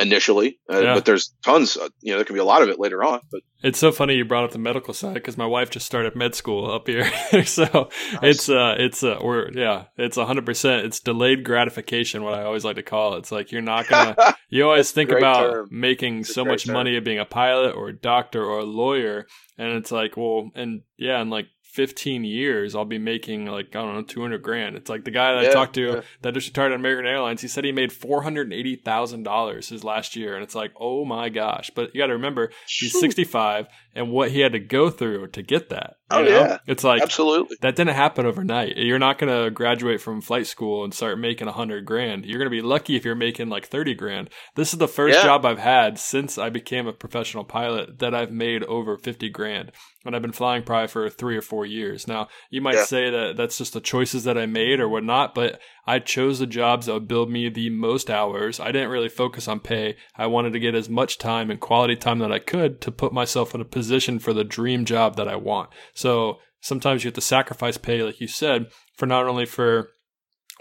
initially, 0.00 0.58
uh, 0.72 0.80
Yeah. 0.80 0.94
but 0.94 1.04
there's 1.04 1.32
tons. 1.44 1.76
Uh, 1.76 1.88
you 2.00 2.12
know, 2.12 2.18
there 2.18 2.24
can 2.24 2.34
be 2.34 2.40
a 2.40 2.44
lot 2.44 2.62
of 2.62 2.68
it 2.68 2.78
later 2.80 3.02
on. 3.04 3.20
But 3.30 3.40
It's 3.62 3.78
so 3.78 3.92
funny 3.92 4.14
you 4.14 4.24
brought 4.24 4.44
up 4.44 4.50
the 4.52 4.58
medical 4.58 4.92
side 4.94 5.14
because 5.14 5.36
my 5.38 5.46
wife 5.46 5.70
just 5.70 5.86
started 5.86 6.14
med 6.16 6.34
school 6.34 6.70
up 6.70 6.86
here, 6.86 7.10
so 7.44 7.88
it's 8.22 8.48
uh 8.48 8.74
it's 8.78 9.02
uh 9.02 9.14
or 9.14 9.50
yeah 9.54 9.84
it's 9.96 10.16
a 10.16 10.26
hundred 10.26 10.44
percent 10.46 10.84
it's 10.86 11.00
delayed 11.00 11.44
gratification 11.44 12.22
what 12.22 12.34
I 12.34 12.42
always 12.44 12.64
like 12.64 12.76
to 12.76 12.82
call 12.82 13.14
it. 13.14 13.18
It's 13.18 13.32
like 13.32 13.52
you're 13.52 13.62
not 13.62 13.88
gonna 13.88 14.16
you 14.50 14.64
always 14.64 14.90
think 14.90 15.10
about 15.10 15.50
term. 15.50 15.68
making 15.70 16.20
It's 16.20 16.34
so 16.34 16.44
much 16.44 16.66
term. 16.66 16.74
money 16.74 16.96
of 16.96 17.04
being 17.04 17.18
a 17.18 17.24
pilot 17.24 17.74
or 17.74 17.88
a 17.88 17.96
doctor 17.96 18.44
or 18.44 18.58
a 18.60 18.64
lawyer, 18.64 19.26
and 19.58 19.72
it's 19.72 19.90
like 19.92 20.16
well 20.16 20.50
and 20.54 20.82
yeah 20.98 21.20
and 21.20 21.30
like 21.30 21.46
15 21.74 22.22
years 22.22 22.76
I'll 22.76 22.84
be 22.84 22.98
making 22.98 23.46
like 23.46 23.74
I 23.74 23.82
don't 23.82 23.94
know 23.94 24.02
200 24.02 24.40
grand. 24.42 24.76
It's 24.76 24.88
like 24.88 25.04
the 25.04 25.10
guy 25.10 25.34
that 25.34 25.50
I 25.50 25.52
talked 25.52 25.74
to 25.74 25.80
yeah. 25.80 26.00
that 26.22 26.32
just 26.32 26.46
retired 26.46 26.70
at 26.70 26.78
American 26.78 27.04
Airlines. 27.04 27.42
He 27.42 27.48
said 27.48 27.64
he 27.64 27.72
made 27.72 27.92
four 27.92 28.22
hundred 28.22 28.52
eighty 28.52 28.76
thousand 28.76 29.24
dollars 29.24 29.70
his 29.70 29.82
last 29.82 30.14
year, 30.14 30.34
and 30.34 30.44
it's 30.44 30.54
like 30.54 30.70
oh 30.78 31.04
my 31.04 31.30
gosh. 31.30 31.72
But 31.74 31.92
you 31.92 32.00
got 32.00 32.06
to 32.06 32.12
remember 32.12 32.52
he's 32.68 32.92
Phew. 32.92 33.00
65 33.00 33.66
and 33.94 34.10
what 34.10 34.30
he 34.30 34.40
had 34.40 34.52
to 34.52 34.58
go 34.58 34.90
through 34.90 35.28
to 35.28 35.42
get 35.42 35.68
that. 35.70 35.96
Oh, 36.10 36.22
know? 36.22 36.28
yeah. 36.28 36.58
It's 36.66 36.84
like 36.84 37.02
absolutely, 37.02 37.56
that 37.62 37.76
didn't 37.76 37.94
happen 37.94 38.26
overnight. 38.26 38.76
You're 38.76 38.98
not 38.98 39.18
going 39.18 39.44
to 39.44 39.50
graduate 39.50 40.00
from 40.00 40.20
flight 40.20 40.46
school 40.46 40.84
and 40.84 40.92
start 40.92 41.18
making 41.18 41.48
a 41.48 41.52
hundred 41.52 41.84
grand. 41.86 42.24
You're 42.26 42.38
going 42.38 42.50
to 42.50 42.56
be 42.56 42.60
lucky 42.62 42.96
if 42.96 43.04
you're 43.04 43.14
making 43.14 43.48
like 43.48 43.66
30 43.66 43.94
grand. 43.94 44.30
This 44.54 44.72
is 44.72 44.78
the 44.78 44.88
first 44.88 45.16
Yeah. 45.16 45.24
job 45.24 45.44
I've 45.46 45.58
had 45.58 45.98
since 45.98 46.38
I 46.38 46.50
became 46.50 46.86
a 46.86 46.92
professional 46.92 47.44
pilot 47.44 47.98
that 48.00 48.14
I've 48.14 48.30
made 48.32 48.62
over 48.64 48.96
50 48.98 49.28
grand. 49.30 49.72
And 50.04 50.14
I've 50.14 50.22
been 50.22 50.32
flying 50.32 50.62
probably 50.64 50.88
for 50.88 51.08
three 51.08 51.36
or 51.36 51.42
four 51.42 51.64
years. 51.64 52.06
Now, 52.06 52.28
you 52.50 52.60
might 52.60 52.74
Yeah. 52.74 52.84
say 52.84 53.10
that 53.10 53.36
that's 53.36 53.56
just 53.58 53.72
the 53.72 53.80
choices 53.80 54.24
that 54.24 54.36
I 54.36 54.44
made 54.46 54.78
or 54.80 54.88
whatnot, 54.88 55.34
but 55.34 55.60
I 55.86 55.98
chose 55.98 56.38
the 56.38 56.46
jobs 56.46 56.86
that 56.86 56.94
would 56.94 57.08
build 57.08 57.30
me 57.30 57.48
the 57.48 57.70
most 57.70 58.10
hours. 58.10 58.58
I 58.58 58.72
didn't 58.72 58.90
really 58.90 59.08
focus 59.08 59.48
on 59.48 59.60
pay. 59.60 59.96
I 60.16 60.26
wanted 60.26 60.52
to 60.54 60.60
get 60.60 60.74
as 60.74 60.88
much 60.88 61.18
time 61.18 61.50
and 61.50 61.60
quality 61.60 61.96
time 61.96 62.18
that 62.20 62.32
I 62.32 62.38
could 62.38 62.80
to 62.82 62.90
put 62.90 63.12
myself 63.12 63.54
in 63.54 63.60
a 63.60 63.66
position 63.66 64.18
for 64.18 64.32
the 64.32 64.44
dream 64.44 64.84
job 64.84 65.16
that 65.16 65.28
I 65.28 65.36
want. 65.36 65.70
So 65.92 66.38
sometimes 66.60 67.04
you 67.04 67.08
have 67.08 67.14
to 67.14 67.20
sacrifice 67.20 67.76
pay, 67.76 68.02
like 68.02 68.20
you 68.20 68.28
said, 68.28 68.66
for 68.96 69.06
not 69.06 69.26
only 69.26 69.44
for 69.44 69.90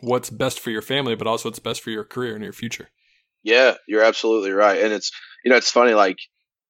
what's 0.01 0.29
best 0.29 0.59
for 0.59 0.69
your 0.69 0.81
family, 0.81 1.15
but 1.15 1.27
also 1.27 1.49
what's 1.49 1.59
best 1.59 1.81
for 1.81 1.89
your 1.91 2.03
career 2.03 2.35
and 2.35 2.43
your 2.43 2.53
future. 2.53 2.89
yeah, 3.43 3.75
you're 3.87 4.03
absolutely 4.03 4.51
right. 4.51 4.81
And 4.81 4.93
it's 4.93 5.11
you 5.43 5.51
know 5.51 5.57
it's 5.57 5.71
funny 5.71 5.93
like. 5.93 6.17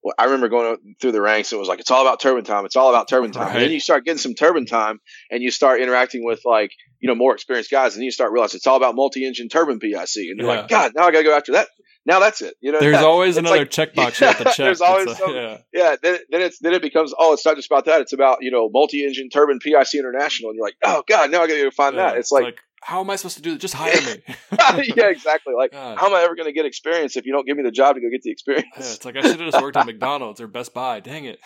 Well, 0.03 0.13
I 0.17 0.25
remember 0.25 0.49
going 0.49 0.95
through 0.99 1.13
the 1.13 1.21
ranks. 1.21 1.53
It 1.53 1.57
was 1.57 1.67
like 1.67 1.79
it's 1.79 1.89
all 1.91 2.01
about 2.01 2.19
turbine 2.19 2.43
time. 2.43 2.65
It's 2.65 2.75
all 2.75 2.89
about 2.89 3.07
turbine 3.07 3.31
time. 3.31 3.53
And 3.55 3.61
then 3.61 3.71
you 3.71 3.79
start 3.79 4.03
getting 4.05 4.17
some 4.19 4.33
turbine 4.33 4.65
time, 4.65 4.99
and 5.31 5.41
you 5.41 5.49
start 5.51 5.79
interacting 5.81 6.25
with 6.25 6.41
like 6.45 6.71
you 6.99 7.07
know 7.07 7.15
more 7.15 7.33
experienced 7.33 7.71
guys, 7.71 7.93
and 7.95 8.01
then 8.01 8.05
you 8.05 8.11
start 8.11 8.31
realizing 8.31 8.57
it's 8.57 8.67
all 8.67 8.77
about 8.77 8.95
multi-engine 8.95 9.49
turbine 9.49 9.79
PIC. 9.79 9.93
And 9.95 10.07
you're 10.15 10.37
Yeah. 10.39 10.45
like, 10.61 10.67
God, 10.67 10.91
now 10.95 11.03
I 11.07 11.11
got 11.11 11.19
to 11.19 11.23
go 11.23 11.35
after 11.35 11.53
that. 11.53 11.67
Now 12.05 12.19
that's 12.19 12.41
it. 12.41 12.55
You 12.59 12.73
know, 12.73 12.81
There's 12.81 12.97
always 13.11 13.37
another 13.37 13.59
like- 13.59 13.69
checkbox 13.69 14.19
you 14.21 14.27
have 14.27 14.37
to 14.39 14.43
check. 14.43 14.57
There's 14.57 14.71
It's 14.79 14.81
always 14.81 15.07
like- 15.07 15.17
some- 15.17 15.35
yeah. 15.35 15.57
yeah, 15.73 15.95
then 16.01 16.19
then 16.29 16.41
it's 16.41 16.59
then 16.59 16.73
it 16.73 16.81
becomes 16.81 17.13
oh, 17.17 17.31
it's 17.33 17.45
not 17.45 17.55
just 17.55 17.71
about 17.71 17.85
that. 17.85 18.01
It's 18.01 18.11
about 18.13 18.39
you 18.41 18.51
know 18.51 18.69
multi-engine 18.73 19.29
turbine 19.29 19.59
PIC 19.59 19.93
international, 19.95 20.49
and 20.49 20.57
you're 20.57 20.65
like, 20.65 20.75
oh 20.83 21.03
god, 21.07 21.31
now 21.31 21.41
I 21.43 21.47
got 21.47 21.53
to 21.55 21.63
go 21.63 21.71
find 21.71 21.95
Yeah. 21.95 22.09
that. 22.09 22.17
It's 22.17 22.31
like, 22.31 22.57
how 22.85 22.99
am 23.01 23.09
I 23.09 23.15
supposed 23.15 23.37
to 23.37 23.41
do 23.41 23.51
this? 23.51 23.61
Just 23.61 23.73
hire 23.73 23.99
me. 24.01 24.21
yeah, 24.95 25.07
exactly. 25.09 25.53
Like, 25.57 25.71
God. 25.71 25.97
how 25.99 26.07
am 26.07 26.13
I 26.13 26.21
ever 26.23 26.35
going 26.35 26.47
to 26.47 26.53
get 26.53 26.65
experience 26.65 27.17
if 27.17 27.25
you 27.25 27.33
don't 27.33 27.45
give 27.47 27.57
me 27.57 27.63
the 27.63 27.71
job 27.71 27.95
to 27.95 28.01
go 28.01 28.07
get 28.11 28.21
the 28.23 28.31
experience? 28.31 28.67
Yeah, 28.77 28.83
it's 28.83 29.05
like 29.05 29.15
I 29.15 29.21
should 29.21 29.39
have 29.39 29.51
just 29.51 29.61
worked 29.61 29.77
at 29.77 29.85
McDonald's 29.87 30.41
or 30.41 30.47
Best 30.47 30.73
Buy. 30.73 30.99
Dang 30.99 31.25
it. 31.25 31.39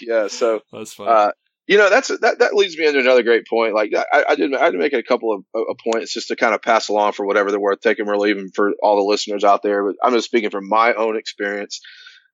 yeah, 0.00 0.28
so 0.28 0.60
That's 0.72 0.94
funny. 0.94 1.10
uh, 1.10 1.30
you 1.66 1.76
know 1.76 1.90
that's 1.90 2.08
that 2.08 2.38
that 2.38 2.54
leads 2.54 2.78
me 2.78 2.86
into 2.86 2.98
another 3.00 3.22
great 3.22 3.46
point. 3.46 3.74
Like 3.74 3.92
I, 3.94 4.24
I 4.30 4.34
did 4.36 4.54
I 4.54 4.64
had 4.64 4.72
to 4.72 4.78
make 4.78 4.94
a 4.94 5.02
couple 5.02 5.34
of, 5.34 5.44
of 5.54 5.76
points 5.92 6.14
just 6.14 6.28
to 6.28 6.36
kind 6.36 6.54
of 6.54 6.62
pass 6.62 6.88
along 6.88 7.12
for 7.12 7.26
whatever 7.26 7.50
they're 7.50 7.60
worth, 7.60 7.80
taking 7.80 8.08
or 8.08 8.16
leaving 8.16 8.48
for 8.54 8.72
all 8.82 8.96
the 8.96 9.02
listeners 9.02 9.44
out 9.44 9.62
there. 9.62 9.84
But 9.84 9.96
I'm 10.02 10.14
just 10.14 10.24
speaking 10.26 10.48
from 10.48 10.66
my 10.66 10.94
own 10.94 11.18
experience. 11.18 11.80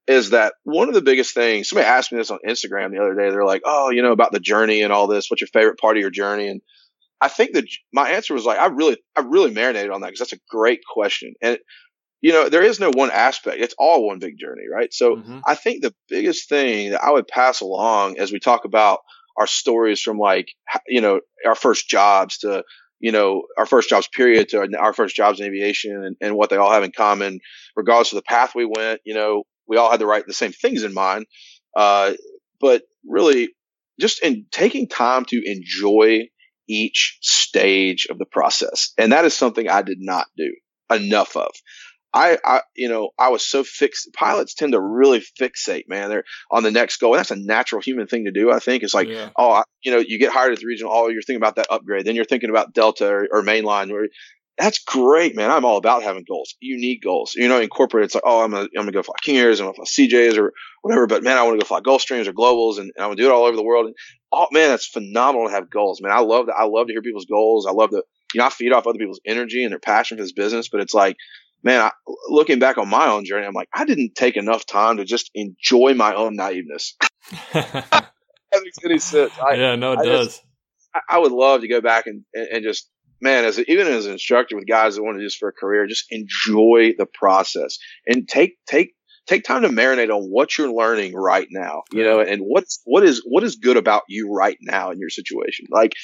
Is 0.07 0.31
that 0.31 0.55
one 0.63 0.87
of 0.89 0.95
the 0.95 1.03
biggest 1.03 1.35
things? 1.35 1.69
Somebody 1.69 1.89
asked 1.89 2.13
me 2.13 2.19
this 2.19 2.31
on 2.31 2.39
Instagram 2.47 2.93
the 2.93 3.01
other 3.01 3.15
day. 3.17 3.31
They're 3.31 3.45
like, 3.45 3.63
"Oh, 3.65 3.91
you 3.91 4.03
know 4.03 4.13
about 4.13 4.31
the 4.31 4.39
journey 4.39 4.83
and 4.83 4.93
all 4.93 5.09
this. 5.09 5.29
What's 5.29 5.41
your 5.41 5.49
favorite 5.49 5.79
part 5.81 5.97
of 5.97 6.01
your 6.01 6.11
journey?" 6.11 6.47
And 6.47 6.61
I 7.25 7.29
think 7.29 7.55
that 7.55 7.65
my 7.91 8.11
answer 8.11 8.35
was 8.35 8.45
like, 8.45 8.59
I 8.59 8.67
really, 8.67 8.99
I 9.17 9.21
really 9.21 9.51
marinated 9.51 9.91
on 9.91 10.03
that 10.03 10.09
because 10.09 10.19
that's 10.19 10.35
a 10.35 10.47
great 10.51 10.81
question. 10.87 11.33
And 11.41 11.59
you 12.21 12.33
know, 12.33 12.49
there 12.49 12.63
is 12.63 12.81
no 12.81 12.91
one 12.91 13.11
aspect. 13.11 13.61
It's 13.61 13.75
all 13.79 14.07
one 14.07 14.19
big 14.19 14.39
journey, 14.39 14.65
right? 14.73 14.93
So 14.93 15.17
Mhm. 15.17 15.43
I 15.47 15.55
think 15.55 15.83
the 15.83 15.95
biggest 16.09 16.49
thing 16.49 16.91
that 16.91 17.03
I 17.03 17.11
would 17.11 17.29
pass 17.29 17.61
along 17.61 18.19
as 18.19 18.33
we 18.33 18.39
talk 18.39 18.65
about 18.65 19.01
our 19.37 19.47
stories 19.47 20.01
from 20.01 20.19
like, 20.19 20.49
you 20.87 21.03
know, 21.03 21.21
our 21.47 21.55
first 21.55 21.87
jobs 21.89 22.39
to, 22.39 22.65
you 22.99 23.13
know, 23.13 23.43
our 23.59 23.67
first 23.67 23.91
jobs 23.91 24.09
period 24.09 24.49
to 24.51 24.67
our 24.79 24.95
first 24.95 25.17
jobs 25.17 25.39
in 25.41 25.47
aviation 25.47 26.03
and, 26.03 26.17
and 26.21 26.35
what 26.35 26.49
they 26.49 26.57
all 26.57 26.73
have 26.73 26.85
in 26.85 26.93
common, 26.93 27.41
regardless 27.77 28.13
of 28.13 28.17
the 28.17 28.23
path 28.23 28.55
we 28.55 28.65
went, 28.65 29.01
you 29.05 29.15
know, 29.15 29.45
we 29.67 29.77
all 29.77 29.91
had 29.91 30.01
the 30.01 30.07
right, 30.07 30.27
the 30.27 30.33
same 30.33 30.53
things 30.53 30.83
in 30.83 30.95
mind. 30.95 31.27
Uh, 31.77 32.13
but 32.59 32.85
really 33.07 33.51
just 34.01 34.23
in 34.23 34.47
taking 34.51 34.89
time 34.89 35.25
to 35.27 35.43
enjoy 35.45 36.27
each 36.69 37.19
stage 37.21 38.07
of 38.11 38.19
the 38.19 38.27
process. 38.27 38.93
And 38.99 39.13
that 39.13 39.25
is 39.25 39.35
something 39.35 39.69
I 39.69 39.83
did 39.83 39.99
not 40.01 40.27
do 40.37 40.55
enough 40.91 41.37
of. 41.37 41.51
I, 42.17 42.39
I, 42.45 42.61
you 42.77 42.89
know, 42.89 43.11
I 43.19 43.31
was 43.31 43.45
so 43.45 43.65
fixed. 43.65 44.13
Pilots 44.13 44.55
tend 44.55 44.73
to 44.73 44.81
really 44.81 45.21
fixate, 45.41 45.89
man. 45.89 46.11
They're 46.11 46.25
on 46.49 46.63
the 46.63 46.71
next 46.71 46.99
goal. 46.99 47.15
And 47.15 47.19
that's 47.19 47.33
a 47.33 47.37
natural 47.37 47.83
human 47.83 48.07
thing 48.07 48.27
to 48.27 48.31
do. 48.31 48.53
I 48.53 48.61
think 48.61 48.85
it's 48.85 48.95
like, 48.95 49.09
yeah. 49.09 49.31
oh, 49.37 49.51
I, 49.51 49.65
you 49.83 49.91
know, 49.91 49.99
you 49.99 50.21
get 50.21 50.33
hired 50.33 50.53
at 50.53 50.61
the 50.61 50.67
regional. 50.67 50.93
Oh, 50.95 51.09
you're 51.09 51.23
thinking 51.23 51.43
about 51.43 51.57
that 51.57 51.67
upgrade. 51.71 52.05
Then 52.05 52.15
you're 52.15 52.25
thinking 52.25 52.51
about 52.51 52.73
Delta 52.73 53.09
or, 53.09 53.29
or 53.33 53.43
mainline. 53.43 53.91
Or 53.91 54.07
that's 54.57 54.79
great, 54.85 55.35
man. 55.35 55.51
I'm 55.51 55.65
all 55.65 55.77
about 55.77 56.03
having 56.03 56.25
goals. 56.29 56.55
You 56.61 56.77
need 56.79 57.01
goals. 57.03 57.35
You 57.35 57.49
know, 57.49 57.61
in 57.61 57.69
corporate, 57.69 58.05
it's 58.05 58.15
like, 58.15 58.25
oh, 58.25 58.43
I'm 58.45 58.53
gonna, 58.53 58.65
I'm 58.65 58.83
gonna 58.83 58.93
go 58.93 59.03
fly 59.03 59.15
King 59.23 59.37
Airs, 59.39 59.61
I'm 59.61 59.67
gonna 59.67 59.75
fly 59.75 59.85
CJs 59.85 60.39
or 60.39 60.53
whatever. 60.83 61.07
But 61.07 61.23
man, 61.25 61.37
I 61.37 61.43
want 61.43 61.59
to 61.59 61.65
go 61.65 61.67
fly 61.67 61.81
Gulfstreams 61.81 62.27
or 62.27 62.33
Globals, 62.33 62.79
and, 62.79 62.93
and 62.95 63.05
I 63.05 63.07
want 63.07 63.19
to 63.19 63.23
do 63.23 63.29
it 63.29 63.33
all 63.33 63.45
over 63.45 63.57
the 63.57 63.65
world. 63.65 63.87
And 63.87 63.95
oh 64.33 64.47
man, 64.53 64.69
that's 64.69 64.87
phenomenal 64.87 65.49
to 65.49 65.55
have 65.55 65.71
goals, 65.71 66.01
man. 66.01 66.13
I 66.13 66.21
love 66.21 66.47
that. 66.47 66.55
I 66.57 66.65
love 66.65 66.87
to 66.87 66.93
hear 66.93 67.03
people's 67.03 67.27
goals. 67.27 67.67
I 67.67 67.73
love 67.73 67.91
to, 67.91 68.03
you 68.33 68.39
know, 68.39 68.47
I 68.47 68.51
feed 68.51 68.73
off 68.73 68.87
other 68.87 68.99
people's 68.99 69.21
energy 69.27 69.65
and 69.65 69.73
their 69.73 69.81
passion 69.81 70.19
for 70.19 70.23
this 70.23 70.33
business. 70.33 70.69
But 70.69 70.81
it's 70.81 70.95
like, 70.95 71.17
man, 71.65 71.81
I, 71.81 71.91
looking 72.29 72.61
back 72.61 72.79
on 72.79 72.89
my 72.89 73.09
own 73.09 73.25
journey, 73.25 73.47
I'm 73.47 73.55
like, 73.55 73.69
I 73.75 73.85
didn't 73.85 74.15
take 74.15 74.37
enough 74.37 74.67
time 74.67 74.99
to 74.99 75.05
just 75.05 75.31
enjoy 75.35 75.95
my 75.95 76.15
own 76.15 76.37
naiveness. 76.37 76.95
that 77.53 78.11
makes 78.53 78.79
any 78.85 78.99
sense. 78.99 79.33
I, 79.39 79.55
yeah, 79.55 79.75
no, 79.75 79.93
it 79.95 79.99
I 80.01 80.05
does. 80.05 80.27
just- 80.27 80.43
I, 81.09 81.19
would 81.19 81.33
love 81.33 81.63
to 81.63 81.69
go 81.69 81.81
back 81.81 82.07
and, 82.07 82.25
and 82.35 82.63
just, 82.63 82.89
man, 83.25 83.45
as 83.45 83.59
a, 83.59 83.69
even 83.71 83.89
as 83.89 84.07
an 84.07 84.13
instructor 84.13 84.55
with 84.55 84.67
guys 84.69 84.95
that 84.95 85.03
want 85.03 85.17
to 85.17 85.21
do 85.21 85.27
this 85.27 85.35
for 85.35 85.49
a 85.49 85.53
career, 85.53 85.87
just 85.87 86.05
enjoy 86.11 86.93
the 86.97 87.07
process 87.07 87.79
and 88.07 88.29
take, 88.29 88.57
take, 88.67 88.95
take 89.27 89.43
time 89.43 89.63
to 89.63 89.69
marinate 89.71 90.15
on 90.15 90.25
what 90.25 90.57
you're 90.57 90.71
learning 90.73 91.15
right 91.15 91.49
now, 91.51 91.83
you 91.91 92.05
know, 92.05 92.21
and 92.21 92.43
what's, 92.43 92.81
what 92.85 93.03
is, 93.03 93.23
what 93.27 93.43
is 93.43 93.57
good 93.57 93.79
about 93.79 94.03
you 94.09 94.31
right 94.33 94.59
now 94.61 94.91
in 94.91 94.99
your 94.99 95.09
situation. 95.09 95.67
Like, 95.71 95.95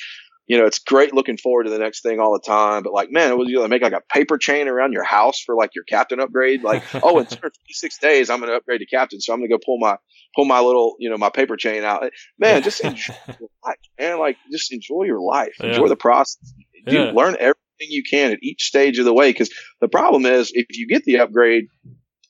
you 0.46 0.58
know, 0.58 0.64
it's 0.64 0.80
great 0.80 1.14
looking 1.14 1.36
forward 1.36 1.64
to 1.64 1.70
the 1.70 1.78
next 1.78 2.02
thing 2.02 2.18
all 2.18 2.32
the 2.32 2.44
time, 2.44 2.82
but 2.82 2.92
like, 2.92 3.12
man, 3.12 3.36
do 3.36 3.44
you 3.46 3.68
make 3.68 3.82
like 3.82 3.92
a 3.92 4.00
paper 4.12 4.36
chain 4.36 4.66
around 4.66 4.92
your 4.92 5.04
house 5.04 5.40
for 5.40 5.54
like 5.54 5.76
your 5.76 5.84
captain 5.84 6.18
upgrade? 6.18 6.62
Like, 6.64 6.82
oh, 6.94 7.20
in 7.20 7.26
256 7.26 7.98
days, 7.98 8.30
I'm 8.30 8.40
going 8.40 8.50
to 8.50 8.56
upgrade 8.56 8.80
to 8.80 8.86
captain. 8.86 9.20
So 9.20 9.32
I'm 9.32 9.38
going 9.38 9.50
to 9.50 9.54
go 9.54 9.60
pull 9.64 9.78
my, 9.78 9.96
pull 10.34 10.46
my 10.46 10.58
little, 10.58 10.96
you 10.98 11.08
know, 11.08 11.18
my 11.18 11.30
paper 11.30 11.56
chain 11.56 11.84
out. 11.84 12.02
Man, 12.38 12.62
just 12.62 12.80
enjoy 12.80 13.14
your 13.38 13.48
life, 13.64 13.76
man. 14.00 14.18
Like, 14.18 14.38
just 14.50 14.72
enjoy 14.72 15.04
your 15.04 15.20
life, 15.20 15.54
Yeah. 15.60 15.68
enjoy 15.68 15.86
the 15.88 15.94
process. 15.94 16.52
You 16.86 16.98
Yeah. 16.98 17.12
learn 17.12 17.36
everything 17.38 17.56
you 17.88 18.02
can 18.08 18.32
at 18.32 18.38
each 18.42 18.64
stage 18.64 18.98
of 18.98 19.04
the 19.04 19.14
way. 19.14 19.32
Cause 19.32 19.50
the 19.80 19.88
problem 19.88 20.26
is 20.26 20.50
if 20.54 20.66
you 20.70 20.86
get 20.86 21.04
the 21.04 21.18
upgrade 21.20 21.64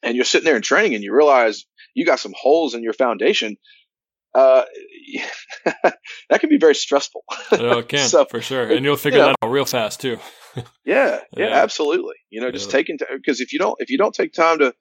and 0.02 0.14
you're 0.16 0.24
sitting 0.24 0.44
there 0.44 0.56
in 0.56 0.62
training 0.62 0.94
and 0.94 1.02
you 1.04 1.14
realize 1.14 1.64
you 1.94 2.06
got 2.06 2.20
some 2.20 2.34
holes 2.36 2.74
in 2.74 2.82
your 2.82 2.92
foundation, 2.92 3.56
uh, 4.34 4.62
that 6.30 6.40
can 6.40 6.48
be 6.50 6.58
very 6.58 6.74
stressful. 6.74 7.22
No, 7.52 7.78
it 7.78 7.88
can 7.88 8.08
So, 8.08 8.24
for 8.26 8.40
sure, 8.40 8.70
and 8.70 8.84
you'll 8.84 8.96
figure 8.96 9.18
you 9.18 9.24
know- 9.24 9.28
that 9.40 9.46
out 9.46 9.50
real 9.50 9.64
fast 9.64 10.00
too. 10.00 10.18
Yeah, 10.84 11.20
yeah, 11.36 11.48
Yeah. 11.48 11.62
absolutely. 11.62 12.16
You 12.30 12.40
know, 12.40 12.50
just 12.50 12.68
Yeah. 12.72 12.78
taking 12.78 12.98
because 13.14 13.40
if 13.40 13.52
you 13.52 13.60
don't 13.60 13.76
if 13.78 13.88
you 13.90 13.98
don't 13.98 14.12
take 14.14 14.32
time 14.32 14.58
to, 14.58 14.74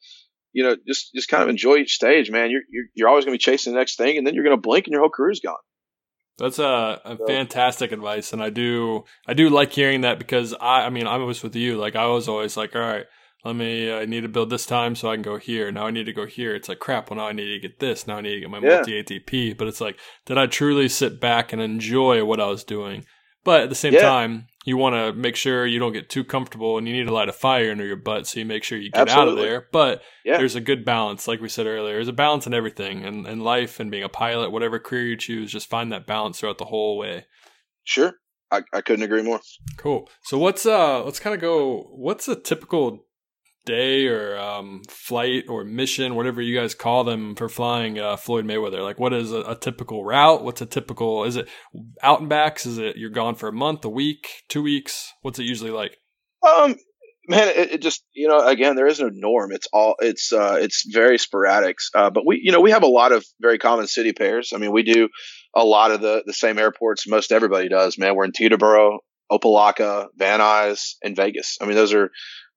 you 0.51 0.63
know, 0.63 0.75
just 0.87 1.13
just 1.13 1.29
kind 1.29 1.43
of 1.43 1.49
enjoy 1.49 1.75
each 1.77 1.93
stage, 1.93 2.31
man, 2.31 2.49
you're 2.49 2.61
you're, 2.71 2.85
you're 2.95 3.07
always 3.07 3.23
going 3.25 3.37
to 3.37 3.39
be 3.39 3.51
chasing 3.51 3.73
the 3.73 3.77
next 3.79 3.95
thing, 3.95 4.17
and 4.17 4.25
then 4.25 4.33
you're 4.33 4.43
going 4.43 4.55
to 4.57 4.61
blink 4.61 4.87
and 4.87 4.91
your 4.93 5.01
whole 5.01 5.11
career's 5.11 5.41
gone. 5.41 5.57
That's 6.39 6.59
a, 6.59 7.01
a 7.05 7.17
So- 7.17 7.27
fantastic 7.27 7.91
advice, 7.91 8.33
and 8.33 8.41
I 8.41 8.49
do 8.49 9.05
I 9.27 9.33
do 9.33 9.49
like 9.49 9.71
hearing 9.73 10.01
that 10.01 10.17
because 10.19 10.53
I 10.59 10.85
I 10.85 10.89
mean 10.89 11.07
I 11.07 11.17
was 11.17 11.43
with 11.43 11.55
you. 11.55 11.77
Like 11.77 11.95
I 11.95 12.05
was 12.07 12.27
always 12.27 12.57
like 12.57 12.75
all 12.75 12.81
right 12.81 13.05
let 13.45 13.55
me 13.55 13.89
I 13.91 14.03
need 14.05 14.21
to 14.21 14.27
build 14.27 14.49
this 14.49 14.65
time 14.65 14.95
so 14.95 15.09
I 15.09 15.15
can 15.15 15.21
go 15.21 15.37
here. 15.37 15.71
Now 15.71 15.85
I 15.87 15.91
need 15.91 16.05
to 16.07 16.13
go 16.13 16.25
here. 16.25 16.53
It's 16.55 16.67
like 16.67 16.79
crap 16.79 17.09
well 17.09 17.17
now 17.17 17.27
I 17.27 17.31
need 17.31 17.53
to 17.53 17.59
get 17.59 17.79
this. 17.79 18.05
Now 18.05 18.17
I 18.17 18.21
need 18.21 18.33
to 18.35 18.39
get 18.41 18.49
my 18.49 18.59
Yeah. 18.59 18.75
multi 18.77 19.01
ATP 19.01 19.57
but 19.57 19.67
it's 19.67 19.79
like 19.79 19.97
did 20.25 20.37
I 20.37 20.45
truly 20.45 20.89
sit 20.89 21.21
back 21.21 21.53
and 21.53 21.61
enjoy 21.61 22.25
what 22.25 22.39
I 22.41 22.47
was 22.47 22.63
doing? 22.65 23.05
But 23.45 23.61
at 23.61 23.69
the 23.69 23.75
same 23.75 23.93
Yeah. 23.93 24.01
time 24.01 24.47
you 24.69 24.77
want 24.77 24.95
to 24.95 25.11
make 25.11 25.35
sure 25.35 25.65
you 25.65 25.79
don't 25.79 25.91
get 25.91 26.09
too 26.09 26.23
comfortable 26.23 26.77
and 26.77 26.87
you 26.87 26.93
need 26.93 27.05
to 27.07 27.13
light 27.13 27.27
a 27.27 27.33
fire 27.33 27.71
under 27.71 27.85
your 27.85 27.97
butt 27.97 28.25
so 28.27 28.39
you 28.39 28.45
make 28.45 28.63
sure 28.63 28.77
you 28.77 28.89
get 28.91 29.09
out 29.09 29.27
of 29.27 29.35
there 29.35 29.67
but 29.73 30.01
Yeah. 30.23 30.37
there's 30.37 30.55
a 30.55 30.61
good 30.61 30.85
balance 30.85 31.27
like 31.27 31.41
we 31.41 31.49
said 31.49 31.65
earlier 31.67 31.95
there's 31.95 32.07
a 32.07 32.13
balance 32.13 32.47
in 32.47 32.53
everything 32.53 33.03
and 33.03 33.27
in 33.27 33.41
life 33.41 33.79
and 33.81 33.91
being 33.91 34.03
a 34.03 34.09
pilot 34.09 34.51
whatever 34.51 34.79
career 34.79 35.03
you 35.07 35.17
choose 35.17 35.51
just 35.51 35.69
find 35.69 35.91
that 35.91 36.07
balance 36.07 36.39
throughout 36.39 36.57
the 36.59 36.65
whole 36.65 36.97
way 36.97 37.25
Sure, 37.83 38.13
I, 38.51 38.61
I 38.71 38.81
couldn't 38.81 39.03
agree 39.03 39.23
more. 39.23 39.39
Cool. 39.77 40.07
So 40.23 40.37
what's 40.37 40.65
uh 40.65 41.03
let's 41.03 41.19
kind 41.19 41.33
of 41.33 41.41
go 41.41 41.89
what's 41.95 42.27
a 42.27 42.35
typical 42.35 43.05
day 43.69 44.07
or 44.07 44.37
um, 44.37 44.81
flight 44.89 45.45
or 45.47 45.63
mission, 45.63 46.15
whatever 46.15 46.41
you 46.41 46.59
guys 46.59 46.73
call 46.73 47.03
them 47.03 47.35
for 47.35 47.47
flying 47.47 47.99
uh, 47.99 48.17
Floyd 48.17 48.45
Mayweather? 48.45 48.81
Like, 48.81 48.99
what 48.99 49.13
is 49.13 49.31
a, 49.31 49.41
a, 49.41 49.55
typical 49.55 50.03
route? 50.03 50.43
What's 50.43 50.61
a 50.61 50.65
typical? 50.65 51.23
Is 51.23 51.35
it 51.35 51.47
out 52.01 52.19
and 52.19 52.29
backs? 52.29 52.65
Is 52.65 52.77
it 52.79 52.97
you're 52.97 53.09
gone 53.11 53.35
for 53.35 53.47
a 53.47 53.53
month, 53.53 53.85
a 53.85 53.89
week, 53.89 54.43
two 54.49 54.63
weeks? 54.63 55.13
What's 55.21 55.39
it 55.39 55.43
usually 55.43 55.71
like? 55.71 55.97
Um, 56.45 56.75
man, 57.27 57.47
it, 57.49 57.71
it 57.73 57.81
just 57.81 58.03
you 58.13 58.27
know, 58.27 58.45
again, 58.45 58.75
there 58.75 58.87
is 58.87 58.99
no 58.99 59.09
norm. 59.13 59.51
It's 59.53 59.67
all 59.71 59.95
it's 59.99 60.33
uh, 60.33 60.57
it's 60.59 60.83
very 60.91 61.17
sporadic. 61.17 61.77
Uh, 61.93 62.09
but 62.09 62.25
we 62.25 62.41
you 62.43 62.51
know 62.51 62.61
we 62.61 62.71
have 62.71 62.83
a 62.83 62.87
lot 62.87 63.11
of 63.11 63.23
very 63.39 63.59
common 63.59 63.87
city 63.87 64.11
pairs. 64.13 64.51
I 64.53 64.57
mean, 64.57 64.71
we 64.71 64.83
do 64.83 65.09
a 65.55 65.63
lot 65.63 65.91
of 65.91 66.01
the 66.01 66.23
the 66.25 66.33
same 66.33 66.57
airports 66.57 67.07
most 67.07 67.31
everybody 67.31 67.69
does. 67.69 67.97
Man, 67.97 68.15
we're 68.15 68.25
in 68.25 68.31
Teterboro, 68.31 68.97
Opa-locka, 69.31 70.07
Van 70.17 70.39
Nuys, 70.39 70.95
and 71.03 71.15
Vegas. 71.15 71.57
I 71.61 71.65
mean, 71.65 71.75
those 71.75 71.93
are 71.93 72.09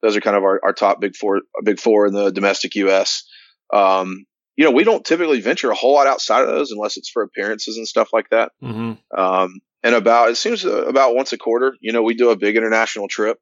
those 0.03 0.17
are 0.17 0.21
kind 0.21 0.37
of 0.37 0.43
our, 0.43 0.61
our 0.63 0.73
top 0.73 1.01
big 1.01 1.17
four, 1.17 1.43
big 1.65 1.79
four 1.79 2.07
in 2.07 2.13
the 2.13 2.31
domestic 2.31 2.75
U.S. 2.77 3.25
Um, 3.73 4.25
you 4.57 4.65
know, 4.65 4.73
we 4.73 4.85
don't 4.85 5.05
typically 5.05 5.41
venture 5.41 5.71
a 5.71 5.75
whole 5.75 5.95
lot 5.95 6.07
outside 6.07 6.43
of 6.43 6.49
those 6.49 6.71
unless 6.73 6.97
it's 6.97 7.09
for 7.09 7.23
appearances 7.23 7.77
and 7.77 7.89
stuff 7.89 8.11
like 8.13 8.29
that. 8.31 8.53
Mm-hmm. 8.63 9.19
Um, 9.19 9.61
and 9.83 9.95
about 9.95 10.31
it 10.31 10.37
seems 10.37 10.65
about 10.65 11.15
once 11.15 11.33
a 11.33 11.39
quarter, 11.39 11.75
you 11.81 11.93
know, 11.93 12.03
we 12.03 12.15
do 12.15 12.31
a 12.31 12.37
big 12.37 12.57
international 12.57 13.09
trip. 13.09 13.39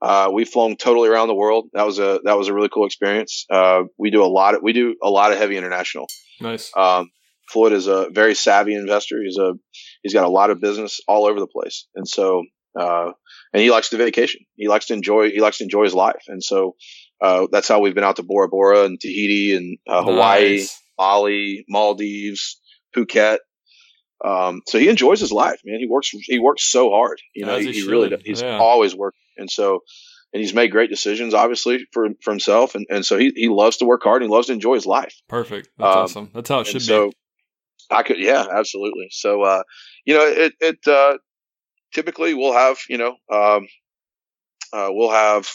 Uh, 0.00 0.30
we've 0.32 0.48
flown 0.48 0.76
totally 0.76 1.08
around 1.08 1.28
the 1.28 1.34
world. 1.34 1.68
That 1.72 1.86
was 1.86 1.98
a 1.98 2.20
that 2.24 2.36
was 2.36 2.48
a 2.48 2.54
really 2.54 2.68
cool 2.68 2.86
experience. 2.86 3.46
Uh, 3.50 3.84
we 3.98 4.10
do 4.10 4.22
a 4.22 4.26
lot 4.26 4.54
of 4.54 4.62
we 4.62 4.72
do 4.72 4.96
a 5.02 5.10
lot 5.10 5.32
of 5.32 5.38
heavy 5.38 5.56
international. 5.56 6.06
Nice. 6.40 6.70
Um, 6.76 7.10
Floyd 7.48 7.72
is 7.72 7.86
a 7.86 8.08
very 8.10 8.34
savvy 8.34 8.74
investor. 8.74 9.22
He's 9.22 9.38
a 9.38 9.54
he's 10.02 10.14
got 10.14 10.24
a 10.24 10.30
lot 10.30 10.50
of 10.50 10.60
business 10.60 11.00
all 11.06 11.26
over 11.26 11.40
the 11.40 11.46
place, 11.46 11.86
and 11.94 12.08
so 12.08 12.44
uh, 12.78 13.12
and 13.54 13.62
he 13.62 13.70
likes 13.70 13.88
to 13.90 13.96
vacation. 13.96 14.42
He 14.56 14.68
likes 14.68 14.86
to 14.86 14.94
enjoy. 14.94 15.30
He 15.30 15.40
likes 15.40 15.58
to 15.58 15.64
enjoy 15.64 15.84
his 15.84 15.94
life, 15.94 16.24
and 16.28 16.42
so 16.42 16.74
uh, 17.22 17.46
that's 17.50 17.68
how 17.68 17.80
we've 17.80 17.94
been 17.94 18.04
out 18.04 18.16
to 18.16 18.22
Bora 18.22 18.48
Bora 18.48 18.84
and 18.84 19.00
Tahiti 19.00 19.54
and 19.54 19.78
uh, 19.88 20.02
Hawaii, 20.02 20.56
nice. 20.56 20.82
Bali, 20.98 21.64
Maldives, 21.68 22.60
Phuket. 22.94 23.38
Um, 24.24 24.62
so 24.66 24.78
he 24.78 24.88
enjoys 24.88 25.20
his 25.20 25.32
life, 25.32 25.60
man. 25.64 25.78
He 25.78 25.86
works. 25.86 26.10
He 26.10 26.38
works 26.38 26.70
so 26.70 26.90
hard. 26.90 27.20
You 27.34 27.46
know, 27.46 27.58
he, 27.58 27.72
he 27.72 27.88
really 27.88 28.10
does. 28.10 28.22
He's 28.24 28.42
yeah. 28.42 28.58
always 28.58 28.94
working, 28.94 29.20
and 29.38 29.50
so 29.50 29.80
and 30.32 30.40
he's 30.40 30.52
made 30.52 30.72
great 30.72 30.90
decisions, 30.90 31.32
obviously 31.32 31.86
for 31.92 32.08
for 32.22 32.32
himself, 32.32 32.74
and 32.74 32.86
and 32.90 33.06
so 33.06 33.16
he 33.16 33.32
he 33.36 33.48
loves 33.48 33.76
to 33.78 33.84
work 33.84 34.02
hard. 34.02 34.20
and 34.20 34.30
He 34.30 34.34
loves 34.34 34.48
to 34.48 34.52
enjoy 34.52 34.74
his 34.74 34.86
life. 34.86 35.14
Perfect. 35.28 35.68
That's 35.78 35.96
um, 35.96 36.02
awesome. 36.02 36.30
That's 36.34 36.48
how 36.48 36.60
it 36.60 36.66
should 36.66 36.82
so, 36.82 37.10
be. 37.10 37.16
I 37.90 38.02
could, 38.02 38.18
yeah, 38.18 38.44
absolutely. 38.50 39.08
So, 39.10 39.42
uh, 39.42 39.62
you 40.04 40.14
know, 40.14 40.24
it, 40.24 40.54
it, 40.60 40.78
uh, 40.86 41.18
typically 41.94 42.34
we'll 42.34 42.52
have, 42.52 42.78
you 42.88 42.98
know, 42.98 43.16
um, 43.32 43.66
uh, 44.72 44.88
we'll 44.90 45.10
have, 45.10 45.48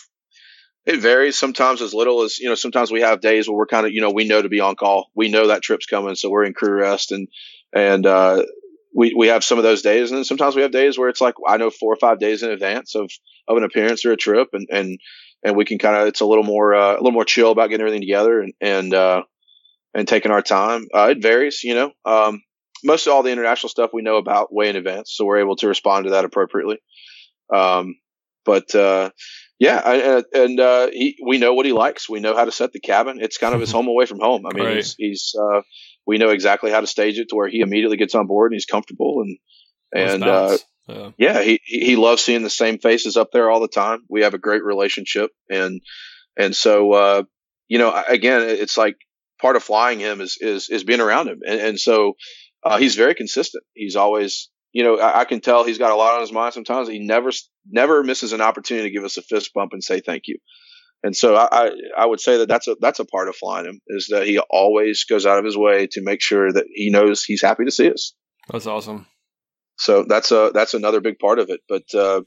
it 0.86 1.02
varies 1.02 1.38
sometimes 1.38 1.82
as 1.82 1.94
little 1.94 2.24
as, 2.24 2.40
you 2.40 2.50
know, 2.50 2.56
sometimes 2.56 2.92
we 2.92 3.02
have 3.02 3.22
days 3.22 3.48
where 3.48 3.58
we're 3.58 3.68
kind 3.68 3.86
of, 3.86 3.92
you 3.92 4.02
know, 4.02 4.12
we 4.12 4.28
know 4.28 4.42
to 4.42 4.50
be 4.50 4.62
on 4.62 4.76
call. 4.76 5.12
We 5.14 5.30
know 5.30 5.48
that 5.48 5.62
trip's 5.62 5.86
coming. 5.86 6.16
So 6.16 6.30
we're 6.30 6.46
in 6.46 6.54
crew 6.54 6.74
rest 6.74 7.12
and, 7.12 7.28
and, 7.74 8.06
uh, 8.06 8.44
we, 8.96 9.14
we 9.16 9.28
have 9.28 9.44
some 9.44 9.60
of 9.60 9.64
those 9.64 9.84
days 9.84 10.10
and 10.10 10.18
then 10.18 10.26
sometimes 10.26 10.56
we 10.56 10.64
have 10.64 10.72
days 10.72 10.98
where 10.98 11.10
it's 11.10 11.22
like 11.22 11.36
I 11.46 11.58
know 11.58 11.70
four 11.70 11.94
or 11.94 11.98
five 11.98 12.20
days 12.20 12.42
in 12.42 12.50
advance 12.50 12.96
of, 12.96 13.12
of 13.48 13.58
an 13.58 13.64
appearance 13.64 14.04
or 14.04 14.14
a 14.14 14.18
trip 14.18 14.50
and, 14.54 14.68
and, 14.72 15.00
and 15.44 15.56
we 15.56 15.66
can 15.66 15.78
kind 15.78 15.96
of, 15.96 16.08
it's 16.08 16.22
a 16.22 16.26
little 16.26 16.44
more, 16.44 16.74
uh, 16.74 16.94
a 16.94 16.96
little 16.96 17.12
more 17.12 17.26
chill 17.26 17.52
about 17.52 17.70
getting 17.70 17.82
everything 17.82 18.02
together 18.02 18.42
and, 18.42 18.54
and, 18.60 18.94
uh, 18.94 19.24
and 19.94 20.08
taking 20.08 20.32
our 20.32 20.42
time. 20.42 20.88
Uh, 20.94 21.10
it 21.12 21.22
varies, 21.22 21.64
you 21.64 21.76
know. 21.76 21.92
Um, 22.06 22.42
most 22.84 23.08
of 23.08 23.14
all 23.14 23.24
the 23.24 23.32
international 23.32 23.70
stuff 23.70 23.92
we 23.94 24.02
know 24.02 24.18
about 24.18 24.54
way 24.54 24.70
in 24.70 24.76
advance, 24.76 25.14
so 25.14 25.26
we're 25.26 25.40
able 25.40 25.56
to 25.58 25.68
respond 25.68 26.06
to 26.06 26.12
that 26.12 26.26
appropriately. 26.26 26.78
Um, 27.54 27.96
but 28.46 28.74
uh, 28.76 29.12
yeah, 29.60 29.78
and, 29.80 30.26
and 30.34 30.60
uh, 30.60 30.88
he, 30.92 31.18
we 31.26 31.38
know 31.38 31.54
what 31.54 31.66
he 31.66 31.74
likes. 31.74 32.10
We 32.10 32.20
know 32.20 32.36
how 32.36 32.46
to 32.46 32.52
set 32.52 32.72
the 32.72 32.80
cabin. 32.80 33.20
It's 33.22 33.38
kind 33.38 33.54
of 33.54 33.62
his 33.62 33.72
home 33.74 33.88
away 33.88 34.06
from 34.06 34.20
home. 34.20 34.46
I 34.46 34.54
mean, 34.54 34.66
right. 34.66 34.76
he's, 34.78 34.96
he's 34.98 35.36
uh, 35.40 35.62
we 36.06 36.18
know 36.18 36.30
exactly 36.30 36.72
how 36.72 36.82
to 36.82 36.88
stage 36.88 37.20
it 37.20 37.30
to 37.30 37.36
where 37.36 37.50
he 37.50 37.60
immediately 37.60 37.98
gets 37.98 38.16
on 38.16 38.28
board 38.28 38.52
and 38.52 38.56
he's 38.56 38.66
comfortable 38.66 39.22
and 39.22 39.38
and 39.92 40.24
uh, 40.24 40.58
yeah. 40.88 41.12
yeah, 41.18 41.42
he 41.42 41.60
he 41.64 41.96
loves 41.96 42.24
seeing 42.24 42.44
the 42.44 42.50
same 42.50 42.80
faces 42.80 43.18
up 43.18 43.32
there 43.32 43.50
all 43.50 43.60
the 43.60 43.68
time. 43.68 44.02
We 44.10 44.24
have 44.24 44.34
a 44.34 44.40
great 44.40 44.64
relationship 44.64 45.32
and 45.50 45.82
and 46.38 46.56
so 46.56 46.94
uh, 46.94 47.24
you 47.68 47.78
know 47.78 48.04
again, 48.08 48.42
it's 48.44 48.78
like 48.78 48.96
part 49.42 49.56
of 49.56 49.64
flying 49.64 50.00
him 50.00 50.22
is 50.22 50.38
is 50.40 50.70
is 50.70 50.84
being 50.84 51.02
around 51.02 51.28
him, 51.28 51.42
and, 51.46 51.60
and 51.60 51.80
so 51.80 52.14
uh, 52.64 52.78
he's 52.78 52.96
very 52.96 53.16
consistent. 53.16 53.64
He's 53.74 53.96
always, 53.96 54.50
you 54.72 54.84
know, 54.84 55.00
I, 55.00 55.22
I, 55.22 55.26
can 55.26 55.42
tell 55.42 55.64
he's 55.64 55.78
got 55.78 55.92
a 55.92 55.96
lot 55.96 56.16
on 56.16 56.22
his 56.22 56.32
mind. 56.32 56.54
Sometimes 56.54 56.88
he 56.88 57.00
never 57.00 57.32
never 57.70 58.04
misses 58.04 58.34
an 58.34 58.42
opportunity 58.42 58.90
to 58.90 58.94
give 58.94 59.04
us 59.04 59.18
a 59.18 59.22
fist 59.22 59.52
bump 59.54 59.72
and 59.74 59.84
say 59.84 60.02
thank 60.02 60.24
you. 60.28 60.38
And 61.02 61.16
so 61.16 61.36
I, 61.36 61.48
I, 61.52 61.72
I 61.98 62.06
would 62.06 62.20
say 62.20 62.38
that 62.38 62.50
that's 62.50 62.68
a 62.68 62.76
that's 62.80 63.00
a 63.00 63.06
part 63.06 63.30
of 63.30 63.36
flying 63.36 63.66
him 63.66 63.80
is 63.88 64.08
that 64.12 64.28
he 64.28 64.40
always 64.40 65.06
goes 65.06 65.26
out 65.26 65.40
of 65.40 65.46
his 65.46 65.58
way 65.58 65.88
to 65.92 66.02
make 66.04 66.22
sure 66.22 66.52
that 66.52 66.66
he 66.74 66.90
knows 66.90 67.24
he's 67.24 67.42
happy 67.42 67.66
to 67.66 67.72
see 67.72 67.90
us. 67.90 68.14
That's 68.50 68.68
awesome. 68.68 69.06
So 69.78 70.04
that's 70.04 70.32
a 70.32 70.52
that's 70.54 70.74
another 70.74 71.00
big 71.00 71.20
part 71.20 71.40
of 71.40 71.50
it. 71.50 71.62
But 71.70 71.84
uh, 71.94 72.22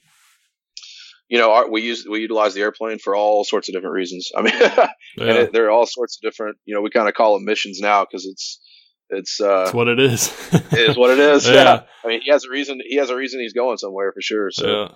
you 1.28 1.38
know, 1.38 1.52
our, 1.52 1.70
we 1.70 1.82
use 1.82 2.06
we 2.10 2.20
utilize 2.20 2.54
the 2.54 2.62
airplane 2.62 2.98
for 2.98 3.14
all 3.14 3.44
sorts 3.44 3.68
of 3.68 3.74
different 3.74 3.94
reasons. 3.94 4.30
I 4.36 4.42
mean, 4.42 4.54
yeah. 4.60 4.88
and 5.18 5.38
it, 5.38 5.52
there 5.52 5.66
are 5.66 5.70
all 5.70 5.86
sorts 5.86 6.16
of 6.16 6.28
different. 6.28 6.56
You 6.64 6.74
know, 6.74 6.80
we 6.80 6.90
kind 6.90 7.08
of 7.08 7.14
call 7.14 7.34
them 7.34 7.44
missions 7.44 7.78
now 7.80 8.04
because 8.04 8.24
it's 8.24 8.58
it's 9.12 9.40
uh, 9.40 9.62
it's 9.62 9.74
what 9.74 9.88
it 9.88 10.00
is. 10.00 10.32
it 10.52 10.90
is 10.90 10.96
what 10.96 11.10
it 11.10 11.18
is. 11.34 11.46
Yeah. 11.46 11.54
yeah. 11.54 11.82
I 12.04 12.08
mean, 12.08 12.20
he 12.22 12.30
has 12.30 12.44
a 12.44 12.50
reason. 12.50 12.80
He 12.86 12.96
has 12.96 13.10
a 13.10 13.16
reason 13.16 13.40
he's 13.40 13.52
going 13.52 13.78
somewhere 13.78 14.12
for 14.12 14.20
sure. 14.20 14.50
So, 14.50 14.66
yeah. 14.66 14.88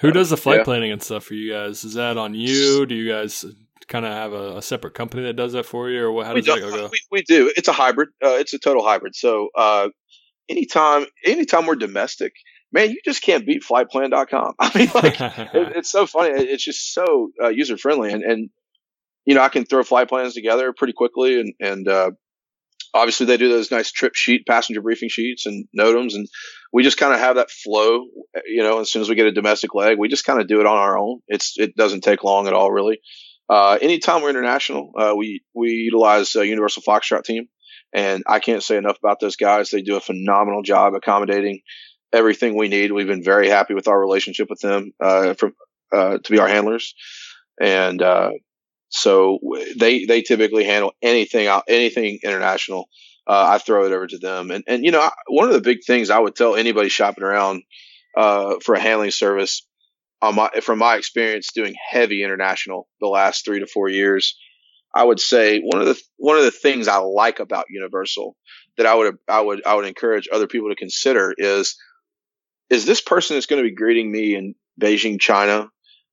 who 0.00 0.10
does 0.10 0.30
the 0.30 0.36
flight 0.36 0.58
yeah. 0.58 0.64
planning 0.64 0.92
and 0.92 1.02
stuff 1.02 1.24
for 1.24 1.34
you 1.34 1.52
guys? 1.52 1.84
Is 1.84 1.94
that 1.94 2.16
on 2.16 2.34
you? 2.34 2.86
Do 2.86 2.94
you 2.94 3.10
guys 3.10 3.44
kind 3.88 4.06
of 4.06 4.12
have 4.12 4.32
a, 4.32 4.56
a, 4.58 4.62
separate 4.62 4.94
company 4.94 5.24
that 5.24 5.34
does 5.34 5.52
that 5.52 5.66
for 5.66 5.90
you, 5.90 6.06
or 6.06 6.24
how 6.24 6.34
does 6.34 6.46
that 6.46 6.60
go? 6.60 6.88
We, 6.90 7.00
we, 7.10 7.22
do. 7.22 7.52
It's 7.56 7.68
a 7.68 7.72
hybrid. 7.72 8.08
Uh, 8.24 8.36
it's 8.38 8.54
a 8.54 8.58
total 8.58 8.84
hybrid. 8.84 9.14
So, 9.14 9.48
uh, 9.56 9.88
anytime, 10.48 11.06
anytime 11.24 11.66
we're 11.66 11.76
domestic, 11.76 12.32
man, 12.72 12.90
you 12.90 12.98
just 13.04 13.22
can't 13.22 13.46
beat 13.46 13.62
FltPlan.com. 13.62 14.54
I 14.58 14.78
mean, 14.78 14.90
like, 14.94 15.20
it, 15.20 15.76
it's 15.76 15.90
so 15.90 16.06
funny. 16.06 16.30
It's 16.30 16.64
just 16.64 16.92
so 16.92 17.30
uh, 17.42 17.48
user 17.48 17.76
friendly. 17.76 18.12
And, 18.12 18.22
and, 18.22 18.50
you 19.24 19.34
know, 19.34 19.42
I 19.42 19.48
can 19.48 19.64
throw 19.64 19.82
flight 19.82 20.08
plans 20.08 20.34
together 20.34 20.72
pretty 20.72 20.94
quickly. 20.94 21.40
And, 21.40 21.54
and, 21.60 21.88
uh, 21.88 22.10
obviously 22.94 23.26
they 23.26 23.36
do 23.36 23.48
those 23.48 23.70
nice 23.70 23.90
trip 23.90 24.14
sheet, 24.14 24.46
passenger 24.46 24.82
briefing 24.82 25.08
sheets 25.08 25.46
and 25.46 25.66
NOTAMs. 25.78 26.14
And 26.14 26.28
we 26.72 26.82
just 26.82 26.98
kind 26.98 27.14
of 27.14 27.20
have 27.20 27.36
that 27.36 27.50
flow, 27.50 28.04
you 28.46 28.62
know, 28.62 28.80
as 28.80 28.90
soon 28.90 29.02
as 29.02 29.08
we 29.08 29.14
get 29.14 29.26
a 29.26 29.32
domestic 29.32 29.74
leg, 29.74 29.98
we 29.98 30.08
just 30.08 30.24
kind 30.24 30.40
of 30.40 30.46
do 30.46 30.60
it 30.60 30.66
on 30.66 30.76
our 30.76 30.98
own. 30.98 31.20
It's, 31.28 31.54
it 31.58 31.76
doesn't 31.76 32.02
take 32.02 32.24
long 32.24 32.46
at 32.46 32.52
all, 32.52 32.70
really. 32.70 33.00
Uh, 33.48 33.78
anytime 33.80 34.22
we're 34.22 34.30
international, 34.30 34.92
uh, 34.98 35.14
we, 35.16 35.42
we 35.54 35.70
utilize 35.70 36.34
a 36.36 36.46
Universal 36.46 36.82
Foxtrot 36.82 37.24
team. 37.24 37.48
And 37.94 38.22
I 38.26 38.38
can't 38.40 38.62
say 38.62 38.76
enough 38.78 38.98
about 38.98 39.20
those 39.20 39.36
guys. 39.36 39.70
They 39.70 39.82
do 39.82 39.96
a 39.96 40.00
phenomenal 40.00 40.62
job 40.62 40.94
accommodating 40.94 41.60
everything 42.12 42.56
we 42.56 42.68
need. 42.68 42.92
We've 42.92 43.06
been 43.06 43.24
very 43.24 43.48
happy 43.48 43.74
with 43.74 43.88
our 43.88 43.98
relationship 43.98 44.48
with 44.50 44.60
them 44.60 44.92
uh, 45.00 45.34
from 45.34 45.54
uh, 45.92 46.18
to 46.18 46.32
be 46.32 46.38
our 46.38 46.48
handlers, 46.48 46.94
and 47.60 48.00
uh, 48.00 48.30
so 48.92 49.38
they 49.76 50.04
they 50.04 50.22
typically 50.22 50.64
handle 50.64 50.92
anything 51.02 51.46
out 51.46 51.64
anything 51.68 52.20
international. 52.22 52.88
Uh, 53.26 53.46
I 53.54 53.58
throw 53.58 53.86
it 53.86 53.92
over 53.92 54.06
to 54.06 54.18
them, 54.18 54.50
and 54.50 54.64
and 54.66 54.84
you 54.84 54.90
know 54.90 55.10
one 55.28 55.48
of 55.48 55.54
the 55.54 55.60
big 55.60 55.84
things 55.84 56.10
I 56.10 56.18
would 56.18 56.36
tell 56.36 56.56
anybody 56.56 56.88
shopping 56.88 57.24
around 57.24 57.62
uh, 58.16 58.56
for 58.62 58.74
a 58.74 58.80
handling 58.80 59.10
service, 59.10 59.66
on 60.20 60.34
my 60.34 60.50
from 60.62 60.78
my 60.78 60.96
experience 60.96 61.52
doing 61.54 61.74
heavy 61.90 62.22
international 62.22 62.88
the 63.00 63.08
last 63.08 63.44
three 63.44 63.60
to 63.60 63.66
four 63.66 63.88
years. 63.88 64.38
I 64.94 65.04
would 65.04 65.20
say 65.20 65.60
one 65.60 65.80
of 65.80 65.86
the 65.86 66.00
one 66.18 66.36
of 66.36 66.44
the 66.44 66.50
things 66.50 66.86
I 66.86 66.98
like 66.98 67.40
about 67.40 67.66
Universal 67.70 68.36
that 68.76 68.86
I 68.86 68.94
would 68.94 69.16
I 69.26 69.40
would 69.40 69.66
I 69.66 69.74
would 69.74 69.86
encourage 69.86 70.28
other 70.30 70.46
people 70.46 70.68
to 70.68 70.76
consider 70.76 71.34
is 71.36 71.76
is 72.68 72.84
this 72.84 73.00
person 73.00 73.36
that's 73.36 73.46
going 73.46 73.62
to 73.62 73.68
be 73.68 73.74
greeting 73.74 74.10
me 74.10 74.34
in 74.34 74.54
Beijing, 74.80 75.20
China? 75.20 75.70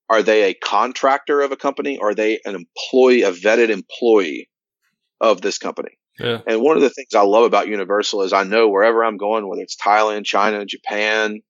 Are 0.09 0.23
they 0.23 0.49
a 0.49 0.53
contractor 0.53 1.41
of 1.41 1.51
a 1.51 1.57
company? 1.57 1.97
Or 1.97 2.09
are 2.09 2.15
they 2.15 2.39
an 2.45 2.55
employee, 2.55 3.23
a 3.23 3.31
vetted 3.31 3.69
employee 3.69 4.49
of 5.21 5.41
this 5.41 5.57
company? 5.57 5.97
Yeah. 6.19 6.41
And 6.47 6.61
one 6.61 6.75
of 6.75 6.81
the 6.81 6.89
things 6.89 7.13
I 7.15 7.21
love 7.21 7.45
about 7.45 7.67
Universal 7.67 8.23
is 8.23 8.33
I 8.33 8.43
know 8.43 8.69
wherever 8.69 9.03
I'm 9.03 9.17
going, 9.17 9.47
whether 9.47 9.61
it's 9.61 9.77
Thailand, 9.77 10.25
China, 10.25 10.65
Japan, 10.65 11.41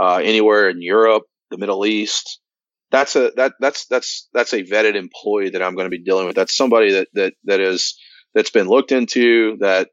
uh, 0.00 0.16
anywhere 0.16 0.70
in 0.70 0.82
Europe, 0.82 1.24
the 1.50 1.58
Middle 1.58 1.86
East, 1.86 2.40
that's 2.90 3.16
a 3.16 3.30
that 3.36 3.52
that's 3.60 3.86
that's 3.86 4.28
that's 4.32 4.54
a 4.54 4.62
vetted 4.62 4.94
employee 4.94 5.50
that 5.50 5.62
I'm 5.62 5.74
going 5.74 5.84
to 5.84 5.96
be 5.96 6.02
dealing 6.02 6.26
with. 6.26 6.36
That's 6.36 6.56
somebody 6.56 6.92
that 6.92 7.08
that 7.12 7.34
that 7.44 7.60
is 7.60 7.98
that's 8.34 8.50
been 8.50 8.66
looked 8.66 8.92
into. 8.92 9.58
That 9.58 9.90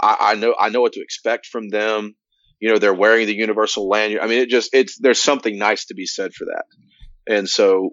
I, 0.00 0.16
I 0.20 0.34
know 0.34 0.54
I 0.58 0.68
know 0.68 0.82
what 0.82 0.92
to 0.92 1.00
expect 1.00 1.46
from 1.46 1.70
them 1.70 2.14
you 2.64 2.70
know, 2.70 2.78
they're 2.78 2.94
wearing 2.94 3.26
the 3.26 3.34
universal 3.34 3.88
lanyard. 3.90 4.22
I 4.22 4.26
mean, 4.26 4.40
it 4.40 4.48
just, 4.48 4.70
it's, 4.72 4.98
there's 4.98 5.20
something 5.20 5.58
nice 5.58 5.84
to 5.86 5.94
be 5.94 6.06
said 6.06 6.32
for 6.32 6.46
that. 6.46 6.64
And 7.26 7.48
so, 7.48 7.90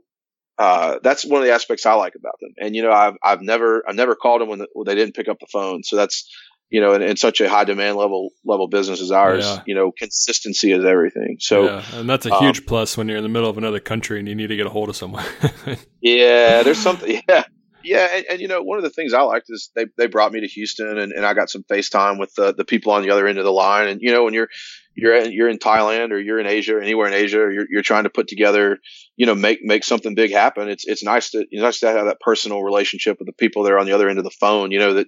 uh, 0.57 0.99
that's 1.01 1.25
one 1.25 1.41
of 1.41 1.47
the 1.47 1.53
aspects 1.53 1.85
I 1.85 1.93
like 1.93 2.13
about 2.15 2.35
them. 2.39 2.51
And, 2.59 2.75
you 2.75 2.83
know, 2.83 2.91
I've, 2.91 3.15
I've 3.23 3.41
never, 3.41 3.83
I've 3.87 3.95
never 3.95 4.15
called 4.15 4.41
them 4.41 4.49
when, 4.49 4.59
the, 4.59 4.67
when 4.73 4.85
they 4.85 4.95
didn't 4.95 5.15
pick 5.15 5.27
up 5.27 5.39
the 5.39 5.47
phone. 5.51 5.83
So 5.83 5.95
that's, 5.95 6.29
you 6.69 6.79
know, 6.81 6.93
in, 6.93 7.01
in, 7.01 7.17
such 7.17 7.41
a 7.41 7.49
high 7.49 7.65
demand 7.65 7.97
level 7.97 8.29
level 8.45 8.67
business 8.67 9.01
as 9.01 9.11
ours, 9.11 9.43
yeah. 9.43 9.61
you 9.65 9.75
know, 9.75 9.91
consistency 9.91 10.71
is 10.71 10.85
everything. 10.85 11.37
So, 11.39 11.65
yeah, 11.65 11.83
and 11.93 12.09
that's 12.09 12.25
a 12.25 12.39
huge 12.39 12.59
um, 12.59 12.65
plus 12.65 12.95
when 12.95 13.09
you're 13.09 13.17
in 13.17 13.23
the 13.23 13.29
middle 13.29 13.49
of 13.49 13.57
another 13.57 13.79
country 13.79 14.19
and 14.19 14.27
you 14.27 14.35
need 14.35 14.47
to 14.47 14.55
get 14.55 14.65
a 14.65 14.69
hold 14.69 14.87
of 14.87 14.95
someone. 14.95 15.25
yeah, 16.01 16.63
there's 16.63 16.79
something. 16.79 17.21
Yeah, 17.29 17.43
yeah, 17.83 18.07
and, 18.13 18.25
and, 18.29 18.41
you 18.41 18.47
know, 18.47 18.61
one 18.61 18.77
of 18.77 18.83
the 18.83 18.89
things 18.89 19.13
I 19.13 19.21
liked 19.21 19.47
is 19.49 19.71
they, 19.75 19.85
they 19.97 20.07
brought 20.07 20.31
me 20.31 20.41
to 20.41 20.47
Houston, 20.47 20.97
and, 20.97 21.11
and 21.11 21.25
I 21.25 21.33
got 21.33 21.49
some 21.49 21.63
FaceTime 21.63 22.19
with 22.19 22.33
the, 22.35 22.53
the 22.53 22.63
people 22.63 22.91
on 22.91 23.01
the 23.01 23.09
other 23.09 23.27
end 23.27 23.39
of 23.39 23.43
the 23.43 23.51
line. 23.51 23.87
And 23.87 24.01
you 24.01 24.11
know, 24.11 24.23
when 24.23 24.33
you're 24.33 24.49
you're 24.95 25.15
in, 25.15 25.31
you're 25.31 25.49
in 25.49 25.57
Thailand 25.57 26.11
or 26.11 26.19
you're 26.19 26.39
in 26.39 26.47
Asia 26.47 26.75
or 26.75 26.81
anywhere 26.81 27.07
in 27.07 27.13
Asia, 27.13 27.37
you're, 27.37 27.65
you're 27.69 27.81
trying 27.81 28.03
to 28.03 28.09
put 28.09 28.27
together, 28.27 28.79
you 29.15 29.25
know, 29.25 29.35
make 29.35 29.59
make 29.61 29.83
something 29.83 30.15
big 30.15 30.31
happen. 30.31 30.69
It's 30.69 30.85
it's 30.85 31.03
nice 31.03 31.31
to 31.31 31.45
it's 31.49 31.61
nice 31.61 31.79
to 31.81 31.87
have 31.87 32.05
that 32.05 32.19
personal 32.19 32.61
relationship 32.61 33.17
with 33.19 33.27
the 33.27 33.33
people 33.33 33.63
that 33.63 33.71
are 33.71 33.79
on 33.79 33.85
the 33.85 33.93
other 33.93 34.09
end 34.09 34.17
of 34.17 34.25
the 34.25 34.31
phone. 34.31 34.71
You 34.71 34.79
know 34.79 34.93
that 34.95 35.07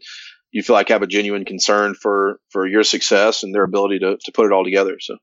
you 0.52 0.64
feel 0.64 0.76
like 0.76 0.90
have 0.90 1.02
a 1.02 1.08
genuine 1.08 1.46
concern 1.46 1.96
for 1.96 2.40
for 2.50 2.66
your 2.68 2.84
success 2.84 3.44
and 3.44 3.54
their 3.54 3.64
ability 3.64 4.00
to 4.00 4.18
to 4.24 4.32
put 4.32 4.46
it 4.46 4.52
all 4.52 4.64
together. 4.64 4.98
So. 5.00 5.18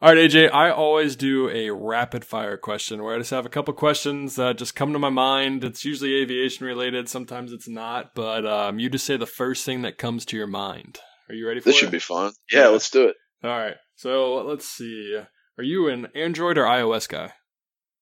All 0.00 0.10
right, 0.10 0.30
AJ, 0.30 0.52
I 0.52 0.70
always 0.70 1.16
do 1.16 1.48
a 1.48 1.70
rapid 1.70 2.24
fire 2.24 2.56
question 2.56 3.02
where 3.02 3.16
I 3.16 3.18
just 3.18 3.32
have 3.32 3.44
a 3.44 3.48
couple 3.48 3.74
questions 3.74 4.36
that 4.36 4.56
just 4.56 4.76
come 4.76 4.92
to 4.92 4.98
my 5.00 5.08
mind. 5.08 5.64
It's 5.64 5.84
usually 5.84 6.22
aviation 6.22 6.64
related, 6.64 7.08
sometimes 7.08 7.52
it's 7.52 7.66
not, 7.66 8.14
but 8.14 8.46
um, 8.46 8.78
you 8.78 8.88
just 8.90 9.04
say 9.04 9.16
the 9.16 9.26
first 9.26 9.64
thing 9.64 9.82
that 9.82 9.98
comes 9.98 10.24
to 10.26 10.36
your 10.36 10.46
mind. 10.46 11.00
Are 11.28 11.34
you 11.34 11.48
ready 11.48 11.58
for 11.58 11.64
this? 11.64 11.74
This 11.74 11.80
should 11.80 11.90
be 11.90 11.98
fun. 11.98 12.32
Yeah, 12.52 12.60
yeah, 12.60 12.68
let's 12.68 12.90
do 12.90 13.08
it. 13.08 13.16
All 13.42 13.50
right. 13.50 13.76
So 13.94 14.36
let's 14.46 14.68
see. 14.68 15.20
Are 15.58 15.64
you 15.64 15.88
an 15.88 16.08
Android 16.14 16.58
or 16.58 16.64
iOS 16.64 17.08
guy? 17.08 17.32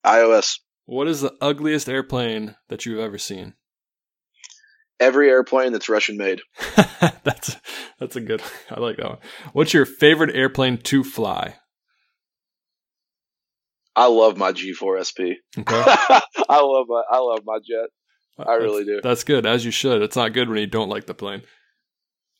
iOS. 0.04 0.58
What 0.86 1.08
is 1.08 1.20
the 1.20 1.34
ugliest 1.40 1.88
airplane 1.88 2.56
that 2.68 2.86
you've 2.86 3.00
ever 3.00 3.18
seen? 3.18 3.54
Every 4.98 5.28
airplane 5.28 5.72
that's 5.72 5.88
Russian 5.88 6.16
made. 6.16 6.40
that's 7.24 7.56
that's 7.98 8.16
a 8.16 8.20
good. 8.20 8.42
I 8.70 8.80
like 8.80 8.96
that 8.96 9.08
one. 9.08 9.18
What's 9.52 9.74
your 9.74 9.84
favorite 9.84 10.34
airplane 10.34 10.78
to 10.78 11.04
fly? 11.04 11.56
I 13.94 14.06
love 14.06 14.36
my 14.36 14.52
G4 14.52 15.04
SP. 15.04 15.20
Okay. 15.58 15.82
I 16.48 16.60
love 16.60 16.86
my 16.88 17.02
I 17.10 17.18
love 17.18 17.40
my 17.44 17.58
jet. 17.58 17.88
Uh, 18.38 18.50
I 18.50 18.54
really 18.56 18.84
do. 18.84 19.00
That's 19.02 19.24
good, 19.24 19.44
as 19.44 19.64
you 19.64 19.70
should. 19.70 20.02
It's 20.02 20.16
not 20.16 20.34
good 20.34 20.48
when 20.48 20.58
you 20.58 20.66
don't 20.66 20.90
like 20.90 21.06
the 21.06 21.14
plane. 21.14 21.42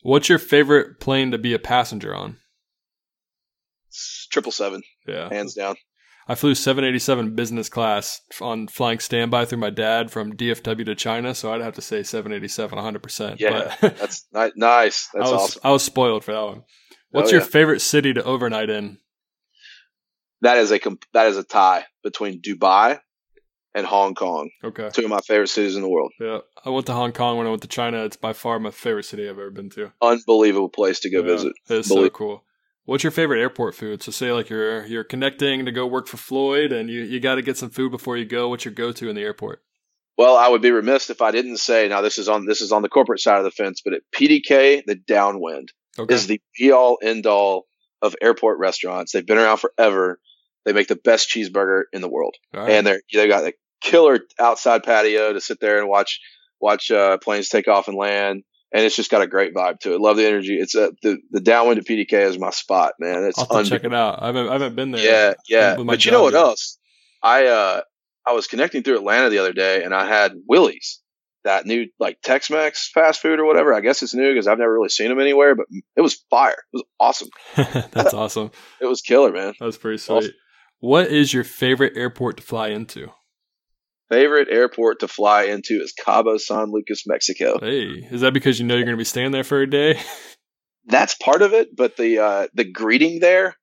What's 0.02 0.28
your 0.28 0.38
favorite 0.38 1.00
plane 1.00 1.32
to 1.32 1.38
be 1.38 1.52
a 1.52 1.58
passenger 1.58 2.14
on? 2.14 2.36
Triple 4.26 4.52
seven. 4.52 4.82
Yeah, 5.06 5.28
hands 5.28 5.54
down. 5.54 5.76
I 6.28 6.34
flew 6.34 6.56
787 6.56 7.36
business 7.36 7.68
class 7.68 8.20
on 8.40 8.66
flying 8.66 8.98
standby 8.98 9.44
through 9.44 9.58
my 9.58 9.70
dad 9.70 10.10
from 10.10 10.32
DFW 10.32 10.84
to 10.86 10.96
China, 10.96 11.36
so 11.36 11.52
I'd 11.52 11.60
have 11.60 11.74
to 11.74 11.80
say 11.80 12.02
787 12.02 12.76
100%. 12.76 13.38
Yeah, 13.38 13.76
that's 13.80 14.26
nice. 14.32 15.08
That's 15.14 15.14
I 15.14 15.18
was, 15.18 15.32
awesome. 15.32 15.60
I 15.62 15.70
was 15.70 15.82
spoiled 15.84 16.24
for 16.24 16.32
that 16.32 16.42
one. 16.42 16.62
What's 17.10 17.30
oh, 17.30 17.36
your 17.36 17.42
favorite 17.42 17.80
city 17.80 18.12
to 18.12 18.24
overnight 18.24 18.70
in? 18.70 18.98
that 20.42 20.58
is 20.58 20.72
a 20.72 20.80
that 21.12 21.26
is 21.28 21.36
a 21.36 21.44
tie 21.44 21.84
between 22.02 22.40
Dubai 22.40 23.00
and 23.74 23.86
Hong 23.86 24.14
Kong. 24.14 24.50
Okay, 24.64 24.88
two 24.92 25.04
of 25.04 25.10
my 25.10 25.20
favorite 25.20 25.48
cities 25.48 25.76
in 25.76 25.82
the 25.82 25.88
world. 25.88 26.12
Yeah, 26.20 26.38
I 26.64 26.70
went 26.70 26.86
to 26.86 26.92
Hong 26.92 27.12
Kong 27.12 27.38
when 27.38 27.46
I 27.46 27.50
went 27.50 27.62
to 27.62 27.68
China. 27.68 28.04
It's 28.04 28.16
by 28.16 28.32
far 28.32 28.58
my 28.58 28.70
favorite 28.70 29.04
city 29.04 29.24
I've 29.24 29.38
ever 29.38 29.50
been 29.50 29.70
to. 29.70 29.92
Unbelievable 30.02 30.68
place 30.68 31.00
to 31.00 31.10
go 31.10 31.20
yeah, 31.20 31.26
visit. 31.26 31.52
It's 31.68 31.88
so 31.88 32.08
cool. 32.10 32.44
What's 32.86 33.02
your 33.02 33.10
favorite 33.10 33.40
airport 33.40 33.74
food? 33.74 34.02
So 34.02 34.12
say 34.12 34.32
like 34.32 34.48
you're 34.48 34.86
you're 34.86 35.04
connecting 35.04 35.64
to 35.66 35.72
go 35.72 35.86
work 35.86 36.06
for 36.06 36.16
Floyd, 36.16 36.72
and 36.72 36.88
you 36.88 37.02
you 37.02 37.20
got 37.20 37.34
to 37.34 37.42
get 37.42 37.58
some 37.58 37.70
food 37.70 37.90
before 37.90 38.16
you 38.16 38.24
go. 38.24 38.48
What's 38.48 38.64
your 38.64 38.74
go 38.74 38.92
to 38.92 39.08
in 39.08 39.16
the 39.16 39.22
airport? 39.22 39.62
Well, 40.16 40.36
I 40.36 40.48
would 40.48 40.62
be 40.62 40.70
remiss 40.70 41.10
if 41.10 41.20
I 41.20 41.30
didn't 41.30 41.58
say 41.58 41.88
now 41.88 42.00
this 42.00 42.16
is 42.16 42.28
on 42.28 42.46
this 42.46 42.60
is 42.60 42.72
on 42.72 42.82
the 42.82 42.88
corporate 42.88 43.20
side 43.20 43.38
of 43.38 43.44
the 43.44 43.50
fence, 43.50 43.82
but 43.84 43.92
at 43.92 44.02
PDK, 44.14 44.84
the 44.86 44.94
Downwind 44.94 45.72
okay. 45.98 46.14
is 46.14 46.26
the 46.26 46.40
be 46.56 46.72
all 46.72 46.98
end 47.02 47.26
all 47.26 47.66
of 48.00 48.14
airport 48.22 48.58
restaurants. 48.58 49.12
They've 49.12 49.26
been 49.26 49.38
around 49.38 49.58
forever. 49.58 50.20
They 50.64 50.72
make 50.72 50.88
the 50.88 50.96
best 50.96 51.28
cheeseburger 51.28 51.82
in 51.92 52.00
the 52.00 52.08
world, 52.08 52.36
right. 52.54 52.70
and 52.70 52.86
they're 52.86 53.00
they've 53.12 53.28
got 53.28 53.44
a 53.44 53.52
killer 53.80 54.20
outside 54.38 54.84
patio 54.84 55.32
to 55.32 55.40
sit 55.40 55.58
there 55.60 55.80
and 55.80 55.88
watch 55.88 56.20
watch 56.60 56.90
uh, 56.90 57.18
planes 57.18 57.48
take 57.48 57.68
off 57.68 57.88
and 57.88 57.96
land. 57.96 58.44
And 58.76 58.84
it's 58.84 58.94
just 58.94 59.10
got 59.10 59.22
a 59.22 59.26
great 59.26 59.54
vibe 59.54 59.80
to 59.80 59.94
it. 59.94 60.00
Love 60.02 60.18
the 60.18 60.26
energy. 60.26 60.58
It's 60.58 60.74
a, 60.74 60.92
the 61.00 61.16
the 61.30 61.40
downwind 61.40 61.78
at 61.78 61.86
PDK 61.86 62.12
is 62.26 62.38
my 62.38 62.50
spot, 62.50 62.92
man. 63.00 63.24
It's 63.24 63.38
I'll 63.38 63.64
check 63.64 63.84
it 63.84 63.94
out. 63.94 64.22
I 64.22 64.26
haven't 64.26 64.48
I 64.48 64.52
haven't 64.52 64.76
been 64.76 64.90
there. 64.90 65.02
Yeah, 65.02 65.34
yeah. 65.48 65.82
But 65.82 66.04
you 66.04 66.12
know 66.12 66.22
what 66.22 66.34
yet. 66.34 66.42
else? 66.42 66.78
I 67.22 67.46
uh 67.46 67.80
I 68.26 68.32
was 68.32 68.46
connecting 68.46 68.82
through 68.82 68.98
Atlanta 68.98 69.30
the 69.30 69.38
other 69.38 69.54
day, 69.54 69.82
and 69.82 69.94
I 69.94 70.06
had 70.06 70.32
Willy's, 70.46 71.00
that 71.44 71.64
new 71.64 71.86
like 71.98 72.20
Tex-Mex 72.22 72.90
fast 72.92 73.22
food 73.22 73.40
or 73.40 73.46
whatever. 73.46 73.72
I 73.72 73.80
guess 73.80 74.02
it's 74.02 74.12
new 74.12 74.30
because 74.30 74.46
I've 74.46 74.58
never 74.58 74.74
really 74.74 74.90
seen 74.90 75.08
them 75.08 75.20
anywhere, 75.20 75.54
but 75.54 75.66
it 75.96 76.02
was 76.02 76.22
fire. 76.28 76.58
It 76.74 76.76
was 76.76 76.84
awesome. 77.00 77.28
That's 77.92 78.12
awesome. 78.12 78.50
it 78.82 78.86
was 78.86 79.00
killer, 79.00 79.32
man. 79.32 79.54
That's 79.58 79.78
pretty 79.78 79.96
sweet. 79.96 80.16
Awesome. 80.16 80.32
What 80.80 81.06
is 81.06 81.32
your 81.32 81.44
favorite 81.44 81.94
airport 81.96 82.36
to 82.36 82.42
fly 82.42 82.68
into? 82.68 83.10
Favorite 84.08 84.48
airport 84.50 85.00
to 85.00 85.08
fly 85.08 85.44
into 85.44 85.80
is 85.82 85.92
Cabo 85.92 86.36
San 86.36 86.70
Lucas, 86.70 87.04
Mexico. 87.06 87.58
Hey, 87.60 88.06
is 88.10 88.20
that 88.20 88.32
because 88.32 88.60
you 88.60 88.66
know 88.66 88.74
you're 88.74 88.84
going 88.84 88.96
to 88.96 89.00
be 89.00 89.04
staying 89.04 89.32
there 89.32 89.44
for 89.44 89.60
a 89.60 89.68
day? 89.68 90.00
That's 90.86 91.14
part 91.14 91.42
of 91.42 91.52
it, 91.52 91.74
but 91.76 91.96
the 91.96 92.20
uh, 92.20 92.46
the 92.54 92.64
greeting 92.64 93.18
there 93.18 93.56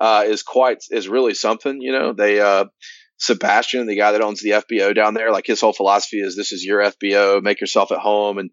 uh, 0.00 0.24
is 0.26 0.44
quite 0.44 0.84
is 0.90 1.08
really 1.08 1.34
something. 1.34 1.80
You 1.80 1.90
know, 1.90 2.12
they 2.12 2.40
uh, 2.40 2.66
Sebastian, 3.18 3.86
the 3.86 3.96
guy 3.96 4.12
that 4.12 4.22
owns 4.22 4.40
the 4.40 4.50
FBO 4.50 4.94
down 4.94 5.14
there, 5.14 5.32
like 5.32 5.46
his 5.46 5.60
whole 5.60 5.72
philosophy 5.72 6.20
is 6.20 6.36
this 6.36 6.52
is 6.52 6.64
your 6.64 6.80
FBO, 6.80 7.42
make 7.42 7.60
yourself 7.60 7.90
at 7.90 7.98
home, 7.98 8.38
and 8.38 8.50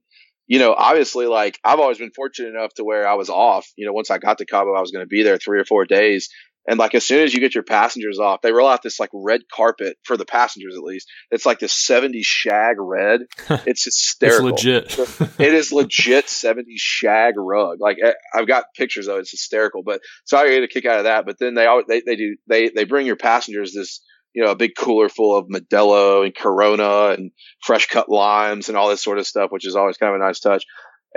you 0.47 0.59
know, 0.59 0.73
obviously, 0.73 1.25
like 1.25 1.59
I've 1.63 1.79
always 1.79 1.97
been 1.99 2.11
fortunate 2.11 2.55
enough 2.55 2.73
to 2.75 2.83
where 2.83 3.07
I 3.07 3.13
was 3.13 3.29
off. 3.29 3.67
You 3.77 3.85
know, 3.85 3.93
once 3.93 4.09
I 4.09 4.17
got 4.17 4.39
to 4.39 4.45
Cabo, 4.45 4.73
I 4.73 4.81
was 4.81 4.91
going 4.91 5.05
to 5.05 5.09
be 5.09 5.23
there 5.23 5.37
three 5.37 5.59
or 5.59 5.65
four 5.65 5.85
days. 5.85 6.29
And 6.67 6.77
like 6.77 6.93
as 6.95 7.05
soon 7.05 7.23
as 7.23 7.33
you 7.33 7.39
get 7.39 7.55
your 7.55 7.63
passengers 7.63 8.19
off, 8.19 8.41
they 8.41 8.51
roll 8.51 8.67
out 8.67 8.83
this 8.83 8.99
like 8.99 9.09
red 9.13 9.41
carpet 9.51 9.97
for 10.03 10.17
the 10.17 10.25
passengers 10.25 10.75
at 10.75 10.83
least. 10.83 11.07
It's 11.31 11.45
like 11.45 11.59
this 11.59 11.73
70s 11.89 12.23
shag 12.23 12.75
red. 12.79 13.21
It's 13.65 13.85
hysterical. 13.85 14.49
it's 14.49 14.63
legit. 14.63 15.39
it 15.39 15.53
is 15.53 15.71
legit 15.71 16.25
70s 16.27 16.77
shag 16.77 17.35
rug. 17.37 17.77
Like 17.79 17.97
eh, 18.03 18.13
I've 18.33 18.47
got 18.47 18.65
pictures 18.75 19.07
of 19.07 19.17
it. 19.17 19.21
It's 19.21 19.31
hysterical. 19.31 19.83
But 19.83 20.01
so 20.25 20.37
I 20.37 20.47
get 20.49 20.63
a 20.63 20.67
kick 20.67 20.85
out 20.85 20.99
of 20.99 21.03
that. 21.05 21.25
But 21.25 21.37
then 21.39 21.53
they 21.53 21.65
always 21.65 21.85
they, 21.87 22.01
they 22.05 22.15
do 22.15 22.35
they 22.47 22.69
they 22.69 22.83
bring 22.83 23.05
your 23.05 23.15
passengers 23.15 23.73
this 23.73 24.01
you 24.33 24.43
know 24.43 24.51
a 24.51 24.55
big 24.55 24.71
cooler 24.77 25.09
full 25.09 25.37
of 25.37 25.47
Modelo 25.47 26.23
and 26.23 26.35
Corona 26.35 27.15
and 27.17 27.31
fresh 27.61 27.87
cut 27.87 28.09
limes 28.09 28.69
and 28.69 28.77
all 28.77 28.89
this 28.89 29.03
sort 29.03 29.19
of 29.19 29.27
stuff, 29.27 29.51
which 29.51 29.65
is 29.65 29.75
always 29.75 29.97
kind 29.97 30.13
of 30.13 30.21
a 30.21 30.23
nice 30.23 30.39
touch. 30.39 30.63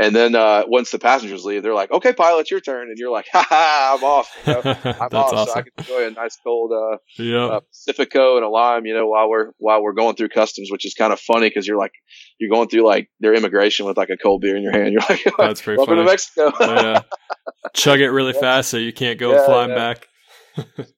And 0.00 0.16
then 0.16 0.34
uh, 0.34 0.62
once 0.66 0.90
the 0.90 0.98
passengers 0.98 1.44
leave, 1.44 1.62
they're 1.62 1.74
like, 1.74 1.90
"Okay, 1.90 2.14
pilot, 2.14 2.40
it's 2.40 2.50
your 2.50 2.60
turn," 2.60 2.88
and 2.88 2.96
you're 2.96 3.10
like, 3.10 3.26
"Ha 3.32 3.46
ha, 3.46 3.96
I'm 3.98 4.02
off. 4.02 4.34
You 4.46 4.52
know? 4.54 4.60
I'm 4.84 5.14
off, 5.14 5.32
awesome. 5.32 5.46
so 5.46 5.52
I 5.52 5.62
can 5.62 5.72
enjoy 5.76 6.06
a 6.06 6.10
nice 6.10 6.38
cold 6.42 6.72
uh, 6.72 6.96
yep. 7.18 7.50
uh, 7.50 7.60
Pacifico 7.60 8.36
and 8.36 8.44
a 8.44 8.48
lime, 8.48 8.86
you 8.86 8.94
know, 8.94 9.06
while 9.06 9.28
we're 9.28 9.50
while 9.58 9.82
we're 9.82 9.92
going 9.92 10.16
through 10.16 10.30
customs, 10.30 10.70
which 10.72 10.86
is 10.86 10.94
kind 10.94 11.12
of 11.12 11.20
funny 11.20 11.50
because 11.50 11.66
you're 11.66 11.76
like 11.76 11.92
you're 12.38 12.48
going 12.48 12.68
through 12.68 12.86
like 12.86 13.10
their 13.20 13.34
immigration 13.34 13.84
with 13.84 13.98
like 13.98 14.08
a 14.08 14.16
cold 14.16 14.40
beer 14.40 14.56
in 14.56 14.62
your 14.62 14.72
hand. 14.72 14.92
You're 14.92 15.02
like, 15.06 15.22
"That's 15.36 15.60
pretty 15.60 15.76
Welcome 15.76 15.96
funny." 15.96 16.06
to 16.06 16.10
Mexico. 16.10 16.52
yeah, 16.60 17.02
chug 17.74 18.00
it 18.00 18.08
really 18.08 18.32
fast 18.32 18.70
so 18.70 18.78
you 18.78 18.94
can't 18.94 19.18
go 19.18 19.32
yeah, 19.32 19.44
flying 19.44 19.70
yeah. 19.70 19.76
back. 19.76 20.08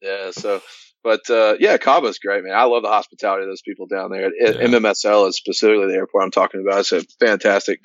yeah, 0.00 0.30
so 0.30 0.62
but 1.02 1.28
uh, 1.28 1.56
yeah, 1.58 1.76
Cabo's 1.76 2.20
great, 2.20 2.44
man. 2.44 2.54
I 2.54 2.64
love 2.64 2.84
the 2.84 2.88
hospitality 2.88 3.42
of 3.42 3.48
those 3.48 3.62
people 3.62 3.86
down 3.86 4.12
there. 4.12 4.26
At, 4.26 4.32
yeah. 4.38 4.66
MMSL 4.68 5.28
is 5.28 5.36
specifically 5.36 5.88
the 5.88 5.94
airport 5.94 6.22
I'm 6.22 6.30
talking 6.30 6.64
about. 6.64 6.80
It's 6.80 6.92
a 6.92 7.02
fantastic 7.18 7.80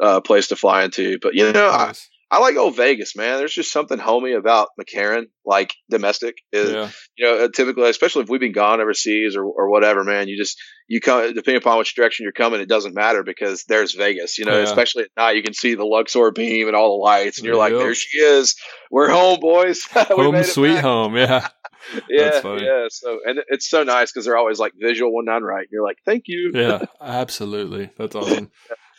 uh, 0.00 0.20
place 0.20 0.48
to 0.48 0.56
fly 0.56 0.84
into. 0.84 1.18
But 1.20 1.34
you 1.34 1.52
know. 1.52 1.68
I, 1.68 1.92
I, 2.30 2.40
like 2.40 2.56
old 2.56 2.76
Vegas, 2.76 3.14
man. 3.14 3.38
There's 3.38 3.54
just 3.54 3.70
something 3.70 3.98
homey 3.98 4.32
about 4.32 4.70
McCarran, 4.80 5.26
like 5.44 5.74
domestic. 5.88 6.36
Is, 6.52 6.72
yeah. 6.72 6.90
You 7.16 7.24
know, 7.26 7.44
uh, 7.44 7.48
typically, 7.54 7.88
especially 7.88 8.22
if 8.22 8.28
we've 8.28 8.40
been 8.40 8.52
gone 8.52 8.80
overseas 8.80 9.36
or, 9.36 9.44
or 9.44 9.70
whatever, 9.70 10.02
man. 10.02 10.26
You 10.26 10.36
just 10.36 10.58
you 10.88 11.00
come 11.00 11.32
depending 11.32 11.62
upon 11.62 11.78
which 11.78 11.94
direction 11.94 12.24
you're 12.24 12.32
coming, 12.32 12.60
it 12.60 12.68
doesn't 12.68 12.94
matter 12.94 13.22
because 13.22 13.64
there's 13.68 13.94
Vegas. 13.94 14.38
You 14.38 14.46
know, 14.46 14.56
yeah. 14.56 14.64
especially 14.64 15.04
at 15.04 15.10
night, 15.16 15.36
you 15.36 15.42
can 15.42 15.54
see 15.54 15.74
the 15.74 15.84
Luxor 15.84 16.32
beam 16.32 16.66
and 16.66 16.74
all 16.74 16.98
the 16.98 17.04
lights, 17.04 17.38
and 17.38 17.46
you're 17.46 17.56
like, 17.56 17.72
there 17.72 17.94
she 17.94 18.18
is. 18.18 18.56
We're 18.90 19.10
home, 19.10 19.38
boys. 19.38 19.84
home 19.92 20.42
sweet 20.42 20.74
back. 20.74 20.84
home. 20.84 21.16
Yeah. 21.16 21.48
yeah, 22.08 22.40
yeah. 22.42 22.86
So 22.88 23.20
and 23.24 23.40
it's 23.48 23.68
so 23.68 23.82
nice 23.82 24.10
because 24.10 24.24
they're 24.24 24.36
always 24.36 24.58
like 24.58 24.72
visual 24.78 25.14
when 25.14 25.26
done 25.26 25.42
right. 25.42 25.66
You're 25.70 25.84
like, 25.84 25.98
thank 26.04 26.24
you. 26.26 26.52
yeah, 26.54 26.84
absolutely. 27.00 27.90
That's 27.98 28.14
awesome. 28.14 28.50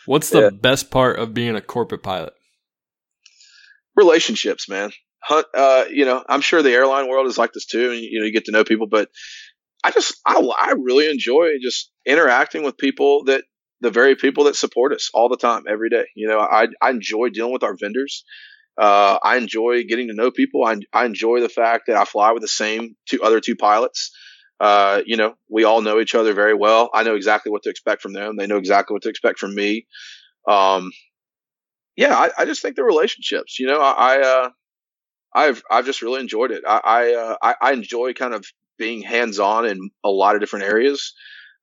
What's 0.06 0.30
the 0.30 0.42
yeah. 0.42 0.50
best 0.50 0.90
part 0.90 1.18
of 1.18 1.34
being 1.34 1.56
a 1.56 1.60
corporate 1.60 2.02
pilot? 2.02 2.32
Relationships, 3.96 4.68
man. 4.68 4.90
Uh, 5.28 5.84
you 5.90 6.04
know, 6.04 6.22
I'm 6.28 6.40
sure 6.40 6.62
the 6.62 6.72
airline 6.72 7.08
world 7.08 7.26
is 7.26 7.36
like 7.36 7.52
this 7.52 7.66
too. 7.66 7.90
And, 7.90 8.00
you 8.00 8.20
know, 8.20 8.26
you 8.26 8.32
get 8.32 8.44
to 8.44 8.52
know 8.52 8.64
people, 8.64 8.86
but 8.86 9.08
I 9.82 9.90
just, 9.90 10.16
I, 10.24 10.36
I 10.36 10.74
really 10.78 11.10
enjoy 11.10 11.54
just 11.60 11.90
interacting 12.04 12.62
with 12.62 12.78
people 12.78 13.24
that 13.24 13.42
the 13.80 13.90
very 13.90 14.16
people 14.16 14.44
that 14.44 14.56
support 14.56 14.92
us 14.92 15.10
all 15.12 15.28
the 15.28 15.36
time, 15.36 15.64
every 15.68 15.90
day. 15.90 16.04
You 16.14 16.28
know, 16.28 16.38
I, 16.38 16.68
I 16.80 16.90
enjoy 16.90 17.30
dealing 17.30 17.52
with 17.52 17.62
our 17.62 17.76
vendors. 17.78 18.24
Uh, 18.78 19.18
I 19.22 19.36
enjoy 19.36 19.84
getting 19.84 20.08
to 20.08 20.14
know 20.14 20.30
people. 20.30 20.64
I, 20.64 20.76
I 20.92 21.04
enjoy 21.06 21.40
the 21.40 21.48
fact 21.48 21.84
that 21.88 21.96
I 21.96 22.04
fly 22.04 22.32
with 22.32 22.42
the 22.42 22.48
same 22.48 22.96
two 23.06 23.22
other 23.22 23.40
two 23.40 23.56
pilots. 23.56 24.12
Uh, 24.58 25.02
you 25.04 25.16
know, 25.16 25.34
we 25.48 25.64
all 25.64 25.82
know 25.82 26.00
each 26.00 26.14
other 26.14 26.32
very 26.32 26.54
well. 26.54 26.90
I 26.94 27.02
know 27.02 27.14
exactly 27.14 27.52
what 27.52 27.62
to 27.64 27.70
expect 27.70 28.02
from 28.02 28.12
them. 28.12 28.36
They 28.36 28.46
know 28.46 28.56
exactly 28.56 28.94
what 28.94 29.02
to 29.02 29.10
expect 29.10 29.38
from 29.38 29.54
me. 29.54 29.86
Um, 30.48 30.90
yeah, 31.96 32.14
I, 32.14 32.30
I 32.38 32.44
just 32.44 32.62
think 32.62 32.76
the 32.76 32.84
relationships. 32.84 33.58
You 33.58 33.66
know, 33.66 33.80
I, 33.80 33.92
I 33.92 34.20
uh, 34.20 34.50
I've 35.34 35.62
I've 35.70 35.86
just 35.86 36.02
really 36.02 36.20
enjoyed 36.20 36.50
it. 36.50 36.64
I 36.66 36.80
I, 36.84 37.14
uh, 37.14 37.36
I, 37.42 37.54
I 37.60 37.72
enjoy 37.72 38.14
kind 38.14 38.34
of 38.34 38.44
being 38.78 39.02
hands 39.02 39.38
on 39.38 39.66
in 39.66 39.90
a 40.04 40.10
lot 40.10 40.34
of 40.34 40.40
different 40.40 40.66
areas. 40.66 41.14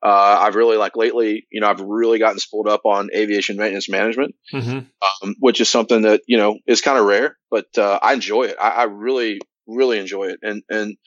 Uh, 0.04 0.38
I've 0.42 0.56
really 0.56 0.76
like 0.76 0.98
lately, 0.98 1.48
you 1.50 1.62
know, 1.62 1.70
I've 1.70 1.80
really 1.80 2.20
gotten 2.20 2.38
spooled 2.38 2.68
up 2.68 2.82
on 2.84 3.10
aviation 3.16 3.56
maintenance 3.56 3.88
management, 3.88 4.36
mm-hmm. 4.54 4.80
um, 5.24 5.36
which 5.40 5.62
is 5.62 5.70
something 5.70 6.02
that 6.02 6.22
you 6.28 6.38
know 6.38 6.60
is 6.68 6.82
kind 6.82 6.98
of 6.98 7.06
rare, 7.06 7.38
but 7.50 7.68
uh, 7.78 8.00
I 8.02 8.14
enjoy 8.14 8.44
it. 8.44 8.58
I, 8.62 8.70
I, 8.70 8.84
really, 8.84 9.40
really 9.66 10.00
enjoy 10.00 10.26
it, 10.26 10.40
and 10.44 10.62
and 10.70 10.98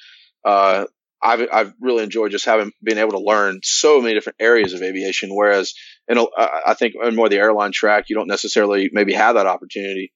uh, 0.47 0.87
I've 1.27 1.49
I've 1.53 1.73
really 1.81 2.05
enjoyed 2.05 2.31
just 2.31 2.45
having 2.45 2.73
being 2.83 2.99
able 2.99 3.13
to 3.13 3.21
learn 3.25 3.61
so 3.63 4.01
many 4.01 4.15
different 4.15 4.37
areas 4.41 4.73
of 4.73 4.83
aviation. 4.83 5.35
Whereas, 5.35 5.75
in 6.09 6.19
a, 6.19 6.25
I 6.67 6.75
think 6.75 6.95
in 7.03 7.17
more 7.17 7.29
the 7.29 7.39
airline 7.39 7.73
track, 7.73 8.05
you 8.09 8.17
don't 8.17 8.29
necessarily 8.29 8.91
maybe 8.93 9.13
have 9.15 9.35
that 9.35 9.47
opportunity. 9.47 10.13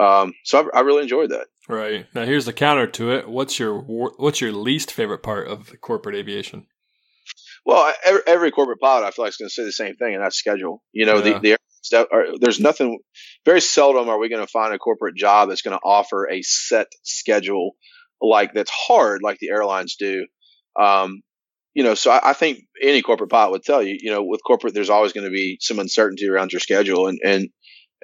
Um, 0.00 0.32
so 0.44 0.70
I, 0.72 0.78
I 0.78 0.80
really 0.82 1.02
enjoyed 1.02 1.30
that. 1.30 1.46
Right 1.68 2.06
now, 2.14 2.24
here's 2.24 2.46
the 2.46 2.52
counter 2.52 2.86
to 2.86 3.12
it. 3.12 3.28
What's 3.28 3.58
your 3.58 3.80
what's 3.80 4.40
your 4.40 4.52
least 4.52 4.92
favorite 4.92 5.22
part 5.22 5.48
of 5.48 5.72
corporate 5.80 6.14
aviation? 6.14 6.66
Well, 7.64 7.92
every, 8.04 8.20
every 8.26 8.50
corporate 8.50 8.80
pilot, 8.80 9.06
I 9.06 9.10
feel 9.10 9.24
like 9.24 9.30
is 9.30 9.36
going 9.36 9.48
to 9.48 9.54
say 9.54 9.64
the 9.64 9.72
same 9.72 9.94
thing, 9.96 10.14
and 10.14 10.22
that's 10.22 10.36
schedule. 10.36 10.82
You 10.92 11.06
know, 11.06 11.16
yeah. 11.16 11.38
the, 11.38 11.56
the 11.90 12.08
are, 12.12 12.38
there's 12.40 12.60
nothing. 12.60 12.98
Very 13.44 13.60
seldom 13.60 14.08
are 14.08 14.18
we 14.18 14.28
going 14.28 14.44
to 14.44 14.50
find 14.50 14.74
a 14.74 14.78
corporate 14.78 15.16
job 15.16 15.48
that's 15.48 15.62
going 15.62 15.76
to 15.76 15.84
offer 15.84 16.28
a 16.30 16.42
set 16.42 16.88
schedule 17.02 17.72
like 18.20 18.54
that's 18.54 18.70
hard, 18.70 19.20
like 19.22 19.38
the 19.38 19.50
airlines 19.50 19.96
do. 19.98 20.26
Um, 20.78 21.22
you 21.74 21.84
know, 21.84 21.94
so 21.94 22.10
I, 22.10 22.30
I, 22.30 22.32
think 22.34 22.60
any 22.80 23.02
corporate 23.02 23.30
pilot 23.30 23.52
would 23.52 23.62
tell 23.62 23.82
you, 23.82 23.96
you 24.00 24.10
know, 24.10 24.22
with 24.22 24.40
corporate, 24.46 24.74
there's 24.74 24.90
always 24.90 25.12
going 25.12 25.24
to 25.24 25.30
be 25.30 25.58
some 25.60 25.78
uncertainty 25.78 26.28
around 26.28 26.52
your 26.52 26.60
schedule, 26.60 27.06
and 27.06 27.18
and 27.24 27.48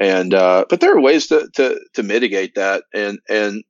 and 0.01 0.33
uh, 0.33 0.65
but 0.69 0.81
there 0.81 0.97
are 0.97 1.01
ways 1.01 1.27
to 1.29 1.49
to 1.57 1.81
to 1.95 2.03
mitigate 2.03 2.55
that, 2.55 2.85
and 2.95 3.19
and 3.29 3.63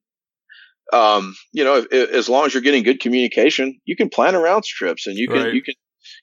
um, 0.92 1.34
you 1.53 1.64
know, 1.64 1.76
if, 1.76 1.86
if, 1.90 2.11
as 2.11 2.28
long 2.28 2.46
as 2.46 2.55
you're 2.55 2.62
getting 2.62 2.82
good 2.82 3.01
communication, 3.01 3.78
you 3.84 3.96
can 3.96 4.09
plan 4.09 4.34
around 4.34 4.64
trips 4.64 5.07
and 5.07 5.16
you 5.16 5.28
can, 5.28 5.42
right. 5.42 5.55
you 5.55 5.62
can, 5.62 5.74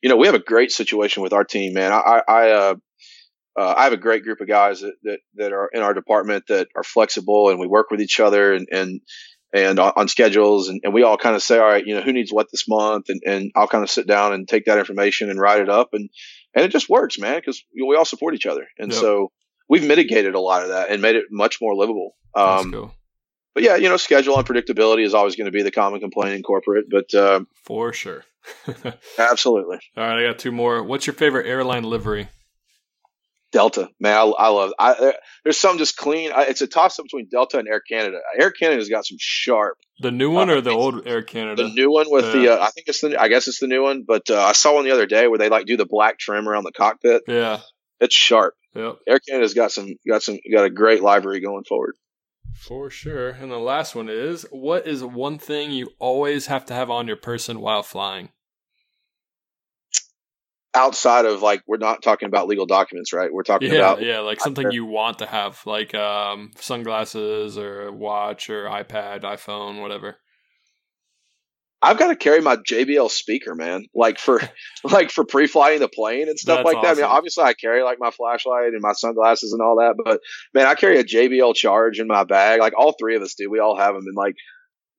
you 0.02 0.10
know, 0.10 0.16
we 0.16 0.28
have 0.28 0.36
a 0.36 0.40
great 0.40 0.72
situation 0.72 1.22
with 1.22 1.34
our 1.34 1.44
team, 1.44 1.74
man. 1.74 1.92
I, 1.92 2.22
I, 2.28 2.50
uh, 2.50 2.76
uh, 3.58 3.74
I 3.78 3.84
have 3.84 3.94
a 3.94 3.98
great 3.98 4.24
group 4.24 4.42
of 4.42 4.48
guys 4.48 4.82
that, 4.82 4.94
that, 5.04 5.20
that 5.36 5.54
are 5.54 5.70
in 5.72 5.82
our 5.82 5.94
department 5.94 6.46
that 6.48 6.68
are 6.76 6.84
flexible 6.84 7.50
and 7.50 7.60
we 7.60 7.68
work 7.68 7.92
with 7.92 8.02
each 8.02 8.20
other 8.20 8.54
and, 8.54 8.68
and, 8.72 9.02
and 9.54 9.80
on, 9.80 9.94
on 9.96 10.08
schedules 10.08 10.70
and, 10.70 10.82
and, 10.84 10.94
we 10.94 11.04
all 11.04 11.18
kind 11.18 11.36
of 11.36 11.42
say, 11.42 11.58
all 11.58 11.66
right, 11.66 11.86
you 11.86 11.96
know, 11.96 12.02
who 12.02 12.14
needs 12.14 12.32
what 12.32 12.48
this 12.52 12.68
month? 12.68 13.10
And, 13.10 13.22
and 13.26 13.52
I'll 13.56 13.68
kind 13.68 13.84
of 13.84 13.90
sit 13.90 14.08
down 14.08 14.34
and 14.34 14.48
take 14.48 14.66
that 14.66 14.80
information 14.80 15.30
and 15.30 15.40
write 15.40 15.62
it 15.62 15.70
up. 15.70 15.90
And, 15.94 16.10
and 16.54 16.66
it 16.66 16.70
just 16.70 16.90
works, 16.90 17.18
man, 17.18 17.38
because 17.38 17.64
we 17.74 17.96
all 17.96 18.06
support 18.06 18.34
each 18.34 18.46
other. 18.46 18.68
And 18.78 18.92
yep. 18.92 19.00
so 19.00 19.32
we've 19.70 19.88
mitigated 19.88 20.36
a 20.36 20.40
lot 20.40 20.64
of 20.64 20.70
that 20.70 20.90
and 20.90 21.02
made 21.02 21.16
it 21.16 21.26
much 21.32 21.60
more 21.62 21.76
livable. 21.76 22.16
Um, 22.36 22.72
cool 22.72 22.96
but 23.56 23.64
yeah, 23.64 23.78
you 23.78 23.90
know, 23.90 23.98
schedule 23.98 24.36
unpredictability 24.36 25.04
is 25.04 25.16
always 25.16 25.36
going 25.36 25.46
to 25.46 25.52
be 25.52 25.64
the 25.64 25.72
common 25.72 26.02
complaint 26.02 26.36
in 26.36 26.44
corporate, 26.44 26.86
but 26.92 27.12
uh, 27.16 27.40
for 27.64 27.94
sure, 27.94 28.26
absolutely. 29.18 29.80
All 29.98 30.04
right, 30.04 30.20
I 30.20 30.28
got 30.28 30.38
two 30.38 30.52
more. 30.52 30.84
What's 30.84 31.08
your 31.08 31.14
favorite 31.14 31.48
airline 31.48 31.84
livery? 31.84 32.28
Delta, 33.52 33.90
man, 34.00 34.18
I, 34.18 34.24
I 34.24 34.48
love. 34.50 34.74
I, 34.78 35.14
there's 35.44 35.58
some 35.58 35.78
just 35.78 35.96
clean. 35.96 36.32
I, 36.34 36.44
it's 36.46 36.62
a 36.62 36.68
toss 36.68 37.00
up 37.00 37.06
between 37.06 37.28
Delta 37.30 37.58
and 37.58 37.68
Air 37.68 37.82
Canada. 37.82 38.20
Air 38.38 38.52
Canada's 38.52 38.90
got 38.90 39.06
some 39.06 39.18
sharp. 39.20 39.78
The 40.00 40.12
new 40.12 40.32
one 40.32 40.50
uh, 40.50 40.56
or 40.56 40.62
the 40.62 40.72
old 40.72 41.08
Air 41.08 41.22
Canada? 41.24 41.64
The 41.64 41.70
new 41.70 41.92
one 41.92 42.08
with 42.10 42.26
yeah. 42.26 42.32
the. 42.32 42.54
Uh, 42.54 42.66
I 42.66 42.70
think 42.72 42.88
it's 42.88 43.02
the. 43.02 43.20
I 43.20 43.30
guess 43.30 43.48
it's 43.48 43.60
the 43.60 43.68
new 43.68 43.84
one, 43.84 44.04
but 44.06 44.30
uh, 44.30 44.42
I 44.42 44.52
saw 44.52 44.76
one 44.76 44.84
the 44.84 44.92
other 44.92 45.06
day 45.06 45.28
where 45.28 45.40
they 45.40 45.50
like 45.50 45.66
do 45.66 45.78
the 45.78 45.86
black 45.86 46.20
trim 46.20 46.50
around 46.50 46.64
the 46.64 46.72
cockpit. 46.72 47.24
Yeah, 47.28 47.62
it's 48.00 48.16
sharp. 48.16 48.56
Yep. 48.74 48.98
Air 49.08 49.20
Canada's 49.20 49.54
got 49.54 49.72
some 49.72 49.88
got 50.08 50.22
some 50.22 50.38
got 50.52 50.66
a 50.66 50.70
great 50.70 51.02
livery 51.02 51.40
going 51.40 51.64
forward. 51.64 51.96
For 52.56 52.90
sure. 52.90 53.30
And 53.30 53.52
the 53.52 53.60
last 53.60 53.96
one 53.96 54.10
is 54.10 54.46
what 54.50 54.88
is 54.88 55.04
one 55.04 55.38
thing 55.38 55.72
you 55.72 55.90
always 56.00 56.48
have 56.48 56.66
to 56.66 56.74
have 56.74 56.90
on 56.90 57.08
your 57.08 57.18
person 57.18 57.60
while 57.60 57.84
flying? 57.84 58.30
Outside 60.76 61.26
of 61.26 61.42
like 61.42 61.62
we're 61.68 61.78
not 61.78 62.02
talking 62.04 62.28
about 62.28 62.48
legal 62.48 62.66
documents, 62.66 63.14
right? 63.14 63.32
We're 63.32 63.44
talking 63.44 63.72
yeah, 63.72 63.78
about 63.78 64.02
Yeah, 64.02 64.20
like 64.20 64.42
something 64.42 64.72
you 64.72 64.86
want 64.86 65.20
to 65.20 65.26
have, 65.26 65.62
like 65.66 65.96
um 65.96 66.52
sunglasses 66.58 67.58
or 67.58 67.92
watch 67.92 68.50
or 68.50 68.66
iPad, 68.66 69.22
iPhone, 69.22 69.82
whatever. 69.82 70.18
I've 71.82 72.00
got 72.00 72.08
to 72.08 72.16
carry 72.16 72.42
my 72.42 72.56
JBL 72.56 73.12
speaker, 73.12 73.54
man. 73.54 73.86
Like 73.94 74.18
for 74.18 74.42
like 74.84 75.12
for 75.12 75.24
pre-flying 75.24 75.80
the 75.80 75.88
plane 75.88 76.28
and 76.28 76.40
stuff 76.40 76.64
That's 76.64 76.74
like 76.74 76.84
that. 76.84 76.94
I 76.94 76.96
mean, 76.96 77.04
obviously 77.06 77.44
I 77.44 77.54
carry 77.54 77.84
like 77.84 77.98
my 78.00 78.12
flashlight 78.12 78.74
and 78.74 78.82
my 78.82 78.94
sunglasses 78.94 79.54
and 79.54 79.62
all 79.62 79.78
that, 79.78 79.96
but 80.04 80.20
man, 80.54 80.66
I 80.66 80.74
carry 80.74 81.00
a 81.00 81.04
JBL 81.04 81.56
charge 81.56 82.00
in 82.00 82.08
my 82.08 82.24
bag. 82.24 82.60
Like 82.60 82.74
all 82.78 82.96
three 83.00 83.16
of 83.16 83.22
us 83.22 83.36
do. 83.36 83.50
We 83.50 83.60
all 83.60 83.78
have 83.78 83.94
them, 83.94 84.06
and 84.08 84.16
like 84.16 84.36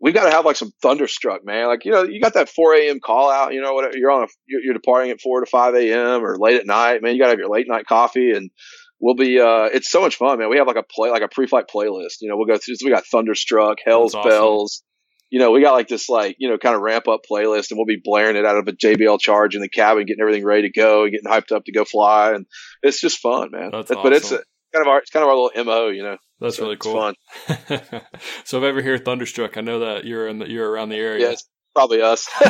we've 0.01 0.15
got 0.15 0.25
to 0.25 0.31
have 0.31 0.45
like 0.45 0.57
some 0.57 0.73
thunderstruck, 0.83 1.45
man. 1.45 1.67
Like 1.67 1.85
you 1.85 1.93
know, 1.93 2.03
you 2.03 2.21
got 2.21 2.35
that 2.35 2.49
4 2.49 2.75
a.m. 2.75 3.01
call 3.01 3.31
out. 3.31 3.53
You 3.53 3.61
know, 3.61 3.75
what 3.75 3.95
you're 3.95 4.11
on 4.11 4.25
a 4.25 4.27
you're, 4.47 4.75
departing 4.75 5.11
at 5.11 5.21
4 5.21 5.41
to 5.41 5.47
5 5.47 5.75
a.m. 5.75 6.25
or 6.25 6.37
late 6.39 6.61
at 6.61 6.67
night, 6.67 7.03
man. 7.03 7.15
You 7.15 7.21
got 7.21 7.27
to 7.27 7.33
have 7.33 7.39
your 7.39 7.51
late 7.51 7.67
night 7.69 7.87
coffee 7.87 8.33
and 8.33 8.51
we'll 8.99 9.15
be 9.15 9.39
uh 9.39 9.65
it's 9.65 9.91
so 9.91 10.01
much 10.01 10.17
fun 10.17 10.39
man 10.39 10.49
we 10.49 10.57
have 10.57 10.67
like 10.67 10.77
a 10.77 10.83
play 10.83 11.11
like 11.11 11.21
a 11.21 11.29
pre-flight 11.29 11.67
playlist 11.69 12.23
you 12.23 12.31
know 12.31 12.37
we'll 12.39 12.47
go 12.47 12.57
through 12.57 12.75
so 12.75 12.87
we 12.87 12.91
got 12.91 13.05
thunderstruck 13.05 13.77
hell's 13.85 14.15
awesome. 14.15 14.31
bells 14.31 14.83
you 15.31 15.41
know, 15.41 15.51
we 15.51 15.61
got 15.61 15.73
like 15.73 15.89
this 15.89 16.09
like, 16.09 16.37
you 16.39 16.49
know, 16.49 16.59
kind 16.59 16.77
of 16.77 16.83
ramp 16.83 17.09
up 17.09 17.23
playlist 17.31 17.71
and 17.71 17.79
we'll 17.79 17.87
be 17.87 18.01
blaring 18.03 18.37
it 18.37 18.47
out 18.47 18.57
of 18.57 18.69
a 18.69 18.73
JBL 18.73 19.21
charge 19.21 19.55
in 19.55 19.61
the 19.61 19.69
cabin, 19.69 20.07
getting 20.07 20.21
everything 20.21 20.45
ready 20.45 20.63
to 20.63 20.73
go 20.73 21.03
and 21.03 21.13
getting 21.13 21.31
hyped 21.31 21.55
up 21.55 21.65
to 21.65 21.73
go 21.73 21.85
fly. 21.85 22.33
And 22.33 22.47
it's 22.83 23.01
just 23.01 23.19
fun, 23.19 23.51
man. 23.51 23.71
That's 23.73 23.89
but 23.89 23.99
awesome. 23.99 24.13
it's 24.13 24.33
a, 24.33 24.41
kind 24.73 24.83
of 24.83 24.87
our, 24.87 24.99
it's 24.99 25.11
kind 25.11 25.25
of 25.25 25.29
our 25.29 25.37
little 25.37 25.65
MO, 25.65 25.89
you 25.89 26.05
know. 26.05 26.17
That's 26.41 26.57
so 26.57 26.65
really 26.65 26.77
cool. 26.77 26.95
fun. 26.95 27.15
so 28.45 28.59
if 28.59 28.65
I 28.65 28.67
ever 28.67 28.83
hear 28.83 28.99
Thunderstruck, 28.99 29.57
I 29.57 29.63
know 29.63 29.81
that 29.81 30.05
you're 30.05 30.29
in 30.29 30.39
the, 30.39 30.49
you're 30.49 30.71
around 30.71 30.91
the 30.91 30.97
area. 30.97 31.31
Yeah, 31.31 31.37
probably 31.75 32.03
us. 32.03 32.29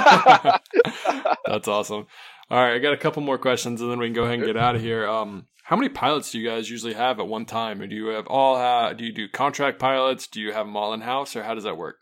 That's 1.46 1.68
awesome. 1.68 2.06
All 2.50 2.58
right. 2.58 2.74
I 2.74 2.78
got 2.78 2.94
a 2.94 2.98
couple 2.98 3.22
more 3.22 3.38
questions 3.38 3.80
and 3.80 3.90
then 3.90 3.98
we 3.98 4.06
can 4.06 4.14
go 4.14 4.24
ahead 4.24 4.38
and 4.38 4.44
get 4.44 4.56
out 4.56 4.76
of 4.76 4.82
here. 4.82 5.08
Um, 5.08 5.46
how 5.64 5.76
many 5.76 5.88
pilots 5.88 6.30
do 6.30 6.38
you 6.38 6.48
guys 6.48 6.70
usually 6.70 6.94
have 6.94 7.18
at 7.18 7.26
one 7.26 7.44
time? 7.44 7.80
Or 7.80 7.86
do 7.86 7.94
you 7.94 8.06
have 8.06 8.26
all, 8.26 8.56
uh, 8.56 8.92
do 8.92 9.04
you 9.04 9.12
do 9.12 9.28
contract 9.28 9.78
pilots? 9.78 10.26
Do 10.26 10.40
you 10.40 10.52
have 10.52 10.66
them 10.66 10.76
all 10.76 10.92
in 10.94 11.00
house 11.00 11.36
or 11.36 11.42
how 11.42 11.54
does 11.54 11.64
that 11.64 11.76
work? 11.76 11.96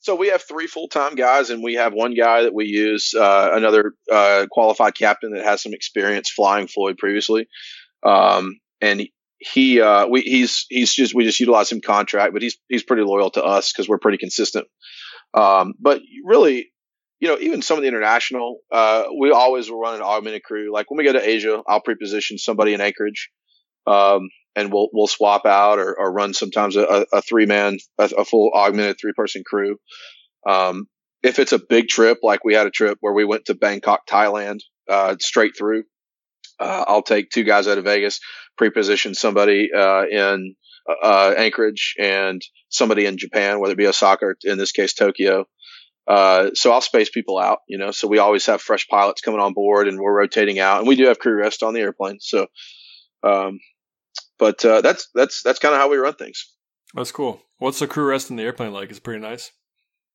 So 0.00 0.14
we 0.14 0.28
have 0.28 0.42
three 0.42 0.68
full 0.68 0.86
time 0.86 1.16
guys, 1.16 1.50
and 1.50 1.64
we 1.64 1.74
have 1.74 1.92
one 1.92 2.14
guy 2.14 2.42
that 2.42 2.54
we 2.54 2.66
use, 2.66 3.12
uh, 3.12 3.48
another 3.52 3.92
uh, 4.12 4.46
qualified 4.48 4.94
captain 4.94 5.32
that 5.32 5.42
has 5.42 5.62
some 5.62 5.74
experience 5.74 6.30
flying 6.30 6.68
Floyd 6.68 6.96
previously, 6.96 7.48
um, 8.04 8.60
and 8.80 9.08
he 9.38 9.80
uh, 9.80 10.06
we 10.06 10.22
he's 10.22 10.66
he's 10.68 10.94
just 10.94 11.14
we 11.14 11.24
just 11.24 11.40
utilize 11.40 11.70
him 11.70 11.80
contract, 11.80 12.32
but 12.32 12.42
he's 12.42 12.56
he's 12.68 12.82
pretty 12.82 13.02
loyal 13.02 13.30
to 13.30 13.44
us 13.44 13.72
because 13.72 13.88
we're 13.88 13.98
pretty 13.98 14.18
consistent. 14.18 14.66
Um, 15.34 15.74
but 15.78 16.00
really, 16.24 16.72
you 17.20 17.28
know, 17.28 17.38
even 17.38 17.62
some 17.62 17.76
of 17.76 17.82
the 17.82 17.88
international, 17.88 18.58
uh, 18.72 19.04
we 19.18 19.30
always 19.30 19.70
will 19.70 19.80
run 19.80 19.96
an 19.96 20.02
augmented 20.02 20.42
crew. 20.42 20.72
Like 20.72 20.90
when 20.90 20.98
we 20.98 21.04
go 21.04 21.12
to 21.12 21.28
Asia, 21.28 21.62
I'll 21.66 21.80
pre-position 21.80 22.38
somebody 22.38 22.72
in 22.74 22.80
Anchorage. 22.80 23.30
Um, 23.86 24.28
and 24.56 24.72
we'll 24.72 24.88
we'll 24.92 25.06
swap 25.06 25.44
out 25.46 25.78
or, 25.78 25.94
or 25.96 26.10
run 26.10 26.32
sometimes 26.34 26.76
a, 26.76 27.06
a 27.12 27.22
three 27.22 27.46
man 27.46 27.78
a, 27.98 28.10
a, 28.18 28.24
full 28.24 28.50
augmented 28.54 28.96
three 28.98 29.12
person 29.14 29.44
crew. 29.46 29.76
Um, 30.48 30.86
if 31.22 31.38
it's 31.38 31.52
a 31.52 31.58
big 31.58 31.88
trip, 31.88 32.18
like 32.22 32.44
we 32.44 32.54
had 32.54 32.66
a 32.66 32.70
trip 32.70 32.96
where 33.00 33.12
we 33.12 33.24
went 33.24 33.44
to 33.46 33.54
Bangkok, 33.54 34.06
Thailand, 34.08 34.60
uh, 34.88 35.16
straight 35.20 35.56
through, 35.56 35.84
uh, 36.58 36.84
I'll 36.86 37.02
take 37.02 37.30
two 37.30 37.44
guys 37.44 37.68
out 37.68 37.78
of 37.78 37.84
Vegas, 37.84 38.20
pre-position 38.56 39.14
somebody 39.14 39.70
uh, 39.76 40.04
in 40.06 40.54
uh, 41.02 41.34
Anchorage 41.36 41.94
and 41.98 42.40
somebody 42.68 43.06
in 43.06 43.18
Japan, 43.18 43.60
whether 43.60 43.72
it 43.72 43.78
be 43.78 43.86
Osaka 43.86 44.26
or 44.26 44.36
in 44.44 44.58
this 44.58 44.72
case 44.72 44.94
Tokyo. 44.94 45.46
Uh, 46.08 46.50
so 46.54 46.70
I'll 46.70 46.80
space 46.80 47.10
people 47.10 47.36
out, 47.36 47.58
you 47.68 47.78
know. 47.78 47.90
So 47.90 48.06
we 48.06 48.18
always 48.18 48.46
have 48.46 48.62
fresh 48.62 48.86
pilots 48.86 49.20
coming 49.20 49.40
on 49.40 49.54
board, 49.54 49.88
and 49.88 49.98
we're 49.98 50.16
rotating 50.16 50.60
out, 50.60 50.78
and 50.78 50.86
we 50.86 50.94
do 50.94 51.06
have 51.06 51.18
crew 51.18 51.36
rest 51.36 51.64
on 51.64 51.74
the 51.74 51.80
airplane. 51.80 52.18
So 52.20 52.46
um, 53.22 53.58
but 54.38 54.64
uh, 54.64 54.80
that's 54.80 55.08
that's 55.14 55.42
that's 55.42 55.58
kind 55.58 55.74
of 55.74 55.80
how 55.80 55.90
we 55.90 55.96
run 55.96 56.14
things. 56.14 56.52
That's 56.94 57.12
cool. 57.12 57.42
What's 57.58 57.78
the 57.78 57.86
crew 57.86 58.04
rest 58.04 58.30
in 58.30 58.36
the 58.36 58.42
airplane 58.42 58.72
like? 58.72 58.90
It's 58.90 59.00
pretty 59.00 59.20
nice. 59.20 59.50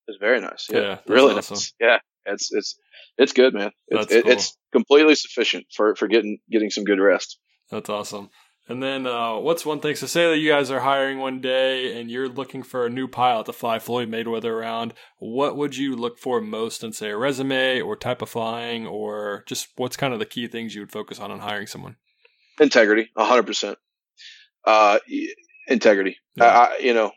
It's 0.07 0.17
very 0.19 0.39
nice. 0.39 0.67
Yeah, 0.69 0.79
yeah 0.79 0.97
really 1.07 1.35
awesome. 1.35 1.55
nice. 1.55 1.73
Yeah, 1.79 1.97
it's 2.25 2.51
it's 2.51 2.75
it's 3.17 3.33
good, 3.33 3.53
man. 3.53 3.71
It's, 3.87 4.07
cool. 4.07 4.21
it's 4.25 4.57
completely 4.71 5.15
sufficient 5.15 5.65
for 5.75 5.95
for 5.95 6.07
getting 6.07 6.39
getting 6.49 6.69
some 6.69 6.83
good 6.83 6.99
rest. 6.99 7.37
That's 7.69 7.89
awesome. 7.89 8.29
And 8.67 8.81
then, 8.81 9.07
uh, 9.07 9.37
what's 9.37 9.65
one 9.65 9.79
thing? 9.79 9.95
So, 9.95 10.05
say 10.05 10.29
that 10.29 10.37
you 10.37 10.49
guys 10.49 10.69
are 10.71 10.79
hiring 10.79 11.17
one 11.17 11.41
day 11.41 11.99
and 11.99 12.09
you're 12.11 12.29
looking 12.29 12.63
for 12.63 12.85
a 12.85 12.89
new 12.89 13.07
pilot 13.07 13.47
to 13.47 13.53
fly 13.53 13.79
Floyd 13.79 14.09
Mayweather 14.09 14.51
around. 14.51 14.93
What 15.17 15.57
would 15.57 15.75
you 15.75 15.95
look 15.95 16.19
for 16.19 16.39
most 16.39 16.83
in, 16.83 16.93
say, 16.93 17.09
a 17.09 17.17
resume 17.17 17.81
or 17.81 17.97
type 17.97 18.21
of 18.21 18.29
flying, 18.29 18.85
or 18.85 19.43
just 19.47 19.69
what's 19.75 19.97
kind 19.97 20.13
of 20.13 20.19
the 20.19 20.25
key 20.25 20.47
things 20.47 20.75
you 20.75 20.81
would 20.81 20.91
focus 20.91 21.19
on 21.19 21.31
in 21.31 21.39
hiring 21.39 21.67
someone? 21.67 21.97
Integrity, 22.59 23.09
hundred 23.17 23.47
percent 23.47 23.77
uh, 24.65 24.99
integrity. 25.67 26.17
Yeah. 26.35 26.45
I, 26.45 26.77
you 26.77 26.93
know, 26.93 27.11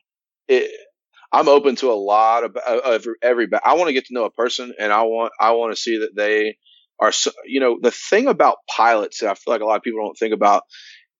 it, 0.48 0.70
I'm 1.34 1.48
open 1.48 1.76
to 1.76 1.90
a 1.90 1.94
lot 1.94 2.44
of, 2.44 2.56
of 2.56 3.06
every. 3.22 3.48
I 3.64 3.74
want 3.74 3.88
to 3.88 3.92
get 3.92 4.06
to 4.06 4.14
know 4.14 4.24
a 4.24 4.30
person, 4.30 4.72
and 4.78 4.92
I 4.92 5.02
want 5.02 5.32
I 5.40 5.52
want 5.52 5.74
to 5.74 5.80
see 5.80 5.98
that 5.98 6.14
they 6.16 6.56
are. 7.00 7.12
You 7.44 7.60
know, 7.60 7.78
the 7.80 7.90
thing 7.90 8.28
about 8.28 8.58
pilots 8.68 9.20
that 9.20 9.30
I 9.30 9.34
feel 9.34 9.52
like 9.52 9.60
a 9.60 9.66
lot 9.66 9.76
of 9.76 9.82
people 9.82 10.04
don't 10.04 10.18
think 10.18 10.34
about. 10.34 10.62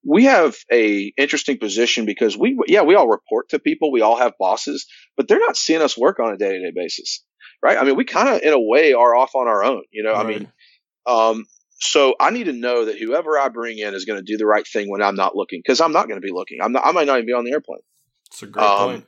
we 0.05 0.25
have 0.25 0.57
a 0.71 1.13
interesting 1.17 1.59
position 1.59 2.05
because 2.05 2.37
we, 2.37 2.59
yeah, 2.67 2.83
we 2.83 2.95
all 2.95 3.09
report 3.09 3.49
to 3.51 3.59
people. 3.59 3.91
We 3.91 4.03
all 4.03 4.17
have 4.17 4.35
bosses, 4.39 4.87
but 5.17 5.29
they're 5.29 5.41
not 5.41 5.57
seeing 5.57 5.81
us 5.81 5.97
work 5.97 6.21
on 6.21 6.33
a 6.33 6.37
day 6.37 6.53
to 6.53 6.61
day 6.61 6.73
basis. 6.75 7.25
Right. 7.63 7.79
I 7.79 7.85
mean, 7.85 7.97
we 7.97 8.05
kind 8.05 8.29
of, 8.29 8.43
in 8.43 8.53
a 8.53 8.61
way, 8.61 8.93
are 8.93 9.15
off 9.15 9.35
on 9.35 9.49
our 9.49 9.65
own. 9.65 9.85
You 9.91 10.03
know, 10.03 10.13
right. 10.13 10.27
I 10.27 10.29
mean, 10.29 10.53
um, 11.07 11.47
so 11.81 12.15
I 12.21 12.31
need 12.31 12.45
to 12.45 12.53
know 12.53 12.85
that 12.85 12.99
whoever 12.99 13.39
I 13.39 13.49
bring 13.49 13.79
in 13.79 13.95
is 13.95 14.05
going 14.05 14.19
to 14.19 14.25
do 14.25 14.37
the 14.37 14.47
right 14.47 14.67
thing 14.67 14.91
when 14.91 15.03
I'm 15.03 15.17
not 15.17 15.35
looking 15.35 15.61
because 15.65 15.81
I'm 15.81 15.93
not 15.93 16.07
going 16.07 16.21
to 16.21 16.27
be 16.27 16.33
looking. 16.33 16.59
I'm 16.63 16.73
not, 16.73 16.85
I 16.85 16.93
might 16.93 17.07
not 17.07 17.17
even 17.17 17.27
be 17.27 17.33
on 17.33 17.45
the 17.45 17.53
airplane. 17.53 17.81
It's 18.31 18.43
a 18.43 18.47
great 18.47 18.65
um, 18.65 18.91
point. 18.91 19.07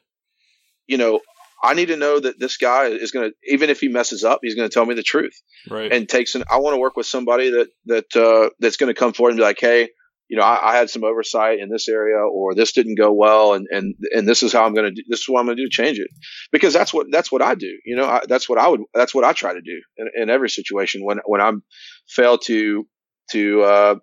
You 0.87 0.99
know, 0.99 1.21
I 1.63 1.75
need 1.75 1.87
to 1.87 1.97
know 1.97 2.21
that 2.21 2.39
this 2.39 2.57
guy 2.57 2.87
is 2.87 3.11
going 3.11 3.31
to, 3.31 3.53
even 3.53 3.71
if 3.71 3.81
he 3.81 3.89
messes 3.89 4.25
up, 4.25 4.41
he's 4.43 4.55
going 4.55 4.69
to 4.69 4.73
tell 4.73 4.87
me 4.87 4.95
the 4.95 5.03
truth. 5.03 5.35
Right. 5.69 5.93
And 5.93 6.09
takes 6.09 6.35
an. 6.35 6.45
I 6.51 6.59
want 6.59 6.75
to 6.75 6.79
work 6.79 6.97
with 6.97 7.07
somebody 7.07 7.51
that 7.51 7.69
that 7.87 8.17
uh, 8.17 8.51
that's 8.61 8.77
going 8.77 8.93
to 8.93 8.99
come 8.99 9.13
forward 9.13 9.31
and 9.31 9.39
be 9.39 9.45
like, 9.45 9.59
hey, 9.61 9.89
you 10.29 10.37
know, 10.37 10.43
I, 10.43 10.73
I, 10.73 10.77
had 10.77 10.91
some 10.91 11.05
oversight 11.05 11.61
in 11.61 11.69
this 11.69 11.89
area, 11.89 12.19
or 12.19 12.55
this 12.55 12.73
didn't 12.73 12.99
go 12.99 13.13
well, 13.13 13.55
and 13.55 13.67
and 13.71 13.95
and 14.13 14.29
this 14.29 14.43
is 14.43 14.53
how 14.53 14.65
I'm 14.65 14.75
going 14.75 14.87
to 14.87 14.91
do. 14.91 15.03
This 15.09 15.21
is 15.21 15.29
what 15.29 15.41
I'm 15.41 15.47
going 15.47 15.57
to 15.57 15.63
do 15.63 15.69
to 15.69 15.75
change 15.75 15.99
it, 15.99 16.09
because 16.51 16.73
that's 16.75 16.93
what 16.93 17.07
that's 17.11 17.31
what 17.31 17.43
I 17.43 17.55
do. 17.55 17.79
You 17.85 17.97
know, 17.97 18.07
I, 18.07 18.23
that's 18.29 18.49
what 18.49 18.59
I 18.59 18.69
would. 18.69 18.81
That's 18.93 19.15
what 19.15 19.25
I 19.25 19.33
try 19.33 19.55
to 19.55 19.61
do 19.61 19.81
in, 19.97 20.09
in 20.15 20.31
every 20.31 20.51
situation 20.51 21.05
when 21.05 21.21
when 21.27 21.41
I'm 21.41 21.63
fail 22.09 22.39
to 22.39 22.87
to 23.31 23.63
uh, 23.63 23.95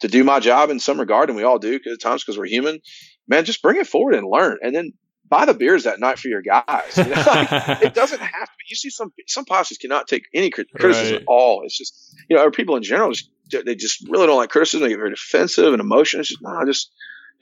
to 0.00 0.08
do 0.08 0.22
my 0.22 0.40
job 0.40 0.70
in 0.70 0.78
some 0.78 1.00
regard, 1.00 1.30
and 1.30 1.36
we 1.36 1.44
all 1.44 1.58
do 1.58 1.74
at 1.74 2.00
times 2.00 2.22
because 2.22 2.38
we're 2.38 2.46
human. 2.46 2.78
Man, 3.26 3.44
just 3.44 3.62
bring 3.62 3.78
it 3.78 3.86
forward 3.86 4.14
and 4.14 4.26
learn, 4.26 4.58
and 4.62 4.74
then 4.74 4.92
buy 5.32 5.46
the 5.46 5.54
beers 5.54 5.84
that 5.84 5.98
night 5.98 6.18
for 6.18 6.28
your 6.28 6.42
guys. 6.42 6.94
You 6.94 7.04
know? 7.04 7.24
like, 7.26 7.50
it 7.82 7.94
doesn't 7.94 8.20
have 8.20 8.46
to 8.46 8.52
be. 8.58 8.64
You 8.68 8.76
see, 8.76 8.90
some 8.90 9.12
some 9.26 9.46
pastors 9.46 9.78
cannot 9.78 10.06
take 10.06 10.24
any 10.34 10.50
criticism 10.50 11.14
right. 11.14 11.22
at 11.22 11.24
all. 11.26 11.62
It's 11.64 11.76
just 11.76 12.14
you 12.28 12.36
know, 12.36 12.44
or 12.44 12.50
people 12.50 12.76
in 12.76 12.82
general 12.82 13.10
just 13.10 13.30
they 13.64 13.74
just 13.74 14.06
really 14.08 14.26
don't 14.26 14.36
like 14.36 14.50
criticism. 14.50 14.82
They 14.82 14.90
get 14.90 14.98
very 14.98 15.10
defensive 15.10 15.72
and 15.72 15.80
emotional. 15.80 16.20
It's 16.20 16.28
just 16.28 16.42
no, 16.42 16.52
nah, 16.52 16.66
just 16.66 16.92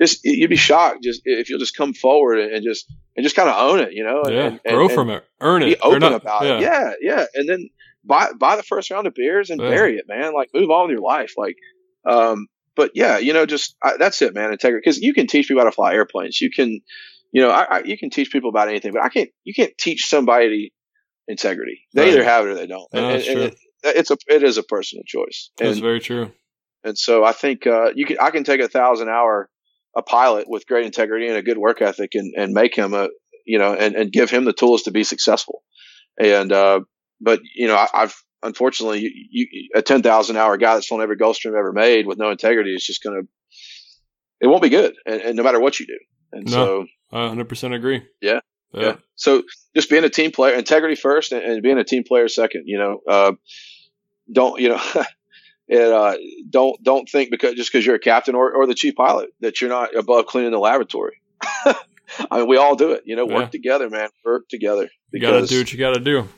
just 0.01 0.20
you'd 0.24 0.49
be 0.49 0.57
shocked 0.57 1.03
just 1.03 1.22
if 1.24 1.51
you'll 1.51 1.59
just 1.59 1.76
come 1.76 1.93
forward 1.93 2.38
and 2.38 2.64
just 2.64 2.91
and 3.16 3.24
just 3.24 3.34
kind 3.34 3.49
of 3.49 3.57
own 3.57 3.80
it, 3.80 3.93
you 3.93 4.05
know. 4.05 4.22
Yeah, 4.28 4.47
and, 4.47 4.61
grow 4.64 4.86
and, 4.86 4.93
from 4.93 5.11
it, 5.11 5.24
earn 5.41 5.62
it, 5.62 5.66
be 5.66 5.80
open 5.80 6.01
not, 6.01 6.12
about 6.12 6.45
yeah. 6.45 6.59
it. 6.59 6.61
Yeah, 6.61 6.93
yeah, 7.01 7.24
and 7.34 7.49
then 7.49 7.68
buy 8.05 8.30
buy 8.38 8.55
the 8.55 8.62
first 8.62 8.91
round 8.91 9.09
of 9.09 9.14
beers 9.14 9.51
and 9.51 9.61
yeah. 9.61 9.68
bury 9.68 9.97
it, 9.97 10.07
man. 10.07 10.32
Like 10.32 10.51
move 10.55 10.70
on 10.70 10.86
with 10.86 10.93
your 10.93 11.03
life, 11.03 11.34
like. 11.36 11.57
Um, 12.09 12.47
but 12.76 12.93
yeah, 12.95 13.18
you 13.18 13.34
know, 13.34 13.45
just 13.45 13.76
I, 13.82 13.97
that's 13.99 14.22
it, 14.22 14.32
man. 14.32 14.53
Integrity, 14.53 14.80
because 14.82 14.99
you 15.01 15.12
can 15.12 15.26
teach 15.26 15.49
people 15.49 15.61
how 15.61 15.68
to 15.68 15.72
fly 15.72 15.93
airplanes. 15.93 16.41
You 16.41 16.51
can, 16.51 16.80
you 17.33 17.43
know, 17.43 17.51
I, 17.51 17.62
I, 17.62 17.83
you 17.85 17.97
can 17.97 18.11
teach 18.11 18.31
people 18.31 18.51
about 18.51 18.68
anything, 18.68 18.93
but 18.93 19.03
I 19.03 19.09
can't. 19.09 19.31
You 19.45 19.55
can't 19.55 19.76
teach 19.78 20.09
somebody 20.09 20.72
integrity. 21.28 21.83
They 21.95 22.03
right. 22.03 22.12
either 22.12 22.24
have 22.24 22.47
it 22.47 22.51
or 22.51 22.55
they 22.55 22.66
don't. 22.66 22.89
No, 22.93 23.11
and, 23.11 23.22
and, 23.22 23.41
it, 23.41 23.57
it's 23.83 24.11
a 24.11 24.16
it 24.28 24.43
is 24.43 24.59
a 24.59 24.62
personal 24.62 25.05
choice. 25.07 25.51
And, 25.61 25.68
that's 25.68 25.78
very 25.78 26.01
true. 26.01 26.33
And 26.85 26.97
so 26.99 27.24
I 27.24 27.33
think 27.33 27.66
uh, 27.66 27.91
you 27.95 28.07
can 28.07 28.18
I 28.20 28.31
can 28.31 28.45
take 28.45 28.61
a 28.61 28.68
thousand 28.68 29.09
hour 29.09 29.49
a 29.97 30.03
pilot 30.03 30.49
with 30.49 30.66
great 30.66 30.87
integrity 30.87 31.26
and 31.26 31.37
a 31.37 31.43
good 31.43 31.59
work 31.59 31.83
ethic 31.83 32.11
and, 32.14 32.33
and 32.37 32.53
make 32.53 32.76
him 32.76 32.95
a 32.95 33.09
you 33.47 33.59
know 33.59 33.74
and, 33.74 33.95
and 33.95 34.12
give 34.12 34.31
him 34.31 34.45
the 34.45 34.53
tools 34.53 34.83
to 34.83 34.91
be 34.91 35.05
successful. 35.05 35.62
And 36.18 36.53
uh, 36.53 36.81
but 37.20 37.41
you 37.55 37.68
know 37.68 37.76
I, 37.76 38.01
have 38.01 38.14
unfortunately 38.43 39.01
you, 39.01 39.47
you, 39.51 39.68
a 39.74 39.83
ten 39.83 40.03
thousand 40.03 40.37
hour 40.37 40.57
guy 40.57 40.74
that's 40.74 40.87
flown 40.87 41.03
every 41.03 41.16
Gulfstream 41.16 41.59
ever 41.59 41.72
made 41.72 42.07
with 42.07 42.18
no 42.18 42.31
integrity 42.31 42.74
is 42.74 42.85
just 42.85 43.03
gonna 43.03 43.22
it 44.41 44.47
won't 44.47 44.62
be 44.62 44.70
good. 44.70 44.95
And, 45.07 45.20
and 45.20 45.37
no 45.37 45.43
matter 45.43 45.61
what 45.61 45.78
you 45.78 45.87
do. 45.87 45.99
And 46.33 46.45
no, 46.47 46.51
so 46.51 46.87
I 47.12 47.20
100 47.22 47.49
percent 47.49 47.74
agree. 47.74 48.03
Yeah. 48.20 48.41
Yeah. 48.72 48.83
yeah. 48.83 48.97
So 49.16 49.43
just 49.74 49.91
being 49.91 50.05
a 50.05 50.11
team 50.11 50.31
player, 50.31 50.55
integrity 50.55 50.95
first, 50.95 51.33
and, 51.33 51.43
and 51.43 51.62
being 51.62 51.78
a 51.78 51.85
team 51.85 52.05
player 52.05 52.28
second. 52.28 52.64
You 52.66 52.78
know, 52.78 53.01
uh, 53.09 53.33
don't 54.33 54.61
you 54.61 54.70
know? 54.70 54.81
it, 55.68 55.93
uh, 55.93 56.16
don't 56.49 56.83
don't 56.83 57.09
think 57.09 57.31
because 57.31 57.55
just 57.55 57.72
because 57.72 57.85
you're 57.85 57.97
a 57.97 58.01
captain 58.01 58.35
or, 58.35 58.53
or 58.53 58.66
the 58.66 58.74
chief 58.74 58.95
pilot 58.95 59.31
that 59.41 59.61
you're 59.61 59.70
not 59.70 59.95
above 59.97 60.26
cleaning 60.26 60.53
the 60.53 60.59
laboratory. 60.59 61.20
I 62.31 62.39
mean, 62.39 62.49
we 62.49 62.57
all 62.57 62.76
do 62.76 62.93
it. 62.93 63.03
You 63.07 63.16
know, 63.16 63.24
work 63.24 63.45
yeah. 63.45 63.51
together, 63.51 63.89
man. 63.89 64.09
Work 64.24 64.49
together. 64.49 64.89
You 65.12 65.20
got 65.20 65.41
to 65.41 65.47
do 65.47 65.59
what 65.59 65.72
you 65.72 65.78
got 65.78 65.95
to 65.95 66.01
do. 66.01 66.28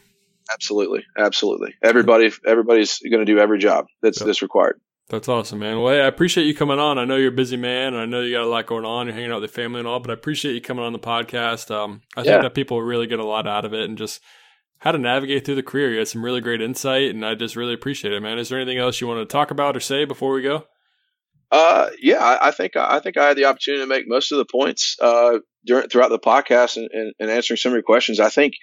Absolutely, 0.53 1.05
absolutely. 1.17 1.75
Everybody, 1.83 2.31
everybody's 2.47 2.99
going 2.99 3.25
to 3.25 3.33
do 3.33 3.39
every 3.39 3.59
job 3.59 3.87
that's 4.03 4.21
yep. 4.21 4.27
that's 4.27 4.43
required. 4.43 4.81
That's 5.13 5.29
awesome, 5.29 5.59
man. 5.59 5.83
Well, 5.83 5.93
hey, 5.93 6.01
I 6.01 6.07
appreciate 6.07 6.45
you 6.45 6.55
coming 6.55 6.79
on. 6.79 6.99
I 6.99 7.05
know 7.05 7.17
you're 7.17 7.29
a 7.29 7.37
busy 7.37 7.59
man, 7.59 7.89
and 7.93 7.99
I 7.99 8.07
know 8.07 8.23
you 8.23 8.35
got 8.35 8.45
a 8.45 8.49
lot 8.49 8.67
going 8.67 8.87
on. 8.87 9.07
You're 9.07 9.15
hanging 9.15 9.31
out 9.31 9.43
with 9.43 9.51
the 9.51 9.55
family 9.55 9.81
and 9.81 9.87
all, 9.87 10.01
but 10.01 10.11
I 10.11 10.15
appreciate 10.15 10.55
you 10.55 10.63
coming 10.63 10.83
on 10.83 10.95
the 10.95 10.99
podcast. 10.99 11.71
Um, 11.71 12.01
I 12.17 12.23
yeah. 12.23 12.33
think 12.33 12.45
that 12.45 12.55
people 12.55 12.81
really 12.81 13.07
get 13.07 13.19
a 13.19 13.25
lot 13.25 13.47
out 13.47 13.67
of 13.67 13.75
it, 13.75 13.83
and 13.83 13.99
just 13.99 14.23
how 14.79 14.91
to 14.91 14.97
navigate 14.97 15.45
through 15.45 15.57
the 15.57 15.63
career. 15.63 15.93
You 15.93 15.99
had 15.99 16.09
some 16.09 16.25
really 16.25 16.41
great 16.41 16.63
insight, 16.63 17.11
and 17.11 17.27
I 17.27 17.35
just 17.35 17.57
really 17.57 17.75
appreciate 17.75 18.15
it, 18.15 18.23
man. 18.23 18.39
Is 18.39 18.49
there 18.49 18.59
anything 18.59 18.79
else 18.79 19.03
you 19.03 19.07
want 19.07 19.21
to 19.21 19.31
talk 19.31 19.51
about 19.51 19.77
or 19.77 19.81
say 19.81 20.07
before 20.07 20.33
we 20.33 20.41
go? 20.41 20.65
Uh, 21.51 21.91
yeah, 22.01 22.17
I, 22.17 22.49
I 22.49 22.51
think 22.51 22.77
I 22.77 22.99
think 23.01 23.19
I 23.19 23.29
had 23.29 23.37
the 23.37 23.45
opportunity 23.45 23.83
to 23.83 23.89
make 23.89 24.09
most 24.09 24.33
of 24.33 24.39
the 24.39 24.47
points 24.47 24.97
uh, 24.99 25.41
during 25.67 25.91
throughout 25.91 26.09
the 26.09 26.19
podcast 26.19 26.79
and, 26.79 26.89
and, 26.91 27.13
and 27.21 27.31
answering 27.31 27.59
some 27.59 27.73
of 27.73 27.75
your 27.75 27.83
questions. 27.83 28.19
I 28.19 28.31
think 28.31 28.55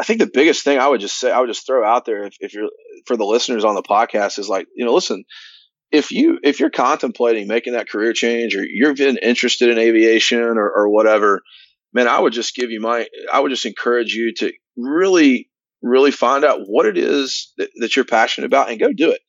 I 0.00 0.04
think 0.04 0.20
the 0.20 0.30
biggest 0.32 0.64
thing 0.64 0.78
I 0.78 0.88
would 0.88 1.02
just 1.02 1.20
say 1.20 1.30
I 1.30 1.40
would 1.40 1.50
just 1.50 1.66
throw 1.66 1.86
out 1.86 2.06
there 2.06 2.24
if, 2.24 2.36
if 2.40 2.54
you're 2.54 2.70
for 3.04 3.18
the 3.18 3.26
listeners 3.26 3.66
on 3.66 3.74
the 3.74 3.82
podcast 3.82 4.38
is 4.38 4.48
like 4.48 4.66
you 4.74 4.86
know 4.86 4.94
listen 4.94 5.24
if 5.92 6.12
you 6.12 6.38
if 6.42 6.60
you're 6.60 6.70
contemplating 6.70 7.48
making 7.48 7.72
that 7.72 7.88
career 7.88 8.12
change 8.12 8.54
or 8.54 8.64
you've 8.64 8.96
been 8.96 9.18
interested 9.18 9.70
in 9.70 9.78
aviation 9.78 10.40
or, 10.40 10.70
or 10.70 10.88
whatever, 10.88 11.42
man, 11.92 12.08
I 12.08 12.18
would 12.18 12.32
just 12.32 12.54
give 12.54 12.70
you 12.70 12.80
my 12.80 13.06
I 13.32 13.40
would 13.40 13.50
just 13.50 13.66
encourage 13.66 14.12
you 14.14 14.32
to 14.38 14.52
really 14.76 15.48
really 15.82 16.10
find 16.10 16.44
out 16.44 16.60
what 16.66 16.86
it 16.86 16.98
is 16.98 17.52
that, 17.56 17.70
that 17.76 17.96
you're 17.96 18.04
passionate 18.04 18.46
about 18.46 18.70
and 18.70 18.78
go 18.78 18.92
do 18.92 19.10
it. 19.10 19.20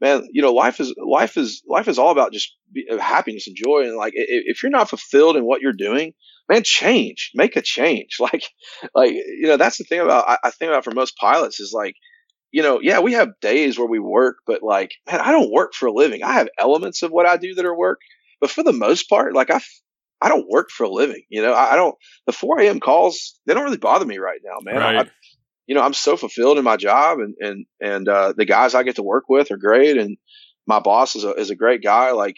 Man, 0.00 0.26
you 0.32 0.40
know, 0.40 0.52
life 0.52 0.80
is 0.80 0.94
life 0.96 1.36
is 1.36 1.62
life 1.68 1.86
is 1.86 1.98
all 1.98 2.10
about 2.10 2.32
just 2.32 2.56
uh, 2.90 2.96
happiness 2.98 3.46
and 3.46 3.56
joy. 3.56 3.82
And 3.84 3.96
like, 3.96 4.14
if 4.16 4.62
you're 4.62 4.70
not 4.70 4.88
fulfilled 4.88 5.36
in 5.36 5.44
what 5.44 5.60
you're 5.60 5.74
doing, 5.74 6.14
man, 6.48 6.62
change, 6.64 7.32
make 7.34 7.56
a 7.56 7.62
change. 7.62 8.16
Like, 8.20 8.44
like 8.94 9.12
you 9.12 9.46
know, 9.46 9.58
that's 9.58 9.76
the 9.76 9.84
thing 9.84 10.00
about 10.00 10.28
I, 10.28 10.38
I 10.44 10.50
think 10.50 10.70
about 10.70 10.84
for 10.84 10.92
most 10.92 11.16
pilots 11.18 11.60
is 11.60 11.72
like 11.74 11.94
you 12.52 12.62
know, 12.62 12.80
yeah, 12.80 13.00
we 13.00 13.12
have 13.12 13.40
days 13.40 13.78
where 13.78 13.88
we 13.88 13.98
work, 13.98 14.38
but 14.46 14.62
like, 14.62 14.92
man, 15.10 15.20
I 15.20 15.30
don't 15.32 15.52
work 15.52 15.72
for 15.74 15.86
a 15.86 15.92
living. 15.92 16.22
I 16.22 16.32
have 16.34 16.48
elements 16.58 17.02
of 17.02 17.10
what 17.10 17.26
I 17.26 17.36
do 17.36 17.54
that 17.54 17.64
are 17.64 17.76
work, 17.76 18.00
but 18.40 18.50
for 18.50 18.62
the 18.62 18.72
most 18.72 19.08
part, 19.08 19.34
like 19.34 19.50
I, 19.50 19.60
I 20.20 20.28
don't 20.28 20.48
work 20.48 20.70
for 20.70 20.84
a 20.84 20.90
living. 20.90 21.22
You 21.28 21.42
know, 21.42 21.52
I, 21.52 21.72
I 21.72 21.76
don't. 21.76 21.94
The 22.26 22.32
4 22.32 22.60
a.m. 22.60 22.80
calls 22.80 23.38
they 23.46 23.54
don't 23.54 23.64
really 23.64 23.76
bother 23.78 24.04
me 24.04 24.18
right 24.18 24.40
now, 24.44 24.58
man. 24.62 24.80
Right. 24.80 25.06
I, 25.06 25.10
you 25.66 25.74
know, 25.74 25.82
I'm 25.82 25.94
so 25.94 26.16
fulfilled 26.16 26.58
in 26.58 26.64
my 26.64 26.76
job, 26.76 27.20
and 27.20 27.34
and 27.38 27.66
and 27.80 28.08
uh, 28.08 28.32
the 28.36 28.44
guys 28.44 28.74
I 28.74 28.82
get 28.82 28.96
to 28.96 29.04
work 29.04 29.24
with 29.28 29.52
are 29.52 29.56
great, 29.56 29.96
and 29.96 30.16
my 30.66 30.80
boss 30.80 31.14
is 31.14 31.24
a 31.24 31.32
is 31.34 31.50
a 31.50 31.56
great 31.56 31.82
guy. 31.82 32.10
Like, 32.10 32.36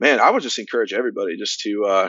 man, 0.00 0.18
I 0.20 0.30
would 0.30 0.42
just 0.42 0.58
encourage 0.58 0.94
everybody 0.94 1.36
just 1.36 1.60
to, 1.60 1.84
uh, 1.84 2.08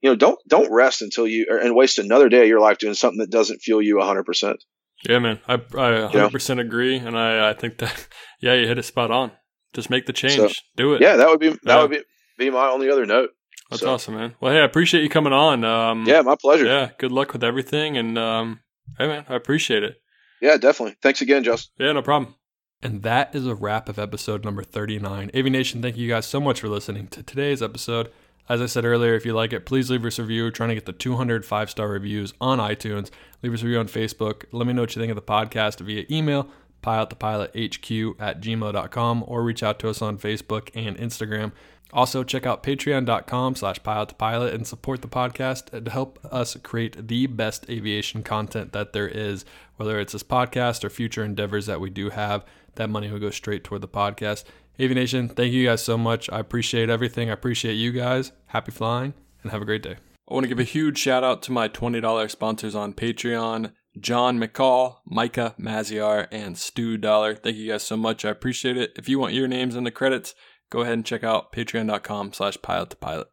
you 0.00 0.10
know, 0.10 0.16
don't 0.16 0.38
don't 0.48 0.72
rest 0.72 1.02
until 1.02 1.28
you 1.28 1.46
and 1.50 1.74
waste 1.74 1.98
another 1.98 2.30
day 2.30 2.42
of 2.42 2.48
your 2.48 2.60
life 2.60 2.78
doing 2.78 2.94
something 2.94 3.18
that 3.18 3.30
doesn't 3.30 3.60
fuel 3.60 3.82
you 3.82 3.98
100 3.98 4.24
percent. 4.24 4.64
Yeah, 5.04 5.18
man, 5.18 5.40
I 5.46 5.54
I 5.54 5.58
100% 5.58 6.56
yeah. 6.56 6.62
agree, 6.62 6.96
and 6.96 7.16
I 7.16 7.50
I 7.50 7.52
think 7.52 7.78
that 7.78 8.08
yeah, 8.40 8.54
you 8.54 8.66
hit 8.66 8.78
it 8.78 8.84
spot 8.84 9.10
on. 9.10 9.32
Just 9.74 9.90
make 9.90 10.06
the 10.06 10.12
change, 10.12 10.36
so, 10.36 10.48
do 10.76 10.94
it. 10.94 11.02
Yeah, 11.02 11.16
that 11.16 11.28
would 11.28 11.40
be 11.40 11.50
that 11.50 11.58
yeah. 11.64 11.82
would 11.82 11.90
be 11.90 12.02
be 12.38 12.50
my 12.50 12.68
only 12.68 12.90
other 12.90 13.06
note. 13.06 13.30
That's 13.70 13.82
so. 13.82 13.92
awesome, 13.92 14.14
man. 14.14 14.34
Well, 14.40 14.52
hey, 14.52 14.60
I 14.60 14.64
appreciate 14.64 15.02
you 15.02 15.10
coming 15.10 15.32
on. 15.32 15.62
Um, 15.64 16.04
yeah, 16.06 16.22
my 16.22 16.36
pleasure. 16.40 16.64
Yeah, 16.64 16.90
good 16.98 17.12
luck 17.12 17.32
with 17.32 17.44
everything, 17.44 17.96
and 17.96 18.16
um, 18.16 18.60
hey, 18.96 19.06
man, 19.06 19.26
I 19.28 19.34
appreciate 19.34 19.82
it. 19.82 20.00
Yeah, 20.40 20.56
definitely. 20.56 20.96
Thanks 21.02 21.20
again, 21.20 21.44
Justin. 21.44 21.86
Yeah, 21.86 21.92
no 21.92 22.02
problem. 22.02 22.34
And 22.80 23.02
that 23.02 23.34
is 23.34 23.46
a 23.46 23.56
wrap 23.56 23.88
of 23.88 23.98
episode 23.98 24.44
number 24.44 24.62
39. 24.62 25.32
Aviation, 25.34 25.82
thank 25.82 25.96
you 25.96 26.08
guys 26.08 26.26
so 26.26 26.40
much 26.40 26.60
for 26.60 26.68
listening 26.68 27.08
to 27.08 27.24
today's 27.24 27.60
episode. 27.60 28.10
As 28.48 28.62
I 28.62 28.66
said 28.66 28.86
earlier, 28.86 29.14
if 29.14 29.26
you 29.26 29.34
like 29.34 29.52
it, 29.52 29.66
please 29.66 29.90
leave 29.90 30.04
us 30.06 30.18
a 30.18 30.22
review. 30.22 30.44
We're 30.44 30.50
trying 30.50 30.70
to 30.70 30.74
get 30.74 30.86
the 30.86 30.92
200 30.94 31.44
five 31.44 31.68
star 31.68 31.88
reviews 31.88 32.32
on 32.40 32.58
iTunes. 32.58 33.10
Leave 33.42 33.52
us 33.52 33.62
a 33.62 33.66
review 33.66 33.78
on 33.78 33.88
Facebook. 33.88 34.44
Let 34.52 34.66
me 34.66 34.72
know 34.72 34.82
what 34.82 34.96
you 34.96 35.02
think 35.02 35.10
of 35.10 35.16
the 35.16 35.22
podcast 35.22 35.80
via 35.80 36.06
email, 36.10 36.48
pilotthepilothq 36.82 38.14
at 38.18 38.40
gmail.com, 38.40 39.24
or 39.26 39.42
reach 39.42 39.62
out 39.62 39.78
to 39.80 39.90
us 39.90 40.00
on 40.00 40.16
Facebook 40.16 40.70
and 40.74 40.96
Instagram. 40.96 41.52
Also, 41.92 42.22
check 42.22 42.46
out 42.46 42.62
patreon.com 42.62 43.54
slash 43.54 43.80
pilotthepilot 43.80 44.54
and 44.54 44.66
support 44.66 45.02
the 45.02 45.08
podcast 45.08 45.84
to 45.84 45.90
help 45.90 46.18
us 46.30 46.56
create 46.62 47.08
the 47.08 47.26
best 47.26 47.68
aviation 47.68 48.22
content 48.22 48.72
that 48.72 48.92
there 48.92 49.08
is, 49.08 49.44
whether 49.76 49.98
it's 49.98 50.12
this 50.12 50.22
podcast 50.22 50.84
or 50.84 50.90
future 50.90 51.24
endeavors 51.24 51.66
that 51.66 51.80
we 51.80 51.88
do 51.90 52.10
have. 52.10 52.44
That 52.74 52.90
money 52.90 53.10
will 53.10 53.18
go 53.18 53.30
straight 53.30 53.64
toward 53.64 53.80
the 53.80 53.88
podcast. 53.88 54.44
Aviation, 54.80 55.28
thank 55.28 55.52
you 55.52 55.66
guys 55.66 55.82
so 55.82 55.98
much. 55.98 56.30
I 56.30 56.38
appreciate 56.38 56.88
everything. 56.88 57.30
I 57.30 57.32
appreciate 57.32 57.74
you 57.74 57.92
guys. 57.92 58.32
Happy 58.46 58.70
flying 58.70 59.14
and 59.42 59.50
have 59.50 59.62
a 59.62 59.64
great 59.64 59.82
day. 59.82 59.96
I 60.30 60.34
want 60.34 60.44
to 60.44 60.48
give 60.48 60.60
a 60.60 60.64
huge 60.64 60.98
shout 60.98 61.24
out 61.24 61.42
to 61.44 61.52
my 61.52 61.68
$20 61.68 62.30
sponsors 62.30 62.74
on 62.74 62.92
Patreon 62.92 63.72
John 63.98 64.38
McCall, 64.38 64.96
Micah 65.06 65.54
Maziar, 65.58 66.28
and 66.30 66.56
Stu 66.56 66.96
Dollar. 66.96 67.34
Thank 67.34 67.56
you 67.56 67.72
guys 67.72 67.82
so 67.82 67.96
much. 67.96 68.24
I 68.24 68.30
appreciate 68.30 68.76
it. 68.76 68.92
If 68.96 69.08
you 69.08 69.18
want 69.18 69.34
your 69.34 69.48
names 69.48 69.74
in 69.74 69.84
the 69.84 69.90
credits, 69.90 70.34
go 70.70 70.82
ahead 70.82 70.94
and 70.94 71.04
check 71.04 71.24
out 71.24 71.52
patreon.com 71.52 72.32
slash 72.32 72.58
pilot 72.62 72.90
to 72.90 72.96
pilot. 72.96 73.28